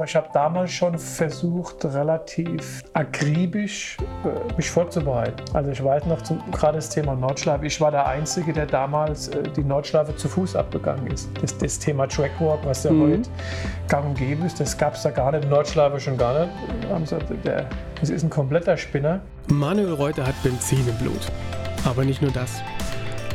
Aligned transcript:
aber 0.00 0.06
ich 0.06 0.16
habe 0.16 0.28
damals 0.32 0.72
schon 0.72 0.98
versucht, 0.98 1.84
relativ 1.84 2.82
akribisch 2.94 3.98
äh, 4.24 4.56
mich 4.56 4.70
vorzubereiten. 4.70 5.44
Also 5.52 5.72
ich 5.72 5.84
weiß 5.84 6.06
noch, 6.06 6.22
zum, 6.22 6.42
gerade 6.52 6.76
das 6.76 6.88
Thema 6.88 7.14
Nordschleife, 7.14 7.66
ich 7.66 7.78
war 7.82 7.90
der 7.90 8.06
Einzige, 8.06 8.54
der 8.54 8.64
damals 8.64 9.28
äh, 9.28 9.42
die 9.42 9.62
Nordschleife 9.62 10.16
zu 10.16 10.26
Fuß 10.26 10.56
abgegangen 10.56 11.06
ist. 11.08 11.28
Das, 11.42 11.58
das 11.58 11.78
Thema 11.78 12.06
Trackwalk, 12.06 12.60
was 12.64 12.84
ja 12.84 12.92
mhm. 12.92 13.12
heute 13.12 13.30
gang 13.88 14.06
und 14.06 14.14
gäbe 14.14 14.46
ist, 14.46 14.58
das 14.58 14.78
gab 14.78 14.94
es 14.94 15.02
da 15.02 15.10
gar 15.10 15.32
nicht, 15.32 15.50
Nordschleife 15.50 16.00
schon 16.00 16.16
gar 16.16 16.46
nicht. 16.46 17.14
Das 18.00 18.08
ist 18.08 18.22
ein 18.22 18.30
kompletter 18.30 18.78
Spinner. 18.78 19.20
Manuel 19.48 19.92
Reuter 19.92 20.26
hat 20.26 20.42
Benzin 20.42 20.88
im 20.88 20.96
Blut. 20.96 21.30
Aber 21.84 22.06
nicht 22.06 22.22
nur 22.22 22.30
das. 22.30 22.62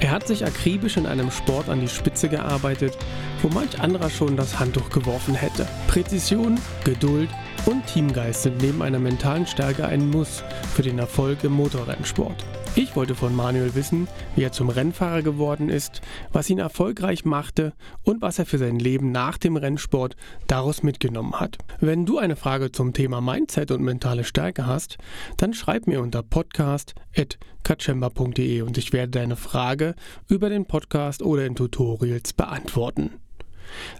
Er 0.06 0.12
hat 0.12 0.28
sich 0.28 0.46
akribisch 0.46 0.98
in 0.98 1.08
einem 1.08 1.32
Sport 1.32 1.68
an 1.68 1.82
die 1.82 1.88
Spitze 1.88 2.30
gearbeitet, 2.30 2.96
wo 3.42 3.50
manch 3.50 3.82
anderer 3.82 4.12
schon 4.12 4.38
das 4.38 4.60
Handtuch 4.60 4.92
geworfen 4.92 5.34
hätte. 5.34 5.68
Präzision, 5.88 6.60
Geduld 6.84 7.28
und 7.66 7.86
Teamgeist 7.88 8.44
sind 8.44 8.62
neben 8.62 8.82
einer 8.82 9.00
mentalen 9.00 9.48
Stärke 9.48 9.86
ein 9.86 10.10
Muss 10.10 10.44
für 10.73 10.82
den 10.82 11.00
Erfolg 11.00 11.44
im 11.44 11.54
Motorrennsport. 11.54 12.46
Ich 12.76 12.96
wollte 12.96 13.16
von 13.16 13.36
Manuel 13.36 13.73
wissen, 13.73 14.08
wie 14.36 14.44
er 14.44 14.52
zum 14.52 14.70
Rennfahrer 14.70 15.22
geworden 15.22 15.70
ist, 15.70 16.02
was 16.34 16.50
ihn 16.50 16.59
erfolgreich 16.59 17.23
machte 17.23 17.72
und 18.04 18.22
was 18.22 18.38
er 18.38 18.46
für 18.46 18.58
sein 18.58 18.80
Leben 18.80 19.14
nach 19.14 19.38
dem 19.38 19.56
Rennsport 19.56 20.18
daraus 20.48 20.84
mitgenommen 20.84 21.40
hat. 21.40 21.58
Wenn 21.80 22.06
du 22.06 22.18
eine 22.18 22.36
Frage 22.36 22.73
zum 22.73 22.92
Thema 22.94 23.22
Mindset 23.22 23.72
und 23.72 23.82
mentale 23.82 24.26
Stärke 24.26 24.66
hast, 24.66 24.98
dann 25.38 25.54
schreib 25.54 25.88
mir 25.88 26.02
unter 26.02 26.22
podcast.kachemba.de 26.22 28.62
und 28.62 28.78
ich 28.78 28.92
werde 28.92 29.12
deine 29.12 29.38
Frage 29.38 29.95
über 30.28 30.50
den 30.50 30.66
Podcast 30.66 31.23
oder 31.23 31.45
in 31.45 31.56
Tutorials 31.56 32.34
beantworten. 32.34 33.12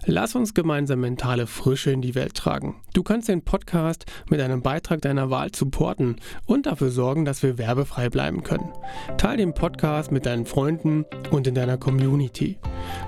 Lass 0.04 0.34
uns 0.34 0.54
gemeinsam 0.54 1.00
mentale 1.00 1.46
Frische 1.46 1.90
in 1.90 2.02
die 2.02 2.14
Welt 2.14 2.34
tragen. 2.34 2.76
Du 2.94 3.02
kannst 3.02 3.28
den 3.28 3.42
Podcast 3.42 4.06
mit 4.28 4.40
einem 4.40 4.62
Beitrag 4.62 5.02
deiner 5.02 5.30
Wahl 5.30 5.54
supporten 5.54 6.16
und 6.46 6.66
dafür 6.66 6.90
sorgen, 6.90 7.24
dass 7.24 7.42
wir 7.42 7.58
werbefrei 7.58 8.08
bleiben 8.08 8.42
können. 8.42 8.72
Teil 9.18 9.36
den 9.36 9.54
Podcast 9.54 10.12
mit 10.12 10.26
deinen 10.26 10.46
Freunden 10.46 11.04
und 11.30 11.46
in 11.46 11.54
deiner 11.54 11.78
Community. 11.78 12.58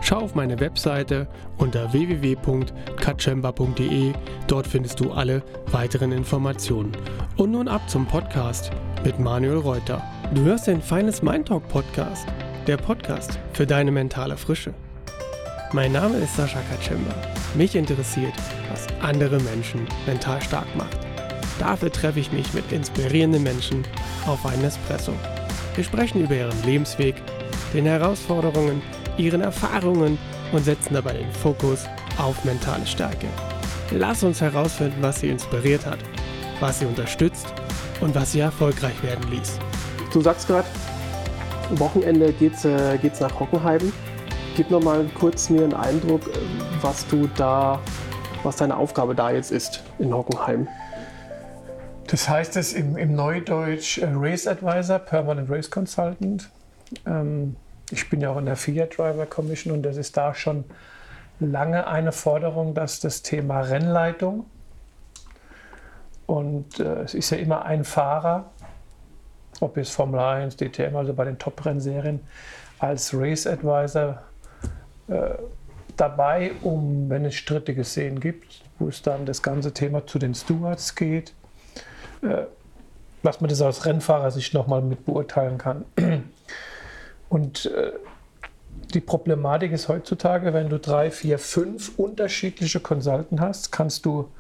Schau 0.01 0.19
auf 0.19 0.35
meine 0.35 0.59
Webseite 0.61 1.29
unter 1.57 1.93
www.katschemba.de. 1.93 4.13
Dort 4.47 4.67
findest 4.67 5.01
du 5.01 5.13
alle 5.13 5.43
weiteren 5.71 6.13
Informationen. 6.13 6.93
Und 7.37 7.53
nun 7.53 7.69
ab 7.69 7.89
zum 7.89 8.07
Podcast 8.07 8.71
mit 9.05 9.19
Manuel 9.19 9.59
Reuter. 9.59 10.03
Du 10.35 10.43
hörst 10.43 10.67
den 10.67 10.83
Feines 10.83 11.23
Mind 11.23 11.49
Talk 11.49 11.67
Podcast, 11.69 12.27
der 12.67 12.77
Podcast 12.77 13.39
für 13.53 13.67
deine 13.67 13.91
mentale 13.91 14.37
Frische. 14.37 14.75
Mein 15.75 15.93
Name 15.93 16.17
ist 16.17 16.35
Sascha 16.35 16.61
Kaczemba. 16.71 17.15
Mich 17.55 17.75
interessiert, 17.75 18.33
was 18.71 18.87
andere 19.03 19.39
Menschen 19.41 19.87
mental 20.07 20.41
stark 20.41 20.67
macht. 20.75 20.97
Dafür 21.59 21.93
treffe 21.93 22.21
ich 22.21 22.33
mich 22.33 22.55
mit 22.55 22.73
inspirierenden 22.73 23.43
Menschen 23.43 23.85
auf 24.27 24.47
einen 24.47 24.65
Espresso. 24.65 25.13
Wir 25.75 25.85
sprechen 25.85 26.23
über 26.23 26.35
ihren 26.37 26.63
Lebensweg, 26.65 27.17
den 27.75 27.85
Herausforderungen, 27.85 28.81
ihren 29.19 29.43
Erfahrungen 29.43 30.17
und 30.53 30.65
setzen 30.65 30.95
dabei 30.95 31.13
den 31.13 31.33
Fokus 31.33 31.85
auf 32.17 32.43
mentale 32.47 32.87
Stärke. 32.87 33.27
Lass 33.91 34.23
uns 34.23 34.41
herausfinden, 34.41 35.03
was 35.03 35.21
sie 35.21 35.29
inspiriert 35.29 35.85
hat, 35.85 35.99
was 36.61 36.79
sie 36.79 36.87
unterstützt 36.87 37.53
und 38.01 38.15
was 38.15 38.33
sie 38.33 38.41
erfolgreich 38.41 39.03
werden 39.03 39.31
ließ. 39.31 39.59
Du 40.15 40.23
sagst 40.23 40.47
gerade, 40.47 40.69
Wochenende 41.73 42.33
geht's, 42.33 42.65
äh, 42.65 42.97
geht's 42.97 43.21
nach 43.21 43.39
Hockenheim. 43.39 43.93
Gib 44.59 44.73
noch 44.73 44.83
mal 44.83 45.05
kurz 45.15 45.51
mir 45.51 45.63
einen 45.63 45.73
Eindruck, 45.73 46.27
äh, 46.27 46.41
was 46.83 47.07
du 47.07 47.29
da, 47.37 47.79
was 48.43 48.57
deine 48.57 48.77
Aufgabe 48.77 49.15
da 49.15 49.31
jetzt 49.31 49.53
ist 49.53 49.85
in 50.01 50.13
Hockenheim. 50.13 50.67
Das 52.09 52.29
heißt 52.29 52.57
es 52.57 52.73
im, 52.73 52.97
im 52.97 53.15
Neudeutsch 53.15 53.99
äh, 53.99 54.09
Race 54.13 54.49
Advisor, 54.49 54.99
Permanent 54.99 55.49
Race 55.49 55.71
Consultant. 55.71 56.51
Ähm, 57.07 57.55
ich 57.93 58.11
bin 58.11 58.21
ja 58.21 58.31
auch 58.31 58.37
in 58.37 58.47
der 58.47 58.57
Fiat 58.57 58.99
Driver 58.99 59.27
Commission 59.27 59.73
und 59.73 59.85
das 59.85 59.97
ist 59.97 60.17
da 60.17 60.35
schon 60.35 60.65
lange 61.39 61.87
eine 61.87 62.11
Forderung, 62.11 62.75
dass 62.75 62.99
das 62.99 63.23
Thema 63.23 63.61
Rennleitung 63.61 64.45
und 66.27 66.81
äh, 66.81 67.03
es 67.03 67.15
ist 67.15 67.31
ja 67.31 67.39
immer 67.39 67.65
ein 67.65 67.85
Fahrer, 67.85 68.47
ob 69.61 69.77
es 69.77 69.91
Formel 69.91 70.19
1, 70.19 70.57
DTM, 70.57 70.97
also 70.97 71.15
bei 71.15 71.27
den 71.27 71.39
Top-Rennserien, 71.39 72.19
als 72.81 73.15
Race 73.15 73.47
Advisor 73.47 74.23
dabei, 75.99 76.53
um, 76.63 77.11
wenn 77.11 77.25
es 77.25 77.35
strittige 77.35 77.85
Szenen 77.85 78.21
gibt, 78.21 78.63
wo 78.79 78.89
es 78.89 79.03
dann 79.03 79.27
das 79.27 79.43
ganze 79.43 79.75
Thema 79.75 80.07
zu 80.07 80.19
den 80.19 80.35
Stewards 80.35 80.95
geht, 80.95 81.35
äh, 82.23 82.45
was 83.23 83.41
man 83.41 83.51
das 83.51 83.61
aus 83.61 83.85
Rennfahrersicht 83.85 84.55
nochmal 84.55 84.81
mit 84.81 85.05
beurteilen 85.05 85.59
kann. 85.59 85.85
Und 87.29 87.67
äh, 87.67 87.93
die 88.95 89.01
Problematik 89.01 89.73
ist 89.73 89.89
heutzutage, 89.89 90.55
wenn 90.55 90.69
du 90.69 90.79
drei, 90.79 91.11
vier, 91.11 91.39
fünf 91.39 91.99
unterschiedliche 91.99 92.81
Consulten 92.81 93.41
hast, 93.41 93.71
kannst 93.73 94.07
du 94.07 94.31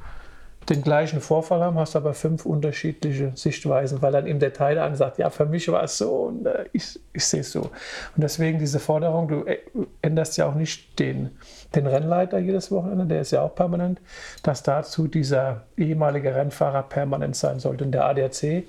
den 0.68 0.82
gleichen 0.82 1.20
Vorfall 1.20 1.60
haben, 1.60 1.78
hast 1.78 1.96
aber 1.96 2.14
fünf 2.14 2.44
unterschiedliche 2.44 3.32
Sichtweisen, 3.34 4.02
weil 4.02 4.12
dann 4.12 4.26
im 4.26 4.38
Detail 4.38 4.74
dann 4.74 4.96
sagt, 4.96 5.18
ja, 5.18 5.30
für 5.30 5.46
mich 5.46 5.68
war 5.68 5.82
es 5.82 5.98
so 5.98 6.10
und 6.24 6.46
äh, 6.46 6.66
ich, 6.72 7.00
ich 7.12 7.24
sehe 7.24 7.40
es 7.40 7.52
so. 7.52 7.62
Und 7.62 7.70
deswegen 8.16 8.58
diese 8.58 8.78
Forderung, 8.78 9.28
du 9.28 9.44
äh, 9.44 9.58
änderst 10.02 10.36
ja 10.36 10.46
auch 10.46 10.54
nicht 10.54 10.98
den, 10.98 11.30
den 11.74 11.86
Rennleiter 11.86 12.38
jedes 12.38 12.70
Wochenende, 12.70 13.06
der 13.06 13.22
ist 13.22 13.30
ja 13.30 13.42
auch 13.42 13.54
permanent, 13.54 14.00
dass 14.42 14.62
dazu 14.62 15.08
dieser 15.08 15.62
ehemalige 15.76 16.34
Rennfahrer 16.34 16.82
permanent 16.82 17.36
sein 17.36 17.60
sollte. 17.60 17.84
Und 17.84 17.92
der 17.92 18.04
ADAC 18.04 18.64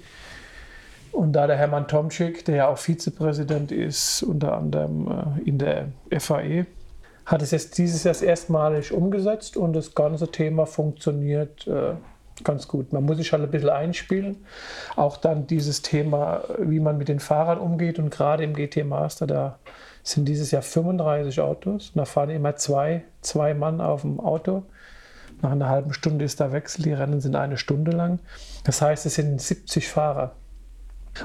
und 1.12 1.34
da 1.34 1.48
der 1.48 1.58
Hermann 1.58 1.88
Tomczyk, 1.88 2.46
der 2.46 2.56
ja 2.56 2.68
auch 2.68 2.78
Vizepräsident 2.78 3.72
ist, 3.72 4.24
unter 4.24 4.56
anderem 4.56 5.36
äh, 5.38 5.50
in 5.50 5.58
der 5.58 5.90
FAE, 6.18 6.66
hat 7.30 7.44
es 7.44 7.52
jetzt 7.52 7.78
dieses 7.78 8.04
Jahr 8.04 8.20
erstmalig 8.28 8.92
umgesetzt 8.92 9.56
und 9.56 9.74
das 9.74 9.94
ganze 9.94 10.32
Thema 10.32 10.66
funktioniert 10.66 11.68
äh, 11.68 11.94
ganz 12.44 12.68
gut. 12.68 12.92
Man 12.92 13.04
muss 13.04 13.18
sich 13.18 13.32
halt 13.32 13.44
ein 13.44 13.52
bisschen 13.52 13.70
einspielen. 13.70 14.38
Auch 14.96 15.16
dann 15.16 15.46
dieses 15.46 15.84
Thema, 15.84 16.42
wie 16.58 16.80
man 16.80 16.98
mit 16.98 17.08
den 17.08 17.20
Fahrern 17.20 17.60
umgeht 17.60 18.00
und 18.00 18.10
gerade 18.10 18.44
im 18.44 18.56
GT 18.56 18.84
Master, 18.84 19.28
da 19.28 19.60
sind 20.02 20.26
dieses 20.26 20.50
Jahr 20.50 20.64
35 20.64 21.40
Autos 21.40 21.90
und 21.90 21.98
da 22.00 22.06
fahren 22.06 22.32
immer 22.32 22.56
zwei, 22.56 23.04
zwei 23.22 23.54
Mann 23.54 23.80
auf 23.80 24.02
dem 24.02 24.20
Auto. 24.20 24.64
Nach 25.44 25.52
einer 25.52 25.70
halben 25.70 25.94
Stunde 25.94 26.26
ist 26.26 26.40
der 26.40 26.52
Wechsel, 26.52 26.82
die 26.82 26.94
Rennen 26.94 27.22
sind 27.22 27.36
eine 27.36 27.58
Stunde 27.58 27.92
lang. 27.92 28.20
Das 28.64 28.82
heißt, 28.82 29.06
es 29.06 29.16
sind 29.16 29.40
70 29.40 29.88
Fahrer. 29.88 30.34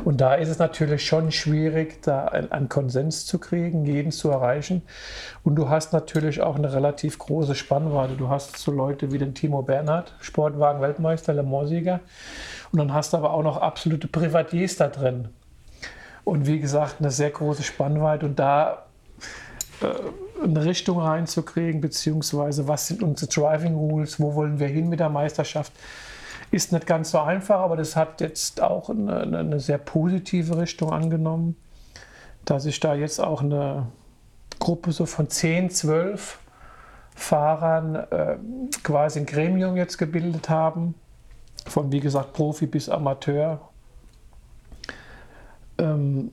Und 0.04 0.20
da 0.20 0.34
ist 0.34 0.48
es 0.48 0.58
natürlich 0.58 1.06
schon 1.06 1.30
schwierig, 1.30 2.02
da 2.02 2.26
einen 2.26 2.68
Konsens 2.68 3.26
zu 3.26 3.38
kriegen, 3.38 3.84
jeden 3.84 4.10
zu 4.10 4.30
erreichen. 4.30 4.82
Und 5.42 5.56
du 5.56 5.68
hast 5.68 5.92
natürlich 5.92 6.40
auch 6.40 6.56
eine 6.56 6.72
relativ 6.72 7.18
große 7.18 7.54
Spannweite. 7.54 8.14
Du 8.14 8.28
hast 8.28 8.56
so 8.56 8.72
Leute 8.72 9.12
wie 9.12 9.18
den 9.18 9.34
Timo 9.34 9.62
Bernhard, 9.62 10.14
Sportwagen-Weltmeister, 10.20 11.34
Le 11.34 11.42
Mans-Sieger. 11.42 12.00
Und 12.72 12.78
dann 12.78 12.92
hast 12.92 13.12
du 13.12 13.18
aber 13.18 13.32
auch 13.32 13.42
noch 13.42 13.58
absolute 13.58 14.08
Privatiers 14.08 14.76
da 14.76 14.88
drin. 14.88 15.28
Und 16.24 16.46
wie 16.46 16.58
gesagt, 16.58 16.96
eine 16.98 17.10
sehr 17.10 17.30
große 17.30 17.62
Spannweite. 17.62 18.26
Und 18.26 18.38
da 18.38 18.86
äh, 19.82 20.42
eine 20.42 20.64
Richtung 20.64 21.00
reinzukriegen, 21.00 21.80
beziehungsweise 21.80 22.66
was 22.66 22.88
sind 22.88 23.02
unsere 23.02 23.30
Driving 23.30 23.74
Rules, 23.74 24.18
wo 24.18 24.34
wollen 24.34 24.58
wir 24.58 24.66
hin 24.66 24.88
mit 24.88 25.00
der 25.00 25.08
Meisterschaft, 25.08 25.72
ist 26.54 26.72
nicht 26.72 26.86
ganz 26.86 27.10
so 27.10 27.18
einfach, 27.18 27.58
aber 27.58 27.76
das 27.76 27.96
hat 27.96 28.20
jetzt 28.20 28.62
auch 28.62 28.88
eine, 28.88 29.22
eine 29.22 29.58
sehr 29.58 29.78
positive 29.78 30.56
Richtung 30.56 30.92
angenommen, 30.92 31.56
dass 32.44 32.62
sich 32.62 32.78
da 32.78 32.94
jetzt 32.94 33.20
auch 33.20 33.42
eine 33.42 33.88
Gruppe 34.60 34.92
so 34.92 35.04
von 35.04 35.28
10, 35.28 35.70
12 35.70 36.38
Fahrern 37.16 37.96
äh, 37.96 38.36
quasi 38.84 39.20
ein 39.20 39.26
Gremium 39.26 39.76
jetzt 39.76 39.98
gebildet 39.98 40.48
haben, 40.48 40.94
von 41.66 41.90
wie 41.90 42.00
gesagt 42.00 42.34
Profi 42.34 42.66
bis 42.66 42.88
Amateur, 42.88 43.60
ähm, 45.78 46.30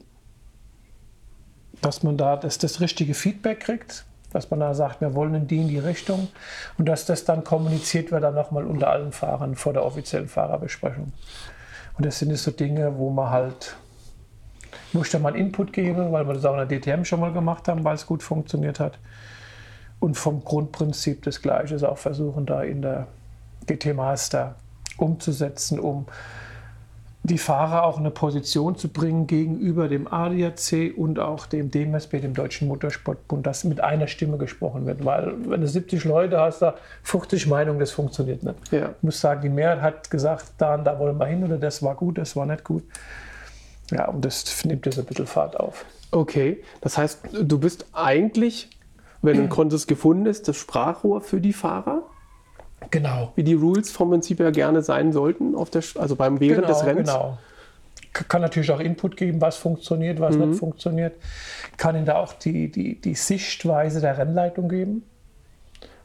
dass 1.82 2.04
man 2.04 2.16
da 2.18 2.38
das, 2.38 2.60
das 2.60 2.80
richtige 2.80 3.16
Feedback 3.16 3.62
kriegt 3.62 4.06
dass 4.32 4.50
man 4.50 4.60
da 4.60 4.74
sagt, 4.74 5.02
wir 5.02 5.14
wollen 5.14 5.36
in 5.36 5.48
die 5.48 5.62
in 5.62 5.68
die 5.68 5.80
Richtung 5.80 6.30
und 6.78 6.86
dass 6.88 7.06
das 7.06 7.26
dann 7.26 7.44
kommuniziert 7.44 8.12
wird 8.12 8.24
dann 8.24 8.36
nochmal 8.36 8.66
unter 8.66 8.90
allen 8.90 9.12
Fahrern 9.12 9.56
vor 9.56 9.74
der 9.74 9.86
offiziellen 9.86 10.28
Fahrerbesprechung. 10.28 11.14
Und 11.98 12.06
das 12.06 12.20
sind 12.20 12.36
so 12.36 12.52
Dinge, 12.52 12.98
wo 12.98 13.10
man 13.10 13.30
halt, 13.30 13.76
wo 14.94 15.02
ich 15.02 15.20
mal 15.20 15.36
Input 15.36 15.74
gebe, 15.74 16.12
weil 16.12 16.28
wir 16.28 16.34
das 16.34 16.46
auch 16.46 16.58
in 16.58 16.68
der 16.68 16.80
DTM 16.80 17.04
schon 17.04 17.20
mal 17.20 17.34
gemacht 17.34 17.68
haben, 17.68 17.84
weil 17.84 17.96
es 17.96 18.06
gut 18.06 18.24
funktioniert 18.24 18.80
hat. 18.80 18.98
Und 20.00 20.16
vom 20.16 20.44
Grundprinzip 20.44 21.24
das 21.24 21.42
Gleiche 21.42 21.76
ist 21.76 21.84
auch 21.84 21.98
versuchen, 21.98 22.46
da 22.46 22.64
in 22.64 22.82
der 22.82 23.08
GT 23.68 23.94
Master 23.94 24.56
umzusetzen, 24.98 25.80
um 25.80 26.08
die 27.24 27.38
Fahrer 27.38 27.84
auch 27.84 27.98
in 27.98 28.04
eine 28.04 28.12
Position 28.12 28.76
zu 28.76 28.90
bringen 28.90 29.28
gegenüber 29.28 29.88
dem 29.88 30.12
ADAC 30.12 30.94
und 30.98 31.20
auch 31.20 31.46
dem 31.46 31.70
DMSB, 31.70 32.20
dem 32.20 32.34
Deutschen 32.34 32.68
Motorsportbund, 32.68 33.46
dass 33.46 33.64
mit 33.64 33.80
einer 33.80 34.08
Stimme 34.08 34.38
gesprochen 34.38 34.88
wird. 34.88 35.06
Weil 35.06 35.34
wenn 35.46 35.62
du 35.62 35.68
70 35.68 36.04
Leute 36.06 36.40
hast, 36.40 36.64
da 36.64 36.76
50 37.04 37.46
Meinungen, 37.46 37.80
das 37.80 37.92
funktioniert 37.92 38.42
nicht. 38.42 38.72
Ja. 38.72 38.90
Ich 38.98 39.04
muss 39.04 39.22
sagen, 39.22 39.42
die 39.42 39.50
Mehrheit 39.50 39.82
hat 39.82 40.10
gesagt, 40.10 40.46
da 40.58 40.74
und 40.74 40.84
da 40.84 40.98
wollen 40.98 41.18
wir 41.20 41.28
hin 41.28 41.44
oder 41.44 41.58
das 41.58 41.84
war 41.84 41.96
gut, 41.96 42.18
das 42.18 42.36
war 42.36 42.48
nicht 42.48 42.64
gut. 42.64 42.84
Ja, 43.92 44.08
und 44.08 44.26
das 44.26 44.66
nimmt 44.66 44.86
jetzt 44.88 44.98
ein 44.98 45.06
bisschen 45.06 45.28
Fahrt 45.28 45.60
auf. 45.60 45.86
Okay, 46.12 46.64
das 46.82 46.98
heißt, 46.98 47.20
du 47.44 47.60
bist 47.60 47.86
eigentlich, 47.94 48.70
wenn 49.22 49.40
ein 49.40 49.50
Contest 49.50 49.88
gefunden 49.88 50.26
ist, 50.26 50.48
das 50.48 50.58
Sprachrohr 50.58 51.22
für 51.22 51.40
die 51.40 51.54
Fahrer, 51.54 52.04
Genau. 52.90 53.32
wie 53.36 53.44
die 53.44 53.54
Rules 53.54 53.92
vom 53.92 54.10
Prinzip 54.10 54.40
her 54.40 54.52
gerne 54.52 54.82
sein 54.82 55.14
sollten, 55.14 55.56
auf 55.56 55.70
der, 55.70 55.84
also 56.00 56.16
beim 56.16 56.40
während 56.40 56.68
des 56.68 56.84
Rennens. 56.86 57.10
Genau. 57.10 57.38
Kann 58.28 58.42
natürlich 58.42 58.70
auch 58.72 58.80
Input 58.82 59.16
geben, 59.16 59.40
was 59.40 59.56
funktioniert, 59.56 60.20
was 60.20 60.36
Mhm. 60.36 60.50
nicht 60.50 60.60
funktioniert. 60.60 61.14
Kann 61.78 61.96
Ihnen 61.96 62.06
da 62.06 62.16
auch 62.18 62.34
die, 62.34 62.70
die, 62.70 63.00
die 63.00 63.16
Sichtweise 63.16 64.02
der 64.02 64.18
Rennleitung 64.18 64.68
geben. 64.68 65.04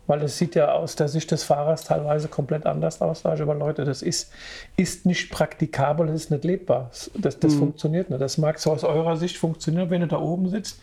Weil 0.08 0.22
es 0.22 0.38
sieht 0.38 0.54
ja 0.54 0.70
aus 0.70 0.94
der 0.94 1.08
Sicht 1.08 1.32
des 1.32 1.42
Fahrers 1.42 1.82
teilweise 1.82 2.28
komplett 2.28 2.64
anders 2.64 3.00
aus. 3.02 3.22
Da 3.22 3.34
ich, 3.34 3.42
Aber 3.42 3.56
Leute, 3.56 3.84
das 3.84 4.02
ist, 4.02 4.30
ist 4.76 5.04
nicht 5.04 5.32
praktikabel, 5.32 6.06
das 6.06 6.14
ist 6.22 6.30
nicht 6.30 6.44
lebbar. 6.44 6.90
Das, 7.14 7.36
Mhm. 7.36 7.40
das 7.40 7.54
funktioniert 7.54 8.08
nicht. 8.10 8.20
Das 8.22 8.38
mag 8.38 8.60
so 8.60 8.70
aus 8.70 8.84
eurer 8.84 9.16
Sicht 9.16 9.36
funktionieren, 9.36 9.90
wenn 9.90 10.02
du 10.02 10.06
da 10.06 10.20
oben 10.20 10.48
sitzt. 10.48 10.78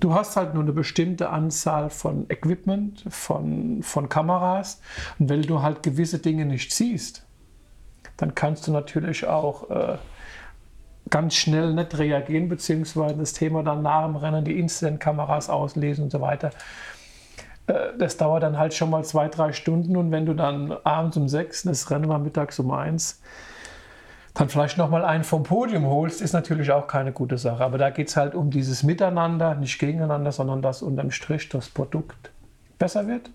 Du 0.00 0.14
hast 0.14 0.36
halt 0.36 0.54
nur 0.54 0.62
eine 0.62 0.72
bestimmte 0.72 1.28
Anzahl 1.28 1.90
von 1.90 2.24
Equipment, 2.30 3.04
von, 3.08 3.82
von 3.82 4.08
Kameras. 4.08 4.80
Und 5.18 5.28
wenn 5.28 5.42
du 5.42 5.60
halt 5.62 5.82
gewisse 5.82 6.18
Dinge 6.18 6.46
nicht 6.46 6.72
siehst, 6.72 7.26
dann 8.16 8.34
kannst 8.34 8.66
du 8.66 8.72
natürlich 8.72 9.26
auch 9.26 9.68
äh, 9.70 9.98
ganz 11.10 11.34
schnell 11.34 11.74
nicht 11.74 11.98
reagieren, 11.98 12.48
beziehungsweise 12.48 13.16
das 13.16 13.32
Thema 13.34 13.62
dann 13.62 13.82
nach 13.82 14.06
dem 14.06 14.16
Rennen, 14.16 14.44
die 14.44 14.58
Incident-Kameras 14.58 15.50
auslesen 15.50 16.04
und 16.04 16.10
so 16.10 16.20
weiter. 16.20 16.50
Äh, 17.66 17.98
Das 17.98 18.16
dauert 18.16 18.42
dann 18.42 18.58
halt 18.58 18.74
schon 18.74 18.90
mal 18.90 19.04
zwei, 19.04 19.28
drei 19.28 19.52
Stunden 19.52 19.96
und 19.96 20.10
wenn 20.12 20.26
du 20.26 20.34
dann 20.34 20.72
abends 20.84 21.16
um 21.16 21.28
sechs, 21.28 21.62
das 21.62 21.90
Rennen 21.90 22.08
war 22.08 22.18
mittags 22.18 22.58
um 22.58 22.70
eins, 22.70 23.20
dann 24.34 24.48
vielleicht 24.48 24.78
nochmal 24.78 25.04
einen 25.04 25.24
vom 25.24 25.42
Podium 25.42 25.86
holst, 25.86 26.20
ist 26.20 26.32
natürlich 26.32 26.70
auch 26.70 26.86
keine 26.86 27.12
gute 27.12 27.36
Sache. 27.36 27.64
Aber 27.64 27.78
da 27.78 27.90
geht 27.90 28.08
es 28.08 28.16
halt 28.16 28.34
um 28.34 28.50
dieses 28.50 28.82
Miteinander, 28.82 29.54
nicht 29.54 29.78
gegeneinander, 29.78 30.32
sondern 30.32 30.62
dass 30.62 30.82
unterm 30.82 31.10
Strich 31.10 31.48
das 31.48 31.68
Produkt 31.68 32.30
besser 32.78 33.06
wird. 33.06 33.30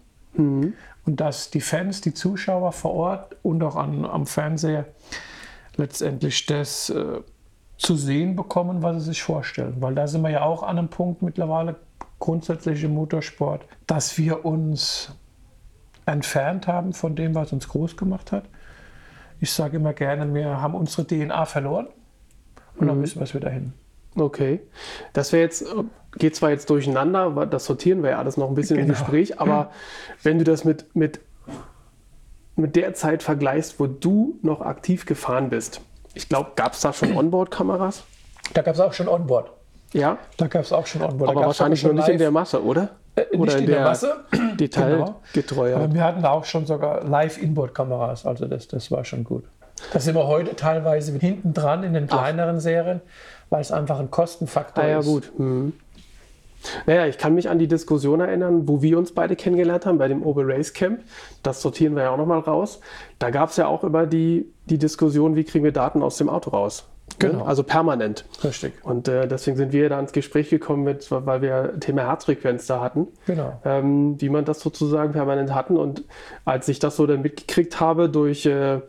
Und 1.05 1.21
dass 1.21 1.49
die 1.49 1.61
Fans, 1.61 2.01
die 2.01 2.13
Zuschauer 2.13 2.71
vor 2.71 2.93
Ort 2.93 3.35
und 3.43 3.63
auch 3.63 3.75
an, 3.75 4.05
am 4.05 4.25
Fernseher 4.25 4.85
letztendlich 5.75 6.45
das 6.45 6.89
äh, 6.89 7.21
zu 7.77 7.95
sehen 7.95 8.35
bekommen, 8.35 8.81
was 8.81 8.97
sie 8.97 9.09
sich 9.09 9.23
vorstellen. 9.23 9.75
Weil 9.79 9.95
da 9.95 10.07
sind 10.07 10.21
wir 10.21 10.29
ja 10.29 10.41
auch 10.43 10.63
an 10.63 10.77
einem 10.77 10.87
Punkt 10.87 11.21
mittlerweile 11.21 11.75
grundsätzlich 12.19 12.83
im 12.83 12.93
Motorsport, 12.93 13.65
dass 13.85 14.17
wir 14.17 14.45
uns 14.45 15.11
entfernt 16.05 16.67
haben 16.67 16.93
von 16.93 17.15
dem, 17.15 17.35
was 17.35 17.51
uns 17.51 17.67
groß 17.67 17.97
gemacht 17.97 18.31
hat. 18.31 18.45
Ich 19.45 19.53
sage 19.53 19.77
immer 19.77 19.93
gerne, 19.93 20.33
wir 20.33 20.59
haben 20.59 20.73
unsere 20.73 21.05
DNA 21.05 21.45
verloren 21.45 21.87
und 22.79 22.87
dann 22.87 22.99
müssen 22.99 23.19
wir 23.19 23.25
es 23.25 23.35
wieder 23.35 23.51
hin. 23.51 23.73
Okay. 24.15 24.59
Das 25.13 25.31
wäre 25.33 25.43
jetzt, 25.43 25.63
geht 26.17 26.35
zwar 26.35 26.49
jetzt 26.49 26.67
durcheinander, 26.71 27.45
das 27.45 27.65
sortieren 27.65 28.01
wir 28.01 28.09
ja 28.09 28.17
alles 28.17 28.37
noch 28.37 28.49
ein 28.49 28.55
bisschen 28.55 28.79
im 28.79 28.87
Genau. 28.87 28.97
Gespräch, 28.97 29.39
aber 29.39 29.69
wenn 30.23 30.39
du 30.39 30.45
das 30.45 30.63
mit, 30.65 30.95
mit, 30.95 31.19
mit 32.55 32.75
der 32.75 32.95
Zeit 32.95 33.21
vergleichst, 33.21 33.79
wo 33.79 33.85
du 33.85 34.39
noch 34.41 34.61
aktiv 34.61 35.05
gefahren 35.05 35.49
bist, 35.51 35.79
ich 36.15 36.27
glaube, 36.27 36.53
gab 36.55 36.73
es 36.73 36.81
da 36.81 36.91
schon 36.91 37.11
Onboard-Kameras? 37.15 38.03
Da 38.55 38.63
gab 38.63 38.73
es 38.73 38.81
auch 38.81 38.93
schon 38.93 39.07
Onboard. 39.07 39.51
Ja, 39.93 40.17
Da 40.37 40.47
gab 40.47 40.63
es 40.63 40.73
auch 40.73 40.87
schon 40.87 41.03
Onboard. 41.03 41.29
Aber 41.29 41.45
wahrscheinlich 41.45 41.83
noch 41.83 41.93
nicht 41.93 42.09
in 42.09 42.17
der 42.17 42.29
live- 42.29 42.33
Masse, 42.33 42.63
oder? 42.65 42.95
Äh, 43.15 43.35
oder 43.37 43.53
nicht 43.53 43.61
in 43.61 43.65
der, 43.67 43.83
Masse. 43.83 44.25
Detailgetreuer. 44.59 45.77
Aber 45.77 45.93
wir 45.93 46.03
hatten 46.03 46.21
da 46.21 46.31
auch 46.31 46.45
schon 46.45 46.65
sogar 46.65 47.03
Live-Inboard-Kameras, 47.03 48.25
also 48.25 48.45
das, 48.47 48.67
das 48.67 48.91
war 48.91 49.05
schon 49.05 49.23
gut. 49.23 49.43
Da 49.93 49.99
sind 49.99 50.15
wir 50.15 50.27
heute 50.27 50.55
teilweise 50.55 51.11
hinten 51.17 51.53
dran 51.53 51.83
in 51.83 51.93
den 51.93 52.07
kleineren 52.07 52.59
Serien, 52.59 53.01
weil 53.49 53.61
es 53.61 53.71
einfach 53.71 53.99
ein 53.99 54.09
Kostenfaktor 54.09 54.83
Ah 54.83 54.87
ja, 54.87 54.99
ist. 54.99 55.05
gut. 55.05 55.31
Mhm. 55.37 55.73
Naja, 56.87 57.05
ich 57.05 57.17
kann 57.17 57.35
mich 57.35 57.49
an 57.49 57.59
die 57.59 57.67
Diskussion 57.67 58.21
erinnern, 58.21 58.67
wo 58.67 58.81
wir 58.81 58.97
uns 58.97 59.13
beide 59.13 59.35
kennengelernt 59.35 59.85
haben, 59.85 59.97
bei 59.97 60.07
dem 60.07 60.23
Ober 60.23 60.47
Race 60.47 60.73
Camp. 60.73 61.01
Das 61.43 61.61
sortieren 61.61 61.95
wir 61.95 62.03
ja 62.03 62.09
auch 62.09 62.17
nochmal 62.17 62.39
raus. 62.39 62.79
Da 63.19 63.29
gab 63.29 63.49
es 63.49 63.57
ja 63.57 63.67
auch 63.67 63.83
immer 63.83 64.07
die, 64.07 64.51
die 64.65 64.77
Diskussion, 64.79 65.35
wie 65.35 65.43
kriegen 65.43 65.63
wir 65.63 65.71
Daten 65.73 66.01
aus 66.01 66.17
dem 66.17 66.29
Auto 66.29 66.49
raus. 66.49 66.85
Ne? 67.21 67.29
Genau. 67.29 67.45
Also 67.45 67.63
permanent. 67.63 68.25
Richtig, 68.43 68.73
Und 68.83 69.07
äh, 69.07 69.27
deswegen 69.27 69.57
sind 69.57 69.71
wir 69.73 69.89
da 69.89 69.99
ins 69.99 70.11
Gespräch 70.11 70.49
gekommen, 70.49 70.83
mit, 70.83 71.09
weil 71.11 71.41
wir 71.41 71.79
Thema 71.79 72.03
Herzfrequenz 72.03 72.67
da 72.67 72.81
hatten, 72.81 73.07
genau. 73.25 73.59
ähm, 73.65 74.19
wie 74.21 74.29
man 74.29 74.45
das 74.45 74.59
sozusagen 74.59 75.13
permanent 75.13 75.53
hatten. 75.53 75.77
Und 75.77 76.03
als 76.43 76.67
ich 76.67 76.79
das 76.79 76.95
so 76.95 77.05
dann 77.05 77.21
mitgekriegt 77.21 77.79
habe 77.79 78.09
durch, 78.09 78.45
äh, 78.45 78.81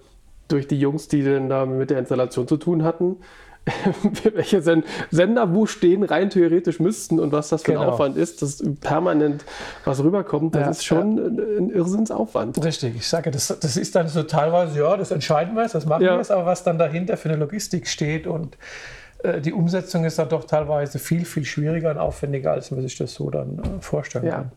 durch 0.49 0.69
die 0.69 0.79
Jungs, 0.79 1.09
die 1.09 1.25
dann 1.25 1.49
da 1.49 1.67
mit 1.67 1.91
der 1.91 1.99
Installation 1.99 2.47
zu 2.47 2.57
tun 2.57 2.85
hatten, 2.85 3.17
welche 4.35 4.63
Sen 4.63 4.85
Sender 5.11 5.53
wo 5.55 5.67
stehen, 5.67 6.05
rein 6.05 6.31
theoretisch 6.31 6.79
müssten 6.79 7.19
und 7.19 7.33
was 7.33 7.49
das 7.49 7.63
für 7.63 7.73
ein 7.73 7.79
Genau. 7.79 7.91
Aufwand 7.93 8.17
ist, 8.17 8.41
dass 8.43 8.63
permanent 8.81 9.45
was 9.85 10.03
rüberkommt, 10.03 10.55
das 10.55 10.63
Ja, 10.63 10.71
ist 10.71 10.85
schon 10.85 11.19
ein, 11.19 11.39
ein 11.65 11.71
Irrsinnsaufwand. 11.71 12.63
Richtig, 12.65 12.95
ich 12.97 13.09
sage, 13.09 13.31
das, 13.31 13.49
das 13.61 13.77
ist 13.77 13.95
dann 13.97 14.09
so 14.09 14.23
teilweise, 14.23 14.79
ja, 14.79 14.97
das 14.97 15.11
entscheiden 15.11 15.55
wir 15.55 15.63
jetzt, 15.63 15.75
das 15.75 15.85
machen 15.87 16.05
Ja. 16.05 16.13
wir 16.13 16.19
jetzt, 16.19 16.31
aber 16.31 16.47
was 16.47 16.63
dann 16.63 16.79
dahinter 16.79 17.17
für 17.17 17.29
eine 17.29 17.39
Logistik 17.39 17.89
steht 17.89 18.27
und 18.29 18.57
äh, 19.25 19.41
die 19.41 19.53
Umsetzung 19.53 20.05
ist 20.05 20.19
dann 20.19 20.29
doch 20.29 20.45
teilweise 20.45 20.99
viel, 21.01 21.25
viel 21.25 21.45
schwieriger 21.45 21.91
und 21.91 21.99
aufwendiger, 21.99 22.53
als 22.53 22.71
man 22.71 22.83
sich 22.83 22.97
das 22.97 23.15
so 23.15 23.31
dann 23.31 23.59
äh, 23.59 23.63
vorstellen 23.81 24.27
Ja. 24.27 24.33
kann. 24.37 24.53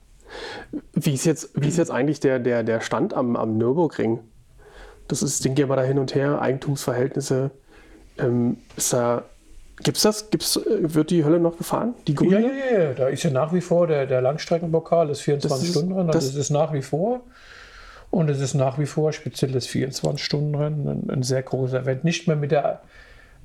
Wie 0.94 1.16
ist 1.16 1.26
jetzt, 1.26 1.50
wie 1.56 1.68
ist 1.68 1.78
jetzt 1.80 1.90
eigentlich 1.90 2.20
der, 2.20 2.38
der, 2.38 2.62
der 2.64 2.82
Stand 2.82 3.16
am, 3.16 3.36
am 3.36 3.58
Nürburgring? 3.58 4.20
Das 5.08 5.24
ist, 5.24 5.44
den 5.44 5.56
gehen 5.56 5.68
wir 5.70 5.76
da 5.76 5.82
hin 5.82 5.98
und 5.98 6.14
her, 6.14 6.40
Eigentumsverhältnisse. 6.40 7.50
Ähm, 8.22 8.58
ist 8.76 8.94
da, 8.94 9.24
gibt's 9.84 10.02
das? 10.02 10.30
Gibt's, 10.30 10.56
äh, 10.58 10.62
wird 10.94 11.10
die 11.10 11.24
Hölle 11.26 11.40
noch 11.40 11.58
gefahren? 11.58 11.94
Die 12.08 12.12
Ja, 12.14 12.18
grüne? 12.18 12.42
ja, 12.72 12.80
ja, 12.80 12.94
da 12.94 13.08
ist 13.08 13.24
ja 13.24 13.30
nach 13.30 13.54
wie 13.54 13.62
vor 13.62 13.88
der, 13.88 14.06
der 14.08 14.22
Langstreckenpokal, 14.22 15.08
das 15.08 15.22
24-Stunden-Rennen, 15.22 16.08
das- 16.08 16.26
das, 16.26 16.34
das 16.34 16.36
ist 16.46 16.50
nach 16.50 16.74
wie 16.74 16.82
vor. 16.82 17.22
Und 18.12 18.30
es 18.30 18.40
ist 18.42 18.56
nach 18.56 18.80
wie 18.80 18.88
vor 18.88 19.14
speziell 19.14 19.52
das 19.52 19.68
24-Stunden-Rennen 19.68 20.88
ein, 20.88 21.10
ein 21.12 21.24
sehr 21.24 21.44
großes 21.44 21.82
Event. 21.84 22.04
Nicht 22.04 22.28
mehr 22.28 22.36
mit 22.36 22.52
der 22.52 22.82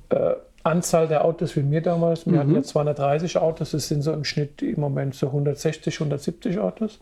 äh, 0.09 0.31
Anzahl 0.63 1.07
der 1.07 1.23
Autos 1.23 1.55
wie 1.55 1.69
wir 1.69 1.81
damals. 1.81 2.25
Wir 2.25 2.39
hatten 2.39 2.55
ja 2.55 2.63
230 2.63 3.37
Autos, 3.37 3.71
das 3.71 3.87
sind 3.87 4.01
so 4.01 4.11
im 4.11 4.23
Schnitt 4.23 4.63
im 4.63 4.79
Moment 4.79 5.13
so 5.13 5.27
160, 5.27 5.93
170 5.95 6.57
Autos. 6.57 6.99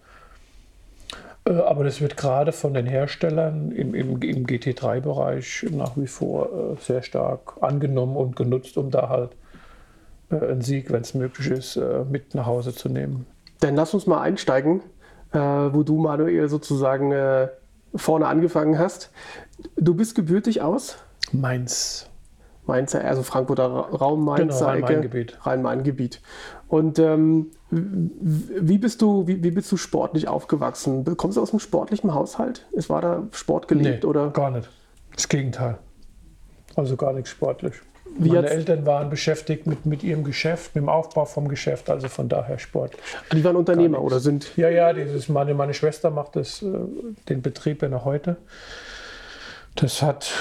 Äh, 1.45 1.53
aber 1.53 1.83
das 1.83 2.01
wird 2.01 2.17
gerade 2.17 2.51
von 2.51 2.73
den 2.73 2.85
Herstellern 2.85 3.71
im, 3.71 3.93
im, 3.93 4.21
im 4.21 4.45
GT3-Bereich 4.47 5.65
nach 5.71 5.97
wie 5.97 6.07
vor 6.07 6.45
äh, 6.73 6.81
sehr 6.81 7.01
stark 7.01 7.53
angenommen 7.61 8.15
und 8.15 8.35
genutzt, 8.35 8.77
um 8.77 8.91
da 8.91 9.09
halt 9.09 9.31
äh, 10.31 10.35
einen 10.35 10.61
Sieg, 10.61 10.91
wenn 10.91 11.01
es 11.01 11.13
möglich 11.13 11.49
ist, 11.49 11.79
mit 12.09 12.35
nach 12.35 12.45
Hause 12.45 12.73
zu 12.73 12.89
nehmen. 12.89 13.25
Dann 13.59 13.75
lass 13.75 13.93
uns 13.93 14.07
mal 14.07 14.21
einsteigen, 14.21 14.81
wo 15.31 15.81
du, 15.83 15.97
Manuel, 15.97 16.47
sozusagen 16.47 17.11
vorne 17.95 18.27
angefangen 18.27 18.77
hast. 18.77 19.09
Du 19.77 19.95
bist 19.95 20.13
gebürtig 20.15 20.61
aus 20.61 20.97
Mainz. 21.31 22.07
Mainzer, 22.65 23.03
also 23.03 23.23
Frankfurter 23.23 23.65
Ra- 23.65 23.89
Raum, 23.95 24.23
Mainzer 24.25 24.45
Genau. 24.73 24.85
Rhein-Main-Gebiet. 24.85 25.39
Rhein-Main-Gebiet. 25.45 26.21
Und 26.73 26.97
ähm, 26.97 27.51
wie, 27.69 28.79
bist 28.79 29.03
du, 29.03 29.27
wie, 29.27 29.43
wie 29.43 29.51
bist 29.51 29.71
du 29.71 29.77
sportlich 29.77 30.27
aufgewachsen? 30.27 31.05
Kommst 31.17 31.37
du 31.37 31.41
aus 31.43 31.51
einem 31.51 31.59
sportlichen 31.59 32.15
Haushalt? 32.15 32.65
Es 32.75 32.89
war 32.89 32.99
da 32.99 33.27
Sport 33.31 33.67
gelebt 33.67 34.05
oder? 34.05 34.31
gar 34.31 34.49
nicht. 34.49 34.67
Das 35.13 35.29
Gegenteil. 35.29 35.77
Also 36.75 36.95
gar 36.95 37.13
nichts 37.13 37.29
sportlich. 37.29 37.75
Wie 38.17 38.29
Meine 38.29 38.49
Eltern 38.49 38.87
waren 38.87 39.11
beschäftigt 39.11 39.67
mit, 39.67 39.85
mit 39.85 40.01
ihrem 40.01 40.23
Geschäft, 40.23 40.73
mit 40.73 40.81
dem 40.81 40.89
Aufbau 40.89 41.25
vom 41.25 41.47
Geschäft, 41.47 41.91
also 41.91 42.07
von 42.07 42.27
daher 42.27 42.57
sportlich. 42.57 42.99
Die 43.31 43.43
waren 43.43 43.55
Unternehmer 43.55 44.01
oder 44.01 44.19
sind? 44.19 44.57
Ja, 44.57 44.69
ja, 44.69 44.93
dieses, 44.93 45.29
meine, 45.29 45.53
meine 45.53 45.75
Schwester 45.75 46.09
macht 46.09 46.35
das, 46.35 46.63
äh, 46.63 46.71
den 47.29 47.43
Betrieb 47.43 47.83
ja 47.83 47.89
noch 47.89 48.05
heute. 48.05 48.37
Das 49.75 50.01
hat 50.01 50.31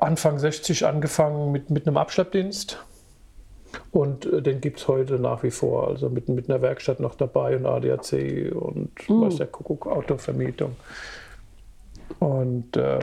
Anfang 0.00 0.38
60 0.38 0.86
angefangen 0.86 1.50
mit, 1.50 1.70
mit 1.70 1.88
einem 1.88 1.96
Abschleppdienst. 1.96 2.78
Und 3.92 4.26
äh, 4.26 4.42
den 4.42 4.60
gibt 4.60 4.80
es 4.80 4.88
heute 4.88 5.18
nach 5.18 5.42
wie 5.42 5.50
vor. 5.50 5.88
Also 5.88 6.08
mit, 6.08 6.28
mit 6.28 6.48
einer 6.48 6.62
Werkstatt 6.62 7.00
noch 7.00 7.14
dabei 7.14 7.56
und 7.56 7.66
ADAC 7.66 8.52
und 8.54 8.90
was 9.08 9.36
der 9.36 9.46
Kuckuck, 9.46 9.86
Autovermietung. 9.86 10.76
Und 12.18 12.76
äh, 12.76 12.98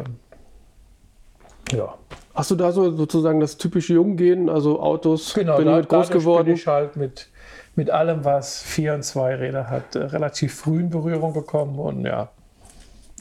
ja, 1.71 1.97
Hast 2.37 2.51
du 2.51 2.55
da 2.55 2.71
so 2.71 2.95
sozusagen 2.95 3.39
das 3.39 3.57
typische 3.57 3.95
Junggehen, 3.95 4.47
also 4.47 4.79
Autos, 4.79 5.33
genau, 5.33 5.57
bin 5.57 5.65
da, 5.65 5.77
mit 5.77 5.89
groß 5.89 6.11
geworden? 6.11 6.45
bin 6.45 6.53
ich 6.53 6.67
halt 6.67 6.95
mit, 6.95 7.29
mit 7.75 7.89
allem, 7.89 8.25
was 8.25 8.61
vier 8.61 8.93
und 8.93 9.01
zwei 9.01 9.33
Räder 9.33 9.71
hat, 9.71 9.95
äh, 9.95 10.03
relativ 10.03 10.53
früh 10.53 10.81
in 10.81 10.91
Berührung 10.91 11.33
gekommen. 11.33 11.79
Und 11.79 12.05
ja, 12.05 12.29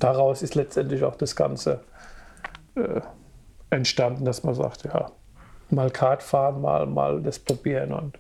daraus 0.01 0.43
ist 0.43 0.55
letztendlich 0.55 1.03
auch 1.03 1.17
das 1.17 1.35
Ganze 1.35 1.81
äh, 2.75 3.01
entstanden, 3.71 4.27
dass 4.27 4.45
man 4.45 4.55
sagt, 4.55 4.85
ja, 4.85 5.11
mal 5.71 5.91
Kart 5.91 6.23
fahren, 6.23 6.61
mal, 6.61 6.87
mal 6.87 7.21
das 7.23 7.39
probieren 7.39 7.93
und 7.93 8.19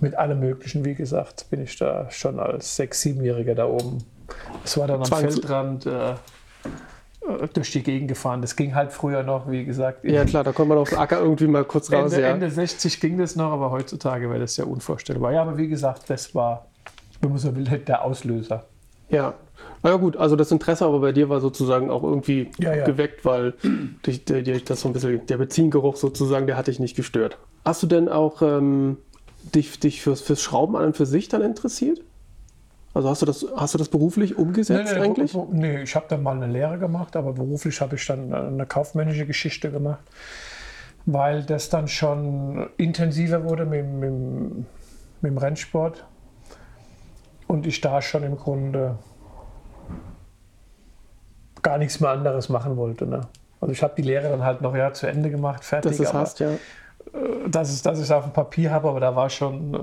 mit 0.00 0.14
allem 0.16 0.40
Möglichen, 0.40 0.84
wie 0.84 0.94
gesagt, 0.94 1.46
bin 1.50 1.62
ich 1.62 1.76
da 1.76 2.10
schon 2.10 2.38
als 2.38 2.76
sechs, 2.76 3.02
siebenjähriger 3.02 3.54
da 3.54 3.66
oben. 3.66 3.98
Es 4.64 4.76
war 4.78 4.86
dann 4.86 4.98
am 4.98 5.04
Zwangs- 5.04 5.34
Feldrand 5.34 5.86
äh, 5.86 6.10
äh, 6.12 7.48
durch 7.52 7.72
die 7.72 7.82
Gegend 7.82 8.08
gefahren. 8.08 8.40
Das 8.40 8.54
ging 8.54 8.74
halt 8.74 8.92
früher 8.92 9.22
noch, 9.22 9.50
wie 9.50 9.64
gesagt. 9.64 10.04
Ja, 10.04 10.24
klar, 10.24 10.44
da 10.44 10.52
kommt 10.52 10.68
man 10.68 10.78
auf 10.78 10.90
den 10.90 10.98
Acker 10.98 11.20
irgendwie 11.20 11.46
mal 11.46 11.64
kurz 11.64 11.90
raus. 11.92 12.12
Ende, 12.12 12.26
ja. 12.26 12.32
Ende 12.32 12.50
60 12.50 13.00
ging 13.00 13.18
das 13.18 13.34
noch, 13.36 13.50
aber 13.52 13.70
heutzutage 13.70 14.28
wäre 14.30 14.40
das 14.40 14.56
ja 14.56 14.64
unvorstellbar. 14.64 15.32
Ja, 15.32 15.42
aber 15.42 15.58
wie 15.58 15.68
gesagt, 15.68 16.08
das 16.08 16.34
war, 16.34 16.66
wenn 17.20 17.30
man 17.30 17.38
so 17.38 17.54
will, 17.56 17.64
der 17.64 18.04
Auslöser. 18.04 18.64
Ja. 19.10 19.34
Na 19.82 19.90
ja, 19.90 19.96
gut, 19.96 20.16
also 20.16 20.34
das 20.36 20.50
Interesse 20.50 20.84
aber 20.84 21.00
bei 21.00 21.12
dir 21.12 21.28
war 21.28 21.40
sozusagen 21.40 21.90
auch 21.90 22.02
irgendwie 22.02 22.50
Ja, 22.58 22.74
ja. 22.74 22.84
geweckt, 22.84 23.24
weil 23.24 23.54
dich, 24.06 24.24
der, 24.24 24.42
der, 24.42 24.58
das 24.60 24.80
so 24.80 24.88
ein 24.88 24.92
bisschen, 24.92 25.24
der 25.26 25.36
Benzingeruch 25.38 25.96
sozusagen, 25.96 26.46
der 26.46 26.56
hat 26.56 26.66
dich 26.66 26.80
nicht 26.80 26.96
gestört. 26.96 27.38
Hast 27.64 27.82
du 27.82 27.86
denn 27.86 28.08
auch 28.08 28.42
ähm, 28.42 28.98
dich, 29.54 29.78
dich 29.78 30.02
fürs, 30.02 30.20
fürs 30.20 30.42
Schrauben 30.42 30.76
an 30.76 30.86
und 30.86 30.96
für 30.96 31.06
sich 31.06 31.28
dann 31.28 31.42
interessiert? 31.42 32.00
Also 32.94 33.08
hast 33.08 33.22
du 33.22 33.26
das, 33.26 33.46
hast 33.56 33.74
du 33.74 33.78
das 33.78 33.88
beruflich 33.88 34.36
umgesetzt 34.36 34.92
eigentlich? 34.94 35.32
wo- 35.34 35.48
nee, 35.52 35.82
ich 35.82 35.94
habe 35.94 36.06
dann 36.08 36.22
mal 36.22 36.34
eine 36.34 36.52
Lehre 36.52 36.78
gemacht, 36.78 37.14
aber 37.14 37.32
beruflich 37.32 37.80
habe 37.80 37.94
ich 37.96 38.06
dann 38.06 38.32
eine 38.34 38.66
kaufmännische 38.66 39.26
Geschichte 39.26 39.70
gemacht, 39.70 40.00
weil 41.06 41.44
das 41.44 41.68
dann 41.68 41.86
schon 41.86 42.68
intensiver 42.76 43.44
wurde 43.44 43.64
mit, 43.66 43.86
mit, 43.86 44.10
mit 44.12 45.30
dem 45.30 45.38
Rennsport 45.38 46.04
und 47.48 47.66
ich 47.66 47.80
da 47.80 48.00
schon 48.00 48.22
im 48.22 48.36
Grunde 48.36 48.96
gar 51.62 51.78
nichts 51.78 51.98
mehr 51.98 52.10
anderes 52.10 52.48
machen 52.48 52.76
wollte. 52.76 53.06
Ne? 53.06 53.22
Also 53.60 53.72
ich 53.72 53.82
habe 53.82 53.94
die 53.96 54.02
Lehre 54.02 54.28
dann 54.28 54.44
halt 54.44 54.60
noch 54.60 54.76
ja 54.76 54.92
zu 54.92 55.08
Ende 55.08 55.30
gemacht, 55.30 55.64
fertig. 55.64 55.98
Es 55.98 56.06
aber- 56.06 56.20
hast, 56.20 56.38
ja. 56.38 56.50
dass, 57.48 57.70
es, 57.70 57.82
dass 57.82 57.98
ich 57.98 58.04
es 58.04 58.10
auf 58.12 58.24
dem 58.24 58.32
Papier 58.32 58.70
habe, 58.70 58.88
aber 58.88 59.00
da 59.00 59.16
war 59.16 59.28
schon 59.28 59.74
äh, 59.74 59.78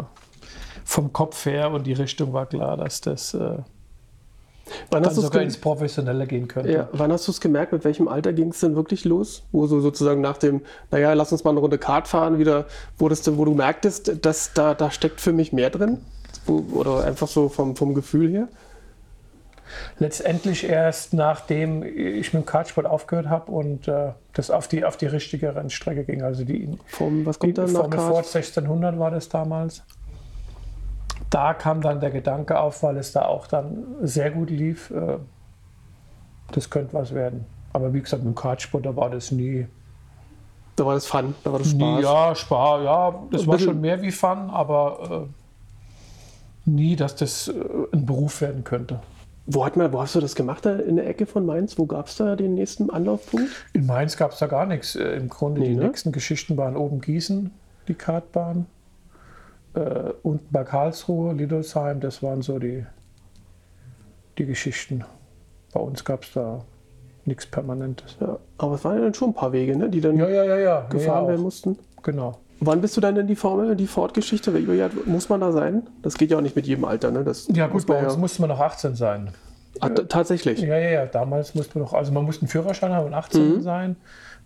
vom 0.85 1.11
Kopf 1.11 1.45
her 1.45 1.71
und 1.71 1.85
die 1.85 1.93
Richtung 1.93 2.31
war 2.31 2.45
klar, 2.45 2.77
dass 2.77 3.01
das 3.01 3.33
äh, 3.33 3.57
Wann 4.89 5.03
dann 5.03 5.13
sogar 5.13 5.43
ins 5.43 5.57
Professionelle 5.57 6.25
gehen 6.25 6.47
könnte. 6.47 6.71
ja, 6.71 6.89
wann 6.91 7.11
hast 7.11 7.27
du 7.27 7.31
es 7.31 7.39
gemerkt? 7.39 7.71
Mit 7.71 7.83
welchem 7.83 8.07
Alter 8.07 8.33
ging 8.33 8.49
es 8.49 8.61
denn 8.61 8.75
wirklich 8.75 9.05
los? 9.05 9.43
Wo 9.51 9.67
so 9.67 9.79
sozusagen 9.79 10.21
nach 10.21 10.37
dem, 10.37 10.61
naja, 10.89 11.13
lass 11.13 11.31
uns 11.31 11.43
mal 11.43 11.51
eine 11.51 11.59
Runde 11.59 11.77
Kart 11.77 12.07
fahren, 12.07 12.39
wieder, 12.39 12.65
wo, 12.97 13.07
das, 13.07 13.37
wo 13.37 13.45
du 13.45 13.53
merktest, 13.53 14.25
dass 14.25 14.53
da, 14.53 14.73
da 14.73 14.89
steckt 14.89 15.21
für 15.21 15.33
mich 15.33 15.53
mehr 15.53 15.69
drin? 15.69 15.99
Oder 16.47 17.03
einfach 17.03 17.27
so 17.27 17.49
vom, 17.49 17.75
vom 17.75 17.93
Gefühl 17.93 18.31
her? 18.31 18.47
Letztendlich 19.97 20.69
erst 20.69 21.13
nachdem 21.13 21.81
ich 21.83 22.33
mit 22.33 22.43
dem 22.43 22.45
Kartsport 22.45 22.85
aufgehört 22.85 23.29
habe 23.29 23.51
und 23.51 23.87
äh, 23.87 24.11
das 24.33 24.51
auf 24.51 24.67
die, 24.67 24.85
auf 24.85 24.95
die 24.97 25.07
richtige 25.07 25.55
Rennstrecke 25.55 26.03
ging. 26.03 26.21
Also 26.21 26.43
die, 26.43 26.77
Vom, 26.85 27.25
was 27.25 27.39
die 27.39 27.47
kommt 27.53 27.57
dann 27.57 27.73
nach 27.73 27.81
Formel 27.81 27.97
Ford 27.99 28.13
Kart? 28.25 28.35
1600 28.35 28.99
war 28.99 29.11
das 29.11 29.27
damals. 29.27 29.83
Da 31.29 31.53
kam 31.53 31.81
dann 31.81 31.99
der 31.99 32.11
Gedanke 32.11 32.59
auf, 32.59 32.83
weil 32.83 32.97
es 32.97 33.11
da 33.11 33.25
auch 33.25 33.47
dann 33.47 33.83
sehr 34.01 34.29
gut 34.31 34.49
lief, 34.49 34.91
äh, 34.91 35.17
das 36.51 36.69
könnte 36.69 36.93
was 36.93 37.13
werden. 37.13 37.45
Aber 37.73 37.93
wie 37.93 38.01
gesagt, 38.01 38.23
mit 38.23 38.33
dem 38.33 38.39
Kartsport, 38.39 38.85
da 38.85 38.95
war 38.95 39.09
das 39.09 39.31
nie, 39.31 39.67
Da 40.75 40.85
war 40.85 40.93
das 40.93 41.07
Fun, 41.07 41.33
da 41.43 41.51
war 41.51 41.59
das 41.59 41.73
Nie, 41.73 42.01
Spaß. 42.01 42.03
ja, 42.03 42.35
Spaß, 42.35 42.83
ja, 42.83 43.23
das 43.31 43.47
war 43.47 43.57
schon 43.59 43.81
mehr 43.81 44.01
wie 44.01 44.11
Fun, 44.11 44.49
aber 44.49 45.25
äh, 45.27 45.44
nie, 46.65 46.95
dass 46.95 47.15
das 47.15 47.47
äh, 47.47 47.53
ein 47.93 48.05
Beruf 48.05 48.41
werden 48.41 48.63
könnte. 48.63 49.01
Wo, 49.47 49.63
hat 49.63 49.77
man, 49.77 49.93
wo 49.93 50.01
hast 50.01 50.15
du 50.15 50.19
das 50.19 50.33
gemacht, 50.33 50.65
da 50.65 50.75
in 50.75 50.95
der 50.95 51.07
Ecke 51.07 51.27
von 51.27 51.45
Mainz? 51.45 51.77
Wo 51.77 51.85
gab 51.85 52.07
es 52.07 52.17
da 52.17 52.35
den 52.35 52.55
nächsten 52.55 52.89
Anlaufpunkt? 52.89 53.49
In 53.73 53.85
Mainz 53.85 54.17
gab 54.17 54.31
es 54.31 54.39
da 54.39 54.47
gar 54.47 54.65
nichts. 54.65 54.95
Äh, 54.95 55.15
Im 55.15 55.29
Grunde 55.29 55.61
Nee, 55.61 55.69
die 55.69 55.75
ne? 55.75 55.85
nächsten 55.85 56.11
Geschichten 56.11 56.57
waren 56.57 56.75
oben 56.75 56.99
Gießen, 57.01 57.51
die 57.87 57.93
Kartbahn, 57.93 58.65
äh, 59.75 60.11
unten 60.23 60.47
bei 60.51 60.63
Karlsruhe, 60.63 61.33
Lidolsheim, 61.33 61.99
das 61.99 62.23
waren 62.23 62.41
so 62.41 62.57
die, 62.57 62.85
die 64.37 64.45
Geschichten. 64.45 65.03
Bei 65.73 65.79
uns 65.79 66.03
gab 66.03 66.23
es 66.23 66.33
da 66.33 66.63
nichts 67.25 67.45
Permanentes. 67.45 68.17
Ja, 68.19 68.39
aber 68.57 68.75
es 68.75 68.83
waren 68.83 68.97
ja 68.97 69.03
dann 69.03 69.13
schon 69.13 69.29
ein 69.29 69.33
paar 69.33 69.51
Wege, 69.51 69.75
ne, 69.77 69.89
die 69.89 70.01
dann 70.01 70.17
Ja, 70.17 70.27
ja, 70.29 70.43
ja, 70.43 70.57
ja. 70.57 70.81
gefahren 70.89 71.23
ja, 71.25 71.29
werden 71.29 71.41
mussten. 71.41 71.77
Genau. 72.01 72.37
Wann 72.59 72.81
bist 72.81 72.95
du 72.95 73.01
dann 73.01 73.17
in 73.17 73.27
die 73.27 73.35
Formel, 73.35 73.75
die 73.75 73.87
Ford-Geschichte? 73.87 74.51
Muss 75.05 75.29
man 75.29 75.41
da 75.41 75.51
sein? 75.51 75.83
Das 76.01 76.15
geht 76.17 76.31
ja 76.31 76.37
auch 76.37 76.41
nicht 76.41 76.55
mit 76.55 76.65
jedem 76.67 76.85
Alter, 76.85 77.11
ne? 77.11 77.23
Das 77.23 77.47
Ja, 77.53 77.67
gut, 77.67 77.85
bei 77.85 78.03
uns 78.05 78.17
musste 78.17 78.41
man 78.41 78.49
noch 78.49 78.59
18 78.59 78.95
sein. 78.95 79.29
T- 79.81 79.89
tatsächlich. 80.07 80.61
Ja, 80.61 80.77
ja, 80.77 80.89
ja. 80.89 81.05
Damals 81.05 81.53
musste 81.53 81.77
man 81.77 81.85
noch, 81.87 81.93
also 81.93 82.11
man 82.13 82.23
musste 82.23 82.43
einen 82.43 82.49
Führerschein 82.49 82.93
haben 82.93 83.07
und 83.07 83.13
18 83.13 83.61
sein. 83.61 83.97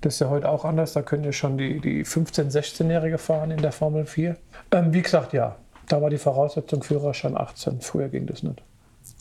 Das 0.02 0.16
ist 0.16 0.20
ja 0.22 0.30
heute 0.30 0.50
auch 0.50 0.66
anders. 0.66 0.94
Da 0.94 1.02
können 1.04 1.24
ja 1.24 1.32
schon 1.32 1.58
die, 1.58 1.80
die 1.80 2.04
15-, 2.04 2.52
16-Jährige 2.52 3.18
fahren 3.20 3.52
in 3.52 3.62
der 3.62 3.72
Formel 3.72 4.06
4. 4.06 4.38
Ähm, 4.72 4.94
wie 4.94 5.02
gesagt, 5.04 5.34
ja. 5.34 5.56
Da 5.88 6.02
war 6.02 6.10
die 6.10 6.18
Voraussetzung 6.18 6.82
Führerschein 6.84 7.38
18. 7.38 7.82
Früher 7.82 8.08
ging 8.10 8.26
das 8.26 8.42
nicht. 8.44 8.64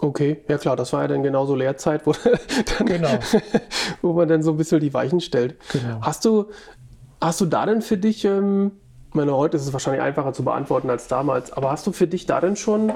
Okay, 0.01 0.43
ja 0.49 0.59
klar, 0.59 0.77
das 0.77 0.93
war 0.93 1.03
ja 1.03 1.09
dann 1.09 1.23
genauso 1.23 1.55
Lehrzeit, 1.55 2.07
wo, 2.07 2.13
dann, 2.79 2.87
Genau. 2.87 3.09
wo 4.03 4.13
man 4.13 4.29
dann 4.29 4.43
so 4.43 4.51
ein 4.53 4.57
bisschen 4.57 4.81
die 4.81 4.93
Weichen 4.95 5.21
stellt. 5.21 5.57
Genau. 5.73 5.99
Hast 6.03 6.25
du, 6.25 6.47
hast 7.21 7.41
du 7.41 7.47
da 7.47 7.67
denn 7.67 7.83
für 7.83 7.97
dich, 7.97 8.25
ähm, 8.25 8.73
ich 9.09 9.15
meine, 9.15 9.35
heute 9.37 9.57
ist 9.57 9.65
es 9.67 9.73
wahrscheinlich 9.73 10.03
einfacher 10.03 10.33
zu 10.33 10.45
beantworten 10.45 10.91
als 10.91 11.09
damals, 11.09 11.53
aber 11.53 11.71
hast 11.71 11.87
du 11.87 11.93
für 11.93 12.07
dich 12.07 12.27
da 12.27 12.41
denn 12.41 12.57
schon 12.57 12.93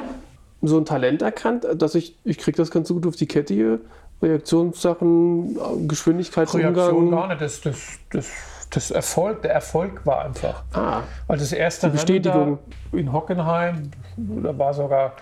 so 0.61 0.79
ein 0.79 0.85
Talent 0.85 1.23
erkannt, 1.23 1.67
dass 1.77 1.95
ich, 1.95 2.17
ich 2.25 2.39
kriege 2.39 2.57
das 2.57 2.71
ganz 2.71 2.89
gut 2.89 3.07
auf 3.07 3.17
die 3.17 3.27
Kette 3.27 3.55
hier, 3.55 3.81
Reaktionssachen, 4.23 5.89
Geschwindigkeitsumgang? 5.89 6.75
Reaktion 6.75 7.11
gar 7.11 7.29
nicht. 7.29 7.41
Das, 7.41 7.61
das, 7.61 7.99
das, 8.11 8.31
das 8.71 8.91
Erfolg, 8.93 9.43
der 9.43 9.53
Erfolg 9.53 10.07
war 10.07 10.25
einfach. 10.25 10.63
Ah, 10.73 11.01
Also 11.27 11.45
das 11.45 11.53
erste 11.53 11.89
Die 11.89 11.95
Bestätigung. 11.95 12.59
In 12.93 13.13
Hockenheim, 13.13 13.91
da 14.17 14.57
war 14.57 14.73
sogar 14.75 15.15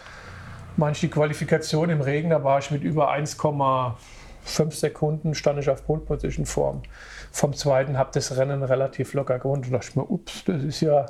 manche 0.76 1.06
die 1.06 1.10
Qualifikation 1.10 1.88
im 1.88 2.02
Regen, 2.02 2.30
da 2.30 2.44
war 2.44 2.58
ich 2.58 2.70
mit 2.70 2.82
über 2.82 3.10
1,5 3.10 4.72
Sekunden 4.72 5.34
stand 5.34 5.58
ich 5.60 5.70
auf 5.70 5.86
Pole 5.86 6.00
Position 6.00 6.44
Form. 6.44 6.82
Vom 7.32 7.52
zweiten 7.54 7.96
habe 7.98 8.10
das 8.12 8.36
Rennen 8.36 8.62
relativ 8.62 9.14
locker 9.14 9.38
gewonnen. 9.38 9.64
Und 9.64 9.72
dachte 9.72 9.86
ich 9.90 9.96
mir, 9.96 10.10
ups, 10.10 10.44
das 10.44 10.62
ist 10.62 10.80
ja 10.80 11.06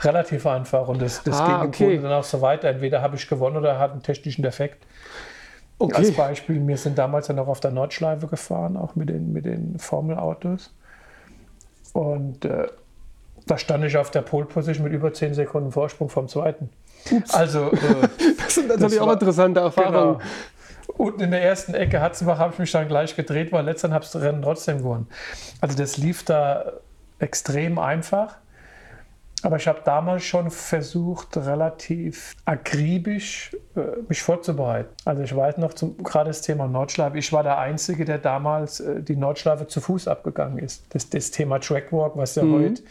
relativ 0.00 0.46
einfach. 0.46 0.88
Und 0.88 1.00
das, 1.02 1.22
das 1.22 1.40
Ah, 1.40 1.60
ging 1.62 1.68
okay. 1.68 1.98
Dann 1.98 2.12
auch 2.12 2.24
so 2.24 2.40
weiter. 2.40 2.68
Entweder 2.68 3.00
habe 3.02 3.16
ich 3.16 3.28
gewonnen 3.28 3.56
oder 3.56 3.78
hatte 3.78 3.94
einen 3.94 4.02
technischen 4.02 4.42
Defekt. 4.42 4.84
Als 5.80 6.08
okay. 6.08 6.10
Beispiel, 6.10 6.66
wir 6.66 6.76
sind 6.76 6.98
damals 6.98 7.28
ja 7.28 7.34
noch 7.34 7.46
auf 7.48 7.60
der 7.60 7.70
Nordschleife 7.70 8.26
gefahren, 8.26 8.76
auch 8.76 8.96
mit 8.96 9.08
den, 9.08 9.32
mit 9.32 9.44
den 9.44 9.78
Formelautos. 9.78 10.74
Und 11.92 12.44
äh, 12.44 12.66
da 13.46 13.56
stand 13.58 13.84
ich 13.84 13.96
auf 13.96 14.10
der 14.10 14.22
Pole 14.22 14.46
Position 14.46 14.84
mit 14.84 14.92
über 14.92 15.12
10 15.12 15.34
Sekunden 15.34 15.72
Vorsprung 15.72 16.08
vom 16.08 16.28
zweiten. 16.28 16.68
Also, 17.32 17.70
äh, 17.70 17.76
Das 18.38 18.54
sind 18.54 18.68
natürlich 18.68 18.92
das 18.94 18.98
auch 18.98 19.06
war- 19.06 19.12
interessante 19.14 19.60
Erfahrungen. 19.60 20.18
genau. 20.18 20.30
Unten 20.96 21.20
in 21.20 21.30
der 21.30 21.42
ersten 21.42 21.74
Ecke 21.74 22.00
Hatzenbach 22.00 22.38
habe 22.38 22.54
ich 22.54 22.58
mich 22.58 22.72
dann 22.72 22.88
gleich 22.88 23.14
gedreht, 23.14 23.52
weil 23.52 23.64
letztendlich 23.64 23.94
habe 23.94 24.04
ich 24.04 24.10
das 24.10 24.22
Rennen 24.22 24.42
trotzdem 24.42 24.78
gewonnen. 24.78 25.06
Also 25.60 25.76
das 25.76 25.96
lief 25.96 26.24
da 26.24 26.72
extrem 27.18 27.78
einfach. 27.78 28.36
Aber 29.42 29.56
ich 29.56 29.68
habe 29.68 29.80
damals 29.84 30.24
schon 30.24 30.50
versucht, 30.50 31.36
relativ 31.36 32.34
akribisch 32.44 33.56
äh, 33.76 33.80
mich 34.08 34.20
vorzubereiten. 34.20 34.88
Also 35.04 35.22
ich 35.22 35.34
weiß 35.34 35.58
noch, 35.58 35.74
zum, 35.74 35.96
gerade 35.98 36.30
das 36.30 36.42
Thema 36.42 36.66
Nordschleife, 36.66 37.18
ich 37.18 37.32
war 37.32 37.44
der 37.44 37.58
Einzige, 37.58 38.04
der 38.04 38.18
damals 38.18 38.80
äh, 38.80 39.00
die 39.00 39.14
Nordschleife 39.14 39.68
zu 39.68 39.80
Fuß 39.80 40.08
abgegangen 40.08 40.58
ist. 40.58 40.92
Das, 40.92 41.08
das 41.08 41.30
Thema 41.30 41.60
Trackwalk, 41.60 42.16
was 42.16 42.34
ja 42.34 42.42
heute 42.42 42.82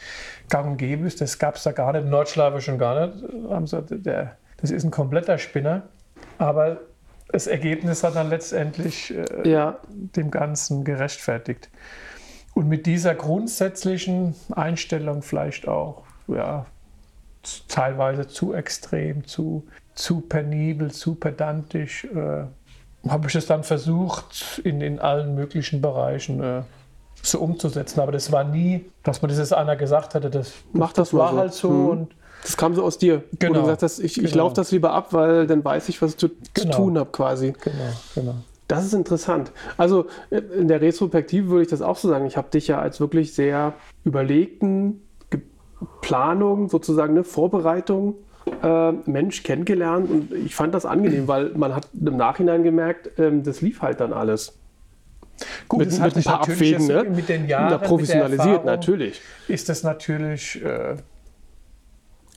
gang 0.49 0.67
und 0.71 0.77
gäbe 0.77 1.05
ist, 1.05 1.19
das 1.19 1.37
gab 1.37 1.55
es 1.55 1.63
da 1.63 1.73
gar 1.73 1.91
nicht. 1.91 2.05
Nordschleife 2.05 2.61
schon 2.61 2.77
gar 2.77 3.07
nicht. 3.07 3.25
Haben 3.49 3.67
sie, 3.67 3.81
der, 3.81 4.37
das 4.61 4.71
ist 4.71 4.85
ein 4.85 4.91
kompletter 4.91 5.37
Spinner. 5.37 5.83
Aber 6.37 6.77
das 7.29 7.47
Ergebnis 7.47 8.03
hat 8.03 8.15
dann 8.15 8.29
letztendlich 8.29 9.13
äh, 9.13 9.49
Ja, 9.49 9.79
dem 9.89 10.31
Ganzen 10.31 10.83
gerechtfertigt. 10.83 11.69
Und 12.53 12.67
mit 12.67 12.85
dieser 12.85 13.13
grundsätzlichen 13.13 14.35
Einstellung 14.51 15.21
vielleicht 15.21 15.67
auch, 15.67 16.03
ja, 16.27 16.65
teilweise 17.67 18.27
zu 18.27 18.53
extrem, 18.53 19.25
zu, 19.25 19.67
zu 19.93 20.21
penibel, 20.21 20.91
zu 20.91 21.15
pedantisch, 21.15 22.05
äh, 22.05 22.45
habe 23.09 23.27
ich 23.27 23.35
es 23.35 23.45
dann 23.45 23.63
versucht, 23.63 24.59
in, 24.63 24.81
in 24.81 24.99
allen 24.99 25.35
möglichen 25.35 25.81
Bereichen 25.81 26.43
äh, 26.43 26.61
so 27.21 27.39
umzusetzen. 27.39 27.99
Aber 27.99 28.11
das 28.11 28.31
war 28.31 28.43
nie, 28.43 28.85
dass 29.03 29.21
man 29.21 29.29
dieses 29.29 29.53
einer 29.53 29.75
gesagt 29.75 30.15
hatte, 30.15 30.29
das, 30.29 30.53
Mach 30.73 30.93
das 30.93 31.13
mal 31.13 31.19
war 31.19 31.31
so. 31.31 31.37
halt 31.37 31.53
so. 31.53 31.69
Mhm. 31.69 31.87
Und 31.89 32.15
das 32.47 32.55
kam 32.55 32.73
so 32.75 32.83
aus 32.83 32.97
dir. 32.97 33.23
Wo 33.31 33.37
Genau. 33.39 33.53
du 33.55 33.61
gesagt 33.61 33.83
hast, 33.83 33.99
ich, 33.99 34.17
ich 34.23 34.31
Genau. 34.31 34.45
laufe 34.45 34.55
das 34.55 34.71
lieber 34.71 34.93
ab, 34.93 35.11
weil 35.11 35.47
dann 35.47 35.63
weiß 35.65 35.89
ich, 35.89 36.01
was 36.01 36.11
ich 36.11 36.17
zu, 36.17 36.29
Genau. 36.29 36.71
zu 36.71 36.77
tun 36.77 36.97
habe 36.97 37.09
quasi. 37.11 37.53
genau, 37.61 37.75
genau. 38.15 38.35
Das 38.69 38.85
ist 38.85 38.93
interessant. 38.93 39.51
Also 39.77 40.07
äh, 40.29 40.37
in 40.57 40.67
der 40.69 40.79
Retrospektive 40.81 41.49
würde 41.49 41.63
ich 41.63 41.67
das 41.69 41.81
auch 41.81 41.97
so 41.97 42.07
sagen. 42.09 42.25
Ich 42.25 42.37
habe 42.37 42.49
dich 42.49 42.67
ja 42.67 42.79
als 42.79 42.99
wirklich 43.01 43.33
sehr 43.33 43.73
überlegten 44.05 45.01
Ge- 45.29 45.41
Planung, 46.01 46.69
sozusagen 46.69 47.13
eine 47.13 47.23
Vorbereitung 47.25 48.15
äh, 48.63 48.91
Mensch 49.05 49.43
kennengelernt 49.43 50.09
und 50.09 50.31
ich 50.33 50.55
fand 50.55 50.73
das 50.73 50.85
angenehm, 50.85 51.27
weil 51.27 51.49
man 51.55 51.75
hat 51.75 51.87
im 51.93 52.15
Nachhinein 52.15 52.63
gemerkt, 52.63 53.11
ähm, 53.19 53.43
das 53.43 53.59
lief 53.61 53.81
halt 53.81 53.99
dann 53.99 54.13
alles. 54.13 54.53
Gut, 55.67 55.79
mit, 55.79 55.89
das 55.91 55.99
mit 55.99 56.15
ein 56.17 56.23
paar 56.23 56.41
Abwägen, 56.41 56.87
ne? 56.87 57.03
mit 57.03 57.27
den 57.29 57.47
Jahren, 57.47 57.71
Na, 57.71 57.77
mit 57.77 57.87
professionalisiert, 57.87 58.39
Erfahrung, 58.47 58.65
natürlich. 58.65 59.21
ist 59.49 59.69
das 59.69 59.83
natürlich 59.83 60.63
äh, 60.63 60.95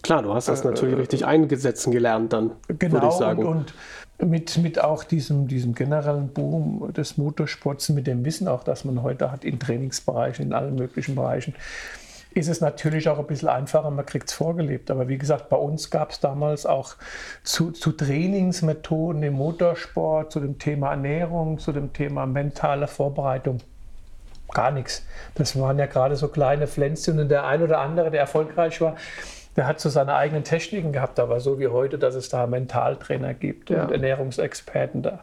Klar, 0.02 0.22
du 0.22 0.34
hast 0.34 0.48
das 0.48 0.62
Äh, 0.62 0.68
natürlich 0.68 0.98
richtig 0.98 1.26
eingesetzen 1.26 1.90
gelernt 1.90 2.32
dann, 2.32 2.52
würde 2.68 2.74
genau 2.88 3.08
ich 3.08 3.14
sagen. 3.14 3.44
und, 3.44 3.74
und 4.18 4.30
mit, 4.30 4.58
mit 4.58 4.82
auch 4.82 5.04
diesem, 5.04 5.48
diesem 5.48 5.74
generellen 5.74 6.28
Boom 6.28 6.92
des 6.92 7.16
Motorsports, 7.16 7.88
mit 7.90 8.06
dem 8.06 8.24
Wissen 8.24 8.48
auch, 8.48 8.64
das 8.64 8.84
man 8.84 9.02
heute 9.02 9.30
hat 9.30 9.44
in 9.44 9.58
Trainingsbereichen, 9.58 10.46
in 10.46 10.52
allen 10.52 10.74
möglichen 10.74 11.14
Bereichen, 11.14 11.54
ist 12.32 12.48
es 12.48 12.60
natürlich 12.60 13.08
auch 13.08 13.18
ein 13.18 13.26
bisschen 13.26 13.48
einfacher, 13.48 13.90
man 13.90 14.06
kriegt 14.06 14.28
es 14.28 14.34
vorgelebt. 14.34 14.90
Aber 14.90 15.08
wie 15.08 15.18
gesagt, 15.18 15.48
bei 15.48 15.56
uns 15.56 15.90
gab 15.90 16.10
es 16.10 16.20
damals 16.20 16.64
auch 16.64 16.94
zu, 17.42 17.72
zu 17.72 17.92
Trainingsmethoden 17.92 19.22
im 19.22 19.34
Motorsport, 19.34 20.30
zu 20.30 20.40
dem 20.40 20.58
Thema 20.58 20.90
Ernährung, 20.90 21.58
zu 21.58 21.72
dem 21.72 21.92
Thema 21.92 22.26
mentale 22.26 22.86
Vorbereitung 22.86 23.58
gar 24.52 24.70
nichts. 24.70 25.04
Das 25.34 25.58
waren 25.58 25.78
ja 25.78 25.86
gerade 25.86 26.16
so 26.16 26.28
kleine 26.28 26.66
Pflänzchen 26.66 27.18
und 27.18 27.28
der 27.28 27.46
ein 27.46 27.62
oder 27.62 27.78
andere, 27.78 28.10
der 28.10 28.20
erfolgreich 28.20 28.80
war, 28.80 28.96
der 29.56 29.66
hat 29.66 29.80
so 29.80 29.88
seine 29.88 30.14
eigenen 30.14 30.44
Techniken 30.44 30.92
gehabt, 30.92 31.18
aber 31.18 31.40
so 31.40 31.58
wie 31.58 31.68
heute, 31.68 31.98
dass 31.98 32.14
es 32.14 32.28
da 32.28 32.46
Mentaltrainer 32.46 33.34
gibt 33.34 33.70
Ja. 33.70 33.82
und 33.84 33.92
Ernährungsexperten 33.92 35.02
da. 35.02 35.20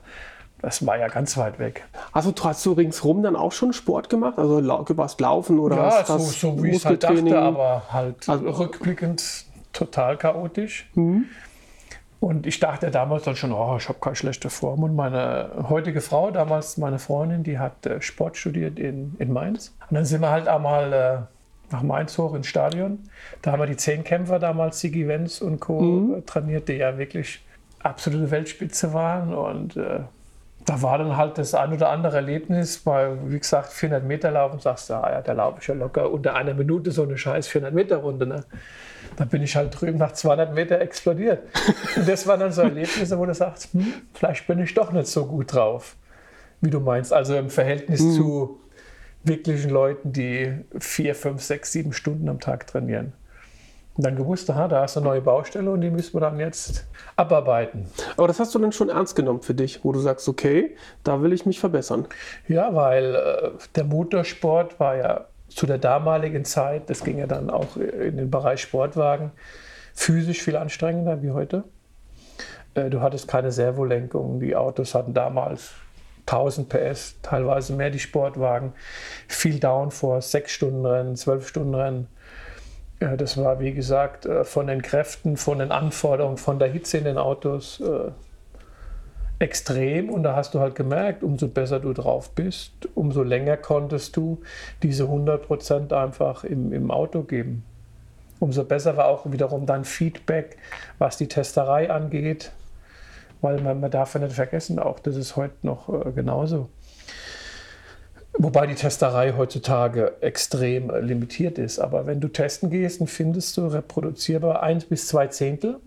Das 0.61 0.85
war 0.85 0.97
ja 0.97 1.07
ganz 1.07 1.37
weit 1.37 1.59
weg. 1.59 1.85
Also 2.11 2.33
hast 2.43 2.65
du 2.65 2.71
ringsrum 2.73 3.21
dann 3.21 3.35
auch 3.35 3.51
schon 3.51 3.73
Sport 3.73 4.09
gemacht? 4.09 4.39
Also 4.39 4.59
warst 4.97 5.21
laufen 5.21 5.59
oder 5.59 5.75
ja, 5.75 5.83
hast, 5.85 6.07
so, 6.07 6.17
so 6.17 6.63
wie 6.63 6.71
ich 6.71 6.77
es 6.77 6.85
halt 6.85 7.03
dachte, 7.03 7.37
aber 7.39 7.83
halt 7.91 8.27
Also- 8.27 8.49
rückblickend 8.49 9.45
total 9.71 10.17
chaotisch. 10.17 10.89
Mhm. 10.95 11.25
Und 12.19 12.47
ich 12.47 12.59
dachte 12.59 12.89
damals 12.89 13.23
dann 13.25 13.35
schon, 13.35 13.51
oh, 13.51 13.75
ich 13.77 13.87
habe 13.89 13.99
keine 13.99 14.15
schlechte 14.15 14.49
Form. 14.49 14.81
Und 14.81 14.95
meine 14.95 15.51
heutige 15.69 16.01
Frau, 16.01 16.31
damals 16.31 16.77
meine 16.77 16.97
Freundin, 16.97 17.43
die 17.43 17.59
hat 17.59 17.85
äh, 17.85 18.01
Sport 18.01 18.37
studiert 18.37 18.79
in, 18.79 19.15
in 19.19 19.31
Mainz. 19.31 19.75
Und 19.89 19.93
dann 19.95 20.05
sind 20.05 20.21
wir 20.21 20.31
halt 20.31 20.47
einmal 20.47 20.93
äh, 20.93 21.17
nach 21.71 21.83
Mainz 21.83 22.17
hoch 22.17 22.33
ins 22.33 22.47
Stadion. 22.47 22.99
Da 23.41 23.51
haben 23.51 23.59
wir 23.59 23.67
die 23.67 23.77
Zehnkämpfer 23.77 24.39
damals, 24.39 24.79
Sigi 24.79 25.07
Wenz 25.07 25.41
und 25.41 25.59
Co. 25.59 25.81
Mhm. 25.81 26.25
trainiert, 26.25 26.67
die 26.69 26.73
ja 26.73 26.97
wirklich 26.97 27.43
absolute 27.79 28.31
Weltspitze 28.31 28.93
waren. 28.93 29.33
Und 29.33 29.75
äh, 29.77 29.99
da 30.65 30.81
war 30.81 30.97
dann 30.97 31.15
halt 31.15 31.37
das 31.37 31.53
ein 31.53 31.73
oder 31.73 31.89
andere 31.89 32.17
Erlebnis, 32.17 32.85
weil, 32.85 33.17
wie 33.31 33.39
gesagt, 33.39 33.71
400 33.71 34.03
Meter 34.03 34.31
laufen, 34.31 34.59
sagst 34.59 34.89
du, 34.89 34.95
ah 34.95 35.11
ja, 35.11 35.21
da 35.21 35.33
laufe 35.33 35.59
ich 35.61 35.67
ja 35.67 35.73
locker 35.73 36.11
unter 36.11 36.35
einer 36.35 36.53
Minute 36.53 36.91
so 36.91 37.03
eine 37.03 37.17
scheiß 37.17 37.47
400 37.47 37.73
Meter 37.73 37.97
Runde. 37.97 38.27
Ne? 38.27 38.43
Da 39.15 39.25
bin 39.25 39.41
ich 39.41 39.55
halt 39.55 39.79
drüben 39.79 39.97
nach 39.97 40.11
200 40.11 40.53
Meter 40.53 40.79
explodiert. 40.81 41.43
Und 41.95 42.07
das 42.07 42.27
waren 42.27 42.39
dann 42.39 42.51
so 42.51 42.61
Erlebnisse, 42.61 43.17
wo 43.17 43.25
du 43.25 43.33
sagst, 43.33 43.73
hm, 43.73 43.93
vielleicht 44.13 44.47
bin 44.47 44.59
ich 44.59 44.73
doch 44.73 44.91
nicht 44.91 45.07
so 45.07 45.25
gut 45.25 45.53
drauf, 45.53 45.95
wie 46.61 46.69
du 46.69 46.79
meinst. 46.79 47.13
Also 47.13 47.35
im 47.35 47.49
Verhältnis 47.49 47.99
zu 48.15 48.59
wirklichen 49.27 49.69
Leuten, 49.69 50.13
die 50.13 50.65
vier, 50.79 51.15
fünf, 51.15 51.41
sechs, 51.41 51.71
sieben 51.71 51.93
Stunden 51.93 52.29
am 52.29 52.39
Tag 52.39 52.67
trainieren. 52.67 53.13
Und 53.95 54.05
dann 54.05 54.15
gewusst, 54.15 54.47
aha, 54.51 54.67
da 54.67 54.85
ist 54.85 54.95
eine 54.95 55.07
neue 55.07 55.21
Baustelle 55.21 55.71
und 55.71 55.81
die 55.81 55.89
müssen 55.89 56.13
wir 56.13 56.21
dann 56.21 56.39
jetzt 56.39 56.85
abarbeiten. 57.15 57.87
Aber 58.15 58.27
das 58.27 58.39
hast 58.39 58.53
du 58.53 58.59
dann 58.59 58.71
schon 58.71 58.89
ernst 58.89 59.15
genommen 59.15 59.41
für 59.41 59.55
dich, 59.55 59.83
wo 59.83 59.91
du 59.91 59.99
sagst, 59.99 60.29
okay, 60.29 60.75
da 61.03 61.21
will 61.23 61.33
ich 61.33 61.47
mich 61.47 61.59
verbessern. 61.59 62.05
Ja, 62.47 62.75
weil 62.75 63.15
äh, 63.15 63.49
der 63.75 63.85
Motorsport 63.85 64.79
war 64.79 64.95
ja 64.95 65.25
zu 65.49 65.65
der 65.65 65.79
damaligen 65.79 66.45
Zeit, 66.45 66.89
das 66.91 67.03
ging 67.03 67.17
ja 67.17 67.25
dann 67.25 67.49
auch 67.49 67.75
in 67.75 68.17
den 68.17 68.29
Bereich 68.29 68.61
Sportwagen, 68.61 69.31
physisch 69.95 70.43
viel 70.43 70.57
anstrengender 70.57 71.23
wie 71.23 71.31
heute. 71.31 71.63
Äh, 72.75 72.91
du 72.91 73.01
hattest 73.01 73.27
keine 73.27 73.51
Servolenkung, 73.51 74.39
die 74.39 74.55
Autos 74.55 74.93
hatten 74.93 75.15
damals 75.15 75.71
1000 76.27 76.69
PS, 76.69 77.15
teilweise 77.21 77.73
mehr 77.73 77.89
die 77.89 77.99
Sportwagen, 77.99 78.73
viel 79.27 79.59
Downforce, 79.59 80.31
6 80.31 80.51
Stunden 80.51 80.85
Rennen, 80.85 81.15
12 81.15 81.47
Stunden 81.47 81.73
Rennen. 81.73 82.07
Das 82.99 83.37
war, 83.37 83.59
wie 83.59 83.73
gesagt, 83.73 84.25
äh, 84.25 84.43
von 84.43 84.67
den 84.67 84.81
Kräften, 84.81 85.37
von 85.37 85.59
den 85.59 85.71
Anforderungen, 85.71 86.37
von 86.37 86.57
der 86.59 86.69
Hitze 86.69 86.97
in 86.97 87.03
den 87.03 87.17
Autos 87.17 87.79
äh, 87.79 88.11
extrem. 89.39 90.09
Und 90.09 90.23
da 90.23 90.35
hast 90.35 90.53
du 90.53 90.59
halt 90.59 90.75
gemerkt, 90.75 91.23
umso 91.23 91.47
besser 91.47 91.79
du 91.79 91.93
drauf 91.93 92.31
bist, 92.31 92.71
umso 92.95 93.23
länger 93.23 93.57
konntest 93.57 94.17
du 94.17 94.41
diese 94.83 95.03
100% 95.03 95.93
einfach 95.93 96.43
im, 96.43 96.73
im 96.73 96.89
Auto 96.89 97.21
geben. 97.21 97.63
Umso 98.39 98.63
besser 98.63 98.97
war 98.97 99.07
auch 99.07 99.31
wiederum 99.31 99.65
dein 99.65 99.83
Feedback, 99.83 100.57
was 100.97 101.17
die 101.17 101.27
Testerei 101.27 101.89
angeht. 101.89 102.51
Weil 103.41 103.61
man, 103.61 103.79
man 103.79 103.91
darf 103.91 104.13
ja 104.13 104.19
nicht 104.19 104.33
vergessen, 104.33 104.79
auch 104.79 104.99
das 104.99 105.15
ist 105.15 105.35
heute 105.35 105.55
noch 105.61 105.89
äh, 105.89 106.11
genauso. 106.11 106.69
Wobei 108.39 108.67
die 108.67 108.75
Testerei 108.75 109.33
heutzutage 109.35 110.13
extrem 110.21 110.91
limitiert 111.01 111.57
ist. 111.57 111.79
Aber 111.79 112.05
wenn 112.05 112.19
du 112.19 112.27
testen 112.27 112.69
gehst, 112.69 113.01
dann 113.01 113.07
findest 113.07 113.57
du 113.57 113.65
reproduzierbar 113.65 114.61
1 114.61 114.85
bis 114.85 115.07
2 115.07 115.27
Zehntel. 115.27 115.79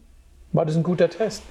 War 0.53 0.67
das 0.67 0.75
ein 0.75 0.83
guter 0.83 1.09
Test. 1.09 1.45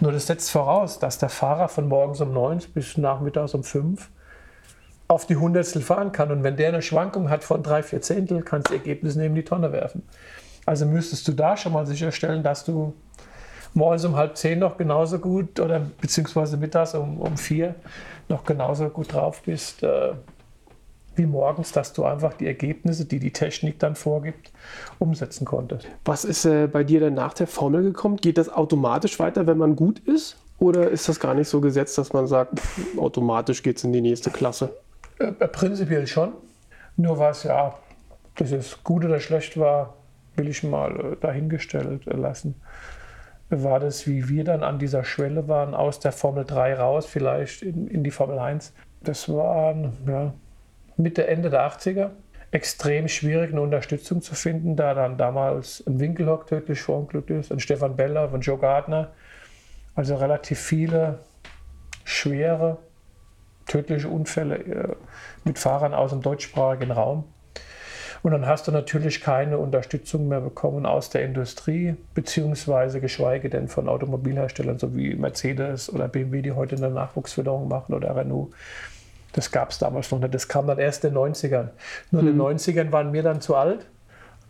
Nur 0.00 0.12
das 0.12 0.26
setzt 0.26 0.50
voraus, 0.50 0.98
dass 0.98 1.16
der 1.16 1.30
Fahrer 1.30 1.68
von 1.68 1.88
morgens 1.88 2.20
um 2.20 2.34
9 2.34 2.60
bis 2.74 2.98
nachmittags 2.98 3.54
um 3.54 3.64
5 3.64 4.10
auf 5.08 5.26
die 5.26 5.36
Hundertstel 5.36 5.80
fahren 5.80 6.12
kann. 6.12 6.30
Und 6.30 6.42
wenn 6.42 6.56
der 6.56 6.68
eine 6.68 6.82
Schwankung 6.82 7.30
hat 7.30 7.44
von 7.44 7.62
3, 7.62 7.82
4 7.82 8.02
Zehntel, 8.02 8.42
kannst 8.42 8.68
du 8.68 8.74
das 8.74 8.80
Ergebnis 8.82 9.16
neben 9.16 9.34
die 9.34 9.44
Tonne 9.44 9.72
werfen. 9.72 10.02
Also 10.66 10.84
müsstest 10.84 11.26
du 11.28 11.32
da 11.32 11.56
schon 11.56 11.72
mal 11.72 11.86
sicherstellen, 11.86 12.42
dass 12.42 12.64
du 12.64 12.94
morgens 13.74 14.04
um 14.04 14.16
halb 14.16 14.36
zehn 14.36 14.58
noch 14.58 14.76
genauso 14.76 15.18
gut 15.18 15.60
oder 15.60 15.80
beziehungsweise 16.00 16.56
mittags 16.56 16.94
um, 16.94 17.20
um 17.20 17.36
vier 17.36 17.74
noch 18.28 18.44
genauso 18.44 18.88
gut 18.88 19.12
drauf 19.12 19.42
bist 19.42 19.82
äh, 19.82 20.12
wie 21.14 21.26
morgens, 21.26 21.72
dass 21.72 21.92
du 21.92 22.04
einfach 22.04 22.34
die 22.34 22.46
Ergebnisse, 22.46 23.04
die 23.04 23.18
die 23.18 23.32
Technik 23.32 23.78
dann 23.78 23.94
vorgibt, 23.94 24.50
umsetzen 24.98 25.44
konntest. 25.44 25.86
Was 26.04 26.24
ist 26.24 26.44
äh, 26.44 26.66
bei 26.66 26.84
dir 26.84 27.00
dann 27.00 27.14
nach 27.14 27.34
der 27.34 27.46
Formel 27.46 27.82
gekommen? 27.82 28.16
Geht 28.16 28.38
das 28.38 28.48
automatisch 28.48 29.18
weiter, 29.18 29.46
wenn 29.46 29.58
man 29.58 29.76
gut 29.76 29.98
ist? 30.00 30.36
Oder 30.58 30.90
ist 30.90 31.08
das 31.08 31.20
gar 31.20 31.34
nicht 31.34 31.48
so 31.48 31.60
gesetzt, 31.60 31.98
dass 31.98 32.12
man 32.12 32.26
sagt, 32.26 32.58
pff, 32.58 32.98
automatisch 32.98 33.62
geht 33.62 33.78
es 33.78 33.84
in 33.84 33.92
die 33.92 34.00
nächste 34.00 34.30
Klasse? 34.30 34.74
Äh, 35.18 35.32
äh, 35.38 35.48
prinzipiell 35.48 36.06
schon. 36.06 36.32
Nur 36.96 37.18
was 37.18 37.42
ja, 37.44 37.74
dass 38.36 38.52
es 38.52 38.82
gut 38.84 39.04
oder 39.04 39.20
schlecht 39.20 39.58
war, 39.58 39.94
will 40.36 40.48
ich 40.48 40.62
mal 40.62 40.98
äh, 40.98 41.16
dahingestellt 41.20 42.06
äh, 42.06 42.16
lassen. 42.16 42.54
War 43.54 43.80
das, 43.80 44.06
wie 44.06 44.30
wir 44.30 44.44
dann 44.44 44.62
an 44.62 44.78
dieser 44.78 45.04
Schwelle 45.04 45.46
waren, 45.46 45.74
aus 45.74 46.00
der 46.00 46.12
Formel 46.12 46.46
3 46.46 46.74
raus, 46.74 47.04
vielleicht 47.04 47.62
in, 47.62 47.86
in 47.86 48.02
die 48.02 48.10
Formel 48.10 48.38
1. 48.38 48.72
Das 49.02 49.28
war 49.28 49.74
ja, 50.06 50.32
Mitte, 50.96 51.26
Ende 51.26 51.50
der 51.50 51.68
80er. 51.68 52.10
Extrem 52.50 53.08
schwierig, 53.08 53.52
eine 53.52 53.60
Unterstützung 53.60 54.22
zu 54.22 54.34
finden, 54.34 54.74
da 54.74 54.94
dann 54.94 55.18
damals 55.18 55.84
ein 55.86 56.00
Winkelhock 56.00 56.46
tödlich 56.46 56.80
verunglückt 56.80 57.28
ist, 57.30 57.52
ein 57.52 57.60
Stefan 57.60 57.96
Beller, 57.96 58.32
ein 58.32 58.40
Joe 58.40 58.58
Gardner. 58.58 59.10
Also 59.94 60.16
relativ 60.16 60.58
viele 60.58 61.18
schwere, 62.04 62.78
tödliche 63.66 64.08
Unfälle 64.08 64.56
äh, 64.56 64.96
mit 65.44 65.58
Fahrern 65.58 65.92
aus 65.92 66.10
dem 66.10 66.22
deutschsprachigen 66.22 66.90
Raum. 66.90 67.24
Und 68.22 68.30
dann 68.30 68.46
hast 68.46 68.68
du 68.68 68.72
natürlich 68.72 69.20
keine 69.20 69.58
Unterstützung 69.58 70.28
mehr 70.28 70.40
bekommen 70.40 70.86
aus 70.86 71.10
der 71.10 71.24
Industrie, 71.24 71.96
beziehungsweise 72.14 73.00
geschweige 73.00 73.50
denn 73.50 73.66
von 73.66 73.88
Automobilherstellern, 73.88 74.78
so 74.78 74.94
wie 74.94 75.16
Mercedes 75.16 75.92
oder 75.92 76.06
BMW, 76.06 76.40
die 76.40 76.52
heute 76.52 76.76
eine 76.76 76.90
Nachwuchsförderung 76.90 77.66
machen 77.66 77.94
oder 77.94 78.14
Renault. 78.14 78.52
Das 79.32 79.50
gab 79.50 79.70
es 79.70 79.78
damals 79.78 80.10
noch 80.12 80.20
nicht. 80.20 80.34
Das 80.34 80.46
kam 80.46 80.68
dann 80.68 80.78
erst 80.78 81.04
in 81.04 81.14
den 81.14 81.22
90ern. 81.22 81.68
Nur 82.10 82.20
in 82.20 82.26
den 82.28 82.40
90ern 82.40 82.92
waren 82.92 83.12
wir 83.12 83.22
dann 83.24 83.40
zu 83.40 83.56
alt. 83.56 83.86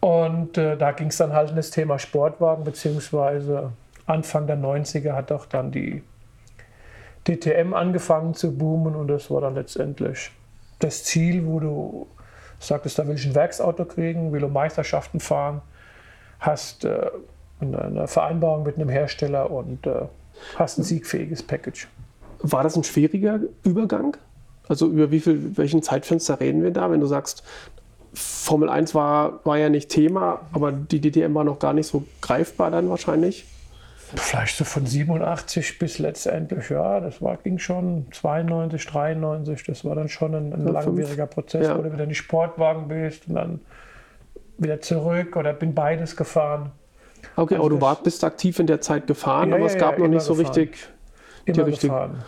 Und 0.01 0.59
äh, 0.59 0.77
da 0.77 0.91
ging 0.91 1.09
es 1.09 1.17
dann 1.17 1.33
halt 1.33 1.51
in 1.51 1.57
das 1.57 1.71
Thema 1.71 1.99
Sportwagen, 1.99 2.65
beziehungsweise 2.65 3.71
Anfang 4.05 4.47
der 4.49 4.59
90er 4.59 5.13
hat 5.13 5.31
auch 5.31 5.47
dann 5.47 5.71
die 5.71 6.03
DTM 7.29 7.73
angefangen 7.73 8.35
zu 8.35 8.57
boomen 8.59 8.97
und 8.97 9.07
das 9.07 9.31
war 9.31 9.41
dann 9.41 9.55
letztendlich 9.55 10.33
das 10.81 11.05
Ziel, 11.05 11.47
wo 11.47 11.61
du 11.61 12.09
sagtest, 12.66 12.98
da 12.98 13.07
will 13.07 13.16
ich 13.16 13.27
ein 13.27 13.35
Werksauto 13.35 13.85
kriegen, 13.85 14.33
will 14.33 14.44
um 14.44 14.53
Meisterschaften 14.53 15.20
fahren, 15.20 15.61
hast 16.40 16.85
äh, 16.85 17.11
eine, 17.61 18.07
Vereinbarung 18.09 18.64
mit 18.64 18.77
einem 18.77 18.88
Hersteller 18.88 19.51
und 19.51 19.87
äh, 19.87 20.03
hast 20.57 20.79
ein 20.79 20.83
siegfähiges 20.83 21.42
Package. 21.42 21.88
War 22.40 22.62
das 22.62 22.77
ein 22.77 22.85
schwieriger 22.85 23.40
Übergang? 23.62 24.16
Also 24.68 24.88
über 24.88 25.11
wie 25.11 25.20
viel, 25.20 25.57
welchen 25.57 25.83
Zeitfenster 25.83 26.40
reden 26.40 26.62
wir 26.62 26.70
da, 26.70 26.90
wenn 26.90 27.01
du 27.01 27.07
sagst, 27.07 27.42
Formel 28.14 28.68
1 28.68 28.94
war, 28.94 29.44
war 29.44 29.59
ja 29.59 29.68
nicht 29.68 29.88
Thema, 29.88 30.40
aber 30.53 30.72
die 30.72 31.01
DTM 31.01 31.35
war 31.35 31.44
noch 31.44 31.59
gar 31.59 31.72
nicht 31.72 31.87
so 31.87 32.05
greifbar 32.20 32.70
dann 32.70 32.90
wahrscheinlich? 32.90 33.46
Vielleicht 34.16 34.57
so 34.57 34.64
von 34.64 34.85
87 34.87 35.79
bis 35.79 35.98
letztendlich, 35.98 36.68
ja, 36.70 37.01
das 37.01 37.22
war, 37.22 37.37
ging 37.38 37.59
schon 37.59 38.07
92, 38.12 38.87
93, 38.87 39.64
das 39.64 39.85
war 39.85 39.94
dann 39.94 40.09
schon 40.09 40.35
ein, 40.35 40.53
ein 40.53 40.66
langwieriger. 40.66 41.27
Prozess, 41.27 41.66
Ja. 41.66 41.79
wo 41.79 41.83
du 41.83 41.92
wieder 41.92 42.03
in 42.05 42.09
die 42.11 42.14
Sportwagen 42.14 42.88
bist 42.88 43.29
und 43.29 43.35
dann 43.37 43.61
wieder 44.59 44.81
zurück 44.81 45.37
oder 45.37 45.53
bin 45.53 45.75
beides 45.75 46.16
gefahren. 46.16 46.72
Okay, 47.37 47.55
Also 47.55 47.66
aber 47.66 47.75
du 47.77 47.81
warst, 47.81 48.03
bist 48.05 48.22
aktiv 48.25 48.59
in 48.59 48.66
der 48.66 48.81
Zeit 48.81 49.07
gefahren, 49.07 49.51
Ja, 49.51 49.57
aber 49.57 49.66
es 49.66 49.79
gab 49.79 49.94
ja, 49.98 50.05
noch 50.05 50.09
nicht 50.09 50.22
so 50.22 50.35
gefahren. 50.35 50.55
richtig. 50.59 50.88
Immer 51.44 51.66
richtige- 51.66 51.88
gefahren. 51.92 52.22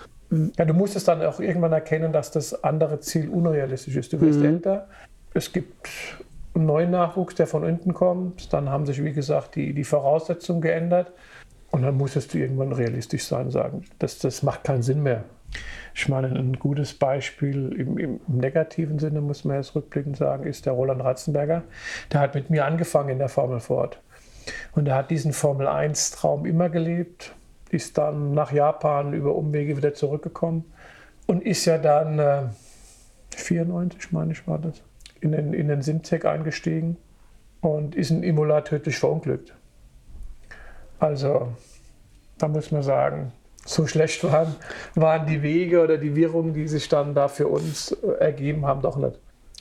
Ja, 0.58 0.64
du 0.64 0.74
musstest 0.74 1.06
dann 1.06 1.22
auch 1.22 1.38
irgendwann 1.38 1.72
erkennen, 1.72 2.12
dass 2.12 2.30
das 2.30 2.64
andere 2.64 2.98
Ziel 3.00 3.28
unrealistisch 3.28 3.94
ist. 3.96 4.12
Du 4.12 4.20
wirst 4.20 4.40
Mhm. 4.40 4.46
älter, 4.46 4.88
es 5.34 5.52
gibt 5.52 5.88
einen 6.54 6.66
neuen 6.66 6.90
Nachwuchs, 6.90 7.34
der 7.34 7.46
von 7.46 7.62
unten 7.64 7.92
kommt. 7.94 8.52
Dann 8.52 8.68
haben 8.70 8.86
sich, 8.86 9.04
wie 9.04 9.12
gesagt, 9.12 9.54
die, 9.56 9.74
die 9.74 9.84
Voraussetzungen 9.84 10.60
geändert. 10.60 11.12
Und 11.74 11.82
dann 11.82 11.96
musstest 11.96 12.32
du 12.32 12.38
irgendwann 12.38 12.70
realistisch 12.70 13.24
sein 13.24 13.50
sagen, 13.50 13.82
das, 13.98 14.20
das 14.20 14.44
macht 14.44 14.62
keinen 14.62 14.82
Sinn 14.82 15.02
mehr. 15.02 15.24
Ich 15.92 16.08
meine, 16.08 16.28
ein 16.28 16.52
gutes 16.52 16.94
Beispiel 16.94 17.72
im, 17.72 17.98
im 17.98 18.20
negativen 18.28 19.00
Sinne, 19.00 19.20
muss 19.20 19.44
man 19.44 19.56
jetzt 19.56 19.74
rückblickend 19.74 20.16
sagen, 20.16 20.44
ist 20.44 20.66
der 20.66 20.74
Roland 20.74 21.02
Ratzenberger. 21.02 21.64
Der 22.12 22.20
hat 22.20 22.36
mit 22.36 22.48
mir 22.48 22.64
angefangen 22.64 23.08
in 23.08 23.18
der 23.18 23.28
Formel 23.28 23.58
Ford. 23.58 24.00
Und 24.76 24.86
er 24.86 24.94
hat 24.94 25.10
diesen 25.10 25.32
Formel 25.32 25.66
1-Traum 25.66 26.46
immer 26.46 26.68
gelebt, 26.68 27.34
ist 27.70 27.98
dann 27.98 28.34
nach 28.34 28.52
Japan 28.52 29.12
über 29.12 29.34
Umwege 29.34 29.76
wieder 29.76 29.94
zurückgekommen 29.94 30.72
und 31.26 31.42
ist 31.42 31.64
ja 31.64 31.76
dann 31.78 32.20
äh, 32.20 32.42
94, 33.34 34.12
meine 34.12 34.30
ich, 34.30 34.46
war 34.46 34.60
das, 34.60 34.80
in 35.20 35.32
den, 35.32 35.52
in 35.52 35.66
den 35.66 35.82
Simtech 35.82 36.24
eingestiegen 36.24 36.98
und 37.62 37.96
ist 37.96 38.12
in 38.12 38.22
Imola 38.22 38.60
tödlich 38.60 38.96
verunglückt. 38.96 39.56
Also, 41.04 41.48
da 42.38 42.48
muss 42.48 42.70
man 42.70 42.82
sagen, 42.82 43.32
so 43.66 43.86
schlecht 43.86 44.24
waren, 44.24 44.54
waren 44.94 45.26
die 45.26 45.42
Wege 45.42 45.82
oder 45.82 45.98
die 45.98 46.14
Wirrungen, 46.16 46.54
die 46.54 46.66
sich 46.66 46.88
dann 46.88 47.14
da 47.14 47.28
für 47.28 47.46
uns 47.46 47.92
äh, 47.92 48.12
ergeben 48.20 48.64
haben, 48.64 48.80
doch 48.80 48.96
nicht. 48.96 49.18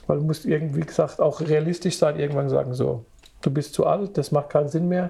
Weil 0.07 0.19
du 0.19 0.23
musst 0.23 0.45
irgendwie, 0.45 0.81
wie 0.81 0.85
gesagt, 0.85 1.19
auch 1.19 1.41
realistisch 1.41 1.97
sein, 1.97 2.17
irgendwann 2.17 2.47
sagen, 2.47 2.73
so, 2.73 3.03
du 3.41 3.51
bist 3.51 3.73
zu 3.73 3.85
alt, 3.85 4.17
das 4.17 4.31
macht 4.31 4.51
keinen 4.51 4.69
Sinn 4.69 4.87
mehr. 4.87 5.09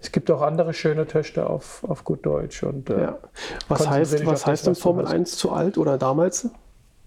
Es 0.00 0.12
gibt 0.12 0.30
auch 0.30 0.42
andere 0.42 0.74
schöne 0.74 1.08
Töchter 1.08 1.50
auf, 1.50 1.82
auf 1.82 2.04
gut 2.04 2.24
Deutsch. 2.24 2.62
Und, 2.62 2.88
äh, 2.88 3.02
Ja. 3.02 3.18
Was 3.66 3.88
heißt, 3.88 4.26
was 4.26 4.46
heißt 4.46 4.48
das, 4.48 4.62
denn 4.62 4.70
was 4.72 4.78
Formel 4.78 5.06
hast. 5.06 5.12
1 5.12 5.36
zu 5.38 5.50
alt 5.50 5.76
oder 5.76 5.98
damals? 5.98 6.48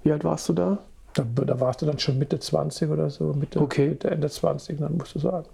Wie 0.04 0.12
alt 0.12 0.26
warst 0.26 0.50
du 0.50 0.54
da? 0.54 0.80
da, 1.14 1.24
da 1.24 1.60
warst 1.60 1.82
du 1.82 1.86
dann 1.86 2.00
schon 2.00 2.18
Mitte 2.18 2.40
20 2.40 2.90
oder 2.90 3.10
so, 3.10 3.34
Mitte, 3.34 3.60
Okay. 3.60 3.90
Mitte 3.90 4.10
Ende 4.10 4.30
20, 4.30 4.80
dann 4.80 4.98
musst 4.98 5.16
du 5.16 5.20
sagen. 5.20 5.48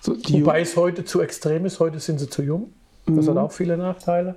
So, 0.00 0.14
Wobei 0.16 0.60
es 0.60 0.76
heute 0.76 1.04
zu 1.04 1.20
extrem 1.20 1.64
ist, 1.66 1.80
heute 1.80 1.98
sind 2.00 2.18
sie 2.20 2.28
zu 2.30 2.42
jung. 2.42 2.72
Das 3.06 3.26
Mhm. 3.26 3.30
hat 3.30 3.36
auch 3.38 3.52
viele 3.52 3.76
Nachteile. 3.76 4.36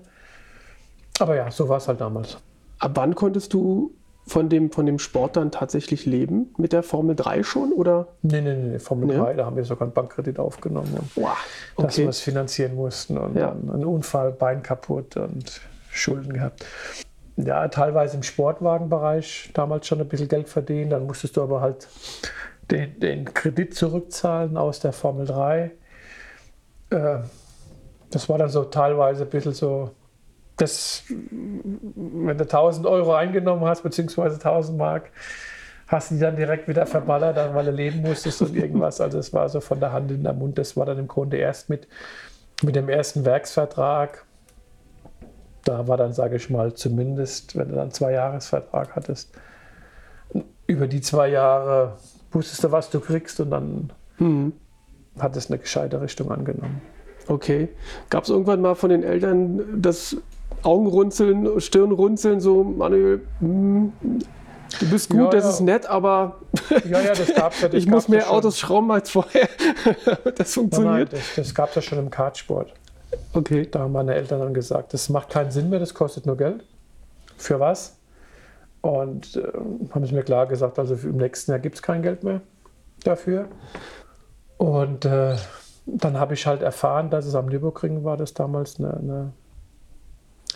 Aber 1.20 1.36
ja, 1.36 1.52
so 1.52 1.70
war 1.70 1.78
es 1.78 1.88
halt 1.88 2.02
damals. 2.02 2.38
ab 2.80 2.92
wann 2.96 3.14
konntest 3.14 3.54
du 3.54 3.94
von 4.26 4.50
dem, 4.50 4.72
von 4.72 4.86
dem 4.88 4.98
Sport 4.98 5.36
dann 5.36 5.52
tatsächlich 5.52 6.06
leben? 6.08 6.54
Mit 6.58 6.74
der 6.74 6.82
Formel 6.84 7.16
3 7.16 7.44
schon? 7.44 7.74
Oder? 7.74 8.08
Nee, 8.24 8.42
nee, 8.42 8.56
nee, 8.56 8.80
Formel 8.80 9.08
Nee. 9.08 9.18
3, 9.18 9.34
da 9.36 9.46
haben 9.46 9.56
wir 9.56 9.64
sogar 9.66 9.84
einen 9.88 9.94
Bankkredit 9.94 10.40
aufgenommen, 10.40 10.92
und 10.98 11.16
Wow. 11.24 11.38
dass 11.78 11.86
Okay. 11.94 12.04
wir 12.04 12.10
es 12.10 12.22
finanzieren 12.22 12.74
mussten 12.76 13.18
und 13.20 13.36
Ja. 13.36 13.48
dann 13.52 13.70
einen 13.70 13.86
Unfall, 13.86 14.32
Bein 14.32 14.64
kaputt 14.64 15.16
und 15.18 15.62
Schulden 15.92 16.34
gehabt. 16.34 16.66
Ja, 17.38 17.68
teilweise 17.68 18.18
im 18.18 18.24
Sportwagenbereich 18.24 19.52
damals 19.54 19.86
schon 19.88 20.00
ein 20.02 20.08
bisschen 20.08 20.28
Geld 20.28 20.50
verdienen, 20.50 20.90
dann 20.92 21.06
musstest 21.06 21.38
du 21.38 21.42
aber 21.44 21.62
halt 21.62 21.88
den, 22.72 23.00
den 23.00 23.26
Kredit 23.26 23.76
zurückzahlen 23.76 24.58
aus 24.58 24.80
der 24.80 24.94
Formel 24.94 25.26
3. 25.26 25.72
Äh, 26.90 27.20
das 28.10 28.30
war 28.30 28.38
dann 28.38 28.50
so 28.50 28.64
teilweise 28.66 29.24
ein 29.24 29.30
bisschen 29.30 29.54
so, 29.54 29.92
das, 30.58 31.04
wenn 31.10 32.38
du 32.38 32.44
1000 32.44 32.86
Euro 32.86 33.14
eingenommen 33.14 33.66
hast, 33.66 33.84
beziehungsweise 33.84 34.36
1000 34.36 34.78
Mark, 34.78 35.10
hast 35.88 36.12
du 36.12 36.16
die 36.16 36.22
dann 36.22 36.36
direkt 36.36 36.68
wieder 36.68 36.86
verballert, 36.86 37.38
weil 37.54 37.66
du 37.66 37.72
leben 37.72 38.02
musstest 38.02 38.42
und 38.42 38.56
irgendwas. 38.56 39.02
Also 39.02 39.18
es 39.20 39.34
war 39.34 39.50
so 39.50 39.60
von 39.60 39.80
der 39.80 39.92
Hand 39.92 40.12
in 40.12 40.24
der 40.24 40.34
Mund. 40.34 40.58
Das 40.58 40.78
war 40.78 40.86
dann 40.86 41.00
im 41.00 41.08
Grunde 41.08 41.38
erst 41.38 41.70
mit, 41.70 41.88
mit 42.62 42.76
dem 42.76 42.90
ersten 42.90 43.26
Werksvertrag. 43.26 44.26
Da 45.66 45.88
war 45.88 45.98
dann, 45.98 46.14
sage 46.14 46.38
ich 46.38 46.50
mal, 46.50 46.74
zumindest, 46.74 47.58
wenn 47.58 47.70
du 47.70 47.76
dann 47.76 47.92
zwei 47.92 48.14
Jahresvertrag 48.14 48.96
hattest, 48.96 49.32
über 50.68 50.88
die 50.88 51.02
zwei 51.02 51.28
Jahre 51.28 51.98
wusstest 52.32 52.64
du, 52.64 52.72
was 52.72 52.90
du 52.90 53.00
kriegst 53.00 53.40
und 53.40 53.52
dann 53.52 53.92
Hm. 54.18 54.54
hat 55.20 55.36
es 55.36 55.50
eine 55.50 55.60
gescheite 55.60 56.00
Richtung 56.02 56.32
angenommen. 56.32 56.82
Okay. 57.28 57.70
Gab 58.10 58.24
es 58.24 58.30
irgendwann 58.30 58.62
mal 58.62 58.76
von 58.76 58.90
den 58.90 59.04
Eltern 59.04 59.82
das 59.82 60.18
Augenrunzeln, 60.64 61.60
Stirnrunzeln, 61.60 62.40
so, 62.40 62.64
Manuel, 62.64 63.22
hm, 63.40 63.94
du 64.80 64.90
bist 64.90 65.10
gut, 65.10 65.20
Ja, 65.20 65.30
das 65.30 65.44
ja. 65.46 65.50
ist 65.52 65.60
nett, 65.62 65.86
aber 65.88 66.40
Ja, 66.90 67.02
ja, 67.02 67.14
das 67.14 67.34
gab 67.34 67.54
es 67.54 67.62
ja. 67.62 67.68
das 67.70 67.78
ich 67.80 67.86
muss 67.88 68.04
gab's 68.04 68.08
mehr 68.10 68.22
schon. 68.22 68.30
Autos 68.36 68.60
schrauben 68.60 68.92
als 68.92 69.10
vorher. 69.10 69.48
das 69.96 70.06
Nein, 70.06 70.26
nein, 70.36 70.46
funktioniert. 70.46 71.14
das, 71.14 71.22
das 71.36 71.56
gab 71.56 71.70
es 71.70 71.76
ja 71.76 71.82
schon 71.82 72.00
im 72.00 72.10
Kartsport. 72.10 72.74
Okay. 73.34 73.68
Da 73.72 73.80
haben 73.80 73.92
meine 73.92 74.14
Eltern 74.16 74.40
dann 74.40 74.54
gesagt, 74.54 74.94
das 74.94 75.10
macht 75.10 75.30
keinen 75.30 75.52
Sinn 75.52 75.70
mehr, 75.70 75.80
das 75.80 75.94
kostet 75.94 76.26
nur 76.26 76.38
Geld. 76.38 76.64
Für 77.38 77.60
was? 77.60 77.98
Und 78.82 79.36
äh, 79.36 79.44
haben 79.92 80.06
sie 80.06 80.16
mir 80.16 80.24
klar 80.24 80.48
gesagt, 80.48 80.80
also 80.80 80.96
im 80.96 81.18
nächsten 81.18 81.52
Jahr 81.52 81.60
gibt 81.60 81.76
es 81.76 81.82
kein 81.82 82.02
Geld 82.02 82.24
mehr 82.24 82.42
dafür. 83.04 83.48
Und 84.58 85.06
äh, 85.06 85.36
dann 85.86 86.20
habe 86.20 86.34
ich 86.34 86.46
halt 86.48 86.62
erfahren, 86.62 87.10
dass 87.10 87.26
es 87.26 87.36
am 87.36 87.48
Nürburgring 87.48 88.04
war, 88.04 88.18
dass 88.18 88.34
damals 88.34 88.80
eine, 88.80 88.94
eine 88.98 89.34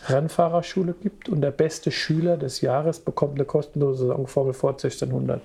Rennfahrerschule 0.07 0.93
gibt 0.93 1.29
und 1.29 1.41
der 1.41 1.51
beste 1.51 1.91
Schüler 1.91 2.37
des 2.37 2.61
Jahres 2.61 2.99
bekommt 2.99 3.35
eine 3.35 3.45
kostenlose 3.45 4.07
Saison 4.07 4.27
Formel 4.27 4.53
Ford 4.53 4.83
1600. 4.83 5.41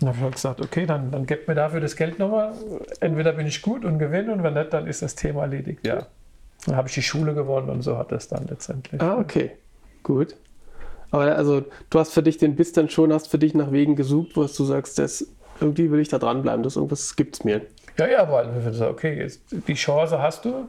Dann 0.00 0.08
habe 0.08 0.18
ich 0.18 0.24
halt 0.24 0.34
gesagt, 0.34 0.60
okay, 0.60 0.84
dann, 0.84 1.10
dann 1.10 1.26
gebt 1.26 1.48
mir 1.48 1.54
dafür 1.54 1.80
das 1.80 1.96
Geld 1.96 2.18
nochmal. 2.18 2.52
Entweder 3.00 3.32
bin 3.32 3.46
ich 3.46 3.62
gut 3.62 3.84
und 3.84 3.98
gewinne 3.98 4.32
und 4.32 4.42
wenn 4.42 4.54
nicht, 4.54 4.72
dann 4.72 4.86
ist 4.86 5.02
das 5.02 5.14
Thema 5.14 5.42
erledigt. 5.42 5.86
Ja. 5.86 6.06
Dann 6.66 6.76
habe 6.76 6.88
ich 6.88 6.94
die 6.94 7.02
Schule 7.02 7.34
gewonnen 7.34 7.70
und 7.70 7.82
so 7.82 7.96
hat 7.96 8.12
es 8.12 8.28
dann 8.28 8.46
letztendlich. 8.46 9.00
Ah, 9.00 9.18
okay. 9.18 9.52
Gut. 10.02 10.36
Aber 11.12 11.36
also, 11.36 11.62
du 11.90 11.98
hast 11.98 12.12
für 12.12 12.22
dich 12.22 12.38
den 12.38 12.56
Biss 12.56 12.72
dann 12.72 12.88
schon, 12.88 13.12
hast 13.12 13.28
für 13.28 13.38
dich 13.38 13.54
nach 13.54 13.70
Wegen 13.70 13.94
gesucht, 13.96 14.30
wo 14.34 14.42
du 14.42 14.64
sagst, 14.64 14.98
das, 14.98 15.26
irgendwie 15.60 15.90
will 15.90 16.00
ich 16.00 16.08
da 16.08 16.18
dranbleiben, 16.18 16.62
das 16.64 16.74
irgendwas 16.76 17.14
gibt 17.14 17.36
es 17.36 17.44
mir. 17.44 17.60
Ja, 17.98 18.06
ja, 18.08 18.72
sagen, 18.72 18.90
okay, 18.90 19.18
jetzt, 19.20 19.42
die 19.50 19.74
Chance 19.74 20.20
hast 20.20 20.44
du. 20.44 20.68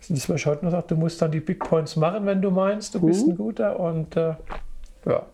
Das 0.00 0.10
ist, 0.10 0.28
was 0.28 0.36
ich 0.40 0.46
heute 0.46 0.64
noch 0.64 0.72
sage, 0.72 0.86
du 0.88 0.96
musst 0.96 1.22
dann 1.22 1.30
die 1.30 1.40
Big 1.40 1.60
Points 1.60 1.94
machen, 1.96 2.26
wenn 2.26 2.42
du 2.42 2.50
meinst, 2.50 2.94
du 2.94 3.00
bist 3.00 3.24
Mhm. 3.26 3.32
ein 3.32 3.36
guter. 3.36 3.78
Und 3.78 4.16
äh, 4.16 4.34
ja, 5.06 5.26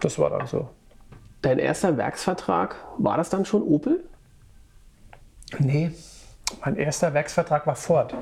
das 0.00 0.18
war 0.18 0.30
dann 0.30 0.46
so. 0.46 0.68
Dein 1.40 1.58
erster 1.58 1.96
Werksvertrag, 1.96 2.76
war 2.98 3.16
das 3.16 3.30
dann 3.30 3.44
schon 3.44 3.62
Opel? 3.62 4.04
Nee, 5.58 5.90
mein 6.64 6.76
erster 6.76 7.14
Werksvertrag 7.14 7.66
war 7.66 7.76
Ford. 7.76 8.14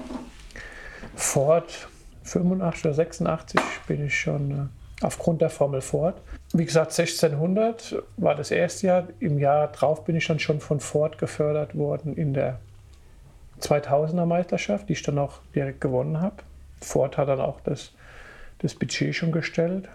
Ford 1.17 1.89
85 2.23 2.85
oder 2.85 2.95
86 2.95 3.61
bin 3.87 4.07
ich 4.07 4.19
schon 4.19 4.51
äh, 4.51 4.80
aufgrund 5.03 5.41
der 5.41 5.51
Formel 5.51 5.81
Ford. 5.81 6.21
Wie 6.53 6.65
gesagt, 6.65 6.99
1600 6.99 8.03
war 8.17 8.35
das 8.35 8.51
erste 8.51 8.87
Jahr. 8.87 9.09
Im 9.19 9.39
Jahr 9.39 9.69
drauf 9.69 10.05
bin 10.05 10.17
ich 10.17 10.27
dann 10.27 10.39
schon 10.39 10.61
von 10.61 10.81
Ford 10.81 11.19
gefördert 11.19 11.77
worden 11.77 12.15
in 12.17 12.35
der 12.35 12.59
2000er 13.61 14.27
Meisterschaft, 14.27 14.89
die 14.89 14.95
ich 14.95 15.03
dann 15.03 15.19
auch 15.19 15.39
direkt 15.55 15.81
gewonnen 15.81 16.21
habe. 16.21 16.37
Ford 16.81 17.19
hat 17.19 17.29
dann 17.29 17.41
auch 17.41 17.61
das, 17.61 17.93
das 18.59 18.75
Budget 18.75 19.15
schon 19.15 19.33
gestellt. 19.33 19.89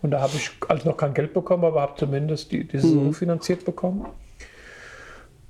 Und 0.00 0.10
da 0.10 0.20
habe 0.20 0.32
ich 0.34 0.50
also 0.68 0.90
noch 0.90 0.96
kein 0.96 1.14
Geld 1.14 1.32
bekommen, 1.32 1.64
aber 1.64 1.80
habe 1.80 1.94
zumindest 1.96 2.50
die, 2.50 2.66
die 2.66 2.78
Saison 2.78 3.12
finanziert 3.12 3.64
bekommen. 3.64 4.06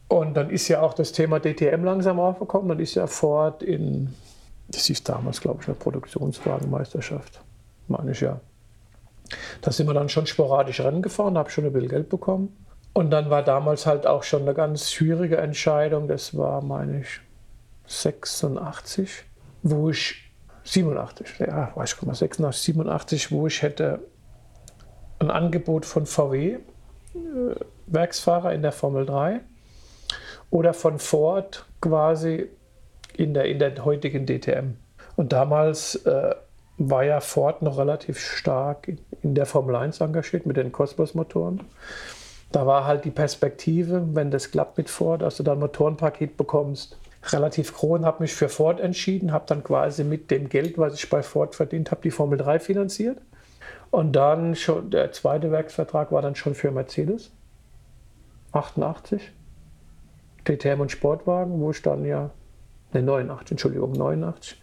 Und 0.08 0.34
dann 0.34 0.50
ist 0.50 0.68
ja 0.68 0.82
auch 0.82 0.92
das 0.92 1.12
Thema 1.12 1.40
DTM 1.40 1.84
langsam 1.84 2.20
aufgekommen. 2.20 2.68
Dann 2.68 2.80
ist 2.80 2.94
ja 2.94 3.06
Ford 3.06 3.62
in, 3.62 4.14
das 4.68 4.84
hieß 4.84 5.04
damals, 5.04 5.40
glaube 5.40 5.60
ich, 5.62 5.68
eine 5.68 5.74
Produktionswagenmeisterschaft, 5.76 7.40
meine 7.88 8.12
ich 8.12 8.20
ja. 8.20 8.38
Da 9.60 9.70
sind 9.70 9.86
wir 9.86 9.94
dann 9.94 10.08
schon 10.08 10.26
sporadisch 10.26 10.80
Rennen 10.80 11.02
gefahren, 11.02 11.38
habe 11.38 11.50
schon 11.50 11.64
ein 11.64 11.72
bisschen 11.72 11.88
Geld 11.88 12.08
bekommen. 12.08 12.56
Und 12.94 13.10
dann 13.10 13.30
war 13.30 13.42
damals 13.42 13.86
halt 13.86 14.06
auch 14.06 14.22
schon 14.22 14.42
eine 14.42 14.54
ganz 14.54 14.90
schwierige 14.92 15.38
Entscheidung. 15.38 16.08
Das 16.08 16.36
war, 16.36 16.62
meine 16.62 17.00
ich, 17.00 17.20
86, 17.86 19.24
wo 19.62 19.90
ich 19.90 20.30
87, 20.64 21.38
ja, 21.40 21.72
weiß 21.74 21.94
ich 21.94 22.02
nicht, 22.02 22.16
86, 22.16 22.62
87, 22.64 23.32
wo 23.32 23.46
ich 23.46 23.62
hätte 23.62 24.00
ein 25.18 25.30
Angebot 25.30 25.86
von 25.86 26.06
VW, 26.06 26.54
äh, 26.54 26.58
Werksfahrer 27.86 28.52
in 28.52 28.62
der 28.62 28.72
Formel 28.72 29.06
3, 29.06 29.40
oder 30.50 30.74
von 30.74 30.98
Ford 30.98 31.66
quasi 31.80 32.48
in 33.16 33.34
der, 33.34 33.46
in 33.46 33.58
der 33.58 33.84
heutigen 33.84 34.26
DTM. 34.26 34.76
Und 35.16 35.32
damals 35.32 35.96
äh, 36.06 36.34
war 36.78 37.04
ja 37.04 37.20
Ford 37.20 37.62
noch 37.62 37.78
relativ 37.78 38.18
stark 38.18 38.88
in, 39.22 39.34
der 39.34 39.46
Formel 39.46 39.76
1 39.76 40.00
engagiert 40.00 40.46
mit 40.46 40.56
den 40.56 40.72
Cosmos-Motoren. 40.72 41.60
Da 42.50 42.66
war 42.66 42.86
halt 42.86 43.04
die 43.04 43.10
Perspektive, 43.10 44.06
wenn 44.12 44.30
das 44.30 44.50
klappt 44.50 44.78
mit 44.78 44.90
Ford, 44.90 45.22
dass 45.22 45.36
du 45.36 45.42
dann 45.42 45.58
ein 45.58 45.60
Motorenpaket 45.60 46.36
bekommst, 46.36 46.98
relativ 47.30 47.72
groß 47.74 48.00
und 48.00 48.06
habe 48.06 48.22
mich 48.22 48.34
für 48.34 48.48
Ford 48.48 48.80
entschieden, 48.80 49.32
habe 49.32 49.44
dann 49.46 49.62
quasi 49.62 50.04
mit 50.04 50.30
dem 50.30 50.48
Geld, 50.48 50.76
was 50.76 50.94
ich 50.94 51.08
bei 51.08 51.22
Ford 51.22 51.54
verdient 51.54 51.90
habe, 51.90 52.02
die 52.02 52.10
Formel 52.10 52.38
3 52.38 52.58
finanziert. 52.58 53.18
Und 53.90 54.12
dann 54.12 54.56
schon, 54.56 54.90
der 54.90 55.12
zweite 55.12 55.50
Werksvertrag 55.50 56.12
war 56.12 56.22
dann 56.22 56.34
schon 56.34 56.54
für 56.54 56.70
Mercedes, 56.70 57.30
88. 58.52 59.32
DTM 60.44 60.80
und 60.80 60.90
Sportwagen, 60.90 61.60
wo 61.60 61.70
ich 61.70 61.82
dann 61.82 62.04
ja, 62.04 62.30
ne 62.92 63.02
89, 63.02 63.52
Entschuldigung, 63.52 63.92
89, 63.92 64.60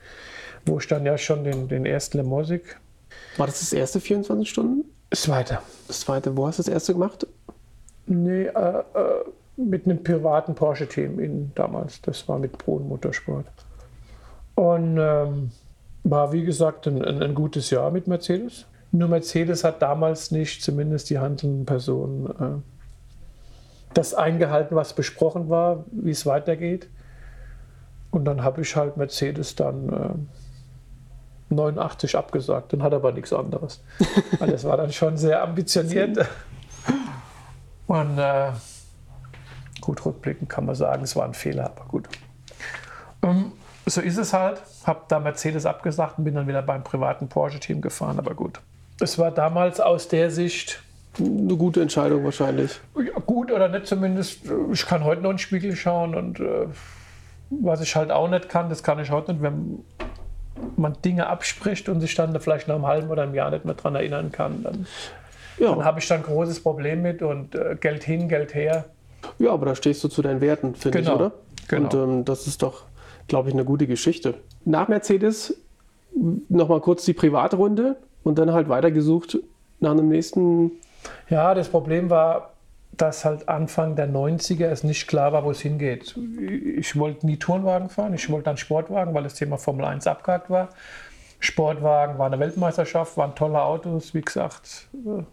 wo 0.69 0.77
ich 0.77 0.88
dann 0.88 1.05
ja 1.05 1.17
schon 1.17 1.43
den, 1.43 1.67
den 1.67 1.86
ersten 1.86 2.17
Lemosik 2.17 2.79
War 3.38 3.47
das 3.47 3.60
das 3.60 3.73
erste 3.73 3.99
24 3.99 4.49
Stunden? 4.49 4.86
Das 5.10 5.23
zweite. 5.23 5.60
Das 5.88 6.01
zweite, 6.01 6.38
wo 6.38 6.47
hast 6.47 6.60
du 6.60 6.63
das 6.63 6.71
erste 6.71 6.93
gemacht? 6.93 7.25
Nee, 8.05 8.43
äh, 8.43 8.49
äh, 8.49 8.84
mit 9.58 9.86
einem 9.86 10.03
privaten 10.03 10.55
Porsche-Team 10.55 11.19
in 11.19 11.51
damals. 11.55 12.01
Das 12.01 12.27
war 12.27 12.39
mit 12.39 12.58
Brun 12.58 12.88
Motorsport. 12.88 13.45
Und 14.55 14.97
ähm, 14.99 15.51
war, 16.03 16.32
wie 16.32 16.43
gesagt, 16.43 16.88
ein, 16.88 17.03
ein, 17.03 17.21
ein, 17.21 17.36
gutes 17.36 17.69
Jahr 17.69 17.91
mit 17.91 18.08
Mercedes. 18.08 18.65
Nur 18.91 19.08
Mercedes 19.10 19.63
hat 19.63 19.82
damals 19.82 20.32
nicht, 20.32 20.63
zumindest 20.63 21.10
die 21.10 21.19
handelnden 21.19 21.65
Personen, 21.65 22.27
äh, 22.27 22.62
das 23.93 24.13
eingehalten, 24.13 24.75
was 24.75 24.93
besprochen 24.93 25.49
war, 25.49 25.86
wie 25.91 26.12
es 26.12 26.25
weitergeht. 26.25 26.88
Und 28.12 28.25
dann 28.25 28.43
habe 28.43 28.62
ich 28.62 28.75
halt 28.75 28.97
Mercedes 28.97 29.55
dann 29.55 29.89
äh, 29.89 30.38
89 31.50 32.16
abgesagt 32.16 32.74
und 32.74 32.84
hatte 32.84 32.98
aber 32.98 33.12
nichts 33.12 33.34
anderes. 33.34 33.82
Weil 34.40 34.50
das 34.52 34.64
war 34.64 34.78
dann 34.78 34.92
schon 34.92 35.18
sehr 35.18 35.42
ambitioniert. 35.42 36.18
Und 37.88 38.18
äh, 38.18 38.52
gut 39.82 40.06
rückblickend 40.06 40.50
kann 40.50 40.66
man 40.66 40.76
sagen, 40.76 41.04
es 41.04 41.16
war 41.16 41.26
ein 41.26 41.34
Fehler, 41.34 41.66
aber 41.66 41.86
gut. 41.88 42.08
Ähm, 43.24 43.52
so 43.86 44.02
ist 44.02 44.18
es 44.18 44.34
halt. 44.34 44.62
Habe 44.84 45.02
da 45.08 45.20
Mercedes 45.20 45.66
abgesagt 45.66 46.20
und 46.20 46.24
bin 46.24 46.36
dann 46.36 46.48
wieder 46.48 46.62
beim 46.62 46.84
privaten 46.84 47.28
Porsche-Team 47.28 47.82
gefahren, 47.82 48.20
aber 48.20 48.36
gut. 48.36 48.60
Es 49.02 49.18
war 49.18 49.32
damals 49.32 49.80
aus 49.80 50.08
der 50.08 50.30
Sicht 50.30 50.84
eine 51.18 51.56
gute 51.56 51.82
Entscheidung 51.82 52.24
wahrscheinlich. 52.24 52.80
Ja, 52.96 53.20
gut 53.26 53.52
oder 53.52 53.68
nicht 53.68 53.88
zumindest. 53.88 54.42
Ich 54.72 54.86
kann 54.86 55.04
heute 55.04 55.22
noch 55.22 55.32
in 55.32 55.36
den 55.36 55.40
Spiegel 55.40 55.76
schauen 55.76 56.16
und 56.16 56.40
äh, 56.40 56.68
was 57.50 57.82
ich 57.82 57.96
halt 57.96 58.12
auch 58.12 58.30
nicht 58.30 58.50
kann, 58.50 58.70
das 58.70 58.84
kann 58.84 59.00
ich 59.00 59.10
heute 59.10 59.34
nicht, 59.34 59.42
wenn 59.42 59.84
man 60.78 60.95
Dinge 61.04 61.28
abspricht 61.28 61.89
und 61.89 62.02
sich 62.02 62.15
dann 62.15 62.39
vielleicht 62.39 62.67
nach 62.67 62.76
einem 62.76 62.88
halben 62.88 63.10
oder 63.10 63.24
einem 63.24 63.36
Jahr 63.36 63.52
nicht 63.52 63.65
mehr 63.65 63.76
daran 63.76 63.95
erinnern 63.95 64.32
kann. 64.32 64.63
Dann, 64.63 64.88
ja. 65.58 65.69
dann 65.69 65.84
habe 65.84 66.00
ich 66.00 66.08
dann 66.08 66.19
ein 66.19 66.24
großes 66.24 66.62
Problem 66.62 67.02
mit 67.02 67.22
und 67.22 67.56
äh, 67.56 67.76
Geld 67.80 68.04
hin, 68.04 68.30
Geld 68.30 68.54
her. 68.54 68.86
Ja, 69.38 69.52
aber 69.52 69.65
da 69.65 69.76
stehst 69.76 70.04
du 70.04 70.08
zu 70.08 70.22
deinen 70.22 70.41
Werten, 70.41 70.76
finde 70.76 71.00
genau. 71.00 71.12
ich, 71.12 71.15
oder? 71.15 71.32
Genau. 71.67 71.84
Und 71.84 71.93
ähm, 71.93 72.26
das 72.26 72.48
ist 72.48 72.63
doch, 72.63 72.84
glaube 73.28 73.50
ich, 73.50 73.54
eine 73.54 73.65
gute 73.65 73.88
Geschichte. 73.88 74.36
Nach 74.65 74.88
Mercedes 74.88 75.56
nochmal 76.50 76.82
kurz 76.82 77.06
die 77.06 77.13
Privatrunde 77.13 77.98
und 78.24 78.39
dann 78.39 78.52
halt 78.52 78.69
weitergesucht 78.69 79.38
nach 79.80 79.91
einem 79.91 80.10
nächsten. 80.10 80.72
Ja, 81.30 81.54
das 81.54 81.69
Problem 81.69 82.10
war, 82.10 82.54
dass 83.02 83.24
halt 83.24 83.48
Anfang 83.48 83.96
der 83.96 84.10
90er 84.10 84.68
es 84.68 84.84
nicht 84.84 85.08
klar 85.08 85.32
war, 85.32 85.46
wo 85.46 85.52
es 85.52 85.62
hingeht. 85.62 86.18
Ich 86.78 86.98
wollte 86.98 87.26
nie 87.26 87.38
Turnwagen 87.38 87.90
fahren, 87.90 88.14
ich 88.14 88.30
wollte 88.30 88.46
dann 88.46 88.58
Sportwagen, 88.58 89.14
weil 89.14 89.24
das 89.24 89.36
Thema 89.36 89.58
Formel 89.58 89.86
1 89.86 90.06
abgehakt 90.06 90.50
war. 90.50 90.70
Sportwagen 91.40 92.18
war 92.18 92.28
eine 92.28 92.40
Weltmeisterschaft, 92.40 93.16
waren 93.16 93.36
tolle 93.36 93.62
Autos, 93.62 94.14
wie 94.14 94.22
gesagt, 94.22 94.90
äh, 94.94 95.24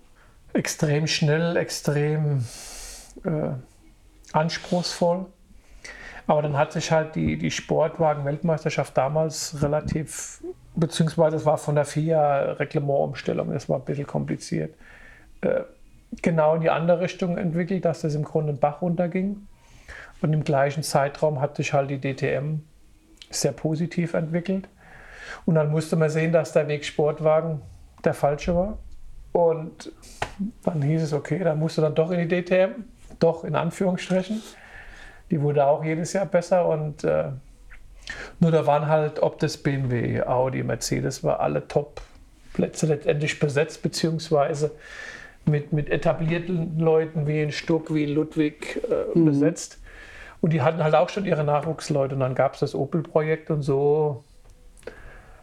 extrem 0.57 1.09
schnell, 1.09 1.57
extrem 1.57 2.45
äh, 3.25 3.51
anspruchsvoll. 4.33 5.27
Aber 6.29 6.43
dann 6.43 6.57
hat 6.57 6.73
sich 6.73 6.93
halt 6.93 7.17
die, 7.17 7.37
die 7.37 7.51
Sportwagen-Weltmeisterschaft 7.51 8.97
damals 8.97 9.61
relativ, 9.61 10.41
beziehungsweise 10.77 11.37
es 11.37 11.45
war 11.45 11.59
von 11.59 11.75
der 11.75 11.85
FIA 11.85 12.53
Reglementumstellung, 12.53 13.53
das 13.53 13.69
war 13.69 13.79
ein 13.79 13.85
bisschen 13.85 14.07
kompliziert, 14.07 14.73
äh, 15.41 15.63
genau 16.23 16.55
in 16.55 16.61
die 16.61 16.71
andere 16.71 17.01
Richtung 17.01 17.39
entwickelt, 17.39 17.85
dass 17.85 18.03
das 18.03 18.15
im 18.15 18.25
Grunde 18.25 18.53
den 18.53 18.61
Bach 18.61 18.83
runterging. 18.83 19.47
Und 20.23 20.33
im 20.33 20.45
gleichen 20.45 20.83
Zeitraum 20.83 21.41
hat 21.41 21.57
sich 21.57 21.73
halt 21.73 21.91
die 21.91 22.01
DTM 22.01 22.61
sehr 23.31 23.53
positiv 23.53 24.15
entwickelt. 24.15 24.69
Und 25.45 25.57
dann 25.57 25.71
musste 25.71 25.97
man 25.97 26.11
sehen, 26.11 26.33
dass 26.33 26.53
der 26.53 26.69
Weg 26.69 26.85
Sportwagen 26.85 27.61
der 28.05 28.15
falsche 28.15 28.55
war. 28.55 28.79
Und 29.33 29.93
dann 30.65 30.81
hieß 30.81 31.03
es, 31.03 31.13
okay, 31.13 31.39
dann 31.41 31.59
musst 31.59 31.77
du 31.77 31.83
dann 31.83 31.95
doch 31.95 32.11
in 32.11 32.27
die 32.27 32.43
DTM, 32.43 32.85
doch 33.19 33.45
in 33.45 33.55
Anführungsstrichen. 33.55 34.43
Die 35.31 35.41
wurde 35.43 35.67
auch 35.67 35.85
jedes 35.85 36.13
Jahr 36.13 36.27
besser 36.27 36.67
und 36.69 37.05
äh, 37.05 37.31
nur 38.39 38.51
da 38.53 38.67
waren 38.67 38.87
halt, 38.87 39.21
ob 39.21 39.39
das 39.41 39.57
BMW, 39.57 40.23
Audi, 40.23 40.63
Mercedes, 40.63 41.25
war 41.25 41.41
alle 41.41 41.67
Top-Plätze 41.67 42.87
letztendlich 42.87 43.39
besetzt, 43.41 43.83
beziehungsweise 43.83 44.71
mit, 45.47 45.73
mit 45.73 45.91
etablierten 45.91 46.79
Leuten 46.79 47.27
wie 47.27 47.43
in 47.43 47.53
Stuck, 47.53 47.95
wie 47.95 48.05
in 48.05 48.15
Ludwig 48.15 48.83
äh, 48.91 49.19
mhm. 49.19 49.27
besetzt. 49.27 49.81
Und 50.41 50.53
die 50.53 50.63
hatten 50.63 50.83
halt 50.83 50.95
auch 50.95 51.09
schon 51.09 51.25
ihre 51.25 51.45
Nachwuchsleute. 51.45 52.15
Und 52.15 52.21
dann 52.21 52.35
gab 52.35 52.55
es 52.55 52.61
das 52.61 52.75
Opel-Projekt 52.75 53.51
und 53.51 53.63
so. 53.63 54.25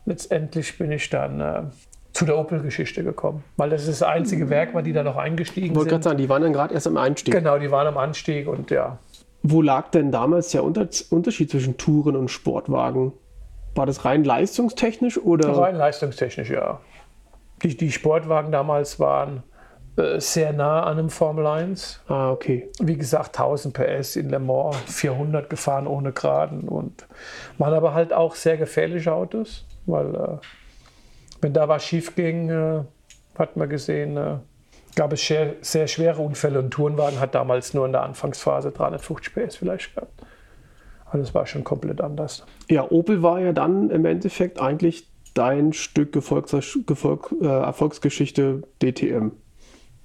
Letztendlich 0.06 0.78
bin 0.78 0.92
ich 0.92 1.10
dann 1.10 1.42
äh, 1.42 1.64
zu 2.12 2.26
der 2.26 2.38
Opel-Geschichte 2.38 3.04
gekommen, 3.04 3.44
weil 3.58 3.70
das 3.70 3.88
ist 3.88 4.02
das 4.02 4.08
einzige 4.08 4.50
Werk 4.50 4.74
war, 4.74 4.84
die 4.84 4.94
da 4.94 5.02
noch 5.02 5.18
eingestiegen 5.18 5.68
ich 5.68 5.76
wollte 5.76 5.92
sind. 5.92 6.04
sagen, 6.04 6.18
die 6.18 6.30
waren 6.30 6.44
dann 6.44 6.54
gerade 6.54 6.74
erst 6.74 6.88
am 6.88 6.98
Einstieg. 6.98 7.34
Genau, 7.34 7.58
die 7.58 7.72
waren 7.72 7.88
am 7.88 7.98
Anstieg 7.98 8.48
und 8.48 8.70
ja. 8.70 9.00
Wo 9.42 9.62
lag 9.62 9.90
denn 9.90 10.12
damals 10.12 10.52
der 10.52 10.64
Unterschied 10.64 11.50
zwischen 11.50 11.78
Touren 11.78 12.16
und 12.16 12.30
Sportwagen? 12.30 13.14
War 13.76 13.86
das 13.86 14.06
rein 14.06 14.24
leistungstechnisch 14.24 15.18
oder? 15.18 15.58
Rein 15.58 15.76
leistungstechnisch, 15.76 16.50
ja. 16.50 16.80
Die, 17.64 17.76
die 17.76 17.92
Sportwagen 17.92 18.52
damals 18.52 19.00
waren 19.00 19.44
sehr 19.96 20.54
nah 20.54 20.84
an 20.84 20.98
einem 20.98 21.10
Formel 21.10 21.46
1. 21.46 22.02
Ah, 22.08 22.32
okay. 22.32 22.70
Wie 22.80 22.98
gesagt, 22.98 23.38
1000 23.38 23.74
PS 23.74 24.16
in 24.16 24.30
Le 24.30 24.40
Mans, 24.40 24.78
400 24.88 25.50
gefahren 25.50 25.86
ohne 25.86 26.12
Geraden 26.12 26.68
und 26.68 27.06
waren 27.60 27.74
aber 27.74 27.94
halt 27.94 28.12
auch 28.12 28.36
sehr 28.36 28.58
gefährliche 28.58 29.14
Autos, 29.14 29.66
weil 29.86 30.16
äh, 30.16 30.38
wenn 31.42 31.54
da 31.54 31.68
was 31.68 31.86
schief 31.86 32.16
ging, 32.16 32.50
äh, 32.50 32.84
hat 33.38 33.56
man 33.56 33.70
gesehen, 33.70 34.18
äh, 34.18 34.38
gab 34.96 35.14
es 35.14 35.26
sehr, 35.26 35.56
sehr 35.62 35.88
schwere 35.88 36.22
Unfälle 36.22 36.60
und 36.60 36.72
Tourenwagen 36.72 37.20
hat 37.20 37.36
damals 37.36 37.74
nur 37.74 37.86
in 37.86 37.92
der 37.92 38.02
Anfangsphase 38.02 38.72
350 38.72 39.34
PS 39.34 39.58
vielleicht 39.58 39.94
gehabt. 39.94 40.24
Aber 41.06 41.20
das 41.20 41.36
war 41.36 41.46
schon 41.46 41.64
komplett 41.64 42.02
anders. 42.02 42.46
Ja, 42.70 42.90
Opel 42.90 43.22
war 43.22 43.40
ja 43.40 43.54
dann 43.54 43.92
im 43.92 44.06
Endeffekt 44.06 44.60
eigentlich 44.60 45.08
dein 45.36 45.74
Stück 45.74 46.12
Gefolgs 46.12 46.56
Gefolg, 46.88 47.34
äh, 47.42 47.46
Erfolgsgeschichte 47.46 48.64
DTM. 48.82 49.32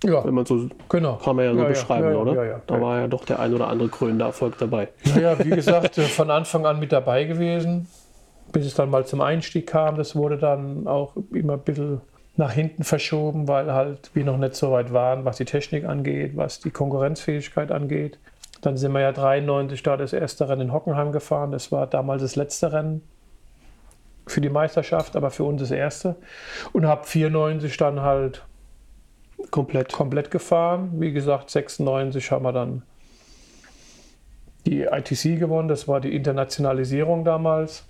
Ja. 0.05 0.25
Wenn 0.25 0.35
man 0.35 0.47
so 0.47 0.69
genau. 0.89 1.17
kann 1.17 1.37
man 1.37 1.45
ja 1.45 1.55
so 1.55 1.61
ja, 1.61 1.69
beschreiben, 1.69 2.05
ja, 2.05 2.13
ja, 2.13 2.19
oder? 2.19 2.63
Da 2.67 2.81
war 2.81 3.01
ja 3.01 3.09
doch 3.09 3.25
der 3.25 3.41
ein 3.41 3.53
oder 3.53 3.67
andere 3.67 3.89
krönende 3.89 4.25
Erfolg 4.25 4.57
dabei. 4.59 4.89
Naja, 5.05 5.37
wie 5.45 5.51
gesagt, 5.51 5.99
äh, 5.99 6.03
von 6.03 6.31
Anfang 6.31 6.67
an 6.67 6.79
mit 6.79 6.93
dabei 6.93 7.25
gewesen, 7.25 7.89
bis 8.53 8.67
es 8.67 8.75
dann 8.75 8.91
mal 8.91 9.07
zum 9.07 9.21
Einstieg 9.21 9.67
kam. 9.67 9.97
Das 9.97 10.15
wurde 10.15 10.39
dann 10.39 10.87
auch 10.87 11.15
immer 11.33 11.55
ein 11.55 11.63
bisschen 11.63 12.01
nach 12.37 12.53
hinten 12.53 12.85
verschoben, 12.85 13.49
weil 13.49 13.73
halt 13.73 14.11
wir 14.15 14.25
noch 14.25 14.39
nicht 14.39 14.55
so 14.55 14.71
weit 14.71 14.93
waren, 14.93 15.25
was 15.25 15.39
die 15.39 15.45
Technik 15.45 15.85
angeht, 15.85 16.37
was 16.37 16.61
die 16.61 16.71
Konkurrenzfähigkeit 16.71 17.73
angeht. 17.73 18.21
Dann 18.61 18.77
sind 18.77 18.93
wir 18.93 19.01
ja 19.01 19.13
93 19.13 19.83
da 19.83 19.97
das 19.97 20.13
erste 20.13 20.49
Rennen 20.49 20.63
in 20.63 20.73
Hockenheim 20.73 21.11
gefahren. 21.11 21.51
Das 21.51 21.73
war 21.73 21.89
damals 21.89 22.23
das 22.23 22.37
letzte 22.37 22.73
Rennen 22.73 23.03
für 24.29 24.41
die 24.41 24.49
Meisterschaft, 24.49 25.17
aber 25.17 25.31
für 25.31 25.43
uns 25.43 25.61
das 25.61 25.73
erste. 25.73 26.15
Und 26.73 26.87
habe 26.87 27.05
94 27.05 27.77
dann 27.77 28.03
halt 28.03 28.45
komplett. 29.51 29.93
komplett 29.93 30.31
gefahren. 30.31 31.01
Wie 31.01 31.13
gesagt, 31.13 31.51
96 31.51 32.31
haben 32.31 32.45
wir 32.45 32.53
dann 32.53 32.83
die 34.67 34.83
ITC 34.83 35.39
gewonnen. 35.39 35.69
Das 35.69 35.89
war 35.89 36.01
die 36.01 36.15
Internationalisierung 36.15 37.25
damals. 37.25 37.85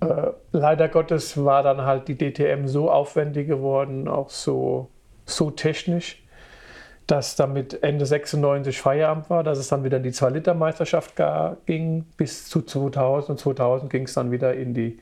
Äh, 0.00 0.30
leider 0.52 0.88
Gottes 0.88 1.44
war 1.44 1.62
dann 1.62 1.82
halt 1.82 2.08
die 2.08 2.16
DTM 2.16 2.66
so 2.66 2.90
aufwendig 2.90 3.48
geworden, 3.48 4.06
auch 4.06 4.30
so, 4.30 4.88
so 5.26 5.50
technisch, 5.50 6.22
dass 7.08 7.34
damit 7.34 7.82
Ende 7.82 8.06
96 8.06 8.80
Feierabend 8.80 9.28
war, 9.30 9.42
dass 9.42 9.58
es 9.58 9.68
dann 9.68 9.82
wieder 9.82 9.96
in 9.96 10.04
die 10.04 10.12
2-Liter-Meisterschaft 10.12 11.14
ging 11.66 12.04
bis 12.16 12.48
zu 12.48 12.62
2000 12.62 13.30
und 13.30 13.38
2000 13.40 13.90
ging 13.90 14.04
es 14.04 14.14
dann 14.14 14.30
wieder 14.30 14.54
in 14.54 14.74
die, 14.74 14.98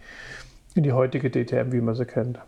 in 0.75 0.83
die 0.83 0.93
heutige 0.93 1.31
DTM, 1.31 1.73
wie 1.73 1.81
man 1.81 1.95
sie 1.95 2.07
kennt. 2.07 2.39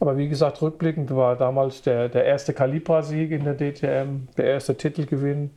Aber 0.00 0.16
wie 0.16 0.28
gesagt, 0.28 0.62
rückblickend 0.62 1.14
war 1.14 1.36
damals 1.36 1.82
der, 1.82 2.08
der 2.08 2.24
erste 2.24 2.52
Calibra-Sieg 2.52 3.30
in 3.30 3.44
der 3.44 3.54
DTM, 3.54 4.28
der 4.36 4.44
erste 4.44 4.76
Titelgewinn, 4.76 5.50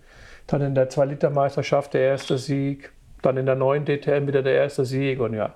dann 0.47 0.61
in 0.61 0.75
der 0.75 0.89
2-Liter-Meisterschaft 0.89 1.93
der 1.93 2.01
erste 2.01 2.37
Sieg, 2.37 2.91
dann 3.21 3.37
in 3.37 3.45
der 3.45 3.55
neuen 3.55 3.85
DTM 3.85 4.27
wieder 4.27 4.43
der 4.43 4.53
erste 4.53 4.85
Sieg 4.85 5.19
und 5.19 5.33
ja. 5.33 5.53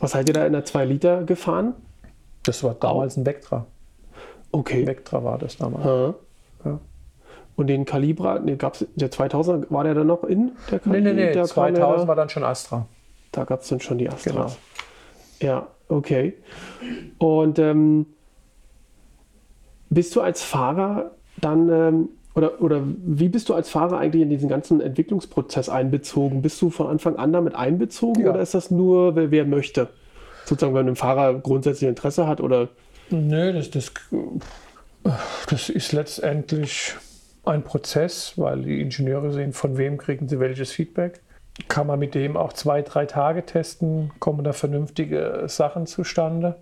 Was 0.00 0.12
seid 0.12 0.28
ihr 0.28 0.34
da 0.34 0.46
in 0.46 0.52
der 0.52 0.64
2 0.64 0.84
Liter 0.84 1.22
gefahren? 1.24 1.74
Das 2.42 2.62
war 2.62 2.74
damals 2.74 3.16
ein 3.16 3.26
Vectra. 3.26 3.66
Okay. 4.52 4.86
Vectra 4.86 5.24
war 5.24 5.38
das 5.38 5.56
damals. 5.56 5.84
Ja. 5.84 6.14
ja. 6.64 6.80
Und 7.56 7.68
den 7.68 7.84
Calibra, 7.84 8.38
nee, 8.38 8.56
gab 8.56 8.74
es, 8.74 8.86
der 8.94 9.10
2000 9.10 9.70
war 9.70 9.84
der 9.84 9.94
dann 9.94 10.06
noch 10.06 10.24
in? 10.24 10.52
Der 10.70 10.78
Calibra, 10.80 11.00
nee, 11.00 11.12
nee, 11.12 11.26
nee, 11.26 11.32
der 11.32 11.44
2000 11.44 12.08
war 12.08 12.16
dann 12.16 12.28
schon 12.28 12.44
Astra. 12.44 12.86
Da 13.32 13.44
gab 13.44 13.60
es 13.60 13.68
dann 13.68 13.80
schon 13.80 13.98
die 13.98 14.08
Astra. 14.08 14.30
Genau. 14.30 14.56
Ja, 15.40 15.66
okay. 15.88 16.34
Und 17.18 17.58
ähm, 17.58 18.06
bist 19.90 20.14
du 20.16 20.20
als 20.20 20.42
Fahrer 20.42 21.12
dann 21.40 21.68
ähm, 21.68 22.08
oder, 22.34 22.60
oder 22.60 22.82
wie 22.84 23.28
bist 23.28 23.48
du 23.48 23.54
als 23.54 23.68
Fahrer 23.68 23.98
eigentlich 23.98 24.22
in 24.22 24.30
diesen 24.30 24.48
ganzen 24.48 24.80
Entwicklungsprozess 24.80 25.68
einbezogen? 25.68 26.42
Bist 26.42 26.60
du 26.60 26.70
von 26.70 26.88
Anfang 26.88 27.16
an 27.16 27.32
damit 27.32 27.54
einbezogen 27.54 28.24
ja. 28.24 28.30
oder 28.30 28.40
ist 28.40 28.54
das 28.54 28.70
nur, 28.70 29.14
wer, 29.14 29.30
wer 29.30 29.44
möchte? 29.44 29.88
Sozusagen, 30.44 30.74
wenn 30.74 30.88
ein 30.88 30.96
Fahrer 30.96 31.34
grundsätzlich 31.34 31.88
Interesse 31.88 32.26
hat 32.26 32.40
oder? 32.40 32.68
Nö, 33.10 33.52
das, 33.52 33.70
das, 33.70 33.92
das 35.48 35.68
ist 35.68 35.92
letztendlich 35.92 36.94
ein 37.44 37.62
Prozess, 37.62 38.32
weil 38.36 38.62
die 38.62 38.80
Ingenieure 38.80 39.32
sehen, 39.32 39.52
von 39.52 39.76
wem 39.78 39.96
kriegen 39.96 40.28
sie 40.28 40.40
welches 40.40 40.72
Feedback. 40.72 41.20
Kann 41.68 41.86
man 41.86 42.00
mit 42.00 42.16
dem 42.16 42.36
auch 42.36 42.52
zwei, 42.52 42.82
drei 42.82 43.06
Tage 43.06 43.46
testen, 43.46 44.10
kommen 44.18 44.42
da 44.42 44.52
vernünftige 44.52 45.44
Sachen 45.46 45.86
zustande. 45.86 46.56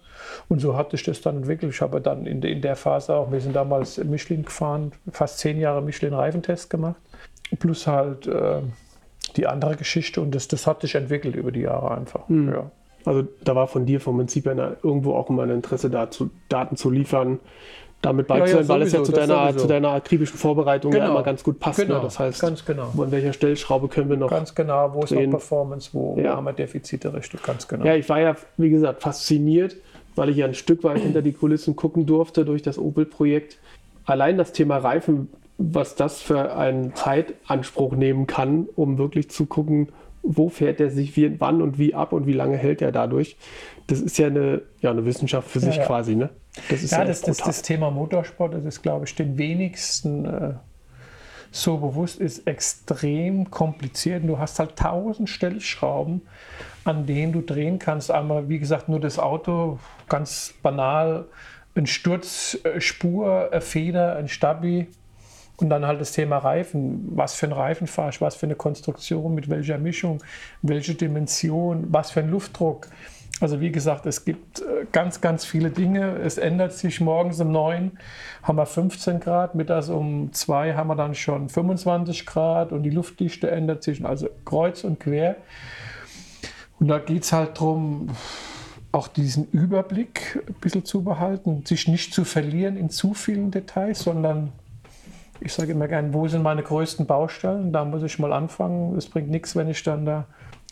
Und 0.49 0.61
so 0.61 0.77
hat 0.77 0.91
sich 0.91 1.03
das 1.03 1.23
dann 1.23 1.39
entwickelt. 1.39 1.73
Ich 1.73 1.81
habe 1.81 2.01
dann 2.03 2.27
in, 2.27 2.43
in 2.43 2.61
der 2.61 2.77
Phase 2.77 3.15
auch, 3.15 3.33
wir 3.33 3.41
sind 3.41 3.57
damals 3.57 3.97
Michelin 3.97 4.45
gefahren, 4.45 4.93
fast 5.11 5.39
zehn 5.39 5.59
Jahre 5.59 5.81
Michelin-Reifentest 5.81 6.69
gemacht. 6.69 7.01
Plus 7.59 7.87
halt 7.87 8.27
äh, 8.27 8.61
die 9.37 9.47
andere 9.47 9.77
Geschichte 9.77 10.21
und 10.21 10.35
das, 10.35 10.49
das 10.49 10.67
hat 10.67 10.83
sich 10.83 10.95
entwickelt 10.95 11.37
über 11.37 11.53
die 11.53 11.63
Jahre 11.63 11.93
einfach. 11.93 12.29
Mhm. 12.29 12.53
Ja. 12.53 12.71
Also 13.05 13.27
da 13.43 13.55
war 13.55 13.67
von 13.67 13.87
dir 13.87 14.01
vom 14.01 14.17
Prinzip 14.17 14.47
her 14.47 14.77
irgendwo 14.83 15.15
auch 15.15 15.29
immer 15.29 15.43
ein 15.43 15.51
Interesse 15.51 15.91
dazu, 15.91 16.31
Daten 16.49 16.77
zu 16.77 16.91
liefern, 16.91 17.41
damit 18.03 18.27
bei 18.27 18.39
ja, 18.39 18.47
ja, 18.47 18.69
weil 18.69 18.83
es 18.83 18.93
ja 18.93 19.03
zu 19.05 19.13
deiner, 19.13 19.57
zu 19.57 19.67
deiner 19.67 19.91
akribischen 19.91 20.37
Vorbereitung 20.37 20.91
genau. 20.91 21.05
ja 21.05 21.11
immer 21.11 21.23
ganz 21.23 21.43
gut 21.43 21.61
passt. 21.61 21.79
Ne? 21.79 21.87
Genau. 21.87 21.99
Ne? 21.99 22.05
Das 22.05 22.19
heißt, 22.19 22.41
ganz 22.41 22.65
genau. 22.65 22.93
an 22.99 23.13
welcher 23.13 23.33
Stellschraube 23.33 23.89
können 23.89 24.11
wir 24.11 24.17
noch. 24.17 24.29
Ganz 24.29 24.55
genau, 24.55 24.93
wo 24.93 25.05
ist 25.05 25.13
noch 25.13 25.31
Performance, 25.31 25.91
wo, 25.93 26.19
ja. 26.19 26.37
haben 26.37 26.45
wir 26.45 26.53
Defizite 26.53 27.15
richtig, 27.15 27.43
ganz 27.43 27.67
genau. 27.69 27.85
Ja, 27.85 27.95
ich 27.95 28.09
war 28.09 28.21
ja, 28.21 28.37
wie 28.57 28.71
gesagt, 28.71 29.03
fasziniert, 29.03 29.77
weil 30.17 30.29
ich 30.31 30.37
ja 30.37 30.47
ein 30.47 30.55
Stück 30.55 30.83
weit 30.83 30.99
hinter 30.99 31.23
die 31.23 31.33
Kulissen 31.33 31.77
gucken 31.77 32.05
durfte 32.05 32.45
durch 32.45 32.63
das 32.63 32.77
Opel-Projekt. 32.77 33.59
Allein 34.05 34.37
das 34.37 34.53
Thema 34.53 34.79
Reifen, 34.79 35.31
was 35.59 35.95
das 35.95 36.21
für 36.21 36.57
einen 36.57 36.97
Zeitanspruch 36.97 37.95
nehmen 37.95 38.27
kann, 38.27 38.69
um 38.75 38.99
wirklich 38.99 39.31
zu 39.31 39.47
gucken, 39.47 39.89
wo 40.23 40.49
fährt 40.49 40.81
er 40.81 40.91
sich 40.91 41.17
wie, 41.17 41.41
wann 41.41 41.61
und 41.61 41.79
wie 41.79 41.95
ab 41.95 42.13
und 42.13 42.27
wie 42.27 42.33
lange 42.33 42.57
hält 42.57 42.81
er 42.81 42.93
dadurch. 42.93 43.37
Das 43.89 44.01
ist 44.01 44.19
ja 44.19 44.29
eine, 44.29 44.63
ja, 44.81 44.91
eine 44.91 45.05
Wissenschaft 45.05 45.51
für 45.51 45.61
sich 45.61 45.77
ja, 45.77 45.85
quasi. 45.85 46.15
Ne? 46.15 46.31
Das 46.71 46.83
ist 46.83 46.93
ja, 46.93 47.05
das, 47.05 47.23
das, 47.23 47.39
das, 47.39 47.63
Thema 47.63 47.91
Motorsport, 47.91 48.55
das 48.55 48.65
ist, 48.65 48.83
glaube 48.83 49.07
ich, 49.07 49.15
den 49.15 49.37
wenigsten 49.37 50.25
äh, 50.25 50.55
so 51.51 51.79
bewusst, 51.79 52.21
ist 52.21 52.47
extrem 52.47 53.51
kompliziert. 53.51 54.23
Du 54.27 54.39
hast 54.39 54.59
halt 54.59 54.77
tausend 54.77 55.29
Stellschrauben, 55.29 56.23
an 56.85 57.07
denen 57.07 57.33
du 57.33 57.41
drehen 57.41 57.79
kannst. 57.79 58.11
Einmal, 58.11 58.49
wie 58.49 58.59
gesagt, 58.59 58.89
nur 58.89 59.01
das 59.01 59.19
Auto, 59.19 59.79
ganz 60.09 60.55
banal, 60.63 61.27
ein 61.75 61.87
Sturz, 61.87 62.59
äh, 62.65 62.81
Spur, 62.81 63.51
Feder, 63.61 64.17
ein 64.17 64.29
Stabi. 64.29 64.89
Und 65.63 65.71
dann 65.71 65.87
halt 65.87 66.01
das 66.01 66.11
Thema 66.11 66.39
Reifen. 66.39 67.13
Was 67.15 67.35
für 67.35 67.47
ein 67.47 67.53
Reifen 67.53 67.87
fahre 67.87 68.11
ich, 68.11 68.21
was 68.21 68.35
für 68.35 68.47
eine 68.47 68.57
Konstruktion, 68.57 69.35
mit 69.35 69.49
welcher 69.49 69.79
Mischung, 69.79 70.23
welche 70.61 70.95
Dimension, 70.95 71.87
was 71.91 72.11
für 72.11 72.21
ein 72.21 72.31
Luftdruck. 72.31 72.89
Also 73.41 73.61
wie 73.61 73.71
gesagt, 73.71 74.07
es 74.07 74.25
gibt 74.25 74.61
äh, 74.61 74.87
ganz, 74.91 75.21
ganz 75.21 75.45
viele 75.45 75.71
Dinge. 75.71 76.17
Es 76.17 76.37
ändert 76.37 76.73
sich 76.73 77.01
morgens 77.01 77.41
um 77.41 77.53
9 77.53 77.93
haben 78.43 78.59
wir 78.59 78.67
15 78.67 79.21
Grad, 79.21 79.55
mittags 79.55 79.89
um 79.89 80.33
2 80.33 80.75
haben 80.75 80.89
wir 80.89 80.97
dann 80.97 81.15
schon 81.15 81.49
25 81.49 82.27
Grad 82.27 82.73
und 82.73 82.83
die 82.83 82.91
Luftdichte 82.91 83.51
ändert 83.51 83.85
sich, 83.85 84.05
also 84.05 84.29
kreuz 84.45 84.83
und 84.83 84.99
quer. 84.99 85.37
Und 86.81 86.89
da 86.89 86.99
geht 86.99 87.23
es 87.23 87.33
halt 87.33 87.57
darum, 87.59 88.09
auch 88.91 89.07
diesen 89.07 89.49
Überblick 89.53 90.43
ein 90.47 90.55
bisschen 90.55 90.85
zu 90.85 91.03
behalten, 91.03 91.65
sich 91.65 91.87
nicht 91.87 92.13
zu 92.13 92.25
verlieren 92.25 92.77
in 92.77 92.91
zu 92.91 93.15
vielen 93.15 93.53
Details, 93.53 94.01
sondern 94.01 94.53
ich 95.45 95.53
sage 95.53 95.73
immer 95.73 95.89
gerne, 95.89 96.15
wo 96.15 96.27
sind 96.29 96.43
meine 96.43 96.63
größten 96.63 97.07
Baustellen? 97.07 97.73
Da 97.73 97.85
muss 97.85 98.03
ich 98.03 98.19
mal 98.19 98.33
anfangen. 98.33 98.97
Es 98.97 99.09
bringt 99.09 99.31
nichts, 99.31 99.57
wenn 99.57 99.69
ich 99.69 99.83
dann 99.83 100.05
da 100.05 100.27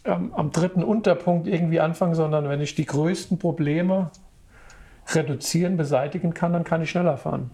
ähm, 0.05 0.33
am 0.35 0.51
dritten 0.51 0.83
Unterpunkt 0.83 1.47
irgendwie 1.47 1.81
anfangen, 1.81 2.15
sondern 2.15 2.49
wenn 2.49 2.61
ich 2.61 2.75
die 2.75 2.87
größten 2.87 3.39
Probleme 3.39 4.11
reduzieren, 5.13 5.77
beseitigen 5.77 6.35
kann, 6.35 6.53
dann 6.53 6.65
kann 6.65 6.83
ich 6.83 6.91
schneller 6.91 7.17
fahren. 7.17 7.51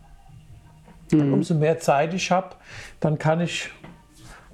Mhm. 1.12 1.32
Umso 1.32 1.54
mehr 1.54 1.78
Zeit 1.78 2.14
ich 2.14 2.30
habe, 2.30 2.56
dann 3.00 3.18
kann 3.18 3.40
ich 3.40 3.70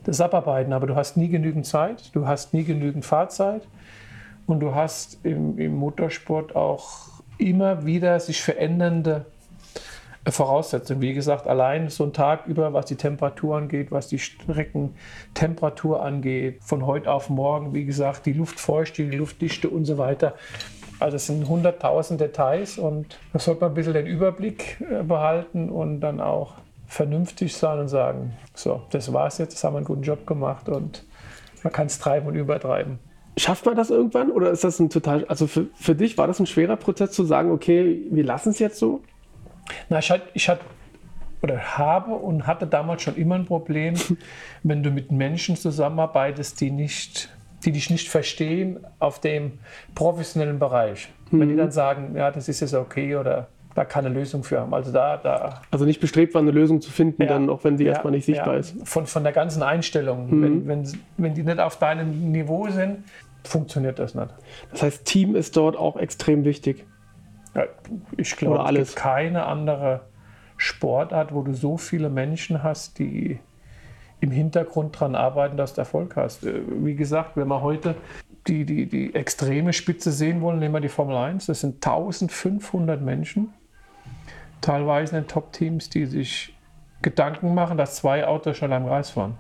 das 0.05 0.21
abarbeiten. 0.21 0.73
Aber 0.73 0.87
du 0.87 0.95
hast 0.95 1.17
nie 1.17 1.29
genügend 1.29 1.67
Zeit, 1.67 2.15
du 2.15 2.27
hast 2.27 2.55
nie 2.55 2.65
genügend 2.65 3.05
Fahrzeit 3.05 3.67
und 4.47 4.61
du 4.61 4.75
hast 4.75 5.25
im, 5.25 5.59
im 5.59 5.75
Motorsport 5.77 6.55
auch 6.55 7.23
immer 7.39 7.85
wieder 7.85 8.21
sich 8.21 8.41
verändernde 8.41 9.27
Voraussetzungen. 10.27 11.03
Wie 11.03 11.15
gesagt, 11.15 11.49
allein 11.49 11.89
so 11.89 12.05
ein 12.05 12.13
Tag 12.13 12.47
über, 12.47 12.73
was 12.73 12.87
die 12.87 12.97
Temperatur 12.97 13.57
angeht, 13.57 13.91
was 13.91 14.07
die 14.09 14.19
Streckentemperatur 14.19 16.03
angeht, 16.03 16.63
von 16.63 16.87
heute 16.87 17.11
auf 17.11 17.29
morgen, 17.29 17.75
wie 17.75 17.85
gesagt, 17.85 18.27
die 18.27 18.33
Luftfeuchte, 18.33 19.05
die 19.09 19.17
Luftdichte 19.17 19.69
und 19.69 19.85
so 19.85 19.99
weiter. 19.99 20.35
Also 21.01 21.17
es 21.17 21.27
sind 21.27 21.47
100.000 21.47 22.17
Details 22.17 22.79
und 22.79 23.19
da 23.33 23.41
sollte 23.41 23.63
man 23.63 23.73
ein 23.73 23.75
bisschen 23.75 23.95
den 23.95 24.07
Überblick 24.07 24.81
äh, 24.81 25.03
behalten 25.03 25.69
und 25.69 26.01
dann 26.01 26.21
auch 26.21 26.55
vernünftig 26.87 27.57
sein 27.57 27.81
und 27.81 27.89
sagen, 27.89 28.35
so, 28.55 28.83
das 28.91 29.13
war's 29.13 29.39
jetzt, 29.39 29.55
das 29.55 29.65
haben 29.65 29.75
wir 29.75 29.79
einen 29.79 29.87
guten 29.87 30.03
Job 30.03 30.27
gemacht 30.27 30.69
und 30.69 31.05
man 31.65 31.73
kann 31.73 31.87
es 31.87 31.99
treiben 31.99 32.29
und 32.29 32.37
übertreiben. 32.37 33.01
Schafft 33.37 33.65
man 33.65 33.75
das 33.75 33.91
irgendwann 33.91 34.31
oder 34.31 34.51
ist 34.51 34.63
das 34.63 34.79
ein 34.79 34.91
total, 34.91 35.25
also 35.25 35.47
für, 35.47 35.67
für 35.75 35.95
dich 35.95 36.19
war 36.19 36.27
das 36.27 36.39
ein 36.39 36.47
schwerer 36.47 36.77
Prozess 36.77 37.13
zu 37.13 37.25
sagen, 37.25 37.51
okay, 37.51 38.07
wir 38.11 38.25
lassen 38.25 38.51
es 38.51 38.59
jetzt 38.59 38.79
so? 38.79 39.01
Na, 39.89 39.99
ich 39.99 40.11
hatte, 40.11 40.25
ich 40.35 40.49
hatte 40.49 40.65
oder 41.43 41.77
habe 41.77 42.13
und 42.13 42.47
hatte 42.47 42.67
damals 42.67 43.03
schon 43.03 43.17
immer 43.17 43.35
ein 43.35 43.47
Problem, 43.47 43.95
wenn 44.63 44.83
du 44.83 44.91
mit 44.91 45.11
Menschen 45.11 45.57
zusammenarbeitest, 45.57 46.61
die 46.61 46.71
nicht 46.71 47.31
die 47.65 47.73
dich 47.73 47.91
nicht 47.91 48.09
verstehen 48.09 48.81
auf 48.99 49.21
dem 49.21 49.53
professionellen 49.95 50.59
Bereich. 50.59 51.09
Mhm. 51.31 51.41
Wenn 51.41 51.49
die 51.49 51.55
mhm. 51.55 51.59
dann 51.59 51.71
sagen, 51.71 52.17
ja, 52.17 52.31
das 52.31 52.49
ist 52.49 52.61
jetzt 52.61 52.75
okay 52.75 53.17
oder 53.17 53.49
da 53.75 53.85
keine 53.85 54.11
Lösung 54.11 54.45
für 54.45 54.61
haben. 54.61 54.75
Also 54.75 54.93
da, 54.93 55.17
da. 55.17 55.63
Also 55.71 55.85
nicht 55.85 56.01
bestrebt 56.01 56.35
waren, 56.35 56.47
eine 56.47 56.51
Lösung 56.51 56.81
zu 56.81 56.91
finden, 56.91 57.23
ja, 57.23 57.29
dann 57.29 57.49
auch 57.49 57.65
wenn 57.65 57.79
sie 57.79 57.85
ja, 57.85 57.93
erstmal 57.93 58.11
nicht 58.11 58.27
sichtbar 58.27 58.55
ja. 58.55 58.61
ist. 58.61 58.77
Von, 58.87 59.07
von 59.07 59.23
der 59.23 59.33
ganzen 59.33 59.63
Einstellung. 59.63 60.29
Mhm. 60.29 60.43
Wenn, 60.43 60.69
wenn, 60.69 60.93
wenn 61.17 61.35
die 61.35 61.43
nicht 61.43 61.59
auf 61.59 61.79
deinem 61.79 62.33
Niveau 62.33 62.69
sind, 62.69 63.05
funktioniert 63.45 63.99
das 63.99 64.15
nicht. 64.15 64.29
Das 64.71 64.83
heißt, 64.83 65.05
Team 65.05 65.35
ist 65.35 65.57
dort 65.57 65.77
auch 65.77 65.97
extrem 65.97 66.45
wichtig. 66.45 66.85
Ich 68.17 68.37
glaube, 68.37 68.79
es 68.79 68.95
gibt 68.95 68.97
keine 68.97 69.47
andere 69.47 70.01
Sportart, 70.57 71.35
wo 71.35 71.43
du 71.43 71.55
so 71.55 71.77
viele 71.77 72.09
Menschen 72.09 72.63
hast, 72.63 72.99
die 72.99 73.39
im 74.21 74.31
Hintergrund 74.31 74.95
daran 74.95 75.17
arbeiten, 75.17 75.57
dass 75.57 75.75
du 75.75 75.81
Erfolg 75.81 76.17
hast. 76.17 76.45
Äh, 76.45 76.63
wie 76.67 76.95
gesagt, 76.95 77.37
wenn 77.37 77.49
wir 77.49 77.61
heute 77.61 77.97
die, 78.47 78.65
die, 78.65 78.87
die 78.87 79.15
extreme 79.15 79.73
Spitze 79.73 80.13
sehen 80.13 80.41
wollen, 80.41 80.61
nehmen 80.61 80.75
wir 80.75 80.81
die 80.81 80.89
Formel 80.89 81.17
1. 81.17 81.47
Das 81.47 81.61
sind 81.61 81.85
1500 81.85 83.03
Menschen, 83.03 83.53
teilweise 84.61 85.19
in 85.19 85.27
Top-Teams, 85.27 85.91
die 85.91 86.07
sich 86.07 86.55
Gedanken 87.03 87.53
machen, 87.55 87.77
dass 87.77 87.97
zwei 87.97 88.27
Autos 88.27 88.57
schon 88.57 88.73
am 88.73 88.87
Kreis 88.87 89.11
fahren. 89.11 89.37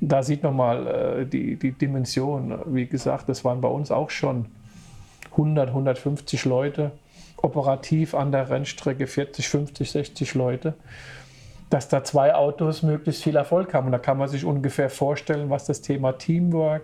Da 0.00 0.22
sieht 0.24 0.42
man 0.42 0.56
mal 0.56 0.86
äh, 0.86 1.26
die, 1.26 1.56
die 1.56 1.72
Dimension. 1.72 2.58
Wie 2.66 2.86
gesagt, 2.86 3.28
das 3.28 3.44
waren 3.44 3.60
bei 3.60 3.68
uns 3.68 3.92
auch 3.92 4.10
schon 4.10 4.46
100, 5.30 5.68
150 5.68 6.44
Leute 6.44 6.90
operativ 7.36 8.14
an 8.14 8.32
der 8.32 8.48
Rennstrecke 8.48 9.06
40, 9.06 9.48
50, 9.48 9.90
60 9.90 10.34
Leute, 10.34 10.74
dass 11.70 11.88
da 11.88 12.04
zwei 12.04 12.34
Autos 12.34 12.82
möglichst 12.82 13.22
viel 13.22 13.36
Erfolg 13.36 13.74
haben. 13.74 13.86
Und 13.86 13.92
da 13.92 13.98
kann 13.98 14.18
man 14.18 14.28
sich 14.28 14.44
ungefähr 14.44 14.90
vorstellen, 14.90 15.50
was 15.50 15.66
das 15.66 15.80
Thema 15.82 16.12
Teamwork, 16.12 16.82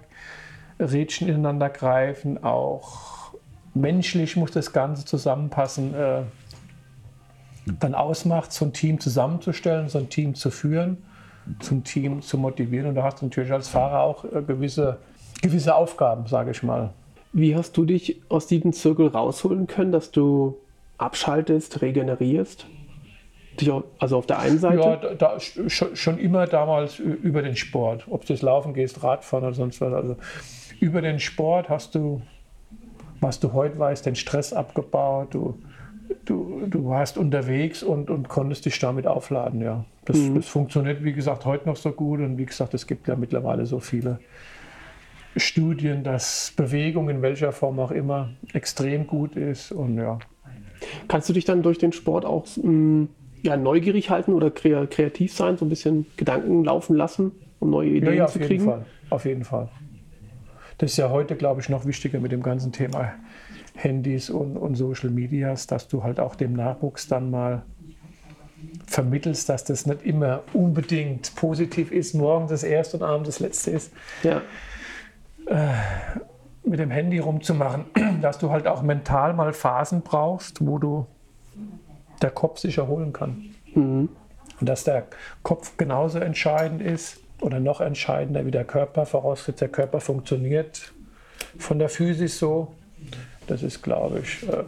Rädchen 0.79 1.29
ineinander 1.29 1.69
greifen, 1.69 2.43
auch 2.43 3.35
menschlich 3.75 4.37
muss 4.37 4.51
das 4.51 4.73
Ganze 4.73 5.05
zusammenpassen, 5.05 5.95
äh, 5.95 6.23
dann 7.79 7.95
ausmacht, 7.95 8.53
so 8.53 8.65
ein 8.65 8.73
Team 8.73 8.99
zusammenzustellen, 8.99 9.89
so 9.89 9.99
ein 9.99 10.09
Team 10.09 10.35
zu 10.35 10.51
führen, 10.51 10.99
zum 11.61 11.85
Team 11.85 12.23
zu 12.23 12.39
motivieren. 12.39 12.89
Und 12.89 12.95
da 12.97 13.05
hast 13.05 13.21
du 13.21 13.27
natürlich 13.27 13.53
als 13.53 13.69
Fahrer 13.69 14.01
auch 14.01 14.25
äh, 14.25 14.43
gewisse, 14.43 14.99
gewisse 15.41 15.75
Aufgaben, 15.75 16.27
sage 16.27 16.51
ich 16.51 16.63
mal. 16.63 16.91
Wie 17.33 17.57
hast 17.57 17.77
du 17.77 17.85
dich 17.85 18.21
aus 18.29 18.47
diesem 18.47 18.73
Zirkel 18.73 19.09
rausholen 19.09 19.67
können, 19.67 19.93
dass 19.93 20.11
du 20.11 20.59
abschaltest, 20.99 21.83
regenerierst? 21.83 22.67
also 23.99 24.19
auf 24.19 24.27
der 24.27 24.39
einen 24.39 24.59
Seite? 24.59 24.81
Ja, 24.81 24.97
da, 24.97 25.15
da, 25.15 25.41
schon 25.41 26.19
immer 26.19 26.47
damals 26.47 26.99
über 26.99 27.43
den 27.43 27.57
Sport. 27.57 28.07
Ob 28.11 28.27
du 28.27 28.33
jetzt 28.33 28.43
laufen 28.43 28.75
gehst, 28.75 29.03
Radfahren 29.03 29.45
oder 29.45 29.55
sonst 29.55 29.81
was. 29.81 29.93
Also 29.93 30.17
über 30.81 31.01
den 31.01 31.21
Sport 31.21 31.69
hast 31.69 31.95
du, 31.95 32.23
was 33.21 33.41
du 33.41 33.53
heute 33.53 33.79
weißt, 33.79 34.07
den 34.07 34.17
Stress 34.17 34.53
abgebaut. 34.53 35.35
Du, 35.35 35.59
du, 36.25 36.67
du 36.67 36.89
warst 36.89 37.19
unterwegs 37.19 37.83
und, 37.83 38.11
und 38.11 38.29
konntest 38.29 38.65
dich 38.65 38.79
damit 38.79 39.07
aufladen. 39.07 39.61
Ja. 39.61 39.85
Das, 40.05 40.17
mhm. 40.17 40.37
das 40.37 40.49
funktioniert, 40.49 41.05
wie 41.05 41.13
gesagt, 41.13 41.45
heute 41.45 41.69
noch 41.69 41.77
so 41.77 41.93
gut. 41.93 42.21
Und 42.21 42.39
wie 42.39 42.47
gesagt, 42.47 42.75
es 42.75 42.87
gibt 42.87 43.07
ja 43.09 43.17
mittlerweile 43.17 43.67
so 43.67 43.81
viele 43.81 44.19
Studien, 45.37 46.05
dass 46.05 46.53
Bewegung 46.57 47.09
in 47.09 47.23
welcher 47.23 47.53
Form 47.53 47.79
auch 47.79 47.91
immer 47.91 48.31
extrem 48.53 49.07
gut 49.07 49.37
ist. 49.37 49.73
Und 49.73 49.97
ja. 49.97 50.19
Kannst 51.09 51.29
du 51.29 51.33
dich 51.33 51.45
dann 51.45 51.63
durch 51.63 51.79
den 51.79 51.93
Sport 51.93 52.25
auch 52.25 52.47
mh, 52.57 52.71
mm, 52.71 53.09
ja, 53.43 53.57
neugierig 53.57 54.11
halten 54.11 54.35
oder 54.35 54.51
kreativ 54.51 55.33
sein, 55.33 55.57
so 55.57 55.65
ein 55.65 55.69
bisschen 55.69 56.07
Gedanken 56.17 56.65
laufen 56.65 56.97
lassen, 56.97 57.33
um 57.59 57.71
neue 57.71 57.91
Ideen 57.91 58.15
ja, 58.15 58.25
ja, 58.25 58.27
zu 58.27 58.39
kriegen? 58.39 58.65
Fall. 58.65 58.85
Auf 59.11 59.25
jeden 59.25 59.45
Fall. 59.45 59.69
Das 60.79 60.93
ist 60.93 60.97
ja 60.97 61.11
heute, 61.11 61.37
glaube 61.37 61.61
ich, 61.61 61.69
noch 61.69 61.87
wichtiger 61.87 62.21
mit 62.21 62.33
dem 62.33 62.43
ganzen 62.43 62.73
Thema 62.73 63.13
Handys 63.75 64.31
und, 64.31 64.57
und 64.57 64.75
Social 64.75 65.11
Medias, 65.11 65.67
dass 65.67 65.89
du 65.89 66.03
halt 66.03 66.21
auch 66.21 66.35
dem 66.35 66.53
Nachwuchs 66.53 67.09
dann 67.09 67.31
mal 67.31 67.63
vermittelst, 68.87 69.49
dass 69.49 69.65
das 69.65 69.87
nicht 69.87 70.05
immer 70.05 70.43
unbedingt 70.53 71.35
positiv 71.35 71.91
ist, 71.91 72.15
morgen 72.15 72.49
das 72.49 72.63
erste 72.63 72.97
und 72.99 73.03
abends 73.03 73.29
das 73.29 73.41
letzte 73.41 73.71
ist. 73.73 73.93
Ja. 74.23 74.43
Äh, 75.47 75.73
mit 76.65 76.79
dem 76.79 76.91
Handy 76.91 77.19
rumzumachen, 77.19 77.87
dass 78.23 78.39
du 78.39 78.51
halt 78.51 78.67
auch 78.67 78.83
mental 78.83 79.35
mal 79.35 79.53
Phasen 79.53 80.03
brauchst, 80.03 80.65
wo 80.65 80.79
du 80.79 81.07
der 82.21 82.31
Kopf 82.31 82.59
sich 82.59 82.79
erholen 82.79 83.13
kann. 83.13 83.51
Mhm. 83.75 84.09
Und 84.61 84.69
dass 84.69 84.85
der 84.85 85.07
Kopf 85.43 85.77
genauso 85.77 86.21
entscheidend 86.21 86.81
ist 86.81 87.19
oder 87.41 87.59
noch 87.59 87.81
entscheidender 87.81 88.47
wie 88.47 88.53
der 88.53 88.65
Körper, 88.65 89.07
vorausgesetzt 89.07 89.61
der 89.61 89.69
Körper 89.69 90.01
funktioniert 90.01 90.93
von 91.59 91.79
der 91.79 91.89
Physis 91.89 92.39
so. 92.39 92.73
Das 93.49 93.65
ist, 93.65 93.83
glaube 93.83 94.21
ich, 94.21 94.49
äh, 94.49 94.63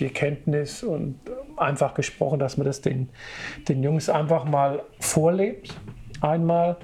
die 0.00 0.06
Erkenntnis 0.06 0.82
und 0.82 1.20
einfach 1.58 1.92
gesprochen, 1.92 2.38
dass 2.38 2.56
man 2.56 2.66
das 2.66 2.80
den, 2.80 3.10
den 3.68 3.82
Jungs 3.82 4.08
einfach 4.08 4.44
mal 4.44 4.82
vorlebt, 4.98 5.78
einmal, 6.22 6.78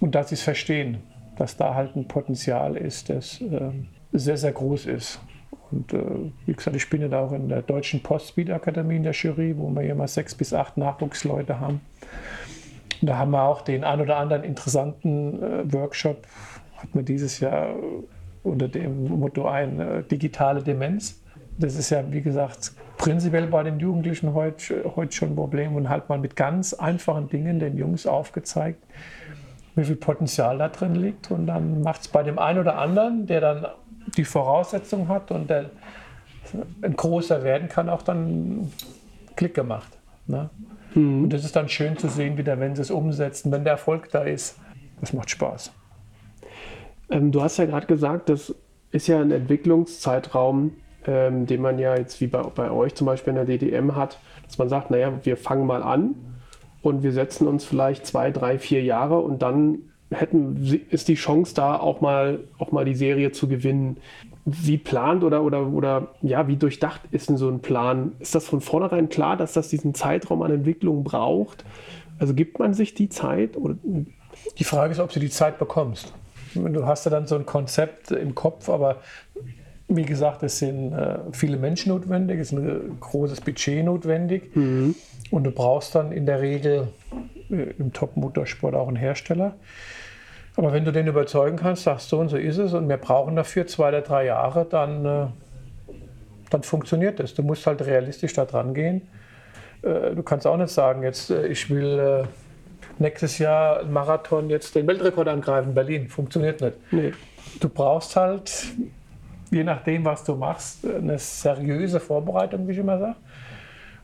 und 0.00 0.16
dass 0.16 0.30
sie 0.30 0.34
es 0.34 0.42
verstehen, 0.42 1.00
dass 1.36 1.56
da 1.56 1.74
halt 1.74 1.96
ein 1.96 2.08
Potenzial 2.08 2.76
ist, 2.76 3.10
das 3.10 3.40
äh, 3.40 3.70
sehr, 4.12 4.36
sehr 4.36 4.52
groß 4.52 4.86
ist. 4.86 5.20
Und 5.70 5.92
äh, 5.92 6.32
wie 6.46 6.52
gesagt, 6.52 6.76
ich 6.76 6.88
bin 6.88 7.00
ja 7.00 7.08
da 7.08 7.20
auch 7.20 7.32
in 7.32 7.48
der 7.48 7.62
Deutschen 7.62 8.02
Post-Speed-Akademie 8.02 8.96
in 8.96 9.02
der 9.02 9.12
Jury, 9.12 9.56
wo 9.56 9.70
wir 9.74 9.94
mal 9.94 10.08
sechs 10.08 10.34
bis 10.34 10.52
acht 10.52 10.76
Nachwuchsleute 10.76 11.58
haben. 11.58 11.80
Und 13.00 13.08
da 13.08 13.18
haben 13.18 13.32
wir 13.32 13.42
auch 13.42 13.62
den 13.62 13.84
ein 13.84 14.00
oder 14.00 14.16
anderen 14.16 14.44
interessanten 14.44 15.42
äh, 15.42 15.72
Workshop, 15.72 16.26
hat 16.76 16.94
man 16.94 17.04
dieses 17.04 17.40
Jahr 17.40 17.70
äh, 17.70 17.82
unter 18.42 18.68
dem 18.68 19.08
Motto 19.08 19.46
ein, 19.46 19.80
äh, 19.80 20.02
digitale 20.04 20.62
Demenz. 20.62 21.20
Das 21.58 21.76
ist 21.76 21.90
ja, 21.90 22.04
wie 22.10 22.22
gesagt, 22.22 22.72
prinzipiell 22.98 23.46
bei 23.46 23.62
den 23.62 23.78
Jugendlichen 23.78 24.34
heute, 24.34 24.92
heute 24.96 25.12
schon 25.12 25.30
ein 25.30 25.36
Problem 25.36 25.76
und 25.76 25.88
halt 25.88 26.08
mal 26.08 26.18
mit 26.18 26.36
ganz 26.36 26.74
einfachen 26.74 27.28
Dingen 27.28 27.58
den 27.58 27.76
Jungs 27.76 28.06
aufgezeigt, 28.06 28.82
wie 29.76 29.84
viel 29.84 29.96
Potenzial 29.96 30.58
da 30.58 30.68
drin 30.68 30.94
liegt. 30.94 31.30
Und 31.30 31.46
dann 31.46 31.82
macht 31.82 32.02
es 32.02 32.08
bei 32.08 32.22
dem 32.22 32.38
einen 32.38 32.60
oder 32.60 32.78
anderen, 32.78 33.26
der 33.26 33.40
dann 33.40 33.66
die 34.16 34.24
Voraussetzung 34.24 35.08
hat 35.08 35.30
und 35.30 35.48
der 35.50 35.70
ein 36.82 36.94
großer 36.94 37.42
werden 37.42 37.68
kann, 37.68 37.88
auch 37.88 38.02
dann 38.02 38.70
Klick 39.36 39.54
gemacht. 39.54 39.98
Ne? 40.26 40.50
Mhm. 40.94 41.24
Und 41.24 41.32
das 41.32 41.44
ist 41.44 41.56
dann 41.56 41.68
schön 41.68 41.96
zu 41.96 42.08
sehen, 42.08 42.36
wieder, 42.36 42.60
wenn 42.60 42.76
sie 42.76 42.82
es 42.82 42.90
umsetzen, 42.90 43.50
wenn 43.50 43.64
der 43.64 43.74
Erfolg 43.74 44.10
da 44.10 44.22
ist. 44.22 44.58
Das 45.00 45.12
macht 45.12 45.30
Spaß. 45.30 45.72
Ähm, 47.10 47.32
du 47.32 47.42
hast 47.42 47.56
ja 47.56 47.64
gerade 47.64 47.86
gesagt, 47.86 48.28
das 48.28 48.54
ist 48.90 49.06
ja 49.08 49.20
ein 49.20 49.30
Entwicklungszeitraum, 49.30 50.72
ähm, 51.06 51.46
den 51.46 51.60
man 51.60 51.78
ja 51.78 51.96
jetzt 51.96 52.20
wie 52.20 52.26
bei, 52.26 52.42
bei 52.42 52.70
euch 52.70 52.94
zum 52.94 53.06
Beispiel 53.06 53.30
in 53.30 53.36
der 53.36 53.44
DDM 53.44 53.96
hat, 53.96 54.18
dass 54.46 54.58
man 54.58 54.68
sagt, 54.68 54.90
naja, 54.90 55.12
wir 55.24 55.36
fangen 55.36 55.66
mal 55.66 55.82
an 55.82 56.14
und 56.84 57.02
wir 57.02 57.12
setzen 57.12 57.48
uns 57.48 57.64
vielleicht 57.64 58.06
zwei, 58.06 58.30
drei, 58.30 58.58
vier 58.58 58.82
Jahre 58.82 59.18
und 59.18 59.40
dann 59.40 59.78
hätten, 60.10 60.82
ist 60.90 61.08
die 61.08 61.14
Chance 61.14 61.54
da, 61.54 61.78
auch 61.78 62.02
mal, 62.02 62.40
auch 62.58 62.72
mal 62.72 62.84
die 62.84 62.94
Serie 62.94 63.32
zu 63.32 63.48
gewinnen. 63.48 63.96
Wie 64.44 64.76
plant 64.76 65.24
oder, 65.24 65.42
oder, 65.42 65.66
oder 65.66 66.08
ja, 66.20 66.46
wie 66.46 66.56
durchdacht 66.56 67.00
ist 67.10 67.30
denn 67.30 67.38
so 67.38 67.48
ein 67.48 67.60
Plan? 67.60 68.12
Ist 68.18 68.34
das 68.34 68.46
von 68.46 68.60
vornherein 68.60 69.08
klar, 69.08 69.38
dass 69.38 69.54
das 69.54 69.70
diesen 69.70 69.94
Zeitraum 69.94 70.42
an 70.42 70.50
Entwicklung 70.50 71.04
braucht? 71.04 71.64
Also 72.18 72.34
gibt 72.34 72.58
man 72.58 72.74
sich 72.74 72.92
die 72.92 73.08
Zeit? 73.08 73.56
Oder? 73.56 73.76
Die 74.58 74.64
Frage 74.64 74.92
ist, 74.92 75.00
ob 75.00 75.10
du 75.10 75.20
die 75.20 75.30
Zeit 75.30 75.58
bekommst. 75.58 76.12
Du 76.54 76.86
hast 76.86 77.06
ja 77.06 77.10
dann 77.10 77.26
so 77.26 77.34
ein 77.34 77.46
Konzept 77.46 78.10
im 78.10 78.34
Kopf, 78.34 78.68
aber 78.68 78.98
wie 79.88 80.04
gesagt, 80.04 80.42
es 80.42 80.58
sind 80.58 80.92
äh, 80.92 81.18
viele 81.32 81.56
Menschen 81.56 81.90
notwendig, 81.90 82.40
es 82.40 82.52
ist 82.52 82.58
ein 82.58 82.98
großes 83.00 83.40
Budget 83.42 83.84
notwendig 83.84 84.54
mhm. 84.56 84.94
und 85.30 85.44
du 85.44 85.50
brauchst 85.50 85.94
dann 85.94 86.10
in 86.12 86.26
der 86.26 86.40
Regel 86.40 86.88
äh, 87.50 87.74
im 87.78 87.92
Top-Motorsport 87.92 88.74
auch 88.74 88.88
einen 88.88 88.96
Hersteller. 88.96 89.54
Aber 90.56 90.72
wenn 90.72 90.84
du 90.84 90.92
den 90.92 91.06
überzeugen 91.06 91.56
kannst, 91.56 91.82
sagst 91.82 92.08
so 92.08 92.18
und 92.18 92.28
so 92.28 92.36
ist 92.36 92.58
es 92.58 92.72
und 92.74 92.88
wir 92.88 92.96
brauchen 92.96 93.34
dafür 93.36 93.66
zwei 93.66 93.88
oder 93.88 94.02
drei 94.02 94.26
Jahre, 94.26 94.64
dann, 94.64 95.04
äh, 95.04 95.26
dann 96.50 96.62
funktioniert 96.62 97.18
das. 97.18 97.34
Du 97.34 97.42
musst 97.42 97.66
halt 97.66 97.84
realistisch 97.84 98.32
da 98.34 98.44
dran 98.44 98.72
gehen. 98.72 99.02
Äh, 99.82 100.14
du 100.14 100.22
kannst 100.22 100.46
auch 100.46 100.56
nicht 100.56 100.70
sagen, 100.70 101.02
jetzt 101.02 101.30
äh, 101.30 101.46
ich 101.48 101.68
will 101.70 101.98
äh, 101.98 102.24
nächstes 102.98 103.38
Jahr 103.38 103.84
Marathon 103.84 104.48
jetzt 104.48 104.74
den 104.74 104.86
Weltrekord 104.86 105.28
angreifen 105.28 105.70
in 105.70 105.74
Berlin. 105.74 106.08
Funktioniert 106.08 106.60
nicht. 106.60 106.76
Nee. 106.92 107.12
Du 107.60 107.68
brauchst 107.68 108.16
halt, 108.16 108.66
je 109.54 109.64
nachdem, 109.64 110.04
was 110.04 110.24
du 110.24 110.34
machst, 110.34 110.86
eine 110.86 111.18
seriöse 111.18 112.00
Vorbereitung, 112.00 112.66
wie 112.68 112.72
ich 112.72 112.78
immer 112.78 112.98
sage. 112.98 113.16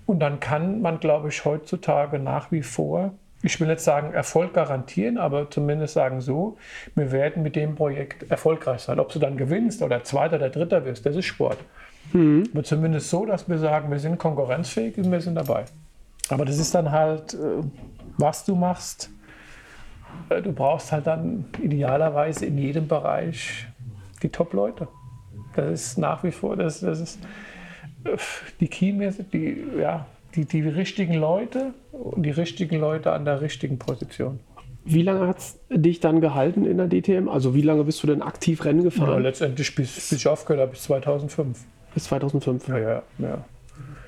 Und 0.06 0.20
dann 0.20 0.40
kann 0.40 0.80
man, 0.80 0.98
glaube 1.00 1.28
ich, 1.28 1.44
heutzutage 1.44 2.18
nach 2.18 2.50
wie 2.50 2.62
vor 2.62 3.12
ich 3.42 3.58
will 3.58 3.68
nicht 3.68 3.80
sagen 3.80 4.12
Erfolg 4.12 4.52
garantieren, 4.52 5.16
aber 5.16 5.50
zumindest 5.50 5.94
sagen 5.94 6.20
so, 6.20 6.58
wir 6.94 7.10
werden 7.10 7.42
mit 7.42 7.56
dem 7.56 7.74
Projekt 7.74 8.30
erfolgreich 8.30 8.82
sein. 8.82 9.00
Ob 9.00 9.10
du 9.12 9.18
dann 9.18 9.36
gewinnst 9.36 9.82
oder 9.82 10.04
Zweiter 10.04 10.36
oder 10.36 10.50
Dritter 10.50 10.84
wirst, 10.84 11.06
das 11.06 11.16
ist 11.16 11.24
Sport. 11.24 11.56
Mhm. 12.12 12.44
Aber 12.52 12.64
zumindest 12.64 13.08
so, 13.08 13.24
dass 13.24 13.48
wir 13.48 13.58
sagen, 13.58 13.90
wir 13.90 13.98
sind 13.98 14.18
konkurrenzfähig 14.18 14.98
und 14.98 15.10
wir 15.10 15.20
sind 15.20 15.36
dabei. 15.36 15.64
Aber 16.28 16.44
das 16.44 16.58
ist 16.58 16.74
dann 16.74 16.90
halt, 16.90 17.34
äh, 17.34 17.62
was 18.18 18.44
du 18.44 18.54
machst. 18.54 19.10
Äh, 20.28 20.42
du 20.42 20.52
brauchst 20.52 20.92
halt 20.92 21.06
dann 21.06 21.46
idealerweise 21.62 22.44
in 22.44 22.58
jedem 22.58 22.88
Bereich 22.88 23.66
die 24.22 24.28
Top-Leute. 24.28 24.86
Das 25.54 25.70
ist 25.70 25.98
nach 25.98 26.22
wie 26.22 26.30
vor, 26.30 26.56
das, 26.56 26.80
das 26.80 27.00
ist 27.00 27.18
äh, 28.04 28.16
die 28.60 28.68
Key, 28.68 28.92
die, 29.32 29.64
ja, 29.78 30.06
die, 30.34 30.44
die 30.44 30.62
richtigen 30.62 31.14
Leute 31.14 31.74
und 31.92 32.22
die 32.22 32.30
richtigen 32.30 32.78
Leute 32.78 33.12
an 33.12 33.24
der 33.24 33.40
richtigen 33.40 33.78
Position. 33.78 34.40
Wie 34.84 35.02
lange 35.02 35.26
hat 35.26 35.38
es 35.38 35.58
dich 35.68 36.00
dann 36.00 36.20
gehalten 36.20 36.64
in 36.64 36.78
der 36.78 36.88
DTM? 36.88 37.28
Also 37.28 37.54
wie 37.54 37.62
lange 37.62 37.84
bist 37.84 38.02
du 38.02 38.06
denn 38.06 38.22
aktiv 38.22 38.64
Rennen 38.64 38.82
gefahren? 38.82 39.10
Ja, 39.10 39.18
letztendlich 39.18 39.74
bis, 39.74 39.94
bis 39.94 40.12
ich 40.12 40.26
aufgehört 40.26 40.62
habe, 40.62 40.70
bis 40.72 40.84
2005. 40.84 41.58
Bis 41.92 42.04
2005? 42.04 42.68
Ja, 42.68 42.78
ja. 42.78 43.02
ja. 43.18 43.44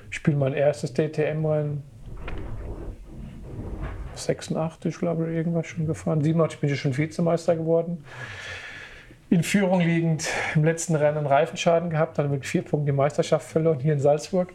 Ich 0.09 0.17
spiele 0.17 0.37
mein 0.37 0.53
erstes 0.53 0.93
DTM-Rennen 0.93 1.83
86, 4.15 4.97
glaube 4.97 5.29
ich, 5.29 5.35
irgendwas 5.35 5.67
schon 5.67 5.85
gefahren. 5.85 6.21
87 6.21 6.59
bin 6.59 6.69
ich 6.69 6.79
schon 6.79 6.97
Vizemeister 6.97 7.55
geworden. 7.55 8.03
In 9.33 9.41
Führung 9.41 9.79
liegend 9.81 10.29
im 10.53 10.63
letzten 10.63 10.95
Rennen 10.95 11.17
einen 11.17 11.25
Reifenschaden 11.25 11.89
gehabt, 11.89 12.19
dann 12.19 12.29
mit 12.29 12.45
vier 12.45 12.61
Punkten 12.61 12.85
die 12.85 12.91
Meisterschaft 12.91 13.49
verloren 13.49 13.79
hier 13.79 13.93
in 13.93 13.99
Salzburg. 13.99 14.53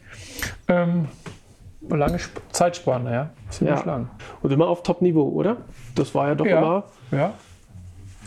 Ähm, 0.68 1.08
lange 1.88 2.20
Zeitspanne, 2.52 3.12
ja. 3.12 3.30
Ziemlich 3.50 3.80
ja. 3.80 3.84
lang. 3.84 4.08
Und 4.40 4.52
immer 4.52 4.68
auf 4.68 4.84
Top-Niveau, 4.84 5.30
oder? 5.30 5.56
Das 5.96 6.14
war 6.14 6.28
ja 6.28 6.36
doch 6.36 6.46
ja. 6.46 6.58
immer. 6.58 6.84
Ja. 7.10 7.34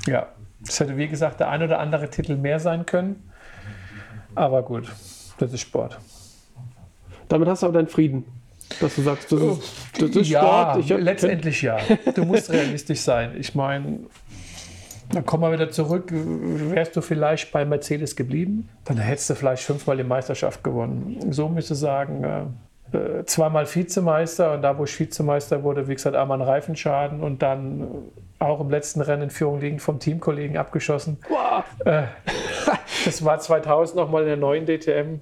Ja. 0.06 0.28
Es 0.68 0.78
hätte, 0.82 0.98
wie 0.98 1.08
gesagt, 1.08 1.40
der 1.40 1.48
ein 1.48 1.64
oder 1.64 1.80
andere 1.80 2.10
Titel 2.10 2.36
mehr 2.36 2.60
sein 2.60 2.86
können. 2.86 3.32
Aber 4.36 4.62
gut, 4.64 4.92
das 5.38 5.54
ist 5.54 5.62
Sport. 5.62 6.00
Damit 7.30 7.48
hast 7.48 7.64
du 7.64 7.68
auch 7.68 7.74
deinen 7.74 7.88
Frieden. 7.88 8.26
Dass 8.82 8.96
du 8.96 9.04
sagst, 9.04 9.32
das 9.32 9.42
ist, 9.42 9.74
das 10.00 10.10
ist 10.18 10.30
ja, 10.30 10.42
Sport. 10.42 10.80
Ich 10.80 10.90
letztendlich 10.90 11.62
ja. 11.62 11.78
Du 12.14 12.26
musst 12.26 12.52
realistisch 12.52 13.02
sein. 13.02 13.36
Ich 13.38 13.56
meine, 13.56 14.00
dann 15.14 15.26
kommen 15.26 15.44
wir 15.44 15.52
wieder 15.52 15.70
zurück. 15.70 16.10
Wärst 16.12 16.96
du 16.96 17.02
vielleicht 17.02 17.52
bei 17.52 17.66
Mercedes 17.66 18.16
geblieben, 18.16 18.70
dann 18.86 18.98
hättest 18.98 19.30
du 19.30 19.36
vielleicht 19.36 19.64
fünfmal 19.64 19.98
die 19.98 20.04
Meisterschaft 20.04 20.64
gewonnen. 20.64 21.32
So 21.32 21.50
müsste 21.50 21.76
sagen, 21.76 22.24
äh, 22.24 22.98
äh, 22.98 23.26
zweimal 23.26 23.66
Vizemeister 23.74 24.54
und 24.54 24.62
da, 24.62 24.78
wo 24.78 24.84
ich 24.84 25.00
Vizemeister 25.00 25.64
wurde, 25.64 25.88
wie 25.88 25.96
gesagt, 25.96 26.16
einmal 26.16 26.40
einen 26.40 26.50
Reifenschaden 26.50 27.22
und 27.22 27.42
dann 27.42 27.88
auch 28.40 28.60
im 28.60 28.70
letzten 28.70 29.02
Rennen 29.02 29.24
in 29.24 29.30
Führung 29.30 29.62
liegend 29.62 29.82
vom 29.82 30.00
Teamkollegen 30.00 30.58
abgeschossen. 30.58 31.18
Wow. 31.30 31.64
Äh, 31.86 32.04
das 33.06 33.24
war 33.24 33.40
2000 33.40 33.98
nochmal 33.98 34.24
in 34.24 34.28
der 34.28 34.38
neuen 34.38 34.66
DTM. 34.66 35.22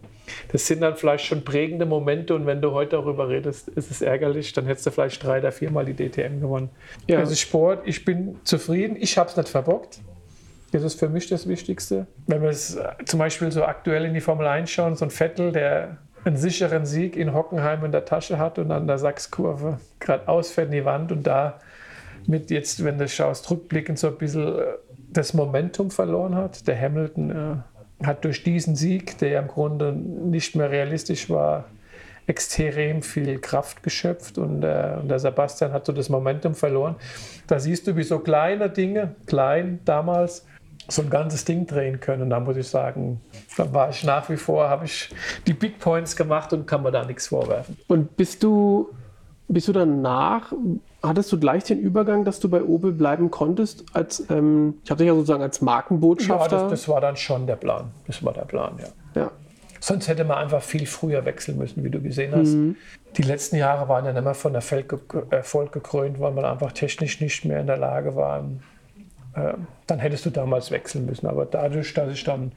Das 0.51 0.65
sind 0.65 0.81
dann 0.81 0.95
vielleicht 0.95 1.25
schon 1.25 1.43
prägende 1.43 1.85
Momente 1.85 2.33
und 2.33 2.45
wenn 2.45 2.59
du 2.61 2.71
heute 2.71 2.97
darüber 2.97 3.29
redest, 3.29 3.67
ist 3.69 3.91
es 3.91 4.01
ärgerlich, 4.01 4.51
dann 4.53 4.65
hättest 4.65 4.87
du 4.87 4.91
vielleicht 4.91 5.23
drei 5.23 5.39
oder 5.39 5.51
viermal 5.51 5.85
die 5.85 5.93
DTM 5.93 6.41
gewonnen. 6.41 6.69
Ja. 7.07 7.21
Ist 7.21 7.39
Sport, 7.39 7.83
ich 7.85 8.03
bin 8.03 8.39
zufrieden, 8.43 8.97
ich 8.99 9.17
habe 9.17 9.29
es 9.29 9.37
nicht 9.37 9.49
verbockt. 9.49 9.99
Das 10.71 10.83
ist 10.83 10.99
für 10.99 11.09
mich 11.09 11.27
das 11.27 11.47
Wichtigste. 11.47 12.07
Wenn 12.27 12.41
wir 12.41 12.49
es 12.49 12.77
zum 13.05 13.19
Beispiel 13.19 13.51
so 13.51 13.63
aktuell 13.63 14.05
in 14.05 14.13
die 14.13 14.21
Formel 14.21 14.47
1 14.47 14.69
schauen, 14.69 14.95
so 14.95 15.05
ein 15.05 15.11
Vettel, 15.11 15.51
der 15.51 15.97
einen 16.25 16.37
sicheren 16.37 16.85
Sieg 16.85 17.15
in 17.15 17.33
Hockenheim 17.33 17.85
in 17.85 17.91
der 17.91 18.05
Tasche 18.05 18.37
hat 18.39 18.59
und 18.59 18.71
an 18.71 18.87
der 18.87 18.97
Sachskurve 18.97 19.79
gerade 19.99 20.27
ausfährt 20.27 20.67
in 20.67 20.73
die 20.73 20.85
Wand 20.85 21.11
und 21.11 21.25
da 21.25 21.59
mit 22.27 22.51
jetzt, 22.51 22.83
wenn 22.83 22.97
du 22.97 23.07
schaust, 23.07 23.49
rückblickend 23.49 23.97
so 23.97 24.07
ein 24.07 24.17
bisschen 24.17 24.59
äh, 24.59 24.63
das 25.11 25.33
Momentum 25.33 25.89
verloren 25.91 26.35
hat. 26.35 26.67
Der 26.67 26.79
Hamilton 26.79 27.31
äh, 27.31 27.55
hat 28.03 28.23
durch 28.23 28.43
diesen 28.43 28.75
Sieg, 28.75 29.17
der 29.17 29.39
im 29.39 29.47
Grunde 29.47 29.91
nicht 29.93 30.55
mehr 30.55 30.71
realistisch 30.71 31.29
war, 31.29 31.65
extrem 32.27 33.01
viel 33.01 33.39
Kraft 33.39 33.81
geschöpft 33.81 34.37
und, 34.37 34.63
äh, 34.63 35.01
der 35.03 35.19
Sebastian 35.19 35.73
hat 35.73 35.85
so 35.85 35.91
das 35.91 36.09
Momentum 36.09 36.53
verloren. 36.53 36.95
Da 37.47 37.59
siehst 37.59 37.87
du, 37.87 37.95
wie 37.95 38.03
so 38.03 38.19
kleine 38.19 38.69
Dinge, 38.69 39.15
klein 39.25 39.79
damals, 39.83 40.45
so 40.87 41.01
ein 41.01 41.09
ganzes 41.09 41.45
Ding 41.45 41.65
drehen 41.65 41.99
können. 41.99 42.23
Und 42.23 42.29
da 42.29 42.39
muss 42.39 42.57
ich 42.57 42.67
sagen, 42.67 43.21
da 43.57 43.71
war 43.73 43.89
ich 43.89 44.03
nach 44.03 44.29
wie 44.29 44.37
vor, 44.37 44.69
habe 44.69 44.85
ich 44.85 45.09
die 45.45 45.53
Big 45.53 45.79
Points 45.79 46.15
gemacht 46.15 46.53
und 46.53 46.65
kann 46.65 46.83
mir 46.83 46.91
da 46.91 47.05
nichts 47.05 47.27
vorwerfen. 47.27 47.77
Und 47.87 48.15
bist 48.15 48.43
du, 48.43 48.89
bist 49.47 49.67
du 49.67 49.73
danach, 49.73 50.51
hattest 51.01 51.31
du 51.31 51.39
gleich 51.39 51.63
den 51.63 51.79
Übergang, 51.79 52.25
dass 52.25 52.39
du 52.39 52.49
bei 52.49 52.63
Opel 52.63 52.91
bleiben 52.91 53.31
konntest, 53.31 53.85
als, 53.93 54.25
ähm, 54.29 54.75
ich 54.83 54.91
habe 54.91 54.99
dich 54.99 55.07
ja 55.07 55.13
sozusagen 55.13 55.43
als 55.43 55.61
Markenbotschafter? 55.61 56.57
Ja, 56.57 56.63
das, 56.63 56.71
das, 56.71 56.89
war 56.89 57.01
dann 57.01 57.15
schon 57.15 57.47
der 57.47 57.55
Plan. 57.55 57.91
Das 58.07 58.23
war 58.23 58.33
der 58.33 58.45
Plan, 58.45 58.77
ja. 58.79 59.21
ja. 59.21 59.31
Sonst 59.79 60.07
hätte 60.07 60.25
man 60.25 60.37
einfach 60.37 60.61
viel 60.61 60.85
früher 60.85 61.23
wechseln 61.25 61.57
müssen, 61.57 61.83
wie 61.83 61.89
du 61.89 62.01
gesehen 62.01 62.33
hast. 62.35 62.49
Mhm. 62.49 62.75
Die 63.15 63.21
letzten 63.21 63.55
Jahre 63.55 63.87
waren 63.87 64.05
ja 64.05 64.11
nicht 64.11 64.23
mehr 64.23 64.33
von 64.33 64.53
Erfolg 64.53 65.71
gekrönt, 65.71 66.19
weil 66.19 66.31
man 66.31 66.43
einfach 66.45 66.73
technisch 66.73 67.21
nicht 67.21 67.45
mehr 67.45 67.61
in 67.61 67.67
der 67.67 67.77
Lage 67.77 68.15
war. 68.15 68.43
Äh, 69.35 69.53
dann 69.87 69.99
hättest 69.99 70.25
du 70.25 70.29
damals 70.31 70.69
wechseln 70.71 71.05
müssen. 71.05 71.27
Aber 71.27 71.45
dadurch, 71.45 71.93
dass 71.93 72.11
ich 72.11 72.23
dann 72.23 72.51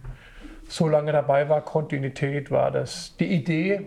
so 0.68 0.88
lange 0.88 1.12
dabei 1.12 1.48
war, 1.48 1.60
Kontinuität 1.60 2.50
war 2.50 2.70
das 2.70 3.14
die 3.20 3.26
Idee, 3.26 3.86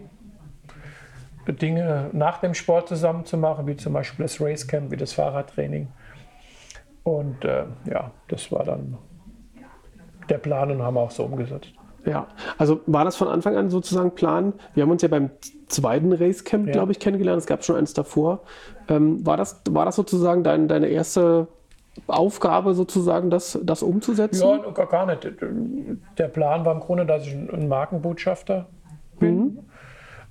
Dinge 1.54 2.10
nach 2.14 2.40
dem 2.40 2.54
Sport 2.54 2.88
zusammen 2.88 3.26
zu 3.26 3.38
machen, 3.38 3.68
wie 3.68 3.76
zum 3.76 3.94
Beispiel 3.94 4.24
das 4.24 4.42
Racecamp, 4.42 4.92
wie 4.92 4.98
das 4.98 5.14
Fahrradtraining. 5.14 5.88
Und 7.04 7.46
äh, 7.46 7.66
ja, 7.90 8.12
das 8.28 8.52
war 8.52 8.64
dann 8.64 8.98
der 10.30 10.40
Plan 10.40 10.72
und 10.72 10.82
haben 10.82 10.96
wir 10.96 11.02
auch 11.02 11.12
so 11.12 11.24
umgesetzt. 11.24 11.72
Ja, 12.06 12.28
also 12.58 12.82
war 12.86 13.04
das 13.04 13.16
von 13.16 13.28
Anfang 13.28 13.56
an 13.56 13.70
sozusagen 13.70 14.12
Plan? 14.12 14.54
Wir 14.74 14.84
haben 14.84 14.92
uns 14.92 15.02
ja 15.02 15.08
beim 15.08 15.32
zweiten 15.68 16.14
Racecamp, 16.14 16.68
ja. 16.68 16.74
glaube 16.74 16.92
ich, 16.92 17.00
kennengelernt. 17.00 17.40
Es 17.40 17.48
gab 17.48 17.64
schon 17.64 17.76
eins 17.76 17.94
davor. 17.94 18.42
Ähm, 18.88 19.26
war, 19.26 19.38
das, 19.38 19.62
war 19.70 19.86
das 19.86 19.96
sozusagen 19.96 20.44
dein, 20.44 20.68
deine 20.68 20.88
erste 20.88 21.48
Aufgabe, 22.08 22.74
sozusagen, 22.74 23.30
das, 23.30 23.58
das 23.64 23.82
umzusetzen? 23.82 24.44
Ja, 24.44 24.72
gar, 24.72 24.88
gar 24.88 25.06
nicht. 25.06 25.28
Der 26.18 26.28
Plan 26.28 26.66
war 26.66 26.74
im 26.74 26.80
Grunde, 26.80 27.06
dass 27.06 27.26
ich 27.26 27.34
ein 27.34 27.68
Markenbotschafter 27.68 28.68
bin. 29.20 29.38
Mhm. 29.38 29.60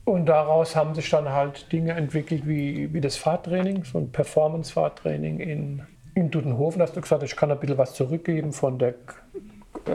Und 0.05 0.27
daraus 0.27 0.77
haben 0.77 0.95
sich 0.95 1.09
dann 1.09 1.31
halt 1.31 1.73
Dinge 1.73 1.93
entwickelt 1.93 2.47
wie, 2.47 2.93
wie 2.93 3.01
das 3.01 3.17
Fahrtraining, 3.17 3.85
so 3.85 3.99
ein 3.99 4.13
Performance-Fahrtraining 4.13 5.41
in, 5.41 5.83
in 6.15 6.31
Dudenhofen. 6.31 6.79
Da 6.79 6.87
hast 6.87 6.97
du 6.97 7.01
gesagt, 7.01 7.23
ich 7.23 7.35
kann 7.37 7.51
ein 7.51 7.59
bisschen 7.59 7.79
was 7.79 7.95
zurückgeben 7.95 8.53
von 8.53 8.79
der 8.79 8.95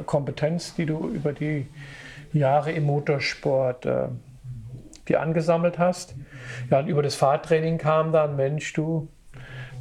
Kompetenz, 0.05 0.73
die 0.75 0.87
du 0.87 1.09
über 1.09 1.31
die 1.31 1.67
Jahre 2.33 2.71
im 2.71 2.85
Motorsport 2.85 3.85
äh, 3.85 4.07
die 5.09 5.17
angesammelt 5.17 5.77
hast. 5.77 6.15
Ja, 6.69 6.79
und 6.79 6.87
über 6.87 7.03
das 7.03 7.15
Fahrtraining 7.15 7.77
kam 7.77 8.11
dann, 8.11 8.35
Mensch, 8.35 8.71
du, 8.73 9.09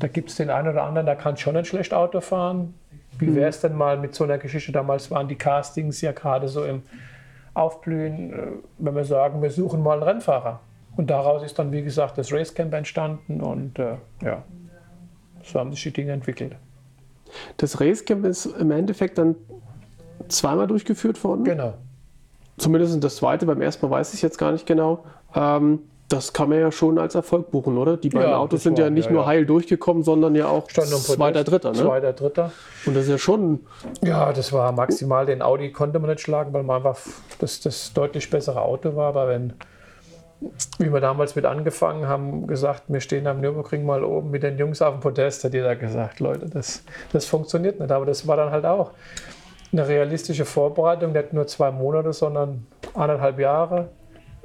da 0.01 0.09
gibt 0.09 0.31
es 0.31 0.37
den 0.37 0.51
einen 0.51 0.69
oder 0.69 0.83
anderen, 0.83 1.07
der 1.07 1.17
kann 1.17 1.37
schon 1.37 1.55
nicht 1.55 1.69
schlecht 1.69 1.95
Auto 1.95 2.21
fahren. 2.21 2.75
Wie 3.19 3.27
mhm. 3.27 3.37
wäre 3.37 3.49
es 3.49 3.61
denn 3.61 3.75
mal 3.75 3.99
mit 3.99 4.15
so 4.15 4.25
einer 4.25 4.39
Geschichte? 4.39 4.73
Damals 4.73 5.11
waren 5.11 5.29
die 5.29 5.37
Castings 5.37 6.01
ja 6.01 6.13
gerade 6.13 6.49
so 6.49 6.65
im 6.65 6.83
Aufblühen, 7.59 8.33
äh, 8.33 8.47
wenn 8.79 8.95
wir 8.95 9.05
sagen, 9.05 9.43
wir 9.43 9.51
suchen 9.51 9.83
mal 9.83 9.95
einen 9.95 10.03
Rennfahrer. 10.03 10.61
Und 10.97 11.11
daraus 11.11 11.43
ist 11.43 11.59
dann, 11.59 11.71
wie 11.71 11.83
gesagt, 11.83 12.19
das 12.19 12.33
Racecamp 12.33 12.75
entstanden 12.75 13.41
und 13.41 13.79
äh, 13.79 13.97
ja, 14.23 14.43
so 15.45 15.61
haben 15.61 15.71
sich 15.71 15.83
die 15.83 15.93
Dinge 15.93 16.13
entwickelt. 16.13 16.57
Das 17.57 17.81
Racecamp 17.81 18.25
ist 18.25 18.47
im 18.47 18.71
Endeffekt 18.71 19.19
dann 19.19 19.37
zweimal 20.29 20.67
durchgeführt 20.67 21.23
worden. 21.23 21.45
Genau. 21.45 21.75
Zumindest 22.57 23.03
das 23.05 23.17
zweite, 23.17 23.47
beim 23.47 23.63
ersten 23.63 23.87
Mal 23.87 23.93
weiß 23.93 24.15
ich 24.15 24.23
jetzt 24.23 24.39
gar 24.39 24.51
nicht 24.51 24.67
genau. 24.67 25.05
Ähm, 25.35 25.81
das 26.09 26.33
kann 26.33 26.49
man 26.49 26.59
ja 26.59 26.73
schon 26.73 26.99
als 26.99 27.15
Erfolg 27.15 27.51
buchen, 27.51 27.77
oder? 27.77 27.99
Die 27.99 28.09
beiden 28.09 28.31
ja, 28.31 28.39
Autos 28.39 28.63
sind 28.63 28.79
war, 28.79 28.85
ja 28.85 28.91
nicht 28.91 29.07
ja, 29.07 29.13
nur 29.13 29.27
heil 29.27 29.45
durchgekommen, 29.45 30.03
sondern 30.03 30.35
ja 30.35 30.49
auch 30.49 30.67
zweiter, 30.67 31.45
dritter. 31.45 31.73
Ne? 31.73 31.79
Zweiter, 31.79 32.13
dritter. 32.15 32.53
Und 32.87 32.97
das 32.97 33.05
ist 33.05 33.11
ja 33.11 33.19
schon. 33.19 33.61
Ja, 34.03 34.33
das 34.33 34.53
war 34.53 34.73
maximal. 34.73 35.27
Den 35.27 35.43
Audi 35.43 35.71
konnte 35.71 35.99
man 35.99 36.09
nicht 36.09 36.23
schlagen, 36.23 36.53
weil 36.55 36.63
man 36.63 36.77
einfach 36.77 36.99
das, 37.41 37.61
das 37.61 37.93
deutlich 37.93 38.31
bessere 38.31 38.63
Auto 38.63 38.97
war. 38.97 39.09
Aber 39.09 39.29
wenn, 39.29 39.53
wie 40.79 40.91
wir 40.91 41.01
damals 41.01 41.37
mit 41.37 41.45
angefangen 41.45 42.09
haben, 42.09 42.47
gesagt, 42.47 42.85
wir 42.89 43.01
stehen 43.01 43.27
am 43.27 43.43
Nürburgring 43.43 43.85
mal 43.85 44.03
oben 44.03 44.31
mit 44.31 44.43
den 44.43 44.57
Jungs 44.57 44.81
auf 44.81 44.95
dem 44.95 45.01
Podest, 45.01 45.45
hat 45.45 45.53
jeder 45.53 45.77
gesagt, 45.77 46.21
Leute, 46.21 46.47
das, 46.49 46.85
das 47.13 47.27
funktioniert 47.27 47.81
nicht. 47.81 47.93
Aber 47.93 48.07
das 48.07 48.27
war 48.27 48.39
dann 48.39 48.51
halt 48.51 48.65
auch 48.65 48.93
eine 49.73 49.87
realistische 49.87 50.47
Vorbereitung, 50.47 51.13
nicht 51.13 51.35
nur 51.35 51.47
zwei 51.47 51.71
Monate, 51.71 52.15
sondern 52.15 52.67
anderthalb 52.95 53.39
Jahre. 53.39 53.91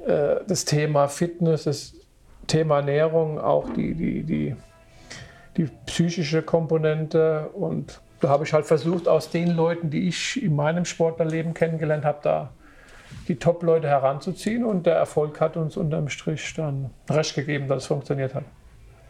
Äh, 0.05 0.41
das 0.47 0.65
Thema 0.65 1.07
Fitness, 1.07 1.63
das 1.63 1.93
Thema 2.47 2.77
Ernährung, 2.77 3.39
auch 3.39 3.69
die, 3.73 3.93
die, 3.93 4.23
die, 4.23 4.55
die 5.57 5.69
psychische 5.85 6.41
Komponente. 6.41 7.49
Und 7.53 8.01
da 8.19 8.29
habe 8.29 8.43
ich 8.43 8.53
halt 8.53 8.65
versucht, 8.65 9.07
aus 9.07 9.29
den 9.29 9.51
Leuten, 9.51 9.89
die 9.89 10.07
ich 10.07 10.41
in 10.41 10.55
meinem 10.55 10.85
Sportlerleben 10.85 11.53
kennengelernt 11.53 12.05
habe, 12.05 12.19
da 12.21 12.49
die 13.27 13.35
Top-Leute 13.35 13.87
heranzuziehen. 13.87 14.65
Und 14.65 14.85
der 14.85 14.95
Erfolg 14.95 15.39
hat 15.39 15.57
uns 15.57 15.77
unterm 15.77 16.09
Strich 16.09 16.53
dann 16.55 16.89
recht 17.09 17.35
gegeben, 17.35 17.67
dass 17.67 17.83
es 17.83 17.87
funktioniert 17.87 18.33
hat. 18.33 18.43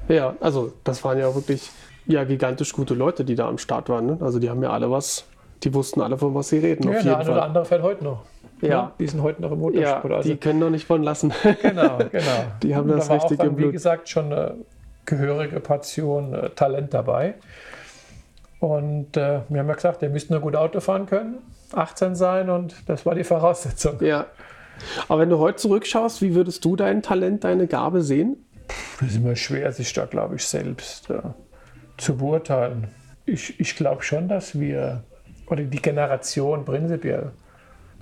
Ja, 0.08 0.36
also 0.42 0.74
das 0.84 1.04
waren 1.04 1.18
ja 1.18 1.34
wirklich 1.34 1.72
ja, 2.06 2.26
gigantisch 2.26 2.74
gute 2.74 2.94
Leute, 2.94 3.24
die 3.24 3.36
da 3.36 3.48
am 3.48 3.58
Start 3.58 3.88
waren. 3.90 4.06
Ne? 4.06 4.18
Also 4.20 4.40
die 4.40 4.50
haben 4.50 4.62
ja 4.62 4.72
alle 4.72 4.92
was 4.92 5.26
die 5.64 5.74
wussten 5.74 6.02
alle, 6.02 6.18
von 6.18 6.34
was 6.34 6.50
sie 6.50 6.60
reden. 6.60 6.92
Ja, 6.92 7.02
der 7.02 7.20
eine 7.20 7.32
oder 7.32 7.44
andere 7.44 7.66
fährt 7.66 7.82
heute 7.82 8.04
noch. 8.04 8.24
Ja. 8.64 8.70
ja. 8.70 8.94
Die 9.00 9.08
sind 9.08 9.22
heute 9.22 9.42
noch 9.42 9.52
im 9.52 9.60
Motorsport. 9.60 10.12
Ja, 10.12 10.18
also. 10.18 10.30
Die 10.30 10.38
können 10.38 10.60
noch 10.60 10.70
nicht 10.70 10.86
von 10.88 11.04
lassen. 11.04 11.34
Genau, 11.62 11.98
genau. 12.12 12.46
Die 12.62 12.76
haben 12.76 12.88
das 12.88 13.08
da 13.08 13.16
richtig 13.16 13.40
auch 13.40 13.46
dann. 13.46 13.58
Wie 13.58 13.72
gesagt, 13.72 14.10
schon 14.10 14.32
eine 14.32 14.56
gehörige 15.06 15.60
Portion 15.60 16.34
äh, 16.34 16.50
Talent 16.52 16.94
dabei. 16.94 17.36
Und 18.60 19.18
äh, 19.18 19.42
wir 19.50 19.60
haben 19.60 19.68
ja 19.68 19.74
gesagt, 19.74 20.02
der 20.02 20.10
müsste 20.10 20.32
nur 20.32 20.42
gut 20.42 20.56
Auto 20.56 20.80
fahren 20.80 21.06
können, 21.06 21.40
18 21.74 22.16
sein 22.16 22.50
und 22.50 22.76
das 22.88 23.06
war 23.06 23.14
die 23.14 23.26
Voraussetzung. 23.26 24.02
Ja. 24.02 24.28
Aber 25.10 25.22
wenn 25.22 25.30
du 25.30 25.38
heute 25.40 25.58
zurückschaust, 25.58 26.22
wie 26.22 26.34
würdest 26.34 26.64
du 26.64 26.78
dein 26.78 27.02
Talent, 27.02 27.44
deine 27.44 27.68
Gabe 27.68 28.02
sehen? 28.02 28.38
Das 29.00 29.10
ist 29.10 29.18
immer 29.18 29.36
schwer, 29.36 29.72
sich 29.74 29.92
da, 29.92 30.06
glaube 30.06 30.36
ich, 30.36 30.46
selbst 30.46 31.10
äh, 31.10 31.20
zu 31.98 32.16
beurteilen. 32.16 32.88
Ich, 33.26 33.60
ich 33.60 33.76
glaube 33.76 34.02
schon, 34.04 34.30
dass 34.30 34.58
wir 34.58 35.04
oder 35.48 35.64
die 35.64 35.82
Generation 35.82 36.66
prinzipiell. 36.66 37.32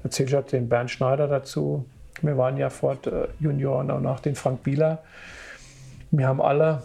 Da 0.04 0.10
zähle 0.10 0.30
ich 0.30 0.36
auch 0.36 0.45
den 0.45 0.70
Bernd 0.70 0.91
Schneider 0.91 1.28
dazu. 1.28 1.86
Wir 2.22 2.38
waren 2.38 2.58
ja 2.58 2.70
Ford 2.70 3.08
äh, 3.08 3.28
Junioren 3.39 3.91
und 3.91 4.06
auch 4.06 4.20
den 4.20 4.36
Frank 4.36 4.64
Bieler. 4.64 4.99
Wir 6.12 6.28
haben 6.28 6.41
alle 6.41 6.84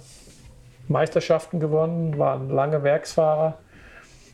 Meisterschaften 0.89 1.61
gewonnen, 1.61 2.19
waren 2.19 2.49
lange 2.49 2.83
Werksfahrer. 2.83 3.59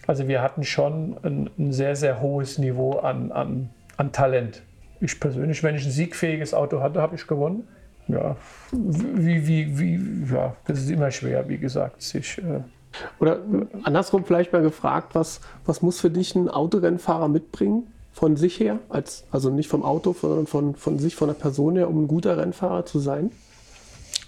Also 0.07 0.29
wir 0.29 0.43
hatten 0.43 0.65
schon 0.65 1.17
ein, 1.23 1.51
ein 1.59 1.73
sehr, 1.73 1.97
sehr 1.97 2.21
hohes 2.21 2.59
Niveau 2.59 2.99
an, 2.99 3.33
an, 3.33 3.71
an 3.97 4.13
Talent. 4.13 4.63
Ich 5.01 5.19
persönlich, 5.19 5.63
wenn 5.63 5.75
ich 5.75 5.85
ein 5.85 5.91
siegfähiges 5.91 6.55
Auto 6.55 6.81
hatte, 6.81 7.01
habe 7.01 7.17
ich 7.17 7.27
gewonnen. 7.27 7.67
Ja, 8.09 8.37
wie, 8.73 9.47
wie, 9.47 9.79
wie, 9.79 10.35
ja, 10.35 10.57
das 10.67 10.81
ist 10.81 10.91
immer 10.91 11.11
schwer, 11.13 11.49
wie 11.49 11.59
gesagt, 11.59 12.03
sich 12.03 12.39
äh, 12.39 12.61
oder 13.21 13.39
andersrum 13.85 14.25
vielleicht 14.25 14.53
mal 14.53 14.61
gefragt, 14.61 15.15
was, 15.15 15.41
was 15.65 15.83
muss 15.83 16.01
für 16.01 16.11
dich 16.11 16.35
ein 16.35 16.49
Autorennfahrer 16.49 17.29
mitbringen 17.29 17.92
von 18.13 18.37
sich 18.37 18.61
her, 18.61 18.79
als, 18.89 19.25
also 19.31 19.51
nicht 19.51 19.69
vom 19.69 19.85
Auto, 19.85 20.15
sondern 20.19 20.47
von, 20.47 20.75
von 20.75 20.99
sich, 20.99 21.17
von 21.17 21.29
der 21.29 21.35
Person 21.35 21.77
her, 21.77 21.89
um 21.89 22.05
ein 22.05 22.09
guter 22.09 22.37
Rennfahrer 22.37 22.85
zu 22.85 22.99
sein? 22.99 23.31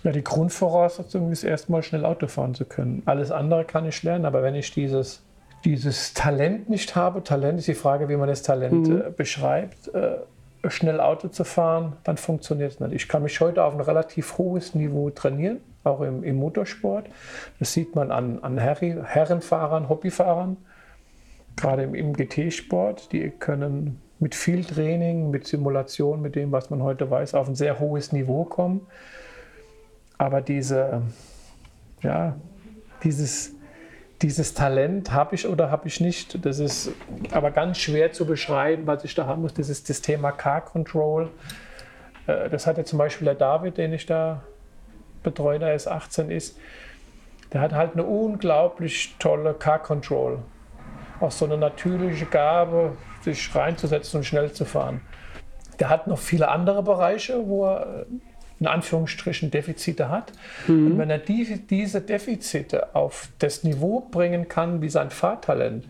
Ja, 0.03 0.12
die 0.12 0.24
Grundvoraussetzung 0.24 1.30
ist 1.30 1.45
erstmal 1.45 1.82
schnell 1.82 2.05
Auto 2.05 2.26
fahren 2.26 2.55
zu 2.55 2.64
können. 2.64 3.03
Alles 3.07 3.30
andere 3.30 3.64
kann 3.64 3.87
ich 3.87 4.03
lernen, 4.03 4.26
aber 4.26 4.43
wenn 4.43 4.55
ich 4.55 4.72
dieses, 4.72 5.22
dieses 5.64 6.12
Talent 6.14 6.68
nicht 6.68 6.95
habe, 6.97 7.22
Talent 7.22 7.59
ist 7.59 7.68
die 7.68 7.74
Frage, 7.74 8.09
wie 8.09 8.16
man 8.16 8.28
das 8.28 8.43
Talent 8.43 8.89
mhm. 8.89 9.01
äh, 9.01 9.11
beschreibt, 9.11 9.95
äh, 9.95 10.16
schnell 10.68 11.01
Auto 11.01 11.28
zu 11.28 11.45
fahren, 11.45 11.95
dann 12.05 12.16
funktioniert 12.16 12.72
es 12.72 12.80
nicht. 12.80 12.93
Ich 12.93 13.09
kann 13.09 13.22
mich 13.22 13.41
heute 13.41 13.64
auf 13.64 13.74
ein 13.74 13.80
relativ 13.80 14.39
hohes 14.39 14.74
Niveau 14.74 15.11
trainieren 15.11 15.61
auch 15.85 16.01
im, 16.01 16.24
im 16.24 16.37
Motorsport. 16.37 17.07
Das 17.59 17.72
sieht 17.72 17.95
man 17.95 18.11
an, 18.11 18.39
an 18.43 18.59
Herrenfahrern, 18.59 19.89
Hobbyfahrern, 19.89 20.57
gerade 21.57 21.83
im, 21.83 21.95
im 21.95 22.13
GT-Sport. 22.13 23.13
Die 23.13 23.31
können 23.31 24.01
mit 24.19 24.35
viel 24.35 24.65
Training, 24.65 25.31
mit 25.31 25.47
Simulation, 25.47 26.23
mit 26.23 26.37
dem, 26.37 26.53
was 26.53 26.71
man 26.71 26.83
heute 26.83 27.11
weiß, 27.11 27.35
auf 27.35 27.49
ein 27.49 27.55
sehr 27.55 27.79
hohes 27.79 28.13
Niveau 28.13 28.45
kommen. 28.45 28.87
Aber 30.19 30.41
diese, 30.41 31.03
ja, 32.03 32.37
dieses, 33.03 33.55
dieses 34.23 34.55
Talent 34.55 35.13
habe 35.13 35.35
ich 35.35 35.47
oder 35.47 35.71
habe 35.71 35.89
ich 35.89 36.01
nicht. 36.01 36.45
Das 36.45 36.59
ist 36.59 36.93
aber 37.33 37.51
ganz 37.51 37.79
schwer 37.79 38.13
zu 38.13 38.27
beschreiben, 38.27 38.87
was 38.87 39.05
ich 39.05 39.15
da 39.15 39.27
haben 39.27 39.43
muss. 39.43 39.55
Das 39.55 39.69
ist 39.69 39.91
das 39.91 40.01
Thema 40.01 40.33
Car 40.33 40.65
Control. 40.65 41.31
Äh, 42.27 42.49
das 42.49 42.67
hat 42.67 42.79
ja 42.79 42.85
zum 42.85 42.99
Beispiel 42.99 43.27
der 43.27 43.35
David, 43.35 43.77
den 43.77 43.93
ich 43.93 44.07
da 44.07 44.43
betreut, 45.23 45.63
der 45.63 45.73
erst 45.73 45.89
18 45.89 46.31
ist, 46.31 46.59
der 47.53 47.61
hat 47.61 47.73
halt 47.73 47.95
eine 47.95 48.05
unglaublich 48.05 49.17
tolle 49.19 49.55
Car 49.55 49.81
Control. 49.81 50.39
Auch 51.25 51.31
so 51.31 51.47
eine 51.47 51.57
natürliche 51.57 52.27
Gabe, 52.27 52.93
sich 53.22 53.55
reinzusetzen 53.55 54.18
und 54.18 54.25
schnell 54.25 54.53
zu 54.53 54.66
fahren. 54.66 55.01
Der 55.81 55.89
hat 55.89 56.07
noch 56.07 56.18
viele 56.18 56.49
andere 56.49 56.83
Bereiche, 56.83 57.47
wo 57.47 57.64
er 57.64 58.03
äh, 58.03 58.05
in 58.61 58.66
Anführungsstrichen 58.66 59.51
Defizite 59.51 60.11
hat. 60.11 60.33
Mhm. 60.66 60.93
Und 60.93 60.99
wenn 60.99 61.09
er 61.09 61.18
die, 61.18 61.66
diese 61.66 62.03
Defizite 62.03 62.95
auf 62.95 63.29
das 63.39 63.64
Niveau 63.64 64.01
bringen 64.01 64.49
kann 64.49 64.83
wie 64.83 64.91
sein 64.91 65.09
Fahrtalent, 65.09 65.89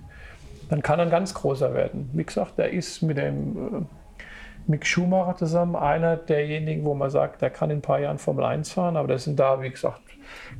dann 0.71 0.83
kann 0.83 1.01
er 1.01 1.07
ein 1.07 1.11
ganz 1.11 1.35
großer 1.35 1.75
werden. 1.75 2.11
Wie 2.13 2.25
gesagt, 2.25 2.57
der 2.57 2.71
ist 2.71 3.03
mit 3.03 3.19
dem 3.19 3.57
äh, 3.57 4.71
Mick 4.71 4.87
Schumacher 4.87 5.37
zusammen 5.37 5.75
einer 5.75 6.17
derjenigen, 6.17 6.85
wo 6.85 6.95
man 6.95 7.11
sagt, 7.11 7.43
der 7.43 7.51
kann 7.51 7.71
in 7.71 7.79
ein 7.79 7.83
paar 7.83 7.99
Jahren 7.99 8.19
Formel 8.19 8.45
1 8.45 8.71
fahren, 8.71 8.97
aber 8.97 9.09
das 9.09 9.25
sind 9.25 9.39
da, 9.41 9.61
wie 9.61 9.71
gesagt, 9.71 10.01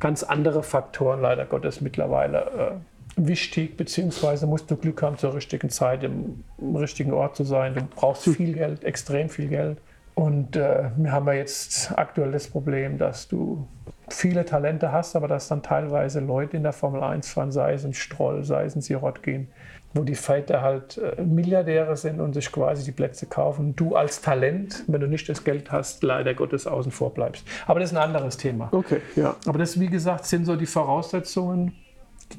ganz 0.01 0.25
andere 0.25 0.65
Faktoren 0.65 1.23
leider 1.23 1.45
Gottes 1.45 1.81
mittlerweile 1.81 2.39
äh, 2.41 2.94
wichtig, 3.17 3.77
beziehungsweise 3.77 4.47
musst 4.47 4.71
du 4.71 4.77
Glück 4.77 5.03
haben, 5.03 5.19
zur 5.19 5.35
richtigen 5.35 5.71
Zeit 5.71 6.03
im, 6.05 6.45
im 6.59 6.77
richtigen 6.77 7.13
Ort 7.13 7.37
zu 7.37 7.45
sein. 7.45 7.75
Du 7.75 7.83
brauchst 7.83 8.25
viel 8.25 8.55
Geld, 8.55 8.85
extrem 8.85 9.29
viel 9.29 9.49
Geld. 9.49 9.79
Und 10.15 10.57
äh, 10.57 10.91
wir 10.97 11.13
haben 11.13 11.27
ja 11.27 11.33
jetzt 11.35 11.93
aktuell 11.97 12.31
das 12.33 12.47
Problem, 12.47 12.99
dass 12.99 13.27
du 13.27 13.67
viele 14.09 14.45
Talente 14.45 14.93
hast, 14.93 15.17
aber 15.17 15.29
dass 15.29 15.49
dann 15.49 15.63
teilweise 15.63 16.21
Leute 16.21 16.57
in 16.57 16.63
der 16.63 16.73
Formel 16.73 17.03
1 17.03 17.29
fahren, 17.29 17.51
sei 17.51 17.73
es 17.73 17.85
ein 17.85 17.95
Stroll, 17.95 18.45
sei 18.45 18.65
es 18.65 18.77
ein 18.77 18.81
Sirotkin, 18.81 19.49
wo 19.93 20.03
die 20.03 20.15
Väter 20.15 20.63
halt 20.63 20.99
äh, 20.99 21.23
Milliardäre 21.23 21.97
sind 21.97 22.21
und 22.21 22.35
sich 22.35 22.51
quasi 22.53 22.85
die 22.85 22.93
Plätze 22.93 23.27
kaufen. 23.27 23.75
Du 23.75 23.97
als 23.97 24.21
Talent, 24.21 24.85
wenn 24.87 25.01
du 25.01 25.09
nicht 25.09 25.29
das 25.29 25.43
Geld 25.43 25.73
hast, 25.73 26.03
leider 26.03 26.35
Gottes 26.35 26.67
außen 26.67 26.93
vor 26.93 27.13
bleibst. 27.13 27.47
Aber 27.67 27.81
das 27.81 27.91
ist 27.91 27.97
ein 27.97 28.03
anderes 28.03 28.37
Thema. 28.37 28.69
Okay, 28.73 29.01
ja. 29.17 29.37
Aber 29.47 29.59
das, 29.59 29.81
wie 29.81 29.89
gesagt, 29.89 30.27
sind 30.27 30.45
so 30.45 30.55
die 30.57 30.67
Voraussetzungen, 30.67 31.73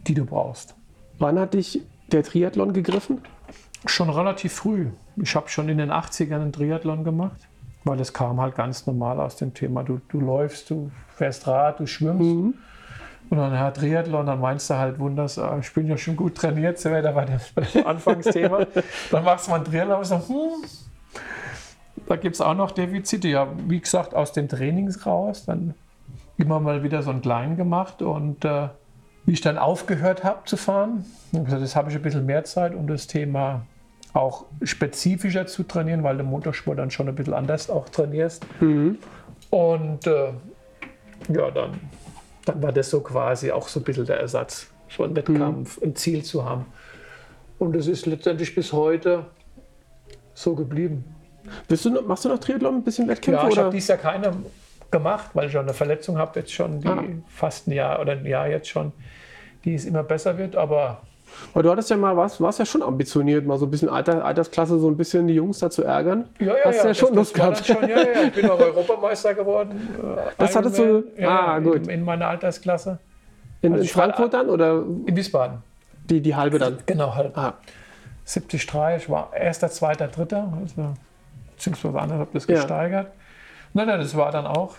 die 0.03 0.13
du 0.13 0.25
brauchst. 0.25 0.75
Wann 1.19 1.39
hat 1.39 1.53
dich 1.53 1.81
der 2.11 2.23
Triathlon 2.23 2.73
gegriffen? 2.73 3.21
Schon 3.85 4.09
relativ 4.09 4.53
früh. 4.53 4.87
Ich 5.15 5.35
habe 5.35 5.49
schon 5.49 5.69
in 5.69 5.77
den 5.77 5.91
80ern 5.91 6.41
einen 6.41 6.51
Triathlon 6.51 7.03
gemacht, 7.03 7.47
weil 7.83 7.99
es 7.99 8.13
kam 8.13 8.41
halt 8.41 8.55
ganz 8.55 8.85
normal 8.85 9.19
aus 9.19 9.35
dem 9.35 9.53
Thema. 9.53 9.83
Du, 9.83 10.01
du 10.09 10.19
läufst, 10.19 10.69
du 10.69 10.91
fährst 11.15 11.47
Rad, 11.47 11.79
du 11.79 11.87
schwimmst. 11.87 12.23
Mhm. 12.23 12.53
Und 13.29 13.37
dann 13.37 13.53
ja, 13.53 13.71
Triathlon, 13.71 14.25
dann 14.27 14.39
meinst 14.39 14.69
du 14.69 14.75
halt 14.75 14.99
wunders, 14.99 15.39
ah, 15.39 15.57
ich 15.59 15.73
bin 15.73 15.87
ja 15.87 15.97
schon 15.97 16.15
gut 16.15 16.35
trainiert, 16.35 16.77
sind 16.77 16.93
wir 16.93 17.01
da 17.01 17.11
bei 17.11 17.25
dem, 17.25 17.39
bei 17.55 17.61
dem 17.63 17.87
Anfangsthema. 17.87 18.67
dann 19.11 19.23
machst 19.23 19.47
du 19.47 19.51
mal 19.51 19.57
einen 19.57 19.65
Triathlon 19.65 19.97
und 19.97 20.05
sagst, 20.05 20.29
hm, 20.29 20.63
da 22.07 22.15
gibt 22.17 22.35
es 22.35 22.41
auch 22.41 22.53
noch 22.53 22.71
Defizite. 22.71 23.27
Ja, 23.27 23.47
wie 23.67 23.79
gesagt, 23.79 24.13
aus 24.13 24.31
den 24.31 24.47
Trainings 24.47 25.05
raus, 25.05 25.45
dann 25.45 25.73
immer 26.37 26.59
mal 26.59 26.83
wieder 26.83 27.01
so 27.01 27.11
einen 27.11 27.21
kleinen 27.21 27.57
gemacht 27.57 28.01
und 28.01 28.45
äh, 28.45 28.69
wie 29.25 29.33
ich 29.33 29.41
dann 29.41 29.57
aufgehört 29.57 30.23
habe 30.23 30.45
zu 30.45 30.57
fahren, 30.57 31.05
gesagt, 31.31 31.61
jetzt 31.61 31.75
habe 31.75 31.89
ich 31.89 31.95
ein 31.95 32.01
bisschen 32.01 32.25
mehr 32.25 32.43
Zeit, 32.43 32.75
um 32.75 32.87
das 32.87 33.07
Thema 33.07 33.65
auch 34.13 34.45
spezifischer 34.63 35.45
zu 35.45 35.63
trainieren, 35.63 36.03
weil 36.03 36.17
du 36.17 36.23
Motorsport 36.23 36.79
dann 36.79 36.91
schon 36.91 37.09
ein 37.09 37.15
bisschen 37.15 37.33
anders 37.33 37.69
auch 37.69 37.89
trainierst. 37.89 38.45
Und 39.49 40.07
äh, 40.07 40.33
ja, 41.29 41.51
dann, 41.51 41.79
dann 42.45 42.63
war 42.63 42.71
das 42.71 42.89
so 42.89 43.01
quasi 43.01 43.51
auch 43.51 43.67
so 43.67 43.79
ein 43.79 43.83
bisschen 43.83 44.05
der 44.05 44.19
Ersatz, 44.19 44.67
so 44.89 45.03
ein 45.03 45.15
Wettkampf, 45.15 45.81
ein 45.81 45.95
Ziel 45.95 46.23
zu 46.23 46.45
haben. 46.45 46.65
Und 47.59 47.75
es 47.75 47.87
ist 47.87 48.05
letztendlich 48.05 48.53
bis 48.55 48.71
heute 48.71 49.25
so 50.33 50.55
geblieben. 50.55 51.03
Du 51.67 51.89
noch, 51.89 52.05
machst 52.05 52.25
du 52.25 52.29
noch 52.29 52.39
Triathlon, 52.39 52.75
ein 52.75 52.83
bisschen 52.83 53.07
Wettkämpfe? 53.07 53.41
Ja, 53.41 53.47
ich 53.47 53.53
oder? 53.53 53.63
habe 53.63 53.73
dieses 53.73 53.87
Jahr 53.87 53.97
keine 53.97 54.33
gemacht, 54.99 55.31
weil 55.33 55.47
ich 55.47 55.51
schon 55.51 55.61
eine 55.61 55.73
Verletzung 55.73 56.17
habe, 56.17 56.39
jetzt 56.39 56.53
schon, 56.53 56.79
die 56.79 56.87
Ah. 56.87 57.03
fast 57.27 57.67
ein 57.67 57.71
Jahr 57.71 57.99
oder 57.99 58.13
ein 58.13 58.25
Jahr 58.25 58.47
jetzt 58.47 58.69
schon, 58.69 58.91
die 59.63 59.75
es 59.75 59.85
immer 59.85 60.03
besser 60.03 60.37
wird, 60.37 60.55
aber 60.55 61.01
Aber 61.53 61.63
du 61.63 61.71
hattest 61.71 61.89
ja 61.89 61.97
mal, 61.97 62.15
warst, 62.15 62.39
warst 62.39 62.59
ja 62.59 62.65
schon 62.65 62.81
ambitioniert, 62.81 63.45
mal 63.45 63.57
so 63.57 63.65
ein 63.65 63.71
bisschen 63.71 63.89
Alter, 63.89 64.23
Altersklasse, 64.23 64.79
so 64.79 64.87
ein 64.89 64.95
bisschen 64.95 65.27
die 65.27 65.33
Jungs 65.33 65.59
da 65.59 65.69
zu 65.69 65.83
ärgern. 65.83 66.29
Ja, 66.39 66.45
ja, 66.47 66.53
Hast 66.65 66.77
ja. 66.77 66.85
ja 66.87 66.93
schon 66.93 67.09
das, 67.09 67.17
Lust 67.17 67.37
das 67.37 67.43
war 67.43 67.51
gehabt. 67.51 67.65
Schon, 67.67 67.89
ja, 67.89 67.97
ja, 67.97 68.21
ich 68.27 68.33
bin 68.33 68.49
auch 68.49 68.59
Europameister 68.71 69.33
geworden. 69.33 69.71
äh, 70.01 70.21
Das 70.37 70.55
hattest 70.55 70.77
du- 70.77 71.03
Ironman, 71.17 71.27
ah, 71.27 71.59
gut. 71.59 71.75
In, 71.77 71.89
in 71.89 72.03
meiner 72.05 72.27
Altersklasse. 72.29 72.99
In, 73.61 73.73
Also 73.73 73.81
in 73.81 73.85
ich 73.85 73.95
war- 73.97 74.03
Frankfurt 74.03 74.33
dann 74.33 74.49
oder 74.49 74.75
In 75.07 75.15
Wiesbaden. 75.15 75.57
die, 76.09 76.21
die 76.21 76.35
halbe 76.35 76.57
dann? 76.59 76.77
Genau, 76.85 77.13
halt. 77.15 77.35
Ah, 77.35 77.55
73, 78.25 78.63
ich 78.97 79.09
war 79.09 79.31
erster, 79.35 79.69
zweiter, 79.69 80.07
dritter. 80.07 80.53
Also, 80.61 80.93
beziehungsweise 81.55 81.99
anders 81.99 82.19
habe 82.19 82.29
das 82.33 82.47
Ja. 82.47 82.55
gesteigert. 82.55 83.07
Nein, 83.75 83.87
nein, 83.87 83.99
das 83.99 84.15
war 84.17 84.31
dann 84.31 84.47
auch, 84.47 84.73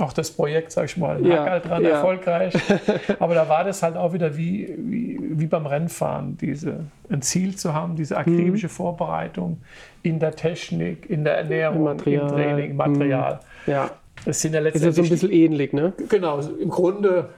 auch 0.00 0.12
das 0.12 0.30
Projekt, 0.32 0.72
sag 0.72 0.86
ich 0.86 0.96
mal, 0.96 1.24
Ja, 1.24 1.44
Hackerl 1.44 1.60
dran 1.60 1.82
ja. 1.84 1.90
erfolgreich. 1.90 2.54
Aber 3.20 3.34
da 3.34 3.48
war 3.48 3.62
das 3.64 3.82
halt 3.82 3.96
auch 3.96 4.12
wieder 4.12 4.36
wie, 4.36 4.74
wie, 4.78 5.20
wie 5.20 5.46
beim 5.46 5.66
Rennfahren, 5.66 6.36
diese, 6.38 6.80
ein 7.10 7.22
Ziel 7.22 7.54
zu 7.54 7.74
haben, 7.74 7.94
diese 7.94 8.16
akribische 8.16 8.68
Vorbereitung 8.68 9.60
in 10.02 10.18
der 10.18 10.34
Technik, 10.34 11.08
in 11.08 11.22
der 11.22 11.36
Ernährung, 11.36 11.76
Im 11.78 11.84
Material, 11.84 12.22
im 12.22 12.34
Training, 12.34 12.70
im 12.70 12.76
Material. 12.76 13.40
ja. 13.66 13.90
Das 14.24 14.40
sind 14.40 14.54
ja 14.54 14.60
Ist 14.60 14.64
ja 14.80 14.86
letztendlich 14.88 14.96
so 14.96 15.02
ein 15.02 15.08
bisschen 15.10 15.32
ähnlich, 15.32 15.72
ne? 15.74 15.92
Genau, 16.08 16.38
im 16.40 16.70
Grunde 16.70 17.28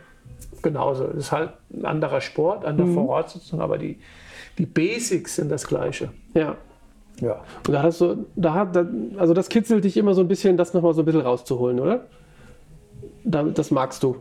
genauso. 0.62 1.08
Es 1.08 1.16
ist 1.16 1.32
halt 1.32 1.50
ein 1.74 1.84
anderer 1.84 2.20
Sport, 2.20 2.64
andere 2.64 2.86
Mhm. 2.86 2.94
Voraussetzungen, 2.94 3.60
aber 3.62 3.76
die, 3.78 3.98
die 4.58 4.66
Basics 4.66 5.36
sind 5.36 5.50
das 5.50 5.66
Gleiche. 5.66 6.10
Ja. 6.34 6.54
Ja. 7.20 7.42
Und 7.66 7.72
da 7.72 7.82
hast 7.82 8.00
du, 8.00 8.26
da 8.36 8.54
hat, 8.54 8.76
da, 8.76 8.86
also 9.16 9.34
das 9.34 9.48
kitzelt 9.48 9.84
dich 9.84 9.96
immer 9.96 10.14
so 10.14 10.20
ein 10.20 10.28
bisschen, 10.28 10.56
das 10.56 10.74
nochmal 10.74 10.94
so 10.94 11.02
ein 11.02 11.04
bisschen 11.04 11.22
rauszuholen, 11.22 11.80
oder? 11.80 12.06
Da, 13.24 13.42
das 13.42 13.70
magst 13.70 14.02
du. 14.02 14.16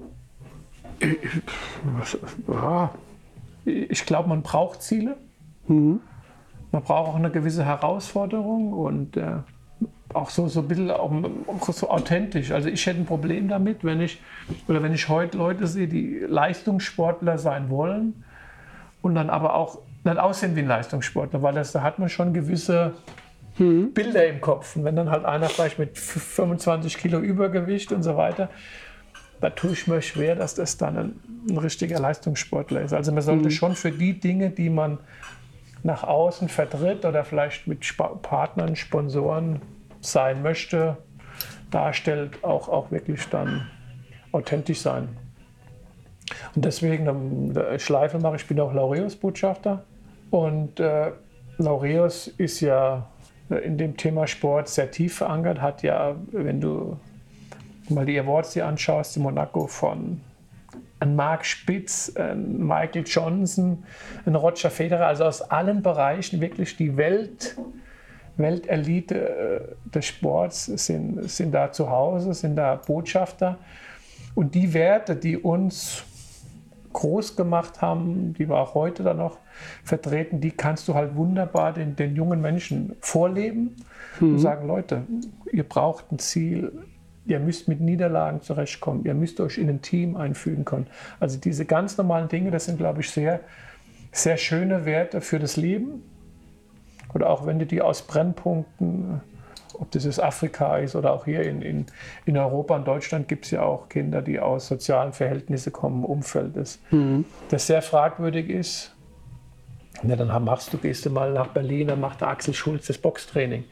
ja. 2.48 2.92
Ich 3.66 4.06
glaube, 4.06 4.30
man 4.30 4.44
braucht 4.44 4.82
Ziele. 4.82 5.18
Mhm. 5.68 6.00
Man 6.72 6.84
braucht 6.84 7.10
auch 7.10 7.16
eine 7.16 7.32
gewisse 7.32 7.66
Herausforderung 7.66 8.74
und 8.74 9.18
äh, 9.18 9.38
auch 10.14 10.30
so, 10.30 10.48
so 10.48 10.62
ein 10.62 10.68
bisschen 10.68 10.92
auch, 10.92 11.12
auch 11.48 11.74
so 11.74 11.90
authentisch. 11.90 12.52
Also 12.52 12.70
ich 12.70 12.86
hätte 12.86 13.00
ein 13.00 13.06
Problem 13.06 13.48
damit, 13.48 13.84
wenn 13.84 14.02
ich, 14.02 14.22
oder 14.68 14.82
wenn 14.84 14.94
ich 14.94 15.10
heute 15.10 15.38
Leute 15.38 15.68
sehe, 15.68 15.88
die 15.88 16.20
Leistungssportler 16.20 17.38
sein 17.38 17.70
wollen 17.70 18.24
und 19.02 19.16
dann 19.16 19.30
aber 19.30 19.56
auch 19.56 19.80
nicht 20.06 20.18
aussehen 20.18 20.56
wie 20.56 20.62
ein 20.62 20.68
Leistungssportler, 20.68 21.42
weil 21.42 21.54
das, 21.54 21.72
da 21.72 21.82
hat 21.82 22.00
man 22.00 22.10
schon 22.10 22.34
gewisse 22.34 22.94
Bilder 23.58 24.28
im 24.28 24.42
Kopf. 24.42 24.76
Und 24.76 24.84
wenn 24.84 24.96
dann 24.96 25.10
halt 25.10 25.26
einer 25.26 25.48
vielleicht 25.48 25.80
mit 25.80 25.98
25 25.98 26.98
Kilo 26.98 27.20
Übergewicht 27.20 27.92
und 27.92 28.04
so 28.04 28.18
weiter, 28.18 28.50
da 29.40 29.50
tue 29.50 29.72
ich 29.72 29.88
mir 29.88 30.02
schwer, 30.02 30.36
dass 30.36 30.56
das 30.56 30.78
dann 30.78 30.98
ein, 30.98 31.20
ein 31.50 31.58
richtiger 31.58 32.00
Leistungssportler 32.00 32.82
ist. 32.82 32.94
Also 32.94 33.12
man 33.12 33.22
sollte 33.22 33.52
schon 33.52 33.76
für 33.76 33.92
die 33.92 34.20
Dinge, 34.20 34.50
die 34.50 34.70
man 34.70 35.00
nach 35.84 36.04
außen 36.04 36.50
vertritt 36.50 37.06
oder 37.06 37.24
vielleicht 37.24 37.68
mit 37.68 37.86
Spa 37.86 38.08
Partnern, 38.08 38.76
Sponsoren 38.76 39.62
sein 40.02 40.42
möchte, 40.42 40.98
darstellt, 41.72 42.44
auch, 42.44 42.70
auch 42.70 42.92
wirklich 42.92 43.28
dann 43.30 43.68
authentisch 44.32 44.80
sein. 44.80 45.10
Und 46.56 46.66
deswegen 46.66 47.08
ähm, 47.08 47.80
Schleife 47.80 48.20
mache 48.20 48.38
ich 48.38 48.48
bin 48.48 48.60
auch 48.60 48.74
Laureus-Botschafter. 48.74 49.84
Und 50.32 50.80
äh, 50.80 51.12
Laureus 51.58 52.28
ist 52.28 52.60
ja 52.60 53.08
in 53.50 53.78
dem 53.78 53.96
Thema 53.96 54.28
Sport 54.28 54.68
sehr 54.68 54.90
tief 54.92 55.18
verankert, 55.18 55.62
hat 55.62 55.84
ja, 55.84 56.16
wenn 56.32 56.60
du 56.60 56.98
mal 57.90 58.06
die 58.06 58.20
Awards 58.20 58.54
dir 58.54 58.66
anschaust, 58.66 59.18
in 59.18 59.24
Monaco 59.24 59.68
von 59.68 60.22
ein 61.00 61.16
Mark 61.16 61.46
Spitz, 61.46 62.16
ein 62.16 62.66
Michael 62.66 63.04
Johnson, 63.06 63.84
ein 64.26 64.36
Roger 64.36 64.72
Federer, 64.72 65.08
also 65.08 65.26
aus 65.26 65.42
allen 65.42 65.82
Bereichen 65.82 66.42
wirklich 66.42 66.78
die 66.78 66.98
Welt, 66.98 67.56
Weltelite 68.38 69.16
äh, 69.16 69.90
des 69.90 70.06
Sports 70.06 70.66
sind, 70.66 71.30
sind 71.30 71.52
da 71.52 71.72
zu 71.72 71.90
Hause, 71.90 72.34
sind 72.34 72.56
da 72.56 72.76
Botschafter. 72.76 73.58
Und 74.34 74.56
die 74.56 74.74
Werte, 74.74 75.16
die 75.16 75.38
uns 75.38 76.04
groß 76.96 77.36
gemacht 77.36 77.82
haben, 77.82 78.34
die 78.34 78.48
wir 78.48 78.56
auch 78.56 78.74
heute 78.74 79.04
dann 79.04 79.18
noch 79.18 79.38
vertreten, 79.84 80.40
die 80.40 80.52
kannst 80.52 80.88
du 80.88 80.96
halt 80.96 81.16
wunderbar 81.16 81.74
den, 81.74 81.96
den 81.96 82.16
jungen 82.16 82.42
Menschen 82.42 82.96
vorleben 83.02 83.76
und 84.22 84.40
sagen, 84.40 84.66
Leute, 84.66 85.04
ihr 85.52 85.64
braucht 85.64 86.12
ein 86.12 86.20
Ziel, 86.20 86.72
ihr 87.26 87.40
müsst 87.40 87.68
mit 87.68 87.82
Niederlagen 87.82 88.42
zurechtkommen, 88.42 89.04
ihr 89.04 89.14
müsst 89.14 89.42
euch 89.42 89.58
in 89.58 89.70
ein 89.70 89.82
Team 89.82 90.16
einfügen 90.16 90.64
können. 90.64 90.88
Also 91.20 91.38
diese 91.38 91.66
ganz 91.66 91.98
normalen 91.98 92.30
Dinge, 92.30 92.50
das 92.50 92.66
sind, 92.66 92.78
glaube 92.78 93.02
ich, 93.02 93.10
sehr, 93.10 93.42
sehr 94.14 94.38
schöne 94.38 94.86
Werte 94.86 95.20
für 95.20 95.38
das 95.38 95.58
Leben. 95.58 96.02
Oder 97.14 97.30
auch 97.30 97.46
wenn 97.46 97.60
du 97.60 97.66
die 97.66 97.82
aus 97.82 98.04
Brennpunkten, 98.04 99.22
ob 99.80 99.92
das 99.92 100.06
jetzt 100.06 100.22
Afrika 100.22 100.78
ist 100.78 100.96
oder 100.96 101.14
auch 101.14 101.26
hier 101.26 101.42
in, 101.44 101.62
in, 101.62 101.86
in 102.26 102.38
Europa 102.38 102.76
und 102.76 102.88
Deutschland 102.88 103.28
gibt 103.28 103.46
es 103.46 103.52
ja 103.52 103.62
auch 103.62 103.90
Kinder, 103.90 104.22
die 104.22 104.40
aus 104.40 104.68
sozialen 104.68 105.14
Verhältnissen 105.14 105.72
kommen, 105.72 106.04
Umfeld 106.04 106.56
ist, 106.58 106.82
das 107.50 107.68
sehr 107.68 107.82
fragwürdig 107.82 108.50
ist. 108.50 108.92
Ja, 110.04 110.16
dann 110.16 110.44
machst 110.44 110.74
du, 110.74 110.78
gehst 110.78 111.06
du 111.06 111.10
mal 111.10 111.32
nach 111.32 111.48
Berlin, 111.48 111.88
dann 111.88 112.02
macht 112.02 112.22
der 112.22 112.28
Axel 112.28 112.54
Schulz 112.54 112.88
das 112.88 112.98
Boxtraining. 112.98 113.64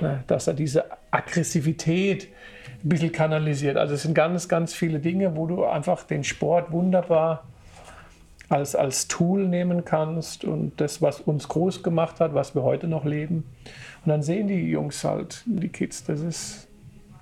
Ne, 0.00 0.24
Dass 0.26 0.46
er 0.46 0.54
diese 0.54 0.84
Aggressivität 1.10 2.28
ein 2.82 2.88
bisschen 2.88 3.12
kanalisiert. 3.12 3.76
Also 3.76 3.94
es 3.94 4.02
sind 4.02 4.14
ganz, 4.14 4.48
ganz 4.48 4.72
viele 4.72 4.98
Dinge, 4.98 5.36
wo 5.36 5.46
du 5.46 5.64
einfach 5.64 6.02
den 6.04 6.24
Sport 6.24 6.72
wunderbar 6.72 7.44
als, 8.50 8.74
als 8.76 9.08
Tool 9.08 9.46
nehmen 9.48 9.84
kannst 9.86 10.44
und 10.44 10.72
das, 10.78 11.00
was 11.00 11.20
uns 11.20 11.48
groß 11.48 11.82
gemacht 11.82 12.20
hat, 12.20 12.34
was 12.34 12.54
wir 12.54 12.62
heute 12.62 12.86
noch 12.88 13.04
leben. 13.06 13.44
Und 14.04 14.10
dann 14.10 14.22
sehen 14.22 14.48
die 14.48 14.68
Jungs 14.70 15.02
halt, 15.04 15.42
die 15.46 15.68
Kids, 15.68 16.04
das 16.04 16.20
ist, 16.20 16.66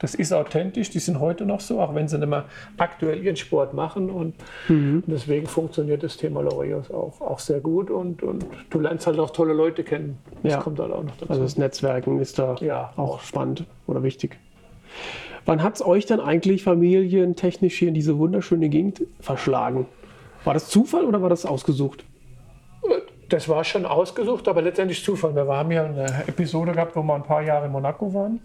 Das 0.01 0.15
ist 0.15 0.33
authentisch, 0.33 0.91
die 0.91 1.01
sind 1.01 1.19
heute 1.19 1.45
noch 1.45 1.59
so, 1.59 1.81
auch 1.81 1.93
wenn 1.93 2.07
sie 2.07 2.19
nicht 2.19 2.29
mehr 2.29 2.45
aktuell 2.77 3.21
ihren 3.25 3.35
Sport 3.35 3.75
machen. 3.75 4.11
Und, 4.11 4.35
und 4.69 5.03
deswegen 5.09 5.47
funktioniert 5.49 6.05
das 6.05 6.17
Thema 6.17 6.41
Laureus 6.41 6.89
auch, 6.93 7.21
auch 7.21 7.41
sehr 7.41 7.59
gut. 7.59 7.91
Und, 7.91 8.23
und 8.23 8.47
du 8.71 8.79
lernst 8.79 9.09
halt 9.09 9.19
auch 9.19 9.31
tolle 9.31 9.55
Leute 9.55 9.83
kennen. 9.83 10.17
Das 10.45 10.53
Ja. 10.53 10.61
kommt 10.61 10.79
halt 10.79 10.93
auch 10.93 11.03
noch 11.03 11.17
dazu. 11.17 11.31
Also 11.31 11.43
das 11.43 11.59
Netzwerken 11.59 12.21
ist 12.21 12.39
da 12.39 12.55
Ja. 12.61 12.93
auch 12.97 13.21
spannend 13.23 13.65
oder 13.89 14.05
wichtig. 14.05 14.39
Wann 15.47 15.65
hat 15.65 15.75
es 15.75 15.85
euch 15.85 16.07
dann 16.07 16.21
eigentlich 16.21 16.63
familientechnisch 16.63 17.77
hier 17.77 17.89
in 17.89 17.95
diese 17.95 18.19
wunderschöne 18.19 18.69
Gegend 18.69 19.03
verschlagen? 19.19 19.87
War 20.45 20.55
das 20.55 20.69
Zufall 20.69 21.05
oder 21.05 21.21
war 21.21 21.29
das 21.29 21.45
ausgesucht? 21.45 22.05
Das 23.29 23.49
war 23.49 23.65
schon 23.65 23.85
ausgesucht, 23.85 24.49
aber 24.49 24.63
letztendlich 24.63 25.05
Zufall. 25.05 25.35
Wir 25.35 25.47
haben 25.47 25.71
ja 25.71 25.85
eine 25.85 26.07
Episode 26.27 26.73
gehabt, 26.73 26.97
wo 26.97 27.03
wir 27.03 27.15
ein 27.15 27.25
paar 27.25 27.43
Jahre 27.43 27.67
in 27.67 27.73
Monaco 27.73 28.15
waren. 28.15 28.41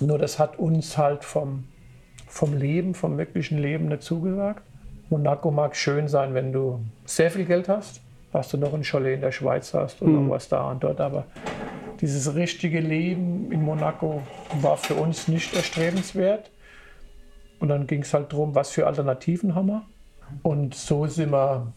Nur 0.00 0.18
das 0.18 0.38
hat 0.38 0.58
uns 0.58 0.98
halt 0.98 1.24
vom, 1.24 1.64
vom 2.26 2.56
Leben, 2.56 2.94
vom 2.94 3.16
wirklichen 3.16 3.58
Leben 3.58 3.88
nicht 3.88 4.02
zugesagt. 4.02 4.62
Monaco 5.08 5.50
mag 5.50 5.74
schön 5.74 6.08
sein, 6.08 6.34
wenn 6.34 6.52
du 6.52 6.80
sehr 7.04 7.30
viel 7.30 7.44
Geld 7.44 7.68
hast, 7.68 8.00
was 8.32 8.48
du 8.48 8.58
noch 8.58 8.74
ein 8.74 8.84
Chalet 8.84 9.14
in 9.14 9.20
der 9.22 9.32
Schweiz 9.32 9.74
hast 9.74 10.02
und 10.02 10.14
noch 10.14 10.30
was 10.30 10.48
da 10.48 10.70
und 10.70 10.84
dort. 10.84 11.00
Aber 11.00 11.24
dieses 12.00 12.34
richtige 12.34 12.80
Leben 12.80 13.50
in 13.50 13.62
Monaco 13.62 14.22
war 14.60 14.76
für 14.76 14.94
uns 14.94 15.28
nicht 15.28 15.54
erstrebenswert. 15.54 16.50
Und 17.58 17.68
dann 17.68 17.86
ging 17.86 18.02
es 18.02 18.14
halt 18.14 18.32
darum, 18.32 18.54
was 18.54 18.70
für 18.70 18.86
Alternativen 18.86 19.54
haben 19.54 19.66
wir. 19.66 19.82
Und 20.42 20.74
so 20.74 21.06
sind 21.06 21.32
wir 21.32 21.72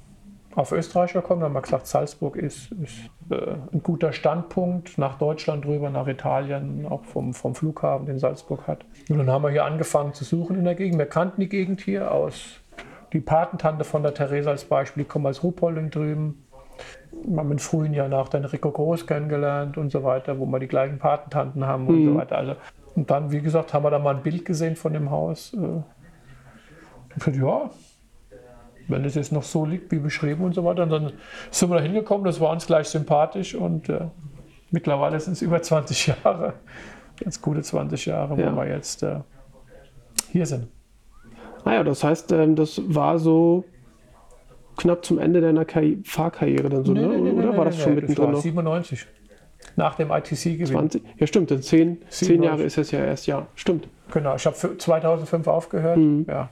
auf 0.55 0.71
Österreich 0.71 1.13
gekommen, 1.13 1.43
haben 1.43 1.53
wir 1.53 1.61
gesagt, 1.61 1.87
Salzburg 1.87 2.35
ist, 2.35 2.71
ist 2.73 3.09
äh, 3.29 3.55
ein 3.71 3.81
guter 3.81 4.13
Standpunkt 4.13 4.97
nach 4.97 5.17
Deutschland 5.17 5.65
rüber, 5.65 5.89
nach 5.89 6.07
Italien, 6.07 6.85
auch 6.87 7.03
vom, 7.05 7.33
vom 7.33 7.55
Flughafen, 7.55 8.05
den 8.05 8.19
Salzburg 8.19 8.67
hat. 8.67 8.85
Und 9.09 9.17
dann 9.17 9.31
haben 9.31 9.43
wir 9.43 9.49
hier 9.49 9.65
angefangen 9.65 10.13
zu 10.13 10.23
suchen 10.23 10.57
in 10.57 10.65
der 10.65 10.75
Gegend. 10.75 10.99
Wir 10.99 11.07
kannten 11.07 11.41
die 11.41 11.49
Gegend 11.49 11.81
hier 11.81 12.11
aus, 12.11 12.61
die 13.13 13.19
Patentante 13.19 13.83
von 13.83 14.03
der 14.03 14.13
Theresa 14.13 14.51
als 14.51 14.65
Beispiel, 14.65 15.03
die 15.03 15.09
kommt 15.09 15.25
aus 15.25 15.43
Ruhpolding 15.43 15.89
drüben. 15.89 16.45
Wir 17.25 17.37
haben 17.37 17.51
im 17.51 17.59
frühen 17.59 17.93
Jahr 17.93 18.09
nach 18.09 18.29
den 18.29 18.45
Rico 18.45 18.71
Groß 18.71 19.07
kennengelernt 19.07 19.77
und 19.77 19.91
so 19.91 20.03
weiter, 20.03 20.39
wo 20.39 20.45
wir 20.45 20.59
die 20.59 20.67
gleichen 20.67 20.99
Patentanten 20.99 21.65
haben 21.65 21.87
und 21.87 22.05
so 22.05 22.15
weiter. 22.15 22.37
Also, 22.37 22.55
und 22.95 23.09
dann, 23.09 23.31
wie 23.31 23.41
gesagt, 23.41 23.73
haben 23.73 23.83
wir 23.83 23.91
da 23.91 23.99
mal 23.99 24.15
ein 24.15 24.23
Bild 24.23 24.45
gesehen 24.45 24.75
von 24.75 24.93
dem 24.93 25.09
Haus. 25.09 25.53
Äh, 25.53 27.31
ja, 27.31 27.69
wenn 28.87 29.05
es 29.05 29.15
jetzt 29.15 29.31
noch 29.31 29.43
so 29.43 29.65
liegt 29.65 29.91
wie 29.91 29.99
beschrieben 29.99 30.43
und 30.43 30.53
so 30.53 30.63
weiter. 30.63 30.83
Und 30.83 30.89
dann 30.89 31.13
sind 31.51 31.69
wir 31.69 31.77
da 31.77 31.81
hingekommen, 31.83 32.25
das 32.25 32.39
war 32.39 32.51
uns 32.51 32.65
gleich 32.65 32.87
sympathisch 32.87 33.55
und 33.55 33.89
äh, 33.89 34.01
mittlerweile 34.71 35.19
sind 35.19 35.33
es 35.33 35.41
über 35.41 35.61
20 35.61 36.07
Jahre, 36.23 36.53
jetzt 37.23 37.41
gute 37.41 37.61
20 37.61 38.05
Jahre, 38.05 38.39
Ja. 38.39 38.51
wo 38.55 38.57
wir 38.61 38.67
jetzt 38.67 39.03
äh, 39.03 39.19
hier 40.31 40.45
sind. 40.45 40.67
Naja, 41.65 41.79
Ah 41.81 41.83
das 41.83 42.03
heißt, 42.03 42.31
ähm, 42.33 42.55
das 42.55 42.81
war 42.87 43.19
so 43.19 43.63
knapp 44.77 45.05
zum 45.05 45.19
Ende 45.19 45.39
deiner 45.39 45.65
Karri 45.65 45.99
Fahrkarriere 46.03 46.69
dann 46.69 46.83
so, 46.83 46.93
ne? 46.93 47.07
oder 47.07 47.55
war 47.57 47.65
das 47.65 47.81
schon 47.81 47.95
das 47.95 48.01
mittendrin 48.01 48.25
war 48.25 48.31
noch? 48.33 48.41
97. 48.41 49.07
Nach 49.75 49.95
dem 49.95 50.11
ITC-Gewinn. 50.11 50.67
20? 50.67 51.03
Ja, 51.17 51.27
stimmt, 51.27 51.49
dann 51.51 51.61
zehn, 51.61 51.99
zehn 52.09 52.27
97. 52.41 52.43
Jahre 52.43 52.63
ist 52.63 52.77
es 52.77 52.91
ja 52.91 52.99
erst, 52.99 53.27
ja, 53.27 53.47
stimmt. 53.55 53.87
Genau, 54.11 54.35
ich 54.35 54.45
habe 54.45 54.55
2005 54.77 55.47
aufgehört. 55.47 55.97
Mhm. 55.97 56.25
Ja. 56.27 56.49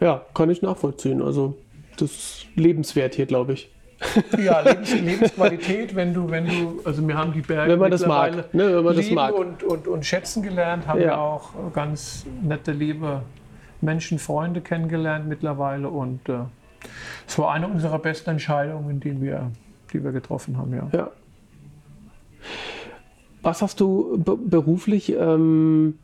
Ja, 0.00 0.22
kann 0.34 0.50
ich 0.50 0.62
nachvollziehen. 0.62 1.20
Also, 1.22 1.56
das 1.96 2.10
ist 2.10 2.46
lebenswert 2.56 3.14
hier, 3.14 3.26
glaube 3.26 3.54
ich. 3.54 3.70
Ja, 4.36 4.60
Lebens 4.60 4.92
Lebensqualität, 5.00 5.94
wenn 5.94 6.12
du, 6.12 6.28
wenn 6.30 6.46
du, 6.46 6.80
also 6.84 7.06
wir 7.06 7.16
haben 7.16 7.32
die 7.32 7.40
Berge 7.40 7.72
Wenn 7.72 7.78
man 7.78 7.90
das 7.90 8.04
mag, 8.04 8.52
ne, 8.52 8.76
wenn 8.76 8.84
man 8.84 8.96
das 8.96 9.04
lieben 9.04 9.14
mag. 9.14 9.34
Und, 9.34 9.62
und, 9.62 9.88
und 9.88 10.04
schätzen 10.04 10.42
gelernt, 10.42 10.86
haben 10.86 11.00
Ja. 11.00 11.06
wir 11.06 11.18
auch 11.18 11.50
ganz 11.72 12.26
nette, 12.42 12.72
liebe 12.72 13.22
Menschen, 13.80 14.18
Freunde 14.18 14.60
kennengelernt 14.60 15.26
mittlerweile 15.28 15.88
und 15.88 16.28
äh, 16.28 16.40
es 17.26 17.38
war 17.38 17.52
eine 17.52 17.68
unserer 17.68 17.98
besten 17.98 18.30
Entscheidungen, 18.30 19.00
die 19.00 19.20
wir, 19.22 19.50
die 19.92 20.02
wir 20.02 20.12
getroffen 20.12 20.58
haben, 20.58 20.74
ja. 20.74 20.88
Ja. 20.92 21.10
Was 23.42 23.62
hast 23.62 23.80
du 23.80 24.18
be 24.18 24.36
beruflich 24.36 25.12
ähm, 25.12 25.98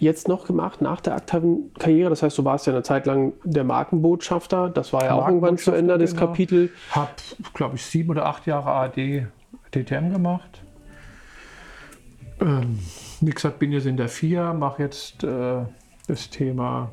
jetzt 0.00 0.28
noch 0.28 0.46
gemacht 0.46 0.82
nach 0.82 1.00
der 1.00 1.14
aktiven 1.14 1.72
Karriere? 1.78 2.10
Das 2.10 2.22
heißt, 2.22 2.36
du 2.36 2.44
warst 2.44 2.66
ja 2.66 2.72
eine 2.72 2.82
Zeit 2.82 3.06
lang 3.06 3.32
der 3.44 3.64
Markenbotschafter. 3.64 4.68
Das 4.68 4.92
war 4.92 5.04
ja 5.04 5.14
auch 5.14 5.26
irgendwann 5.26 5.58
zu 5.58 5.72
Ende 5.72 5.98
des 5.98 6.12
genau. 6.14 6.26
Kapitel. 6.26 6.70
Habe, 6.90 7.10
glaube 7.54 7.76
ich, 7.76 7.84
sieben 7.84 8.10
oder 8.10 8.26
acht 8.26 8.46
Jahre 8.46 8.70
AD 8.70 9.26
DTM 9.74 10.12
gemacht. 10.12 10.62
Ähm, 12.40 12.78
wie 13.20 13.30
gesagt, 13.30 13.58
bin 13.58 13.72
jetzt 13.72 13.86
in 13.86 13.96
der 13.96 14.08
FIA, 14.08 14.52
mache 14.54 14.82
jetzt 14.82 15.22
äh, 15.22 15.62
das 16.08 16.30
Thema 16.30 16.90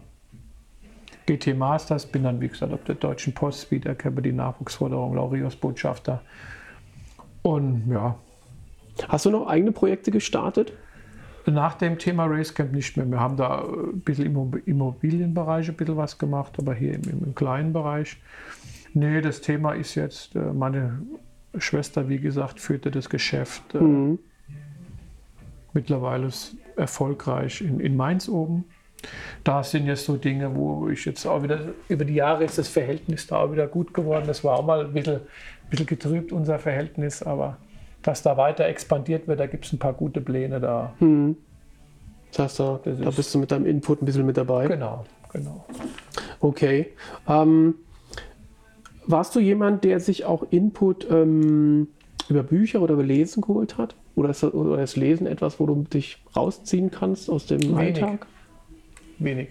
GT 1.25 1.57
Masters, 1.57 2.05
bin 2.05 2.23
dann, 2.23 2.39
wie 2.39 2.49
gesagt, 2.49 2.73
auf 2.73 2.83
der 2.83 2.95
Deutschen 2.95 3.33
Post 3.33 3.61
Speed 3.61 3.85
Academy, 3.85 4.31
Nachwuchsförderung, 4.31 5.15
Laureus 5.15 5.55
Botschafter. 5.55 6.21
Und 7.41 7.89
ja, 7.89 8.17
Hast 9.07 9.25
du 9.25 9.31
noch 9.31 9.47
eigene 9.47 9.71
Projekte 9.71 10.11
gestartet? 10.11 10.73
Nach 11.51 11.75
dem 11.75 11.97
Thema 11.97 12.25
Racecamp 12.25 12.71
nicht 12.73 12.97
mehr. 12.97 13.05
Wir 13.09 13.19
haben 13.19 13.37
da 13.37 13.63
ein 13.63 14.01
bisschen 14.01 14.25
im 14.25 14.61
Immobilienbereich 14.65 15.69
ein 15.69 15.75
bisschen 15.75 15.97
was 15.97 16.17
gemacht, 16.17 16.53
aber 16.59 16.73
hier 16.73 16.93
im, 16.95 17.23
im 17.25 17.35
kleinen 17.35 17.73
Bereich. 17.73 18.17
Nee, 18.93 19.21
das 19.21 19.41
Thema 19.41 19.73
ist 19.73 19.95
jetzt, 19.95 20.35
äh, 20.35 20.39
meine 20.39 21.01
Schwester, 21.57 22.09
wie 22.09 22.19
gesagt, 22.19 22.59
führte 22.59 22.91
das 22.91 23.09
Geschäft 23.09 23.75
äh, 23.75 23.79
Mhm. 23.79 24.19
mittlerweile 25.73 26.29
erfolgreich 26.75 27.61
in, 27.61 27.79
in 27.79 27.95
Mainz 27.95 28.27
oben. 28.29 28.65
Da 29.43 29.63
sind 29.63 29.85
jetzt 29.85 30.05
so 30.05 30.17
Dinge, 30.17 30.55
wo 30.55 30.89
ich 30.89 31.05
jetzt 31.05 31.25
auch 31.25 31.43
wieder, 31.43 31.59
über 31.87 32.03
die 32.03 32.15
Jahre 32.15 32.43
ist 32.43 32.57
das 32.57 32.67
Verhältnis 32.67 33.27
da 33.27 33.37
auch 33.37 33.51
wieder 33.51 33.67
gut 33.67 33.93
geworden. 33.93 34.25
Das 34.27 34.43
war 34.43 34.57
auch 34.57 34.65
mal 34.65 34.85
ein 34.85 34.93
bisschen, 34.93 35.17
ein 35.17 35.69
bisschen 35.69 35.85
getrübt, 35.85 36.31
unser 36.31 36.57
Verhältnis, 36.59 37.21
aber 37.21 37.57
dass 38.01 38.21
da 38.23 38.37
weiter 38.37 38.65
expandiert 38.67 39.27
wird, 39.27 39.39
da 39.39 39.47
gibt 39.47 39.65
es 39.65 39.73
ein 39.73 39.79
paar 39.79 39.93
gute 39.93 40.21
Pläne 40.21 40.59
da. 40.59 40.93
Das 42.31 42.39
heißt, 42.39 42.59
da, 42.59 42.79
Das 42.83 42.99
da 42.99 43.09
ist- 43.09 43.15
bist 43.15 43.33
du 43.35 43.39
mit 43.39 43.51
deinem 43.51 43.65
Input 43.65 44.01
ein 44.01 44.05
bisschen 44.05 44.25
mit 44.25 44.37
dabei. 44.37 44.67
Genau, 44.67 45.05
genau. 45.33 45.65
Okay. 46.39 46.93
Ähm, 47.27 47.75
warst 49.05 49.35
du 49.35 49.39
jemand, 49.39 49.83
der 49.83 49.99
sich 49.99 50.25
auch 50.25 50.45
Input 50.51 51.09
ähm, 51.09 51.87
über 52.29 52.43
Bücher 52.43 52.81
oder 52.81 52.93
über 52.93 53.03
Lesen 53.03 53.41
geholt 53.41 53.77
hat? 53.77 53.95
Oder 54.15 54.29
ist, 54.29 54.43
das, 54.43 54.53
oder 54.53 54.81
ist 54.81 54.95
Lesen 54.95 55.27
etwas, 55.27 55.59
wo 55.59 55.65
du 55.65 55.83
dich 55.83 56.23
rausziehen 56.35 56.91
kannst 56.91 57.29
aus 57.29 57.45
dem 57.45 57.61
Wenig. 57.61 58.03
Alltag? 58.03 58.25
Wenig. 59.19 59.49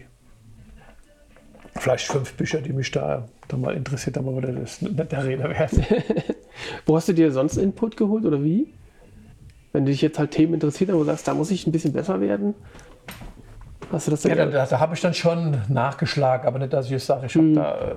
Vielleicht 1.78 2.06
fünf 2.06 2.32
Bücher, 2.34 2.60
die 2.62 2.72
mich 2.72 2.90
da, 2.90 3.28
da 3.48 3.56
mal 3.56 3.74
interessiert 3.76 4.16
haben, 4.16 4.28
aber 4.28 4.40
das 4.40 4.54
ist 4.80 4.82
nicht 4.82 5.12
der 5.12 5.24
Rede 5.24 5.44
wert. 5.44 5.72
Wo 6.84 6.96
hast 6.96 7.08
du 7.08 7.12
dir 7.12 7.32
sonst 7.32 7.56
Input 7.56 7.96
geholt 7.96 8.24
oder 8.24 8.42
wie? 8.42 8.72
Wenn 9.72 9.86
dich 9.86 10.00
jetzt 10.00 10.18
halt 10.18 10.30
Themen 10.30 10.54
interessiert, 10.54 10.92
wo 10.92 10.98
du 10.98 11.04
sagst, 11.04 11.28
da 11.28 11.34
muss 11.34 11.50
ich 11.50 11.66
ein 11.66 11.72
bisschen 11.72 11.92
besser 11.92 12.20
werden. 12.20 12.54
Hast 13.92 14.06
du 14.06 14.10
das 14.10 14.24
Ja, 14.24 14.34
da, 14.34 14.66
da 14.66 14.80
habe 14.80 14.94
ich 14.94 15.00
dann 15.00 15.14
schon 15.14 15.60
nachgeschlagen, 15.68 16.46
aber 16.46 16.58
nicht, 16.58 16.72
dass 16.72 16.86
ich 16.86 16.92
jetzt 16.92 17.06
sage, 17.06 17.26
ich 17.26 17.34
habe 17.34 17.52
da 17.52 17.78
äh, 17.78 17.94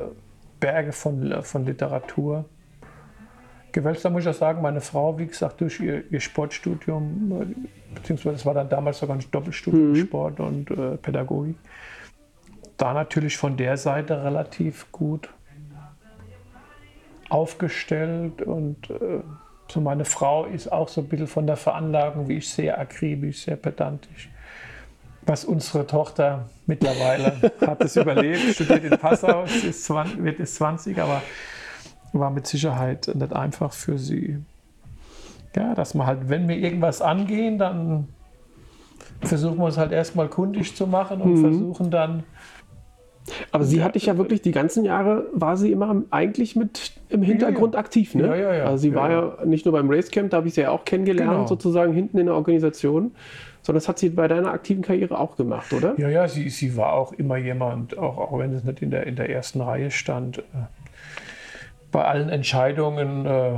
Berge 0.60 0.92
von, 0.92 1.42
von 1.42 1.66
Literatur. 1.66 2.46
Gewälzt, 3.72 4.04
da 4.04 4.10
muss 4.10 4.24
ich 4.24 4.30
auch 4.30 4.34
sagen, 4.34 4.62
meine 4.62 4.82
Frau, 4.82 5.18
wie 5.18 5.28
gesagt, 5.28 5.62
durch 5.62 5.80
ihr, 5.80 6.04
ihr 6.12 6.20
Sportstudium, 6.20 7.56
beziehungsweise 7.94 8.36
es 8.36 8.46
war 8.46 8.56
dann 8.56 8.68
damals 8.68 9.00
sogar 9.00 9.16
ein 9.16 9.24
Doppelstudium 9.32 9.96
Sport 9.96 10.40
und 10.40 10.72
äh, 10.72 10.98
Pädagogik, 10.98 11.56
da 12.78 12.94
natürlich 12.94 13.38
von 13.38 13.58
der 13.58 13.78
Seite 13.78 14.24
relativ 14.24 14.92
gut 14.92 15.30
aufgestellt 17.30 18.42
und 18.42 18.90
äh, 18.90 19.22
so 19.68 19.82
meine 19.82 20.06
Frau 20.06 20.46
ist 20.46 20.72
auch 20.72 20.90
so 20.90 21.02
ein 21.02 21.08
bisschen 21.08 21.28
von 21.28 21.46
der 21.46 21.56
Veranlagung, 21.56 22.28
wie 22.28 22.38
ich, 22.38 22.50
sehr 22.50 22.80
akribisch, 22.80 23.44
sehr 23.44 23.56
pedantisch 23.56 24.30
was 25.30 25.46
unsere 25.46 25.88
Tochter 25.88 26.50
mittlerweile 26.66 27.52
hat 27.66 27.82
es 27.82 27.96
überlebt, 27.96 28.56
studiert 28.56 28.84
in 28.84 28.98
Passau, 28.98 29.44
ist 29.44 29.86
20, 29.86 30.24
wird 30.24 30.40
jetzt 30.40 30.56
20, 30.56 31.00
aber 31.00 31.22
war 32.12 32.32
mit 32.32 32.48
Sicherheit 32.48 33.10
nicht 33.14 33.34
einfach 33.34 33.72
für 33.72 33.98
sie. 34.00 34.40
Ja, 35.56 35.76
dass 35.76 35.94
man 35.94 36.08
halt, 36.08 36.30
wenn 36.30 36.48
wir 36.48 36.58
irgendwas 36.58 37.02
angehen, 37.02 37.60
dann 37.60 38.08
versuchen 39.22 39.58
wir 39.58 39.68
es 39.68 39.78
halt 39.78 39.92
erstmal 39.92 40.28
kundig 40.28 40.76
zu 40.76 40.88
machen 40.88 41.22
und 41.22 41.38
versuchen 41.40 41.92
dann, 41.92 42.24
Aber 43.52 43.64
sie 43.64 43.84
hat 43.84 43.96
dich 43.96 44.06
ja 44.08 44.18
wirklich 44.18 44.42
die 44.42 44.52
ganzen 44.52 44.86
Jahre, 44.86 45.26
war 45.34 45.58
sie 45.58 45.72
immer 45.72 46.04
eigentlich 46.12 46.56
mit 46.56 46.94
im 47.10 47.22
Hintergrund 47.22 47.76
aktiv, 47.76 48.16
ne? 48.16 48.28
Ja, 48.28 48.36
ja, 48.36 48.54
ja. 48.54 48.64
Also 48.66 48.78
sie 48.82 48.90
Ja, 48.90 48.96
war 48.96 49.12
ja. 49.12 49.38
nicht 49.46 49.66
nur 49.66 49.74
beim 49.74 49.90
Racecamp, 49.90 50.30
da 50.32 50.38
habe 50.38 50.48
ich 50.48 50.54
sie 50.54 50.62
ja 50.62 50.72
auch 50.72 50.86
kennengelernt, 50.86 51.32
Genau. 51.32 51.48
sozusagen 51.48 51.94
hinten 51.94 52.18
in 52.18 52.28
der 52.28 52.36
Organisation, 52.36 53.12
sondern 53.62 53.80
das 53.80 53.88
hat 53.90 54.00
sie 54.00 54.10
bei 54.10 54.28
deiner 54.28 54.52
aktiven 54.52 54.82
Karriere 54.84 55.20
auch 55.20 55.36
gemacht, 55.36 55.74
oder? 55.74 55.94
ja, 56.00 56.10
ja, 56.10 56.28
sie, 56.28 56.50
sie 56.50 56.76
war 56.78 56.94
auch 56.94 57.14
immer 57.14 57.38
jemand, 57.38 57.98
auch, 57.98 58.18
auch 58.18 58.40
wenn 58.40 58.54
es 58.54 58.64
nicht 58.64 58.82
in 58.82 58.92
der, 58.92 59.06
in 59.08 59.16
der 59.16 59.30
ersten 59.30 59.62
Reihe 59.62 59.92
stand, 59.92 60.40
äh, 60.40 60.42
bei 61.92 62.04
allen 62.06 62.30
Entscheidungen 62.30 63.26
äh, 63.26 63.52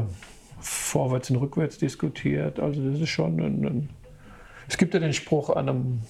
vorwärts 0.59 1.29
und 1.29 1.37
rückwärts 1.37 1.77
diskutiert. 1.77 2.59
Also 2.59 2.81
das 2.89 2.99
ist 2.99 3.09
schon 3.09 3.39
ein, 3.39 3.65
ein 3.65 3.89
es 4.67 4.77
gibt 4.77 4.93
ja 4.93 4.99
den 4.99 5.13
Spruch, 5.13 5.49
an 5.49 5.67
einem 5.67 6.01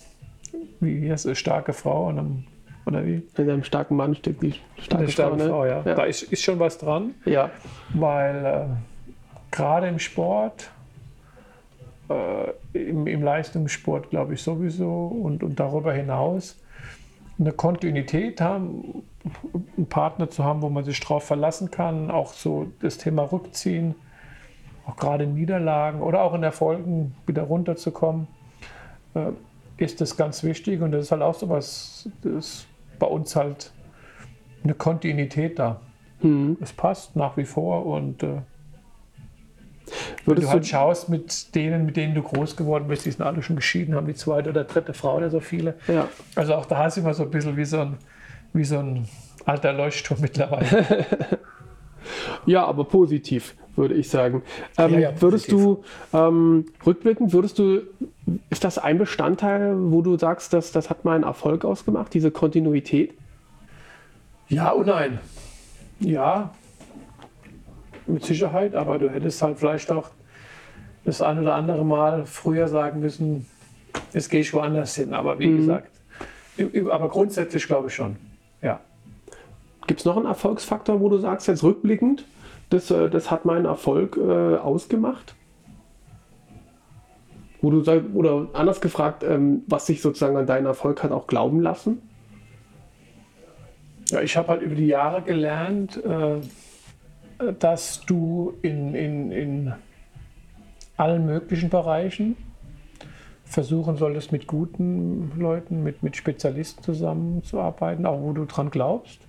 wie 0.80 1.12
heißt 1.12 1.26
es, 1.26 1.38
starke 1.38 1.74
Frau 1.74 2.08
und 2.08 2.20
einem, 2.20 2.44
oder 2.86 3.06
wie? 3.06 3.24
In 3.38 3.50
einem 3.50 3.64
starken 3.64 3.96
Mann 3.96 4.16
steckt 4.16 4.42
die 4.42 4.56
starke, 4.78 5.04
Eine 5.04 5.12
starke 5.12 5.38
Frau. 5.38 5.44
ne? 5.44 5.50
Frau, 5.50 5.66
ja. 5.66 5.82
ja. 5.86 5.96
Da 5.96 6.04
ist, 6.04 6.24
ist 6.24 6.44
schon 6.44 6.60
was 6.60 6.78
dran, 6.78 7.16
ja. 7.26 7.50
weil 7.94 8.46
äh, 8.46 9.56
gerade 9.56 9.88
im 9.88 10.00
Sport, 10.00 10.72
äh, 12.10 12.52
im, 12.74 13.08
im 13.08 13.24
Leistungssport 13.24 14.10
glaube 14.10 14.34
ich 14.34 14.42
sowieso 14.42 15.08
und, 15.08 15.44
und 15.44 15.60
darüber 15.60 15.94
hinaus 15.94 16.58
eine 17.40 17.52
Kontinuität 17.52 18.40
haben, 18.40 19.04
einen 19.78 19.88
Partner 19.88 20.30
zu 20.30 20.44
haben, 20.44 20.62
wo 20.62 20.70
man 20.70 20.84
sich 20.84 21.00
drauf 21.00 21.24
verlassen 21.24 21.72
kann, 21.72 22.12
auch 22.12 22.34
so 22.34 22.72
das 22.82 22.98
Thema 22.98 23.24
Rückziehen, 23.24 23.96
auch 24.86 24.96
gerade 24.96 25.24
in 25.26 25.34
Niederlagen 25.34 26.02
oder 26.02 26.22
auch 26.22 26.34
in 26.34 26.44
Erfolgen 26.44 27.16
wieder 27.26 27.44
runterzukommen, 27.44 28.28
äh, 29.16 29.32
ist 29.78 30.02
das 30.02 30.18
ganz 30.18 30.44
wichtig 30.44 30.82
und 30.82 30.92
das 30.92 31.06
ist 31.06 31.12
halt 31.12 31.22
auch 31.22 31.34
so 31.34 31.50
was, 31.50 32.10
das 32.22 32.68
bei 33.02 33.08
uns 33.08 33.36
halt 33.36 33.72
eine 34.64 34.76
Kontinuität 34.76 35.58
da. 35.58 35.82
Hm. 36.20 36.56
Es 36.62 36.72
passt 36.72 37.16
nach 37.16 37.36
wie 37.36 37.46
vor 37.46 37.88
und 37.88 38.22
äh, 38.22 38.42
wenn 40.26 40.36
du, 40.36 40.48
halt 40.48 40.68
schaust 40.68 41.10
mit 41.10 41.56
denen, 41.56 41.86
mit 41.88 41.98
denen 41.98 42.14
du 42.14 42.22
groß 42.22 42.56
geworden 42.56 42.88
bist, 42.88 43.06
die 43.06 43.12
sind 43.12 43.24
alle 43.24 43.42
schon 43.42 43.56
geschieden, 43.56 43.96
haben 43.96 44.06
die 44.06 44.14
zweite 44.14 44.52
oder 44.52 44.64
dritte 44.64 44.94
Frau 44.94 45.18
oder 45.18 45.32
so 45.32 45.40
viele. 45.40 45.76
ja. 45.88 46.08
Also 46.36 46.54
auch 46.54 46.68
da 46.68 46.86
ist 46.86 46.98
immer 46.98 47.16
so 47.16 47.24
ein 47.24 47.32
bisschen 47.32 47.58
wie 47.58 47.66
so 47.66 47.80
ein, 47.80 47.98
wie 48.54 48.64
so 48.64 48.78
ein 48.78 49.10
alter 49.46 49.74
Leuchtturm 49.74 50.22
mittlerweile. 50.22 51.06
ja, 52.46 52.64
aber 52.64 52.86
positiv, 52.86 53.56
würde 53.76 53.96
ich 53.96 54.10
sagen. 54.10 54.44
Ähm, 54.78 54.94
Ja, 54.94 55.00
ja, 55.00 55.22
würdest 55.22 55.52
du 55.52 55.84
ähm, 56.14 56.66
rückblickend, 56.86 57.34
würdest 57.34 57.60
du, 57.60 57.82
ist 58.50 58.64
das 58.64 58.78
ein 58.78 58.98
Bestandteil, 58.98 59.76
wo 59.78 60.02
du 60.02 60.18
sagst, 60.18 60.54
dass 60.54 60.72
das 60.72 60.90
hat 60.90 61.06
meinen 61.06 61.24
Erfolg 61.24 61.66
ausgemacht, 61.66 62.14
diese 62.14 62.32
Kontinuität? 62.32 63.14
Ja 64.48 64.72
und 64.72 64.88
nein. 64.88 65.20
Ja, 66.00 66.52
mit 68.08 68.26
Sicherheit, 68.26 68.76
aber 68.76 69.00
du 69.00 69.10
hättest 69.10 69.42
halt 69.42 69.60
vielleicht 69.60 69.92
auch 69.92 70.10
das 71.06 71.22
ein 71.22 71.40
oder 71.40 71.56
andere 71.56 71.86
Mal 71.86 72.26
früher 72.26 72.68
sagen 72.68 73.00
müssen, 73.00 73.48
jetzt 74.14 74.30
gehe 74.30 74.42
ich 74.42 74.54
woanders 74.54 74.96
hin. 74.96 75.14
Aber 75.14 75.40
wie 75.40 75.58
gesagt, 75.58 75.90
aber 76.90 77.10
grundsätzlich 77.10 77.66
glaube 77.66 77.88
ich 77.88 77.96
schon. 77.96 78.18
Ja. 78.62 78.80
Gibt 79.88 80.02
es 80.02 80.06
noch 80.06 80.18
einen 80.18 80.26
Erfolgsfaktor, 80.26 81.00
wo 81.00 81.10
du 81.10 81.18
sagst, 81.18 81.48
jetzt 81.48 81.64
rückblickend, 81.64 82.26
das, 82.72 82.90
äh, 82.90 83.10
das 83.10 83.30
hat 83.30 83.46
meinen 83.46 83.66
Erfolg 83.66 84.18
äh, 84.18 84.56
ausgemacht? 84.58 85.36
Wo 87.62 87.70
du 87.70 87.82
sagst, 87.82 88.08
oder 88.16 88.48
anders 88.54 88.82
gefragt, 88.82 89.24
ähm, 89.24 89.64
was 89.68 89.86
sich 89.86 90.02
sozusagen 90.02 90.36
an 90.36 90.48
deinen 90.48 90.66
Erfolg 90.66 91.04
hat 91.04 91.12
auch 91.12 91.28
glauben 91.28 91.62
lassen? 91.62 92.02
Ja, 94.10 94.22
ich 94.22 94.36
habe 94.36 94.48
halt 94.48 94.62
über 94.62 94.76
die 94.76 94.88
Jahre 94.88 95.22
gelernt, 95.22 96.04
äh, 96.04 96.42
dass 97.60 98.02
du 98.06 98.54
in, 98.62 98.96
in, 98.96 99.32
in 99.32 99.74
allen 100.98 101.26
möglichen 101.26 101.70
Bereichen 101.70 102.36
versuchen 103.44 103.98
solltest, 103.98 104.32
mit 104.32 104.48
guten 104.48 105.32
Leuten, 105.38 105.84
mit, 105.84 106.04
mit 106.04 106.16
Spezialisten 106.16 106.84
zusammenzuarbeiten, 106.84 108.06
auch 108.06 108.22
wo 108.22 108.32
du 108.32 108.46
dran 108.46 108.72
glaubst. 108.72 109.20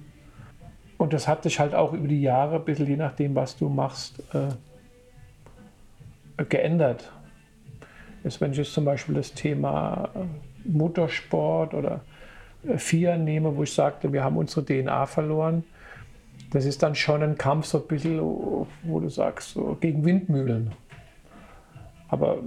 Und 1.03 1.12
das 1.12 1.26
hat 1.26 1.42
sich 1.42 1.59
halt 1.59 1.74
auch 1.74 1.94
über 1.94 2.07
die 2.07 2.22
Jahre, 2.22 2.55
ein 2.55 2.64
bisschen 2.64 2.86
je 2.86 2.94
nachdem, 2.94 3.34
was 3.34 3.57
du 3.57 3.68
machst, 3.68 4.22
äh, 4.32 4.50
geändert. 6.44 7.11
Jetzt, 8.22 8.40
wenn 8.40 8.53
ich 8.53 8.59
jetzt 8.59 8.72
zum 8.72 8.84
Beispiel 8.84 9.16
das 9.16 9.34
Thema 9.34 10.11
äh, 10.14 10.20
Motorsport 10.64 11.74
oder 11.74 12.03
äh, 12.64 12.78
FIA 12.78 13.16
nehme, 13.16 13.57
wo 13.57 13.64
ich 13.64 13.74
sagte, 13.74 14.12
wir 14.12 14.22
haben 14.22 14.36
unsere 14.36 14.64
DNA 14.64 15.07
verloren, 15.07 15.64
das 16.53 16.66
ist 16.66 16.84
dann 16.84 16.94
schon 16.94 17.20
ein 17.24 17.36
Kampf 17.36 17.66
so 17.66 17.78
ein 17.78 17.88
bisschen, 17.88 18.20
wo 18.20 19.00
du 19.00 19.09
sagst, 19.09 19.55
so 19.55 19.76
gegen 19.80 20.05
Windmühlen. 20.05 20.70
Aber 22.07 22.38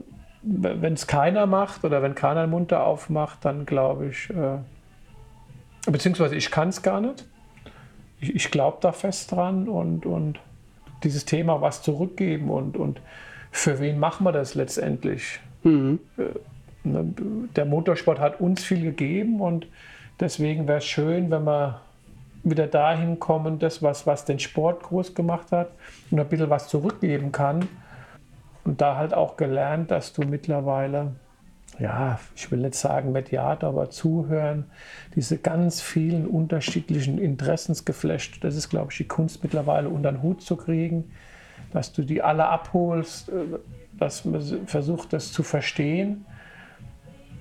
wenn 0.43 0.93
es 0.93 1.07
keiner 1.07 1.45
macht 1.45 1.83
oder 1.83 2.01
wenn 2.01 2.15
keiner 2.15 2.45
den 2.45 2.51
Mund 2.51 2.71
da 2.71 2.83
aufmacht, 2.83 3.43
dann 3.43 3.65
glaube 3.65 4.07
ich, 4.07 4.29
äh, 4.29 4.59
beziehungsweise 5.91 6.37
ich 6.37 6.51
kann 6.51 6.69
es 6.69 6.81
gar 6.81 7.01
nicht. 7.01 7.25
Ich, 8.25 8.35
ich 8.35 8.51
glaube 8.51 8.77
da 8.81 8.91
fest 8.91 9.31
dran 9.31 9.67
und, 9.69 10.05
und 10.05 10.39
dieses 11.03 11.25
Thema 11.25 11.61
was 11.61 11.81
zurückgeben 11.81 12.49
und, 12.49 12.77
und 12.77 13.01
für 13.51 13.79
wen 13.79 13.99
machen 13.99 14.25
wir 14.25 14.31
das 14.31 14.55
letztendlich? 14.55 15.39
Mhm. 15.63 15.99
Ne, 16.83 17.13
Der 17.55 17.65
Motorsport 17.65 18.19
hat 18.19 18.41
uns 18.41 18.63
viel 18.63 18.81
gegeben 18.81 19.39
und 19.41 19.67
deswegen 20.19 20.67
wäre 20.67 20.79
es 20.79 20.85
schön, 20.85 21.29
wenn 21.29 21.43
wir 21.43 21.81
wieder 22.43 22.67
dahin 22.67 23.19
kommen, 23.19 23.59
das, 23.59 23.81
was, 23.81 24.05
was 24.05 24.25
den 24.25 24.39
Sport 24.39 24.83
groß 24.83 25.15
gemacht 25.15 25.51
hat 25.51 25.69
und 26.11 26.19
ein 26.19 26.27
bisschen 26.27 26.49
was 26.49 26.67
zurückgeben 26.67 27.31
kann. 27.31 27.67
Und 28.63 28.81
da 28.81 28.97
halt 28.97 29.13
auch 29.13 29.37
gelernt, 29.37 29.91
dass 29.91 30.13
du 30.13 30.23
mittlerweile, 30.23 31.11
ja, 31.79 32.19
ich 32.35 32.51
will 32.51 32.59
nicht 32.59 32.75
sagen 32.75 33.11
Mediator, 33.11 33.69
aber 33.69 33.89
zuhören, 33.89 34.65
diese 35.15 35.37
ganz 35.37 35.81
vielen 35.81 36.25
unterschiedlichen 36.27 37.17
Interessensgeflechte, 37.17 38.39
das 38.39 38.55
ist, 38.55 38.69
glaube 38.69 38.91
ich, 38.91 38.97
die 38.97 39.07
Kunst 39.07 39.43
mittlerweile 39.43 39.89
unter 39.89 40.11
den 40.11 40.21
Hut 40.21 40.41
zu 40.41 40.55
kriegen, 40.55 41.11
dass 41.71 41.91
du 41.91 42.03
die 42.03 42.21
alle 42.21 42.45
abholst, 42.47 43.29
äh, 43.29 43.33
dass 43.97 44.25
man 44.25 44.41
versucht, 44.67 45.13
das 45.13 45.31
zu 45.31 45.43
verstehen 45.43 46.25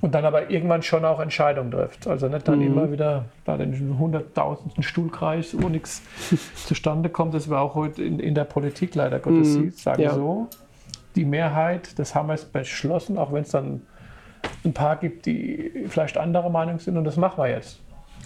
und 0.00 0.14
dann 0.14 0.24
aber 0.24 0.50
irgendwann 0.50 0.82
schon 0.82 1.04
auch 1.04 1.18
Entscheidungen 1.20 1.70
trifft. 1.70 2.06
Also 2.06 2.28
nicht 2.28 2.46
dann 2.46 2.60
Mhm. 2.60 2.66
immer 2.66 2.92
wieder 2.92 3.24
da 3.44 3.56
den 3.56 3.98
hunderttausendsten 3.98 4.82
Stuhlkreis, 4.82 5.56
wo 5.58 5.68
nichts 5.68 6.02
zustande 6.66 7.08
kommt. 7.08 7.34
Das 7.34 7.48
wir 7.48 7.58
auch 7.60 7.74
heute 7.74 8.02
in, 8.02 8.18
in 8.20 8.34
der 8.34 8.44
Politik 8.44 8.94
leider 8.94 9.18
Gottes 9.18 9.56
Mhm. 9.56 9.62
sieht. 9.64 9.78
Sagen 9.78 10.02
Ja. 10.02 10.14
so, 10.14 10.48
die 11.16 11.24
Mehrheit, 11.24 11.98
das 11.98 12.14
haben 12.14 12.28
wir 12.28 12.34
jetzt 12.34 12.52
beschlossen, 12.52 13.16
auch 13.18 13.32
wenn 13.32 13.42
es 13.42 13.50
dann 13.50 13.82
ein 14.64 14.72
paar 14.72 14.96
gibt, 14.96 15.26
die 15.26 15.86
vielleicht 15.88 16.16
anderer 16.16 16.50
Meinung 16.50 16.78
sind 16.78 16.96
und 16.96 17.04
das 17.04 17.16
machen 17.16 17.42
wir 17.42 17.48
jetzt. 17.48 17.80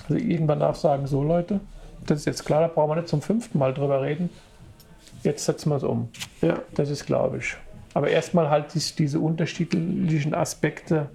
Also 0.08 0.14
irgendwann 0.16 0.60
darf 0.60 0.76
sagen, 0.76 1.06
so 1.06 1.22
Leute, 1.22 1.60
das 2.06 2.20
ist 2.20 2.24
jetzt 2.26 2.44
klar, 2.44 2.60
da 2.60 2.68
brauchen 2.68 2.90
wir 2.90 2.96
nicht 2.96 3.08
zum 3.08 3.22
fünften 3.22 3.58
Mal 3.58 3.74
drüber 3.74 4.02
reden. 4.02 4.30
Jetzt 5.22 5.44
setzen 5.44 5.70
wir 5.70 5.76
es 5.76 5.82
um. 5.82 6.08
Ja. 6.40 6.60
Das 6.74 6.90
ist, 6.90 7.06
glaube 7.06 7.38
ich. 7.38 7.56
Aber 7.94 8.08
erstmal 8.08 8.48
halt 8.50 8.74
dies, 8.74 8.94
diese 8.94 9.18
unterschiedlichen 9.18 10.34
Aspekte 10.34 11.08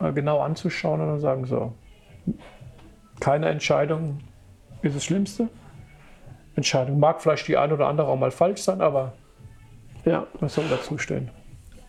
äh, 0.00 0.12
genau 0.12 0.40
anzuschauen 0.40 1.00
und 1.00 1.08
dann 1.08 1.20
sagen, 1.20 1.46
so, 1.46 1.72
keine 3.18 3.48
Entscheidung 3.48 4.20
ist 4.82 4.94
das 4.94 5.04
Schlimmste. 5.04 5.48
Entscheidung 6.54 6.98
mag 6.98 7.20
vielleicht 7.20 7.48
die 7.48 7.56
eine 7.56 7.74
oder 7.74 7.88
andere 7.88 8.08
auch 8.08 8.16
mal 8.16 8.30
falsch 8.30 8.62
sein, 8.62 8.80
aber 8.80 9.12
ja. 10.04 10.26
was 10.40 10.54
soll 10.54 10.64
dazu 10.70 10.98
stehen? 10.98 11.30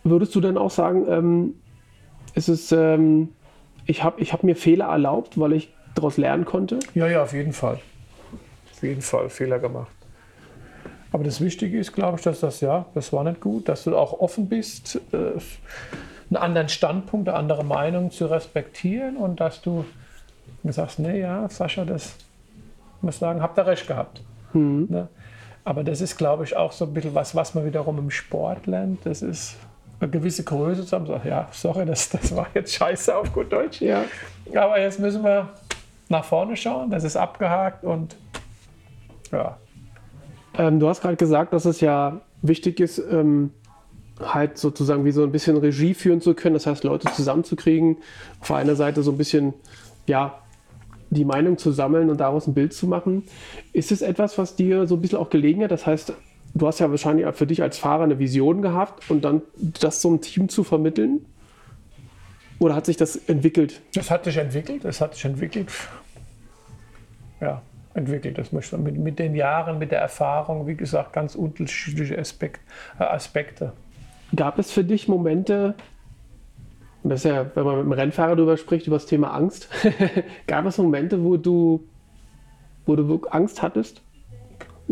Würdest 0.04 0.34
du 0.34 0.40
denn 0.40 0.58
auch 0.58 0.70
sagen, 0.70 1.06
ähm, 1.08 1.54
ist 2.34 2.48
es, 2.48 2.72
ähm, 2.72 3.30
ich 3.86 4.02
habe 4.02 4.20
ich 4.20 4.32
hab 4.32 4.42
mir 4.42 4.56
Fehler 4.56 4.86
erlaubt, 4.86 5.38
weil 5.38 5.52
ich 5.52 5.72
daraus 5.94 6.16
lernen 6.16 6.44
konnte? 6.44 6.78
Ja, 6.94 7.06
ja, 7.06 7.22
auf 7.22 7.32
jeden 7.32 7.52
Fall. 7.52 7.78
Auf 8.72 8.82
jeden 8.82 9.02
Fall 9.02 9.28
Fehler 9.28 9.58
gemacht. 9.58 9.92
Aber 11.12 11.24
das 11.24 11.40
Wichtige 11.40 11.78
ist, 11.78 11.92
glaube 11.92 12.16
ich, 12.18 12.24
dass 12.24 12.40
das, 12.40 12.60
ja, 12.60 12.86
das 12.94 13.12
war 13.12 13.22
nicht 13.24 13.40
gut, 13.40 13.68
dass 13.68 13.84
du 13.84 13.96
auch 13.96 14.18
offen 14.18 14.48
bist, 14.48 15.00
äh, 15.12 15.16
einen 16.30 16.36
anderen 16.36 16.68
Standpunkt, 16.70 17.28
eine 17.28 17.36
andere 17.36 17.64
Meinung 17.64 18.10
zu 18.10 18.26
respektieren 18.26 19.16
und 19.18 19.40
dass 19.40 19.60
du 19.60 19.84
sagst, 20.64 20.98
nee, 20.98 21.20
ja, 21.20 21.48
Sascha, 21.50 21.84
das 21.84 22.16
muss 23.02 23.18
sagen, 23.18 23.42
habt 23.42 23.58
ihr 23.58 23.66
recht 23.66 23.86
gehabt. 23.86 24.22
Ne? 24.54 25.08
Aber 25.64 25.84
das 25.84 26.00
ist, 26.00 26.16
glaube 26.16 26.44
ich, 26.44 26.56
auch 26.56 26.72
so 26.72 26.86
ein 26.86 26.94
bisschen 26.94 27.14
was, 27.14 27.34
was 27.34 27.54
man 27.54 27.64
wiederum 27.64 27.98
im 27.98 28.10
Sport 28.10 28.66
lernt. 28.66 29.04
Das 29.04 29.22
ist 29.22 29.56
eine 30.02 30.10
gewisse 30.10 30.44
Größe 30.44 30.82
zusammen. 30.82 31.06
Sagt, 31.06 31.24
ja, 31.24 31.48
sorry, 31.52 31.86
das, 31.86 32.10
das 32.10 32.34
war 32.36 32.46
jetzt 32.54 32.74
scheiße 32.74 33.16
auf 33.16 33.32
gut 33.32 33.52
Deutsch. 33.52 33.80
Ja. 33.80 34.04
Aber 34.54 34.80
jetzt 34.80 35.00
müssen 35.00 35.24
wir 35.24 35.48
nach 36.08 36.24
vorne 36.24 36.56
schauen. 36.56 36.90
Das 36.90 37.04
ist 37.04 37.16
abgehakt 37.16 37.84
und 37.84 38.16
ja, 39.30 39.56
Ähm, 40.58 40.78
du 40.78 40.88
hast 40.88 41.00
gerade 41.00 41.16
gesagt, 41.16 41.52
dass 41.52 41.64
es 41.64 41.80
ja 41.80 42.20
wichtig 42.42 42.80
ist, 42.80 42.98
ähm, 42.98 43.50
halt 44.20 44.58
sozusagen 44.58 45.04
wie 45.04 45.12
so 45.12 45.22
ein 45.22 45.32
bisschen 45.32 45.56
Regie 45.56 45.94
führen 45.94 46.20
zu 46.20 46.34
können, 46.34 46.54
das 46.54 46.66
heißt 46.66 46.84
Leute 46.84 47.10
zusammenzukriegen, 47.12 47.98
auf 48.40 48.52
einer 48.52 48.76
Seite 48.76 49.02
so 49.02 49.12
ein 49.12 49.16
bisschen, 49.16 49.54
ja, 50.06 50.38
die 51.10 51.24
Meinung 51.24 51.58
zu 51.58 51.72
sammeln 51.72 52.10
und 52.10 52.20
daraus 52.20 52.46
ein 52.46 52.54
Bild 52.54 52.72
zu 52.72 52.86
machen. 52.86 53.24
Ist 53.72 53.92
es 53.92 54.02
etwas, 54.02 54.38
was 54.38 54.56
dir 54.56 54.86
so 54.86 54.96
ein 54.96 55.00
bisschen 55.00 55.18
auch 55.18 55.30
gelegen 55.30 55.62
hat? 55.62 55.70
Das 55.70 55.86
heißt, 55.86 56.12
du 56.54 56.66
hast 56.66 56.78
ja 56.78 56.90
wahrscheinlich 56.90 57.26
für 57.34 57.46
dich 57.46 57.62
als 57.62 57.78
Fahrer 57.78 58.04
eine 58.04 58.18
Vision 58.18 58.62
gehabt 58.62 59.10
und 59.10 59.24
dann 59.24 59.42
das 59.80 60.02
so 60.02 60.08
einem 60.08 60.20
Team 60.20 60.48
zu 60.48 60.64
vermitteln? 60.64 61.24
Oder 62.58 62.76
hat 62.76 62.86
sich 62.86 62.96
das 62.96 63.16
entwickelt? 63.16 63.80
das 63.94 64.10
hat 64.10 64.24
sich 64.24 64.36
entwickelt. 64.36 64.84
Das 64.84 65.00
hat 65.00 65.14
sich 65.14 65.24
entwickelt. 65.24 65.68
Ja, 67.40 67.60
entwickelt. 67.94 68.38
Das 68.38 68.52
möchte 68.52 68.78
mit, 68.78 68.96
mit 68.96 69.18
den 69.18 69.34
Jahren, 69.34 69.78
mit 69.78 69.90
der 69.90 70.00
Erfahrung, 70.00 70.66
wie 70.66 70.76
gesagt, 70.76 71.12
ganz 71.12 71.34
unterschiedliche 71.34 72.18
Aspekt, 72.18 72.60
äh, 73.00 73.04
Aspekte. 73.04 73.72
Gab 74.36 74.58
es 74.58 74.70
für 74.70 74.84
dich 74.84 75.08
Momente, 75.08 75.74
Und 77.02 77.10
das 77.10 77.24
ist 77.24 77.30
ja, 77.30 77.50
wenn 77.54 77.64
man 77.64 77.76
mit 77.76 77.82
einem 77.82 77.92
Rennfahrer 77.92 78.36
darüber 78.36 78.56
spricht, 78.56 78.86
über 78.86 78.96
das 78.96 79.06
Thema 79.06 79.34
Angst, 79.34 79.68
gab 80.46 80.64
es 80.66 80.78
Momente, 80.78 81.24
wo 81.24 81.36
du, 81.36 81.84
wo 82.86 82.94
du 82.94 83.26
Angst 83.28 83.60
hattest? 83.60 84.02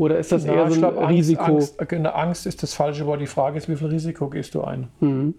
Oder 0.01 0.19
ist 0.19 0.33
das 0.33 0.47
Ja, 0.47 0.55
eher 0.55 0.69
so 0.69 0.73
ein 0.73 0.81
glaub, 0.81 1.09
Risiko? 1.11 1.43
Angst, 1.43 1.79
Angst, 1.79 2.07
Angst 2.07 2.47
ist 2.47 2.63
das 2.63 2.73
falsche 2.73 3.05
Wort. 3.05 3.21
Die 3.21 3.27
Frage 3.27 3.59
ist, 3.59 3.69
wie 3.69 3.77
viel 3.77 3.89
Risiko 3.89 4.31
gehst 4.31 4.55
du 4.55 4.65
ein? 4.65 4.89
Mhm. 5.01 5.35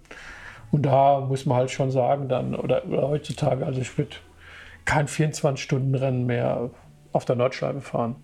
Und 0.70 0.84
da 0.86 1.22
muss 1.22 1.48
man 1.48 1.58
halt 1.58 1.72
schon 1.72 1.90
sagen, 1.90 2.28
dann, 2.28 2.54
oder, 2.54 2.86
oder 2.86 3.10
heutzutage, 3.10 3.66
also 3.66 3.82
ich 3.82 3.98
würde 3.98 4.12
kein 4.86 5.08
24-Stunden-Rennen 5.08 6.28
mehr 6.28 6.70
auf 7.12 7.26
der 7.26 7.38
Nordschleife 7.38 7.82
fahren. 7.82 8.18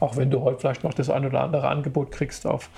Auch 0.00 0.16
wenn 0.16 0.32
du 0.32 0.40
heute 0.40 0.58
vielleicht 0.58 0.82
noch 0.82 0.94
das 0.94 1.10
ein 1.10 1.24
oder 1.24 1.44
andere 1.44 1.68
Angebot 1.68 2.10
kriegst, 2.10 2.44
auf, 2.44 2.68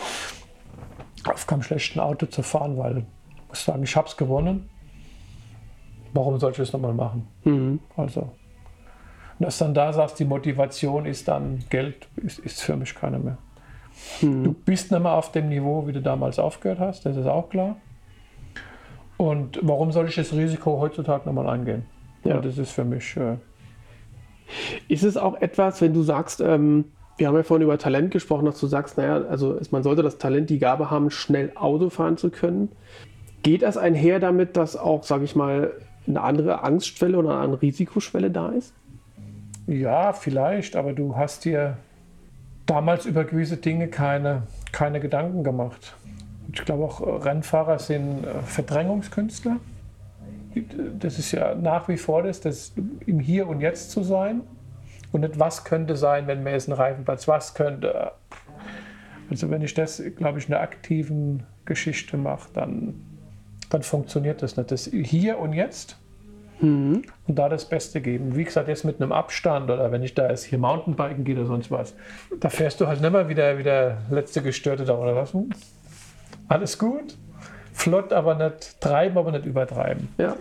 auf 1.25 1.47
keinem 1.47 1.62
schlechten 1.62 2.01
Auto 2.01 2.27
zu 2.27 2.43
fahren, 2.43 2.77
weil 2.77 2.99
ich 2.99 3.49
muss 3.49 3.64
sagen, 3.64 3.83
ich 3.83 3.97
habe 3.97 4.09
es 4.09 4.16
gewonnen. 4.19 4.69
Warum 6.12 6.39
soll 6.39 6.51
ich 6.51 6.59
das 6.59 6.75
nochmal 6.75 6.93
machen? 6.93 7.27
Mhm. 7.45 7.81
Also, 7.97 8.31
und 9.39 9.47
dass 9.47 9.59
dann 9.59 9.74
da 9.74 9.93
sagst, 9.93 10.18
die 10.18 10.24
Motivation 10.24 11.07
ist 11.07 11.28
dann 11.28 11.64
Geld, 11.70 12.09
ist, 12.16 12.39
ist 12.41 12.62
für 12.62 12.76
mich 12.76 12.95
keine 12.95 13.18
mehr. 13.18 13.39
Du 14.20 14.53
bist 14.53 14.91
nicht 14.91 15.03
mehr 15.03 15.12
auf 15.12 15.32
dem 15.32 15.49
Niveau, 15.49 15.86
wie 15.86 15.93
du 15.93 16.01
damals 16.01 16.39
aufgehört 16.39 16.78
hast, 16.78 17.05
das 17.05 17.16
ist 17.16 17.26
auch 17.26 17.49
klar. 17.49 17.76
Und 19.16 19.59
warum 19.62 19.91
soll 19.91 20.09
ich 20.09 20.14
das 20.14 20.32
Risiko 20.32 20.78
heutzutage 20.78 21.26
nochmal 21.26 21.49
eingehen? 21.49 21.84
Ja. 22.24 22.36
Ja. 22.36 22.41
das 22.41 22.59
ist 22.59 22.70
für 22.70 22.84
mich, 22.84 23.16
äh, 23.16 23.36
Ist 24.89 25.03
es 25.03 25.16
auch 25.16 25.41
etwas, 25.41 25.80
wenn 25.80 25.93
du 25.93 26.03
sagst, 26.03 26.41
ähm, 26.41 26.86
wir 27.16 27.26
haben 27.26 27.36
ja 27.36 27.43
vorhin 27.43 27.64
über 27.64 27.78
Talent 27.78 28.12
gesprochen, 28.12 28.47
dass 28.47 28.61
du 28.61 28.68
sagst, 28.68 28.97
naja, 28.97 29.22
also 29.28 29.59
man 29.72 29.82
sollte 29.82 30.03
das 30.03 30.18
Talent, 30.18 30.51
die 30.51 30.59
Gabe 30.59 30.91
haben, 30.91 31.11
schnell 31.11 31.53
Auto 31.57 31.91
fahren 31.91 32.16
zu 32.16 32.30
können. 32.30 32.70
Geht 33.43 33.62
das 33.62 33.76
einher 33.76 34.20
damit, 34.20 34.57
dass 34.57 34.76
auch, 34.76 35.03
sage 35.03 35.24
ich 35.24 35.34
mal, 35.34 35.72
eine 36.07 36.20
andere 36.20 36.62
Angstschwelle 36.62 37.18
oder 37.18 37.41
eine 37.41 37.61
Risikoschwelle 37.61 38.30
da 38.30 38.51
ist? 38.51 38.72
Ja, 39.69 40.14
vielleicht, 40.14 40.77
aber 40.77 40.95
du 40.95 41.16
hast 41.16 41.45
dir 41.45 41.77
damals 42.64 43.05
über 43.05 43.25
gewisse 43.25 43.59
Dinge 43.59 43.89
keine, 43.89 44.45
keine 44.73 44.99
Gedanken 44.99 45.45
gemacht. 45.45 45.95
Ich 46.53 46.64
glaube 46.64 46.85
auch, 46.85 47.01
äh, 47.01 47.11
Rennfahrer 47.29 47.79
sind 47.79 48.25
äh, 48.25 48.41
Verdrängungskünstler. 48.43 49.57
Das 50.99 51.19
ist 51.19 51.33
ja 51.33 51.55
nach 51.55 51.89
wie 51.89 51.99
vor 51.99 52.23
das, 52.23 52.41
das 52.41 52.73
im 53.07 53.21
Hier 53.21 53.47
und 53.47 53.61
Jetzt 53.61 53.91
zu 53.91 54.03
sein 54.03 54.41
und 55.12 55.21
nicht 55.21 55.39
was 55.39 55.64
könnte 55.64 55.97
sein, 55.97 56.27
wenn 56.27 56.43
mir 56.43 56.53
jetzt 56.53 56.69
ein 56.69 56.73
Reifenplatz, 56.73 57.29
was 57.29 57.55
könnte. 57.55 58.12
Also 59.31 59.51
wenn 59.51 59.61
ich 59.61 59.75
das, 59.75 60.03
glaube 60.16 60.39
ich, 60.39 60.49
in 60.49 60.55
einer 60.55 60.62
aktiven 60.62 61.45
Geschichte 61.66 62.16
mache, 62.16 62.49
dann, 62.55 62.95
dann 63.69 63.83
funktioniert 63.83 64.43
das 64.43 64.57
nicht. 64.57 64.71
Das 64.71 64.87
Hier 64.87 65.39
und 65.39 65.53
Jetzt 65.53 65.99
und 66.61 67.05
da 67.27 67.49
das 67.49 67.69
Beste 67.69 68.01
geben. 68.01 68.35
Wie 68.37 68.45
gesagt, 68.45 68.69
jetzt 68.69 68.85
mit 68.85 69.01
einem 69.01 69.13
Abstand 69.13 69.71
oder 69.71 69.93
wenn 69.93 70.03
ich 70.03 70.15
da 70.15 70.29
jetzt 70.29 70.45
hier 70.45 70.59
Mountainbiken 70.59 71.25
gehe 71.25 71.37
oder 71.37 71.47
sonst 71.47 71.71
was, 71.71 71.95
da 72.41 72.49
fährst 72.49 72.81
du 72.81 72.87
halt 72.87 73.01
nicht 73.01 73.13
mehr 73.13 73.29
wieder 73.29 73.59
wie 73.59 73.63
der 73.63 73.99
letzte 74.11 74.43
Gestörte 74.43 74.85
da 74.85 74.97
oder 74.99 75.15
was. 75.15 75.37
Alles 76.49 76.79
gut, 76.79 77.17
flott, 77.73 78.13
aber 78.13 78.35
nicht 78.35 78.81
treiben, 78.81 79.19
aber 79.19 79.31
nicht 79.33 79.47
übertreiben. 79.47 80.09
Ja. 80.19 80.37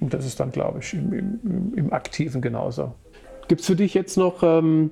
Und 0.00 0.12
das 0.12 0.26
ist 0.26 0.40
dann, 0.40 0.50
glaube 0.50 0.80
ich, 0.80 0.92
im, 0.94 1.12
im, 1.12 1.72
im- 1.76 1.92
Aktiven 1.92 2.40
genauso. 2.40 2.94
Gibt 3.46 3.60
es 3.60 3.66
für 3.68 3.76
dich 3.76 3.94
jetzt 3.94 4.16
noch 4.16 4.42
ähm, 4.42 4.90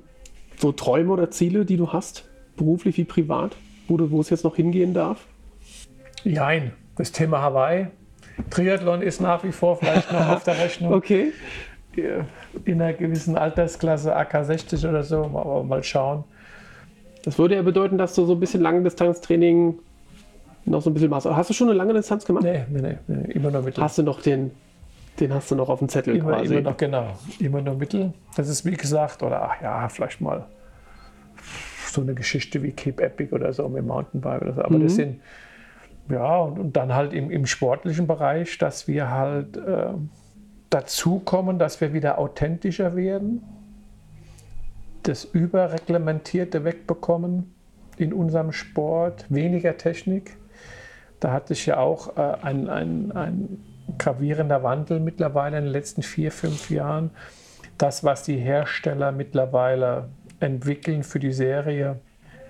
so 0.57 0.71
Träume 0.71 1.11
oder 1.11 1.29
Ziele, 1.29 1.65
die 1.65 1.75
du 1.77 1.91
hast, 1.91 2.29
beruflich 2.55 2.97
wie 2.97 3.03
privat, 3.03 3.57
wo, 3.87 3.97
du, 3.97 4.11
wo 4.11 4.21
es 4.21 4.29
jetzt 4.29 4.43
noch 4.43 4.55
hingehen 4.55 4.93
darf? 4.93 5.25
Jein, 6.23 6.71
das 6.95 7.11
Thema 7.11 7.41
Hawaii. 7.41 7.87
Triathlon 8.49 9.01
ist 9.01 9.21
nach 9.21 9.43
wie 9.43 9.51
vor 9.51 9.77
vielleicht 9.77 10.11
noch 10.11 10.29
auf 10.29 10.43
der 10.43 10.57
Rechnung. 10.57 10.93
Okay. 11.03 11.31
In 12.65 12.81
einer 12.81 12.93
gewissen 12.93 13.37
Altersklasse, 13.37 14.15
AK 14.15 14.45
60 14.45 14.87
oder 14.87 15.03
so, 15.03 15.25
aber 15.25 15.63
mal 15.63 15.83
schauen. 15.83 16.23
Das 17.23 17.37
würde 17.37 17.53
ja 17.53 17.61
bedeuten, 17.61 17.99
dass 17.99 18.15
du 18.15 18.25
so 18.25 18.33
ein 18.33 18.39
bisschen 18.39 18.61
Langdistanztraining 18.61 19.77
noch 20.65 20.81
so 20.81 20.89
ein 20.89 20.93
bisschen 20.93 21.09
machst. 21.09 21.27
Hast 21.27 21.49
du 21.49 21.53
schon 21.53 21.69
eine 21.69 21.77
lange 21.77 21.93
Distanz 21.93 22.25
gemacht? 22.25 22.43
Nee, 22.43 22.65
nee, 22.69 22.81
nee, 22.81 22.97
nee 23.07 23.31
immer 23.33 23.51
nur 23.51 23.61
Mittel. 23.61 23.83
Hast 23.83 23.97
du 23.97 24.03
noch 24.03 24.21
den, 24.21 24.51
den 25.19 25.33
hast 25.33 25.51
du 25.51 25.55
noch 25.55 25.69
auf 25.69 25.79
dem 25.79 25.89
Zettel 25.89 26.15
Immer, 26.15 26.37
quasi. 26.37 26.53
immer 26.53 26.69
noch, 26.69 26.77
genau. 26.77 27.13
Immer 27.39 27.61
nur 27.61 27.75
Mittel. 27.75 28.13
Das 28.35 28.49
ist 28.49 28.65
wie 28.65 28.75
gesagt, 28.75 29.23
oder 29.23 29.43
ach 29.43 29.61
ja, 29.61 29.87
vielleicht 29.89 30.19
mal 30.19 30.45
so 31.91 32.01
eine 32.01 32.13
Geschichte 32.13 32.63
wie 32.63 32.71
Cape 32.71 33.03
Epic 33.03 33.33
oder 33.33 33.53
so 33.53 33.67
mit 33.69 33.85
Mountainbike 33.85 34.41
oder 34.41 34.53
so. 34.53 34.61
Aber 34.63 34.79
das 34.79 34.95
sind, 34.95 35.21
ja, 36.09 36.37
und, 36.37 36.59
und 36.59 36.75
dann 36.75 36.93
halt 36.93 37.13
im, 37.13 37.31
im 37.31 37.45
sportlichen 37.45 38.07
Bereich, 38.07 38.57
dass 38.57 38.87
wir 38.87 39.09
halt 39.09 39.57
äh, 39.57 39.93
dazu 40.69 41.19
kommen, 41.19 41.59
dass 41.59 41.79
wir 41.81 41.93
wieder 41.93 42.17
authentischer 42.17 42.95
werden, 42.95 43.43
das 45.03 45.25
Überreglementierte 45.25 46.63
wegbekommen 46.63 47.53
in 47.97 48.13
unserem 48.13 48.51
Sport, 48.51 49.25
weniger 49.29 49.77
Technik. 49.77 50.37
Da 51.19 51.31
hat 51.31 51.47
sich 51.47 51.65
ja 51.65 51.77
auch 51.77 52.17
äh, 52.17 52.37
ein, 52.41 52.69
ein, 52.69 53.11
ein 53.11 53.59
gravierender 53.97 54.63
Wandel 54.63 54.99
mittlerweile 54.99 55.57
in 55.57 55.65
den 55.65 55.73
letzten 55.73 56.03
vier, 56.03 56.31
fünf 56.31 56.69
Jahren. 56.69 57.11
Das, 57.77 58.03
was 58.03 58.23
die 58.23 58.37
Hersteller 58.37 59.11
mittlerweile 59.11 60.09
entwickeln 60.39 61.03
für 61.03 61.19
die 61.19 61.31
Serie, 61.31 61.99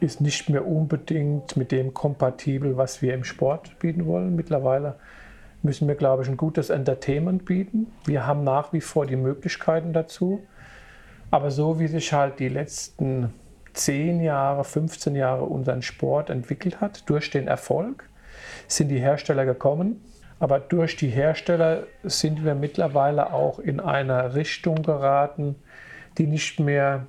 ist 0.03 0.21
nicht 0.21 0.49
mehr 0.49 0.67
unbedingt 0.67 1.55
mit 1.55 1.71
dem 1.71 1.93
kompatibel, 1.93 2.77
was 2.77 3.01
wir 3.01 3.13
im 3.13 3.23
Sport 3.23 3.79
bieten 3.79 4.05
wollen. 4.05 4.35
Mittlerweile 4.35 4.95
müssen 5.63 5.87
wir, 5.87 5.95
glaube 5.95 6.23
ich, 6.23 6.29
ein 6.29 6.37
gutes 6.37 6.69
Entertainment 6.69 7.45
bieten. 7.45 7.87
Wir 8.05 8.27
haben 8.27 8.43
nach 8.43 8.73
wie 8.73 8.81
vor 8.81 9.05
die 9.05 9.15
Möglichkeiten 9.15 9.93
dazu. 9.93 10.43
Aber 11.31 11.49
so 11.49 11.79
wie 11.79 11.87
sich 11.87 12.11
halt 12.13 12.39
die 12.39 12.49
letzten 12.49 13.33
10 13.73 14.21
Jahre, 14.21 14.63
15 14.63 15.15
Jahre 15.15 15.45
unseren 15.45 15.81
Sport 15.81 16.29
entwickelt 16.29 16.81
hat, 16.81 17.09
durch 17.09 17.31
den 17.31 17.47
Erfolg, 17.47 18.07
sind 18.67 18.89
die 18.89 18.99
Hersteller 18.99 19.45
gekommen. 19.45 20.03
Aber 20.39 20.59
durch 20.59 20.97
die 20.97 21.07
Hersteller 21.07 21.83
sind 22.03 22.43
wir 22.43 22.55
mittlerweile 22.55 23.31
auch 23.33 23.59
in 23.59 23.79
einer 23.79 24.35
Richtung 24.35 24.83
geraten, 24.83 25.55
die 26.17 26.27
nicht 26.27 26.59
mehr 26.59 27.05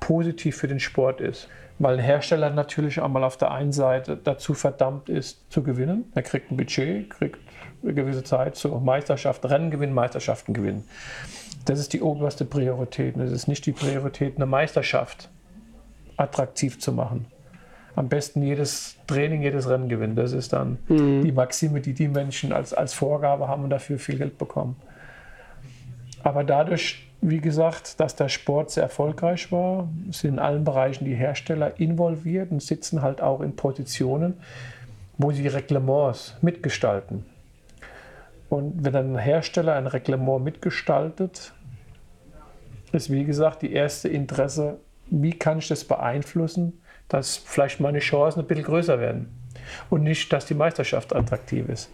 positiv 0.00 0.56
für 0.56 0.68
den 0.68 0.80
Sport 0.80 1.20
ist. 1.20 1.48
Weil 1.82 1.94
ein 1.94 2.04
Hersteller 2.04 2.50
natürlich 2.50 3.02
einmal 3.02 3.24
auf 3.24 3.36
der 3.36 3.50
einen 3.50 3.72
Seite 3.72 4.16
dazu 4.16 4.54
verdammt 4.54 5.08
ist, 5.08 5.50
zu 5.50 5.64
gewinnen. 5.64 6.12
Er 6.14 6.22
kriegt 6.22 6.52
ein 6.52 6.56
Budget, 6.56 7.10
kriegt 7.10 7.40
eine 7.82 7.92
gewisse 7.92 8.22
Zeit 8.22 8.54
zur 8.54 8.80
Meisterschaft, 8.80 9.44
Rennen 9.46 9.72
gewinnen, 9.72 9.92
Meisterschaften 9.92 10.54
gewinnen. 10.54 10.84
Das 11.64 11.80
ist 11.80 11.92
die 11.92 12.00
oberste 12.00 12.44
Priorität. 12.44 13.16
Es 13.16 13.32
ist 13.32 13.48
nicht 13.48 13.66
die 13.66 13.72
Priorität, 13.72 14.36
eine 14.36 14.46
Meisterschaft 14.46 15.28
attraktiv 16.16 16.78
zu 16.78 16.92
machen. 16.92 17.26
Am 17.96 18.08
besten 18.08 18.44
jedes 18.44 18.94
Training, 19.08 19.42
jedes 19.42 19.68
Rennen 19.68 19.88
gewinnen. 19.88 20.14
Das 20.14 20.30
ist 20.30 20.52
dann 20.52 20.78
die 20.88 21.32
Maxime, 21.32 21.80
die 21.80 21.94
die 21.94 22.06
Menschen 22.06 22.52
als, 22.52 22.72
als 22.72 22.94
Vorgabe 22.94 23.48
haben 23.48 23.64
und 23.64 23.70
dafür 23.70 23.98
viel 23.98 24.18
Geld 24.18 24.38
bekommen. 24.38 24.76
Aber 26.22 26.44
dadurch, 26.44 27.11
wie 27.22 27.40
gesagt, 27.40 28.00
dass 28.00 28.16
der 28.16 28.28
Sport 28.28 28.72
sehr 28.72 28.82
erfolgreich 28.82 29.52
war, 29.52 29.88
sind 30.10 30.34
in 30.34 30.38
allen 30.40 30.64
Bereichen 30.64 31.04
die 31.04 31.14
Hersteller 31.14 31.78
involviert 31.78 32.50
und 32.50 32.60
sitzen 32.60 33.00
halt 33.00 33.20
auch 33.20 33.40
in 33.40 33.54
Positionen, 33.54 34.34
wo 35.18 35.30
sie 35.30 35.46
Reglements 35.46 36.34
mitgestalten. 36.42 37.24
Und 38.48 38.84
wenn 38.84 38.94
ein 38.96 39.18
Hersteller 39.18 39.76
ein 39.76 39.86
Reglement 39.86 40.44
mitgestaltet, 40.44 41.52
ist 42.90 43.10
wie 43.10 43.24
gesagt 43.24 43.62
die 43.62 43.72
erste 43.72 44.08
Interesse, 44.08 44.78
wie 45.06 45.32
kann 45.32 45.58
ich 45.58 45.68
das 45.68 45.84
beeinflussen, 45.84 46.82
dass 47.08 47.36
vielleicht 47.36 47.78
meine 47.78 48.00
Chancen 48.00 48.40
ein 48.40 48.46
bisschen 48.46 48.64
größer 48.64 48.98
werden 48.98 49.28
und 49.90 50.02
nicht, 50.02 50.32
dass 50.32 50.44
die 50.46 50.54
Meisterschaft 50.54 51.14
attraktiv 51.14 51.68
ist. 51.68 51.90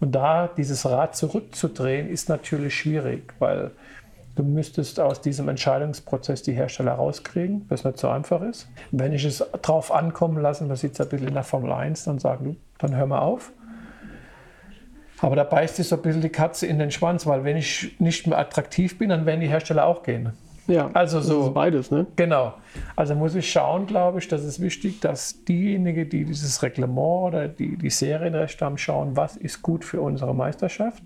Und 0.00 0.12
da 0.12 0.48
dieses 0.48 0.86
Rad 0.86 1.14
zurückzudrehen, 1.14 2.08
ist 2.08 2.28
natürlich 2.28 2.74
schwierig, 2.74 3.32
weil 3.38 3.70
du 4.40 4.46
müsstest 4.46 4.98
aus 5.00 5.20
diesem 5.20 5.48
Entscheidungsprozess 5.48 6.42
die 6.42 6.52
Hersteller 6.52 6.92
rauskriegen, 6.92 7.66
was 7.68 7.84
nicht 7.84 7.98
so 7.98 8.08
einfach 8.08 8.40
ist. 8.42 8.68
Wenn 8.90 9.12
ich 9.12 9.24
es 9.24 9.44
drauf 9.62 9.92
ankommen 9.92 10.40
lasse, 10.40 10.64
man 10.64 10.76
sieht 10.76 10.92
es 10.94 11.00
ein 11.00 11.08
bisschen 11.08 11.28
in 11.28 11.34
der 11.34 11.42
Formel 11.44 11.72
1, 11.72 12.04
dann 12.04 12.18
sagen 12.18 12.44
du, 12.44 12.56
dann 12.78 12.96
hör 12.96 13.06
mal 13.06 13.18
auf. 13.20 13.52
Aber 15.20 15.36
da 15.36 15.44
beißt 15.44 15.76
sich 15.76 15.88
so 15.88 15.96
ein 15.96 16.02
bisschen 16.02 16.22
die 16.22 16.30
Katze 16.30 16.66
in 16.66 16.78
den 16.78 16.90
Schwanz, 16.90 17.26
weil 17.26 17.44
wenn 17.44 17.58
ich 17.58 17.96
nicht 18.00 18.26
mehr 18.26 18.38
attraktiv 18.38 18.96
bin, 18.98 19.10
dann 19.10 19.26
werden 19.26 19.40
die 19.40 19.48
Hersteller 19.48 19.84
auch 19.84 20.02
gehen. 20.02 20.30
Ja, 20.66 20.88
Also 20.94 21.18
das 21.18 21.26
so- 21.26 21.48
ist 21.48 21.54
beides, 21.54 21.90
ne? 21.90 22.06
Genau. 22.16 22.54
Also 22.96 23.14
muss 23.14 23.34
ich 23.34 23.50
schauen, 23.50 23.86
glaube 23.86 24.20
ich, 24.20 24.28
das 24.28 24.44
ist 24.44 24.60
wichtig, 24.60 25.00
dass 25.00 25.44
diejenigen, 25.44 26.08
die 26.08 26.24
dieses 26.24 26.62
Reglement 26.62 27.24
oder 27.34 27.48
die, 27.48 27.76
die 27.76 27.90
Serienrechte 27.90 28.64
haben, 28.64 28.78
schauen, 28.78 29.16
was 29.16 29.36
ist 29.36 29.60
gut 29.62 29.84
für 29.84 30.00
unsere 30.00 30.34
Meisterschaft. 30.34 31.02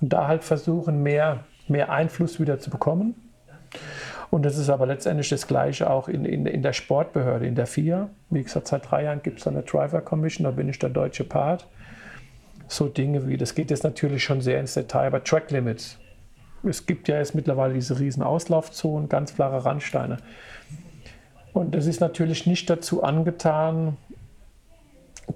Und 0.00 0.12
da 0.14 0.28
halt 0.28 0.42
versuchen, 0.44 1.02
mehr, 1.02 1.44
mehr 1.70 1.90
Einfluss 1.90 2.40
wieder 2.40 2.58
zu 2.58 2.70
bekommen. 2.70 3.14
Und 4.30 4.44
das 4.44 4.58
ist 4.58 4.70
aber 4.70 4.86
letztendlich 4.86 5.28
das 5.28 5.46
Gleiche 5.46 5.90
auch 5.90 6.08
in, 6.08 6.24
in, 6.24 6.46
in 6.46 6.62
der 6.62 6.72
Sportbehörde, 6.72 7.46
in 7.46 7.56
der 7.56 7.66
FIA. 7.66 8.10
Wie 8.30 8.42
gesagt, 8.42 8.68
seit 8.68 8.90
drei 8.90 9.04
Jahren 9.04 9.22
gibt 9.22 9.40
es 9.40 9.46
eine 9.46 9.62
Driver 9.62 10.00
Commission, 10.00 10.44
da 10.44 10.52
bin 10.52 10.68
ich 10.68 10.78
der 10.78 10.90
deutsche 10.90 11.24
Part. 11.24 11.66
so 12.68 12.86
Dinge 12.86 13.26
wie, 13.26 13.36
das 13.36 13.54
geht 13.56 13.70
jetzt 13.70 13.82
natürlich 13.82 14.22
schon 14.22 14.40
sehr 14.40 14.60
ins 14.60 14.74
Detail, 14.74 15.08
aber 15.08 15.24
Track 15.24 15.50
Limits. 15.50 15.98
Es 16.62 16.86
gibt 16.86 17.08
ja 17.08 17.18
jetzt 17.18 17.34
mittlerweile 17.34 17.74
diese 17.74 17.98
riesen 17.98 18.22
Auslaufzonen, 18.22 19.08
ganz 19.08 19.32
flache 19.32 19.64
Randsteine. 19.64 20.18
Und 21.52 21.74
das 21.74 21.86
ist 21.86 22.00
natürlich 22.00 22.46
nicht 22.46 22.70
dazu 22.70 23.02
angetan, 23.02 23.96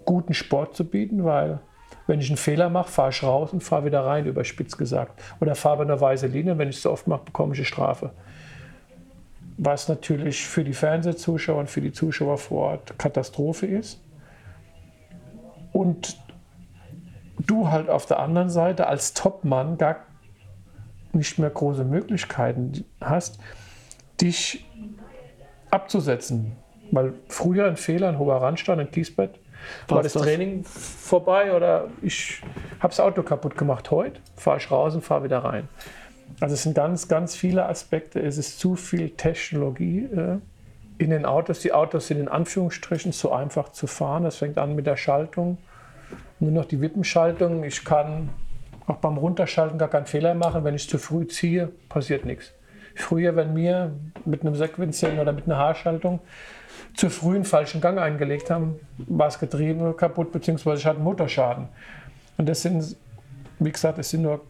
guten 0.05 0.35
Sport 0.35 0.77
zu 0.77 0.85
bieten, 0.85 1.25
weil 1.25 1.59
wenn 2.07 2.21
ich 2.21 2.29
einen 2.29 2.37
Fehler 2.37 2.69
mache, 2.69 2.91
fahre 2.91 3.11
ich 3.11 3.23
raus 3.23 3.53
und 3.53 3.63
fahre 3.63 3.87
wieder 3.87 4.05
rein, 4.05 4.27
überspitzt 4.27 4.77
gesagt. 4.77 5.21
Oder 5.41 5.55
fahre 5.55 5.83
eine 5.83 6.01
weiße 6.01 6.27
Linie, 6.27 6.59
wenn 6.59 6.69
ich 6.69 6.77
es 6.77 6.83
so 6.83 6.91
oft 6.91 7.07
mache, 7.07 7.25
bekomme 7.25 7.55
ich 7.55 7.61
eine 7.61 7.67
Strafe. 7.67 8.11
Was 9.57 9.89
natürlich 9.89 10.47
für 10.47 10.65
die 10.65 10.75
Fernsehzuschauer 10.75 11.61
und 11.61 11.71
für 11.71 11.81
die 11.81 11.93
Zuschauer 11.93 12.39
vor 12.39 12.71
Ort 12.71 12.99
Katastrophe 12.99 13.67
ist. 13.67 14.01
Und 15.73 16.19
du 17.39 17.69
halt 17.71 17.89
auf 17.89 18.07
der 18.07 18.19
anderen 18.21 18.51
Seite 18.51 18.87
als 18.87 19.15
Topmann 19.15 19.79
gar 19.79 19.97
nicht 21.13 21.39
mehr 21.39 21.51
große 21.51 21.85
Möglichkeiten 21.85 22.85
hast, 23.01 23.39
dich 24.21 24.67
abzusetzen. 25.71 26.53
Weil 26.91 27.15
früher 27.29 27.67
ein 27.67 27.77
Fehler, 27.77 28.09
ein 28.09 28.19
hoher 28.19 28.43
Randstand, 28.43 28.81
ein 28.81 28.91
Kiesbett, 28.91 29.41
war 29.89 30.03
das, 30.03 30.13
das, 30.15 30.23
Training 30.23 30.65
vorbei 30.65 31.55
oder 31.55 31.89
ich 32.03 32.43
habe 32.81 32.89
das 32.89 33.01
Auto 33.01 33.23
kaputt 33.23 33.57
gemacht 33.57 33.91
heute, 33.91 34.21
fahre 34.37 34.59
ich 34.59 34.71
raus 34.71 34.95
und 34.95 35.03
fahre 35.03 35.25
wieder 35.25 35.39
rein. 35.39 35.69
Also 36.41 36.55
es 36.55 36.63
sind 36.63 36.75
ganz, 36.75 37.09
ganz 37.09 37.37
viele 37.37 37.67
Aspekte. 37.67 38.21
Es 38.21 38.39
ist 38.39 38.59
zu 38.59 38.77
viel 38.77 39.11
Technologie 39.11 40.05
äh, 40.05 40.39
in 40.99 41.11
den 41.11 41.25
Autos. 41.25 41.61
Die 41.61 41.73
Autos 41.73 42.09
sind 42.09 42.19
in 42.19 42.29
Anführungsstrichen 42.29 43.13
zu 43.13 43.33
einfach 43.33 43.71
zu 43.71 43.87
fahren. 43.87 44.25
Das 44.25 44.37
fängt 44.37 44.59
an 44.59 44.75
mit 44.75 44.87
der 44.87 44.97
Schaltung. 44.97 45.59
Nur 46.41 46.51
noch 46.51 46.65
die 46.65 46.81
Wippenschaltung. 46.81 47.65
Ich 47.65 47.85
kann 47.85 48.31
auch 48.87 48.97
beim 48.97 49.17
Runterschalten 49.17 49.79
gar 49.79 49.89
keinen 49.89 50.07
Fehler 50.07 50.35
machen. 50.35 50.65
Wenn 50.65 50.75
ich 50.75 50.89
zu 50.89 50.99
früh 50.99 51.27
ziehe, 51.27 51.71
passiert 51.89 52.25
nichts. 52.25 52.53
Früher, 52.95 53.35
wenn 53.35 53.57
wir 53.57 53.93
mit 54.25 54.43
einem 54.43 54.55
Sequenzieren 54.55 55.19
oder 55.19 55.33
mit 55.33 55.47
einer 55.47 55.59
Haarschaltung 55.59 56.21
zu 56.95 57.11
früh 57.11 57.35
einen 57.35 57.45
falschen 57.45 57.81
Gang 57.81 57.99
eingelegt 57.99 58.51
haben, 58.51 58.79
war 58.99 59.27
das 59.27 59.39
Getriebe 59.39 59.95
kaputt, 59.95 60.33
beziehungsweise 60.33 60.81
ich 60.81 60.87
hatte 60.87 60.97
einen 60.97 61.05
Motorschaden. 61.05 61.69
Und 62.37 62.49
das 62.49 62.63
sind, 62.63 62.97
wie 63.59 63.73
gesagt, 63.73 63.99
das 63.99 64.11
sind 64.11 64.23
nur 64.23 64.41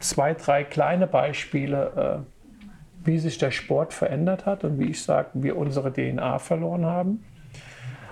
zwei, 0.00 0.34
drei 0.34 0.64
kleine 0.64 1.06
Beispiele, 1.06 2.24
äh, 2.24 3.06
wie 3.06 3.18
sich 3.18 3.38
der 3.38 3.50
Sport 3.50 3.92
verändert 3.92 4.46
hat 4.46 4.64
und 4.64 4.78
wie 4.78 4.90
ich 4.90 5.02
sage, 5.02 5.30
wir 5.34 5.56
unsere 5.56 5.92
DNA 5.92 6.38
verloren 6.38 6.86
haben. 6.86 7.24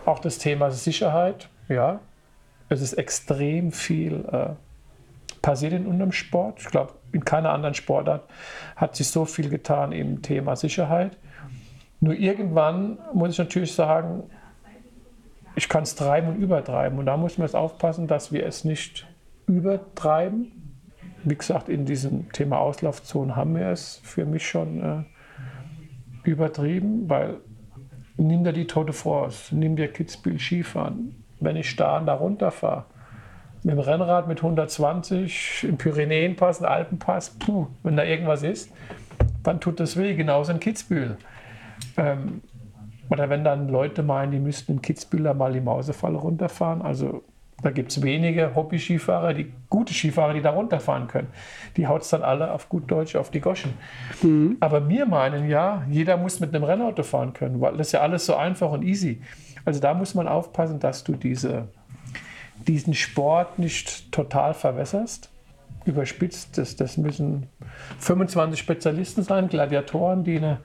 Auch 0.05 0.19
das 0.19 0.39
Thema 0.39 0.71
Sicherheit, 0.71 1.49
ja, 1.69 2.01
es 2.69 2.81
ist 2.81 2.95
extrem 2.95 3.73
viel 3.73 4.25
äh, 4.33 4.51
passiert 5.43 5.73
in 5.73 5.87
unserem 5.87 6.13
Sport. 6.13 6.61
Ich 6.61 6.67
glaube, 6.67 6.95
in 7.13 7.25
keiner 7.25 7.51
anderen 7.51 7.75
Sportart 7.75 8.29
hat 8.77 8.97
sich 8.97 9.09
so 9.09 9.25
viel 9.25 9.49
getan 9.49 9.93
im 9.93 10.23
Thema 10.23 10.57
Sicherheit. 10.57 11.17
Nur 12.01 12.15
irgendwann 12.15 12.99
muss 13.13 13.33
ich 13.33 13.39
natürlich 13.39 13.75
sagen, 13.75 14.25
ich 15.55 15.69
kann 15.69 15.83
es 15.83 15.95
treiben 15.95 16.29
und 16.29 16.37
übertreiben. 16.37 16.99
Und 16.99 17.07
da 17.07 17.17
muss 17.17 17.37
man 17.37 17.47
jetzt 17.47 17.55
aufpassen, 17.55 18.07
dass 18.07 18.33
wir 18.33 18.47
es 18.47 18.65
nicht 18.65 19.07
übertreiben. 19.47 20.53
Wie 21.25 21.37
gesagt, 21.37 21.69
in 21.69 21.85
diesem 21.85 22.33
Thema 22.33 22.59
Auslaufzonen 22.59 23.37
haben 23.37 23.55
wir 23.55 23.67
es 23.67 24.01
für 24.03 24.25
mich 24.25 24.49
schon 24.49 24.83
äh, 24.83 26.29
übertrieben, 26.29 27.11
weil 27.11 27.37
nimm 28.17 28.45
dir 28.45 28.53
die 28.53 28.67
Tote 28.67 28.95
France, 28.95 29.55
nimm 29.55 29.77
dir 29.77 29.89
Kitzbühel 29.89 30.39
Skifahren. 30.39 31.25
Wenn 31.41 31.57
ich 31.57 31.77
da 31.77 31.99
und 31.99 32.07
da 32.07 32.15
runterfahre, 32.15 32.85
mit 33.63 33.75
dem 33.75 33.81
Rennrad 33.81 34.27
mit 34.27 34.39
120 34.39 35.65
im 35.69 35.77
Pyrenäenpass, 35.77 36.61
im 36.61 36.67
Alpenpass, 36.67 37.31
puh, 37.39 37.67
wenn 37.83 37.97
da 37.97 38.05
irgendwas 38.05 38.43
ist, 38.43 38.73
dann 39.43 39.61
tut 39.61 39.81
das 39.81 39.99
weh, 39.99 40.15
genauso 40.15 40.53
in 40.53 40.61
Kitzbühel. 40.61 41.19
Ähm, 41.97 42.43
oder 43.11 43.29
wenn 43.29 43.43
dann 43.45 43.69
Leute 43.69 44.03
meinen, 44.03 44.31
die 44.33 44.39
müssten 44.39 44.73
in 44.73 44.83
Kitzbühel 44.83 45.35
mal 45.35 45.53
die 45.53 45.61
Mausefalle 45.61 46.17
runterfahren. 46.17 46.81
Also 46.81 47.25
da 47.63 47.71
gibt 47.71 47.91
es 47.91 48.03
wenige 48.03 48.55
Hobby-Skifahrer, 48.55 49.35
die 49.35 49.53
gute 49.69 49.93
Skifahrer, 49.93 50.33
die 50.33 50.41
da 50.41 50.51
runterfahren 50.51 51.09
können. 51.09 51.29
Die 51.77 51.87
haut 51.87 52.03
es 52.03 52.09
dann 52.09 52.23
alle 52.23 52.53
auf 52.53 52.69
gut 52.69 52.91
Deutsch 52.91 53.17
auf 53.17 53.31
die 53.31 53.41
Goschen. 53.41 53.75
Mhm. 54.23 54.57
Aber 54.61 54.89
wir 54.89 55.07
meinen 55.07 55.49
ja, 55.49 55.85
jeder 55.91 56.17
muss 56.17 56.41
mit 56.41 56.55
einem 56.55 56.65
Rennauto 56.65 57.03
fahren 57.03 57.33
können, 57.33 57.61
weil 57.61 57.77
das 57.77 57.89
ist 57.89 57.93
ja 57.93 58.01
alles 58.01 58.27
so 58.27 58.35
einfach 58.35 58.71
und 58.71 58.83
easy. 58.83 59.21
Also 59.65 59.81
da 59.81 59.93
muss 59.93 60.15
man 60.15 60.27
aufpassen, 60.27 60.81
dass 60.81 61.05
du 61.05 61.13
diese, 61.13 61.69
diesen 62.67 62.95
Sport 62.95 63.59
nicht 63.59 64.11
total 64.11 64.55
verwässerst. 64.55 65.31
Überspitzt, 65.85 66.57
das, 66.59 66.77
das 66.77 66.97
müssen 66.97 67.47
25 67.99 68.59
Spezialisten 68.59 69.23
sein, 69.23 69.49
Gladiatoren, 69.49 70.25
die 70.25 70.37
eine 70.37 70.59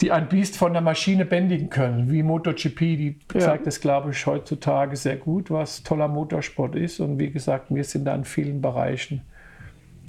die 0.00 0.12
ein 0.12 0.28
Biest 0.28 0.56
von 0.56 0.72
der 0.72 0.82
Maschine 0.82 1.24
bändigen 1.24 1.70
können, 1.70 2.10
wie 2.10 2.22
MotoGP. 2.22 2.78
Die 2.78 3.18
zeigt 3.36 3.66
es, 3.66 3.80
glaube 3.80 4.12
ich, 4.12 4.26
heutzutage 4.26 4.96
sehr 4.96 5.16
gut, 5.16 5.50
was 5.50 5.82
toller 5.82 6.08
Motorsport 6.08 6.76
ist. 6.76 7.00
Und 7.00 7.18
wie 7.18 7.30
gesagt, 7.30 7.66
wir 7.74 7.82
sind 7.84 8.04
da 8.04 8.14
in 8.14 8.24
vielen 8.24 8.60
Bereichen 8.60 9.22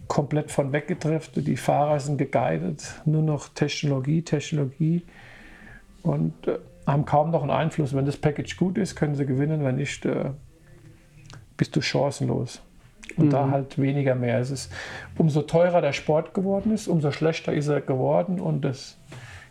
komplett 0.08 0.52
von 0.52 0.74
weggedriftet. 0.74 1.48
Die 1.48 1.58
Fahrer 1.58 2.00
sind 2.00 2.18
geguidet, 2.18 3.02
nur 3.06 3.24
noch 3.24 3.50
Technologie, 3.50 4.22
Technologie 4.22 5.04
und 6.04 6.48
äh, 6.48 6.58
haben 6.86 7.06
kaum 7.06 7.32
noch 7.32 7.42
einen 7.42 7.52
Einfluss. 7.52 7.96
Wenn 7.96 8.06
das 8.06 8.18
Package 8.18 8.58
gut 8.58 8.78
ist, 8.78 8.96
können 8.96 9.16
sie 9.16 9.26
gewinnen, 9.26 9.64
wenn 9.64 9.76
nicht, 9.76 10.06
äh, 10.06 10.32
bist 11.58 11.76
du 11.76 11.82
chancenlos. 11.82 12.62
Und 13.18 13.28
mhm. 13.28 13.30
da 13.30 13.50
halt 13.50 13.80
weniger 13.80 14.16
mehr. 14.16 14.40
Es 14.40 14.52
ist, 14.52 14.72
umso 15.18 15.42
teurer 15.42 15.82
der 15.82 15.94
Sport 15.94 16.34
geworden 16.34 16.74
ist, 16.74 16.88
umso 16.88 17.12
schlechter 17.12 17.54
ist 17.54 17.68
er 17.68 17.82
geworden 17.82 18.40
und 18.40 18.62
das 18.62 18.98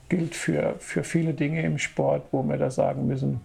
gilt 0.09 0.35
für, 0.35 0.75
für 0.79 1.05
viele 1.05 1.35
Dinge 1.35 1.63
im 1.63 1.79
Sport, 1.79 2.23
wo 2.33 2.43
wir 2.43 2.57
da 2.57 2.71
sagen 2.71 3.07
müssen, 3.07 3.41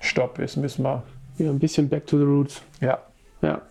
Stopp, 0.00 0.38
jetzt 0.38 0.56
müssen 0.56 0.84
wir. 0.84 1.02
Ja, 1.38 1.50
ein 1.50 1.58
bisschen 1.58 1.88
back 1.88 2.06
to 2.06 2.18
the 2.18 2.24
roots. 2.24 2.62
Ja. 2.80 2.98
Ja. 3.40 3.62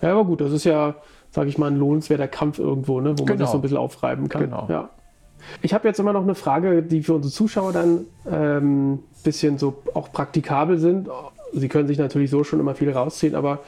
Ja, 0.00 0.12
aber 0.12 0.24
gut, 0.24 0.40
das 0.40 0.52
ist 0.52 0.64
ja, 0.64 0.94
sage 1.30 1.48
ich 1.48 1.58
mal, 1.58 1.70
ein 1.70 1.76
lohnenswerter 1.76 2.28
Kampf 2.28 2.58
irgendwo, 2.58 3.00
ne, 3.00 3.16
wo 3.18 3.24
man 3.24 3.34
genau. 3.34 3.44
sich 3.44 3.50
so 3.50 3.58
ein 3.58 3.62
bisschen 3.62 3.76
aufreiben 3.76 4.28
kann. 4.28 4.42
Genau. 4.42 4.66
Ja. 4.68 4.90
Ich 5.60 5.74
habe 5.74 5.86
jetzt 5.88 5.98
immer 5.98 6.12
noch 6.12 6.22
eine 6.22 6.34
Frage, 6.34 6.82
die 6.82 7.02
für 7.02 7.14
unsere 7.14 7.32
Zuschauer 7.32 7.72
dann 7.72 8.06
ein 8.24 8.32
ähm, 8.32 8.98
bisschen 9.24 9.58
so 9.58 9.82
auch 9.94 10.12
praktikabel 10.12 10.78
sind. 10.78 11.08
Sie 11.52 11.68
können 11.68 11.88
sich 11.88 11.98
natürlich 11.98 12.30
so 12.30 12.44
schon 12.44 12.60
immer 12.60 12.74
viel 12.74 12.90
rausziehen, 12.90 13.34
aber 13.34 13.60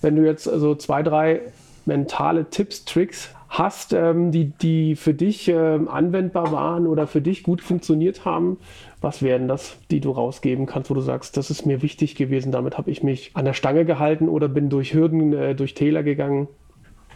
wenn 0.00 0.16
du 0.16 0.24
jetzt 0.24 0.44
so 0.44 0.74
zwei, 0.74 1.02
drei 1.02 1.42
mentale 1.84 2.48
Tipps, 2.48 2.84
Tricks 2.84 3.30
hast, 3.50 3.92
ähm, 3.92 4.30
die, 4.30 4.46
die 4.46 4.94
für 4.94 5.12
dich 5.12 5.48
ähm, 5.48 5.88
anwendbar 5.88 6.52
waren 6.52 6.86
oder 6.86 7.08
für 7.08 7.20
dich 7.20 7.42
gut 7.42 7.60
funktioniert 7.60 8.24
haben, 8.24 8.58
was 9.00 9.22
wären 9.22 9.48
das, 9.48 9.76
die 9.90 10.00
du 10.00 10.12
rausgeben 10.12 10.66
kannst, 10.66 10.88
wo 10.88 10.94
du 10.94 11.00
sagst, 11.00 11.36
das 11.36 11.50
ist 11.50 11.66
mir 11.66 11.82
wichtig 11.82 12.14
gewesen, 12.14 12.52
damit 12.52 12.78
habe 12.78 12.90
ich 12.92 13.02
mich 13.02 13.32
an 13.34 13.44
der 13.44 13.52
Stange 13.52 13.84
gehalten 13.84 14.28
oder 14.28 14.48
bin 14.48 14.70
durch 14.70 14.94
Hürden, 14.94 15.32
äh, 15.32 15.54
durch 15.56 15.74
Täler 15.74 16.04
gegangen? 16.04 16.46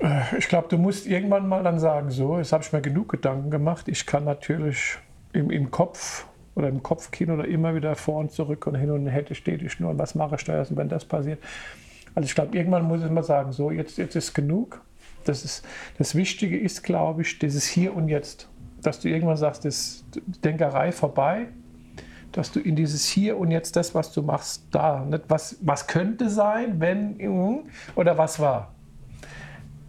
Äh, 0.00 0.22
ich 0.36 0.48
glaube, 0.48 0.66
du 0.68 0.76
musst 0.76 1.06
irgendwann 1.06 1.48
mal 1.48 1.62
dann 1.62 1.78
sagen, 1.78 2.10
so, 2.10 2.36
jetzt 2.36 2.52
habe 2.52 2.64
ich 2.64 2.72
mir 2.72 2.80
genug 2.80 3.10
Gedanken 3.10 3.50
gemacht. 3.50 3.86
Ich 3.86 4.04
kann 4.04 4.24
natürlich 4.24 4.98
im, 5.32 5.50
im 5.50 5.70
Kopf 5.70 6.26
oder 6.56 6.68
im 6.68 6.82
Kopfkino 6.82 7.34
oder 7.34 7.46
immer 7.46 7.76
wieder 7.76 7.94
vor 7.94 8.18
und 8.18 8.32
zurück 8.32 8.66
und 8.66 8.74
hin 8.74 8.90
und 8.90 9.06
her 9.06 9.24
steht 9.32 9.62
ich 9.62 9.78
nur 9.78 9.90
und 9.90 9.98
was 9.98 10.16
mache 10.16 10.34
ich 10.36 10.44
da 10.44 10.64
wenn 10.70 10.88
das 10.88 11.04
passiert. 11.04 11.38
Also 12.16 12.26
ich 12.26 12.34
glaube, 12.34 12.56
irgendwann 12.56 12.84
muss 12.84 13.04
ich 13.04 13.10
mal 13.10 13.24
sagen, 13.24 13.52
so, 13.52 13.70
jetzt, 13.70 13.98
jetzt 13.98 14.16
ist 14.16 14.34
genug 14.34 14.80
das, 15.24 15.44
ist, 15.44 15.64
das 15.98 16.14
Wichtige 16.14 16.58
ist, 16.58 16.82
glaube 16.82 17.22
ich, 17.22 17.38
dieses 17.38 17.66
Hier 17.66 17.94
und 17.94 18.08
Jetzt. 18.08 18.48
Dass 18.82 19.00
du 19.00 19.08
irgendwann 19.08 19.36
sagst, 19.36 19.64
das 19.64 20.04
Denkerei 20.44 20.92
vorbei, 20.92 21.48
dass 22.32 22.50
du 22.50 22.60
in 22.60 22.76
dieses 22.76 23.06
Hier 23.06 23.38
und 23.38 23.50
Jetzt 23.50 23.76
das, 23.76 23.94
was 23.94 24.12
du 24.12 24.22
machst, 24.22 24.64
da, 24.70 25.04
nicht 25.04 25.24
was, 25.28 25.56
was 25.60 25.86
könnte 25.86 26.28
sein, 26.28 26.80
wenn, 26.80 27.64
oder 27.94 28.18
was 28.18 28.40
war. 28.40 28.74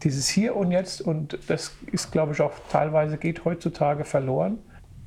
Dieses 0.03 0.29
Hier 0.29 0.55
und 0.55 0.71
Jetzt, 0.71 1.01
und 1.01 1.39
das 1.47 1.75
ist, 1.91 2.11
glaube 2.11 2.33
ich, 2.33 2.41
auch 2.41 2.53
teilweise 2.71 3.17
geht 3.17 3.45
heutzutage 3.45 4.05
verloren, 4.05 4.59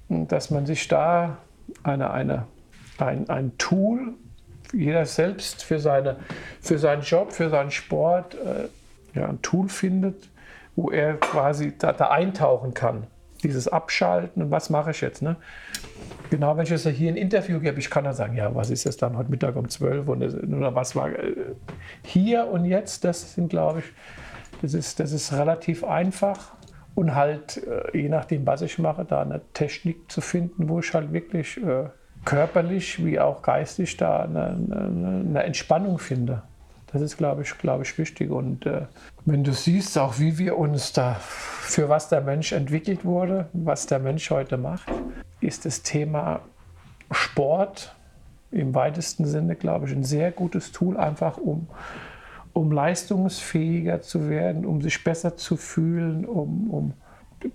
dass 0.09 0.50
man 0.50 0.66
sich 0.66 0.88
da 0.88 1.38
eine, 1.82 2.10
eine, 2.10 2.46
ein, 2.98 3.28
ein 3.28 3.56
Tool, 3.59 4.14
jeder 4.72 5.06
selbst 5.06 5.62
für, 5.62 5.78
seine, 5.78 6.16
für 6.60 6.78
seinen 6.78 7.02
Job, 7.02 7.32
für 7.32 7.48
seinen 7.50 7.70
Sport, 7.70 8.34
äh, 8.34 8.68
ja, 9.14 9.28
ein 9.28 9.43
Tool 9.43 9.68
findet, 9.68 10.30
wo 10.76 10.90
er 10.90 11.14
quasi 11.14 11.76
da, 11.76 11.93
da, 11.93 12.10
eintauchen 12.10 12.74
kann. 12.74 13.06
Dieses 13.43 13.68
Abschalten 13.68 14.51
was 14.51 14.70
mache 14.70 14.90
ich 14.90 15.01
jetzt? 15.01 15.22
Ne? 15.22 15.36
Genau, 16.30 16.56
wenn 16.56 16.64
ich 16.64 16.70
jetzt 16.70 16.86
hier 16.86 17.10
ein 17.10 17.16
Interview 17.16 17.60
gebe, 17.60 17.78
ich 17.78 17.89
kann 17.89 18.05
dann 18.05 18.14
sagen, 18.14 18.36
ja, 18.36 18.55
was 18.55 18.70
ist 18.70 18.85
jetzt 18.85 19.01
dann 19.02 19.16
heute 19.16 19.30
Mittag 19.30 19.56
um 19.56 19.68
12 19.68 20.09
und, 20.09 20.22
oder 20.52 20.74
was 20.74 20.94
war 20.97 21.09
äh, 21.10 21.35
hier 22.02 22.47
und 22.48 22.64
jetzt, 22.64 23.05
das 23.05 23.35
sind, 23.35 23.48
glaube 23.48 23.80
ich, 23.80 23.85
das 24.62 24.74
ist, 24.74 25.01
das 25.01 25.12
ist 25.12 25.32
relativ 25.32 25.85
einfach 25.85 26.52
und 26.94 27.14
halt, 27.14 27.62
äh, 27.64 27.97
je 27.97 28.09
nachdem, 28.09 28.44
was 28.47 28.60
ich 28.60 28.78
mache, 28.78 29.05
da 29.05 29.22
eine 29.22 29.40
Technik 29.55 30.10
zu 30.10 30.20
finden, 30.20 30.68
wo 30.68 30.80
ich 30.80 30.93
halt 30.93 31.12
wirklich 31.12 31.56
äh, 31.59 31.90
körperlich 32.24 33.05
wie 33.05 33.20
auch 33.20 33.43
geistig 33.43 33.97
da 33.97 34.20
eine, 34.20 34.48
eine, 34.48 35.24
eine 35.28 35.43
Entspannung 35.44 35.98
finde. 35.98 36.43
Das 36.93 37.02
ist, 37.02 37.16
glaube 37.16 37.43
ich, 37.43 37.59
glaube 37.59 37.82
ich, 37.85 37.98
wichtig. 37.98 38.31
Und 38.31 38.66
äh, 38.66 38.82
wenn 39.24 39.44
du 39.44 39.52
siehst, 39.52 39.98
auch 39.98 40.19
wie 40.19 40.39
wir 40.39 40.56
uns 40.59 40.93
da, 40.93 41.15
für 41.15 41.89
was 41.89 42.09
der 42.09 42.23
Mensch 42.23 42.52
entwickelt 42.52 43.05
wurde, 43.05 43.48
was 43.52 43.86
der 43.86 43.98
Mensch 43.98 44.31
heute 44.31 44.56
macht, 44.56 44.89
ist 45.40 45.65
das 45.65 45.82
Thema 45.82 46.40
Sport 47.10 47.94
im 48.51 48.74
weitesten 48.74 49.27
Sinne, 49.27 49.55
glaube 49.55 49.86
ich, 49.86 49.93
ein 49.93 50.05
sehr 50.05 50.31
gutes 50.31 50.73
Tool, 50.73 50.97
einfach 50.97 51.36
um, 51.36 51.69
um 52.55 52.73
leistungsfähiger 52.73 54.01
zu 54.01 54.31
werden, 54.31 54.65
um 54.65 54.81
sich 54.81 55.05
besser 55.05 55.36
zu 55.36 55.56
fühlen, 55.56 56.24
um, 56.24 56.70
um 56.70 56.93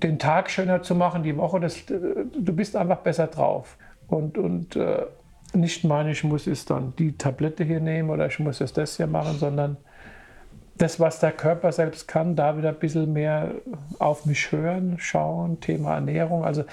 den 0.02 0.20
Tag 0.20 0.52
schöner 0.52 0.84
zu 0.84 0.96
machen, 0.96 1.24
die 1.24 1.36
Woche. 1.36 1.60
Das, 1.60 1.86
du 1.86 2.54
bist 2.54 2.76
einfach 2.76 3.00
besser 3.00 3.28
drauf. 3.28 3.78
Und, 4.08 4.38
und 4.38 4.76
äh, 4.76 5.04
nicht 5.54 5.84
meine, 5.84 6.12
ich 6.12 6.24
muss 6.24 6.46
jetzt 6.46 6.70
dann 6.70 6.94
die 6.98 7.18
Tablette 7.18 7.64
hier 7.64 7.80
nehmen 7.80 8.10
oder 8.10 8.28
ich 8.28 8.40
muss 8.40 8.60
jetzt 8.60 8.78
das 8.78 8.98
hier 8.98 9.08
machen, 9.08 9.38
sondern 9.38 9.78
das, 10.76 11.00
was 11.00 11.20
der 11.20 11.32
Körper 11.32 11.72
selbst 11.72 12.08
kann, 12.08 12.36
da 12.36 12.58
wieder 12.58 12.70
ein 12.70 12.80
bisschen 12.80 13.14
mehr 13.14 13.52
auf 14.00 14.26
mich 14.26 14.52
hören, 14.52 14.96
schauen, 14.98 15.60
Thema 15.60 15.96
Ernährung. 15.96 16.44
Also 16.44 16.64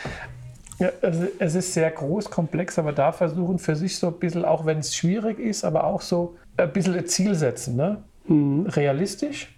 es 1.39 1.55
ist 1.55 1.75
sehr 1.75 1.91
groß, 1.91 2.31
komplex, 2.31 2.79
aber 2.79 2.93
da 2.93 3.13
versuchen 3.13 3.59
für 3.59 3.77
sich 3.77 3.99
so 3.99 4.09
ein 4.09 4.19
bisschen, 4.19 4.45
auch 4.45 4.65
wenn 4.65 4.79
es 4.79 4.97
schwierig 4.97 5.39
ist, 5.39 5.65
aber 5.65 5.85
auch 5.85 6.01
so 6.01 6.37
ein 6.57 6.73
bisschen 6.73 6.97
ein 6.97 7.07
Ziel 7.07 7.35
setzen. 7.35 7.77
Ne? 7.77 8.03
Mhm. 8.27 8.67
Realistisch. 8.67 9.55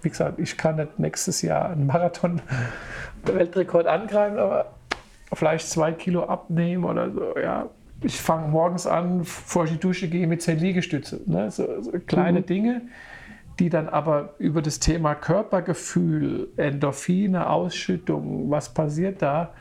Wie 0.00 0.08
gesagt, 0.08 0.38
ich 0.38 0.56
kann 0.56 0.76
nicht 0.76 0.98
nächstes 0.98 1.42
Jahr 1.42 1.70
einen 1.70 1.86
Marathon-Weltrekord 1.86 3.86
angreifen, 3.86 4.38
aber 4.38 4.72
vielleicht 5.32 5.68
zwei 5.68 5.92
Kilo 5.92 6.24
abnehmen 6.24 6.84
oder 6.84 7.10
so. 7.10 7.38
Ja, 7.38 7.68
ich 8.02 8.20
fange 8.20 8.48
morgens 8.48 8.86
an, 8.86 9.18
bevor 9.18 9.64
ich 9.64 9.72
die 9.72 9.80
Dusche 9.80 10.08
gehe, 10.08 10.26
mit 10.26 10.42
zehn 10.42 10.58
Liegestütze. 10.58 11.20
Ne? 11.26 11.50
So, 11.50 11.80
so 11.80 11.92
kleine 12.06 12.40
mhm. 12.40 12.46
Dinge, 12.46 12.82
die 13.58 13.68
dann 13.68 13.88
aber 13.88 14.34
über 14.38 14.62
das 14.62 14.80
Thema 14.80 15.14
Körpergefühl, 15.14 16.48
Endorphine, 16.56 17.48
Ausschüttung, 17.48 18.50
was 18.50 18.72
passiert 18.72 19.22
da, 19.22 19.52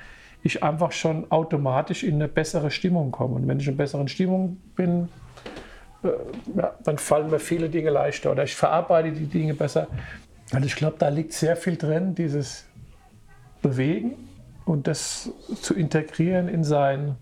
ich 0.43 0.63
einfach 0.63 0.91
schon 0.91 1.31
automatisch 1.31 2.03
in 2.03 2.15
eine 2.15 2.27
bessere 2.27 2.72
Stimmung 2.72 3.11
komme. 3.11 3.35
Und 3.35 3.47
wenn 3.47 3.59
ich 3.59 3.68
in 3.68 3.73
einer 3.73 3.77
besseren 3.77 4.07
Stimmung 4.07 4.57
bin, 4.76 5.09
äh, 6.03 6.09
ja, 6.57 6.73
dann 6.84 6.97
fallen 6.97 7.30
mir 7.30 7.39
viele 7.39 7.69
Dinge 7.69 7.91
leichter 7.91 8.31
oder 8.31 8.43
ich 8.43 8.55
verarbeite 8.55 9.11
die 9.11 9.27
Dinge 9.27 9.53
besser. 9.53 9.88
Also 10.51 10.65
ich 10.65 10.76
glaube, 10.76 10.95
da 10.97 11.09
liegt 11.09 11.34
sehr 11.34 11.55
viel 11.55 11.77
drin, 11.77 12.15
dieses 12.15 12.65
Bewegen 13.61 14.13
und 14.65 14.88
das 14.88 15.31
zu 15.61 15.76
integrieren 15.76 16.47
in 16.47 16.63
seinen 16.63 17.18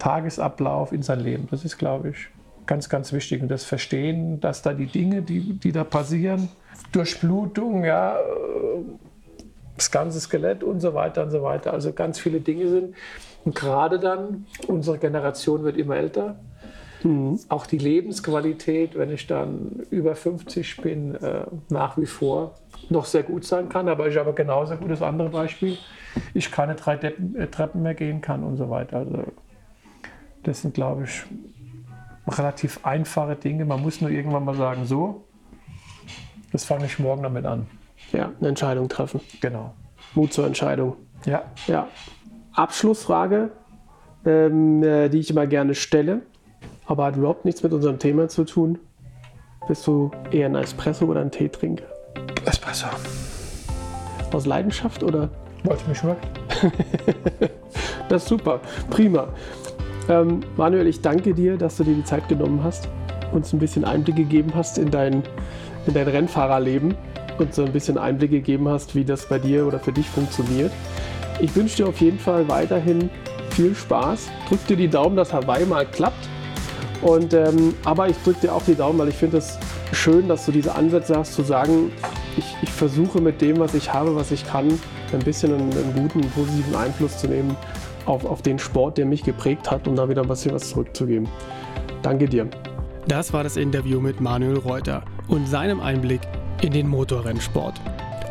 Tagesablauf, 0.00 0.92
in 0.92 1.02
sein 1.02 1.20
Leben. 1.20 1.46
Das 1.50 1.64
ist, 1.64 1.78
glaube 1.78 2.10
ich, 2.10 2.28
ganz, 2.66 2.88
ganz 2.88 3.12
wichtig. 3.12 3.42
Und 3.42 3.48
das 3.48 3.64
Verstehen, 3.64 4.40
dass 4.40 4.62
da 4.62 4.74
die 4.74 4.86
Dinge, 4.86 5.22
die, 5.22 5.54
die 5.54 5.70
da 5.70 5.84
passieren, 5.84 6.48
Durchblutung, 6.92 7.84
ja, 7.84 8.18
das 9.76 9.90
ganze 9.90 10.20
Skelett 10.20 10.62
und 10.62 10.80
so 10.80 10.94
weiter 10.94 11.22
und 11.22 11.30
so 11.30 11.42
weiter. 11.42 11.72
Also 11.72 11.92
ganz 11.92 12.18
viele 12.18 12.40
Dinge 12.40 12.68
sind. 12.68 12.94
Und 13.44 13.54
gerade 13.54 13.98
dann, 13.98 14.46
unsere 14.66 14.98
Generation 14.98 15.64
wird 15.64 15.76
immer 15.76 15.96
älter. 15.96 16.36
Mhm. 17.02 17.40
Auch 17.48 17.66
die 17.66 17.78
Lebensqualität, 17.78 18.96
wenn 18.98 19.10
ich 19.10 19.26
dann 19.26 19.86
über 19.90 20.14
50 20.14 20.76
bin, 20.82 21.14
äh, 21.14 21.44
nach 21.70 21.96
wie 21.96 22.06
vor 22.06 22.56
noch 22.90 23.06
sehr 23.06 23.22
gut 23.22 23.44
sein 23.44 23.68
kann. 23.68 23.88
Aber 23.88 24.08
ich 24.08 24.16
habe 24.18 24.32
genauso 24.34 24.76
gut 24.76 24.90
das 24.90 25.02
andere 25.02 25.30
Beispiel. 25.30 25.78
Ich 26.34 26.50
keine 26.50 26.74
drei 26.74 26.96
Deppen, 26.96 27.36
äh, 27.36 27.46
Treppen 27.46 27.82
mehr 27.82 27.94
gehen 27.94 28.20
kann 28.20 28.44
und 28.44 28.56
so 28.56 28.68
weiter. 28.68 28.98
Also 28.98 29.24
das 30.42 30.62
sind, 30.62 30.74
glaube 30.74 31.04
ich, 31.04 31.22
relativ 32.28 32.84
einfache 32.84 33.36
Dinge. 33.36 33.64
Man 33.64 33.82
muss 33.82 34.00
nur 34.00 34.10
irgendwann 34.10 34.44
mal 34.44 34.54
sagen, 34.54 34.84
so, 34.84 35.24
das 36.52 36.64
fange 36.64 36.86
ich 36.86 36.98
morgen 36.98 37.22
damit 37.22 37.44
an. 37.44 37.66
Ja, 38.12 38.32
eine 38.38 38.48
Entscheidung 38.48 38.88
treffen. 38.88 39.20
Genau. 39.40 39.74
Mut 40.14 40.32
zur 40.32 40.46
Entscheidung. 40.46 40.96
Ja. 41.24 41.44
Ja. 41.66 41.88
Abschlussfrage, 42.52 43.50
ähm, 44.24 44.82
äh, 44.82 45.08
die 45.08 45.18
ich 45.18 45.30
immer 45.30 45.46
gerne 45.46 45.74
stelle, 45.74 46.22
aber 46.86 47.04
hat 47.04 47.16
überhaupt 47.16 47.44
nichts 47.44 47.62
mit 47.62 47.72
unserem 47.72 47.98
Thema 47.98 48.28
zu 48.28 48.44
tun. 48.44 48.78
Bist 49.68 49.86
du 49.86 50.10
eher 50.32 50.46
ein 50.46 50.56
Espresso 50.56 51.04
oder 51.04 51.20
ein 51.20 51.30
Teetrinker? 51.30 51.84
Espresso. 52.44 52.86
Aus 54.32 54.46
Leidenschaft 54.46 55.02
oder? 55.02 55.30
Wollte 55.64 55.88
mich 55.88 55.98
schmecken. 55.98 56.28
das 58.08 58.22
ist 58.22 58.28
super. 58.28 58.60
Prima. 58.88 59.28
Ähm, 60.10 60.40
Manuel, 60.56 60.88
ich 60.88 61.00
danke 61.02 61.32
dir, 61.34 61.56
dass 61.56 61.76
du 61.76 61.84
dir 61.84 61.94
die 61.94 62.02
Zeit 62.02 62.28
genommen 62.28 62.64
hast, 62.64 62.88
uns 63.30 63.52
ein 63.52 63.60
bisschen 63.60 63.84
Einblick 63.84 64.16
gegeben 64.16 64.50
hast 64.56 64.76
in 64.76 64.90
dein, 64.90 65.22
in 65.86 65.94
dein 65.94 66.08
Rennfahrerleben 66.08 66.96
und 67.38 67.54
so 67.54 67.64
ein 67.64 67.72
bisschen 67.72 67.96
Einblick 67.96 68.32
gegeben 68.32 68.68
hast, 68.68 68.96
wie 68.96 69.04
das 69.04 69.28
bei 69.28 69.38
dir 69.38 69.68
oder 69.68 69.78
für 69.78 69.92
dich 69.92 70.08
funktioniert. 70.08 70.72
Ich 71.38 71.54
wünsche 71.54 71.76
dir 71.76 71.88
auf 71.88 72.00
jeden 72.00 72.18
Fall 72.18 72.48
weiterhin 72.48 73.08
viel 73.50 73.72
Spaß. 73.72 74.30
Drück 74.48 74.66
dir 74.66 74.76
die 74.76 74.88
Daumen, 74.88 75.14
dass 75.14 75.32
Hawaii 75.32 75.64
mal 75.64 75.86
klappt. 75.86 76.28
Und, 77.02 77.32
ähm, 77.32 77.74
aber 77.84 78.08
ich 78.08 78.16
drücke 78.24 78.40
dir 78.40 78.54
auch 78.54 78.64
die 78.64 78.74
Daumen, 78.74 78.98
weil 78.98 79.08
ich 79.08 79.14
finde 79.14 79.38
es 79.38 79.58
schön, 79.92 80.26
dass 80.26 80.44
du 80.44 80.50
diese 80.50 80.74
Ansätze 80.74 81.16
hast, 81.16 81.34
zu 81.34 81.42
sagen, 81.42 81.92
ich, 82.36 82.56
ich, 82.62 82.70
versuche 82.70 83.20
mit 83.20 83.40
dem, 83.40 83.60
was 83.60 83.74
ich 83.74 83.92
habe, 83.92 84.14
was 84.16 84.32
ich 84.32 84.44
kann, 84.44 84.68
ein 85.12 85.18
bisschen 85.20 85.54
einen, 85.54 85.72
einen 85.72 85.94
guten, 85.94 86.20
positiven 86.30 86.74
Einfluss 86.74 87.18
zu 87.18 87.28
nehmen 87.28 87.56
auf, 88.06 88.24
auf 88.24 88.42
den 88.42 88.58
Sport, 88.58 88.98
der 88.98 89.06
mich 89.06 89.22
geprägt 89.22 89.70
hat, 89.70 89.86
um 89.88 89.96
da 89.96 90.08
wieder 90.08 90.22
ein 90.22 90.28
was 90.28 90.42
zurückzugeben. 90.42 91.28
Danke 92.02 92.26
dir. 92.26 92.48
Das 93.08 93.32
war 93.32 93.42
das 93.42 93.56
Interview 93.56 93.98
mit 94.00 94.20
Manuel 94.20 94.58
Reuter 94.58 95.02
und 95.28 95.48
seinem 95.48 95.80
Einblick 95.80 96.20
in 96.62 96.72
den 96.72 96.88
Motorrennsport. 96.88 97.80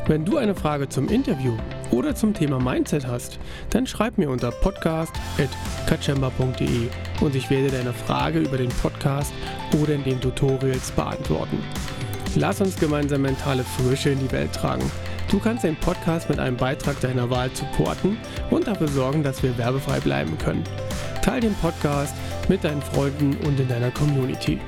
Wenn 0.08 0.26
du 0.26 0.38
eine 0.38 0.56
Frage 0.56 0.90
zum 0.90 1.08
Interview 1.08 1.54
oder 1.92 2.16
zum 2.16 2.34
Thema 2.34 2.60
Mindset 2.60 3.06
hast, 3.06 3.38
dann 3.70 3.86
schreib 3.86 4.18
mir 4.18 4.32
unter 4.32 4.50
podcast.kachemba.de 4.50 6.88
und 7.22 7.36
ich 7.36 7.52
werde 7.52 7.70
deine 7.70 7.94
Frage 7.94 8.40
über 8.40 8.58
den 8.58 8.70
Podcast 8.70 9.32
oder 9.82 9.94
in 9.94 10.04
den 10.04 10.20
Tutorials 10.20 10.92
beantworten. 10.92 11.60
Lass 12.36 12.62
uns 12.62 12.80
gemeinsam 12.80 13.22
mentale 13.22 13.64
Frische 13.64 14.10
in 14.10 14.20
die 14.20 14.32
Welt 14.32 14.54
tragen. 14.54 14.90
Du 15.30 15.40
kannst 15.40 15.64
den 15.64 15.76
Podcast 15.76 16.28
mit 16.28 16.40
einem 16.40 16.58
Beitrag 16.58 17.00
deiner 17.02 17.30
Wahl 17.30 17.52
supporten 17.54 18.18
und 18.50 18.66
dafür 18.68 18.88
sorgen, 18.88 19.22
dass 19.22 19.44
wir 19.44 19.56
werbefrei 19.60 20.00
bleiben 20.00 20.36
können. 20.40 20.64
Teil 21.22 21.42
den 21.42 21.54
Podcast 21.56 22.16
mit 22.48 22.64
deinen 22.64 22.82
Freunden 22.82 23.38
und 23.46 23.60
in 23.60 23.68
deiner 23.68 23.92
Community. 23.92 24.60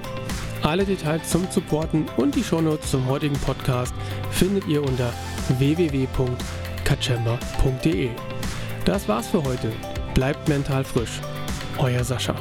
Alle 0.62 0.86
Details 0.86 1.28
zum 1.28 1.48
Supporten 1.50 2.06
und 2.18 2.36
die 2.36 2.44
Shownotes 2.44 2.92
zum 2.92 3.08
heutigen 3.08 3.40
Podcast 3.40 3.96
findet 4.30 4.68
ihr 4.68 4.84
unter 4.84 5.12
www.kachemba.de. 5.58 8.10
Das 8.86 9.08
war's 9.08 9.30
für 9.30 9.44
heute. 9.44 9.72
Bleibt 10.14 10.48
mental 10.48 10.84
frisch. 10.84 11.20
Euer 11.80 12.04
Sascha. 12.04 12.36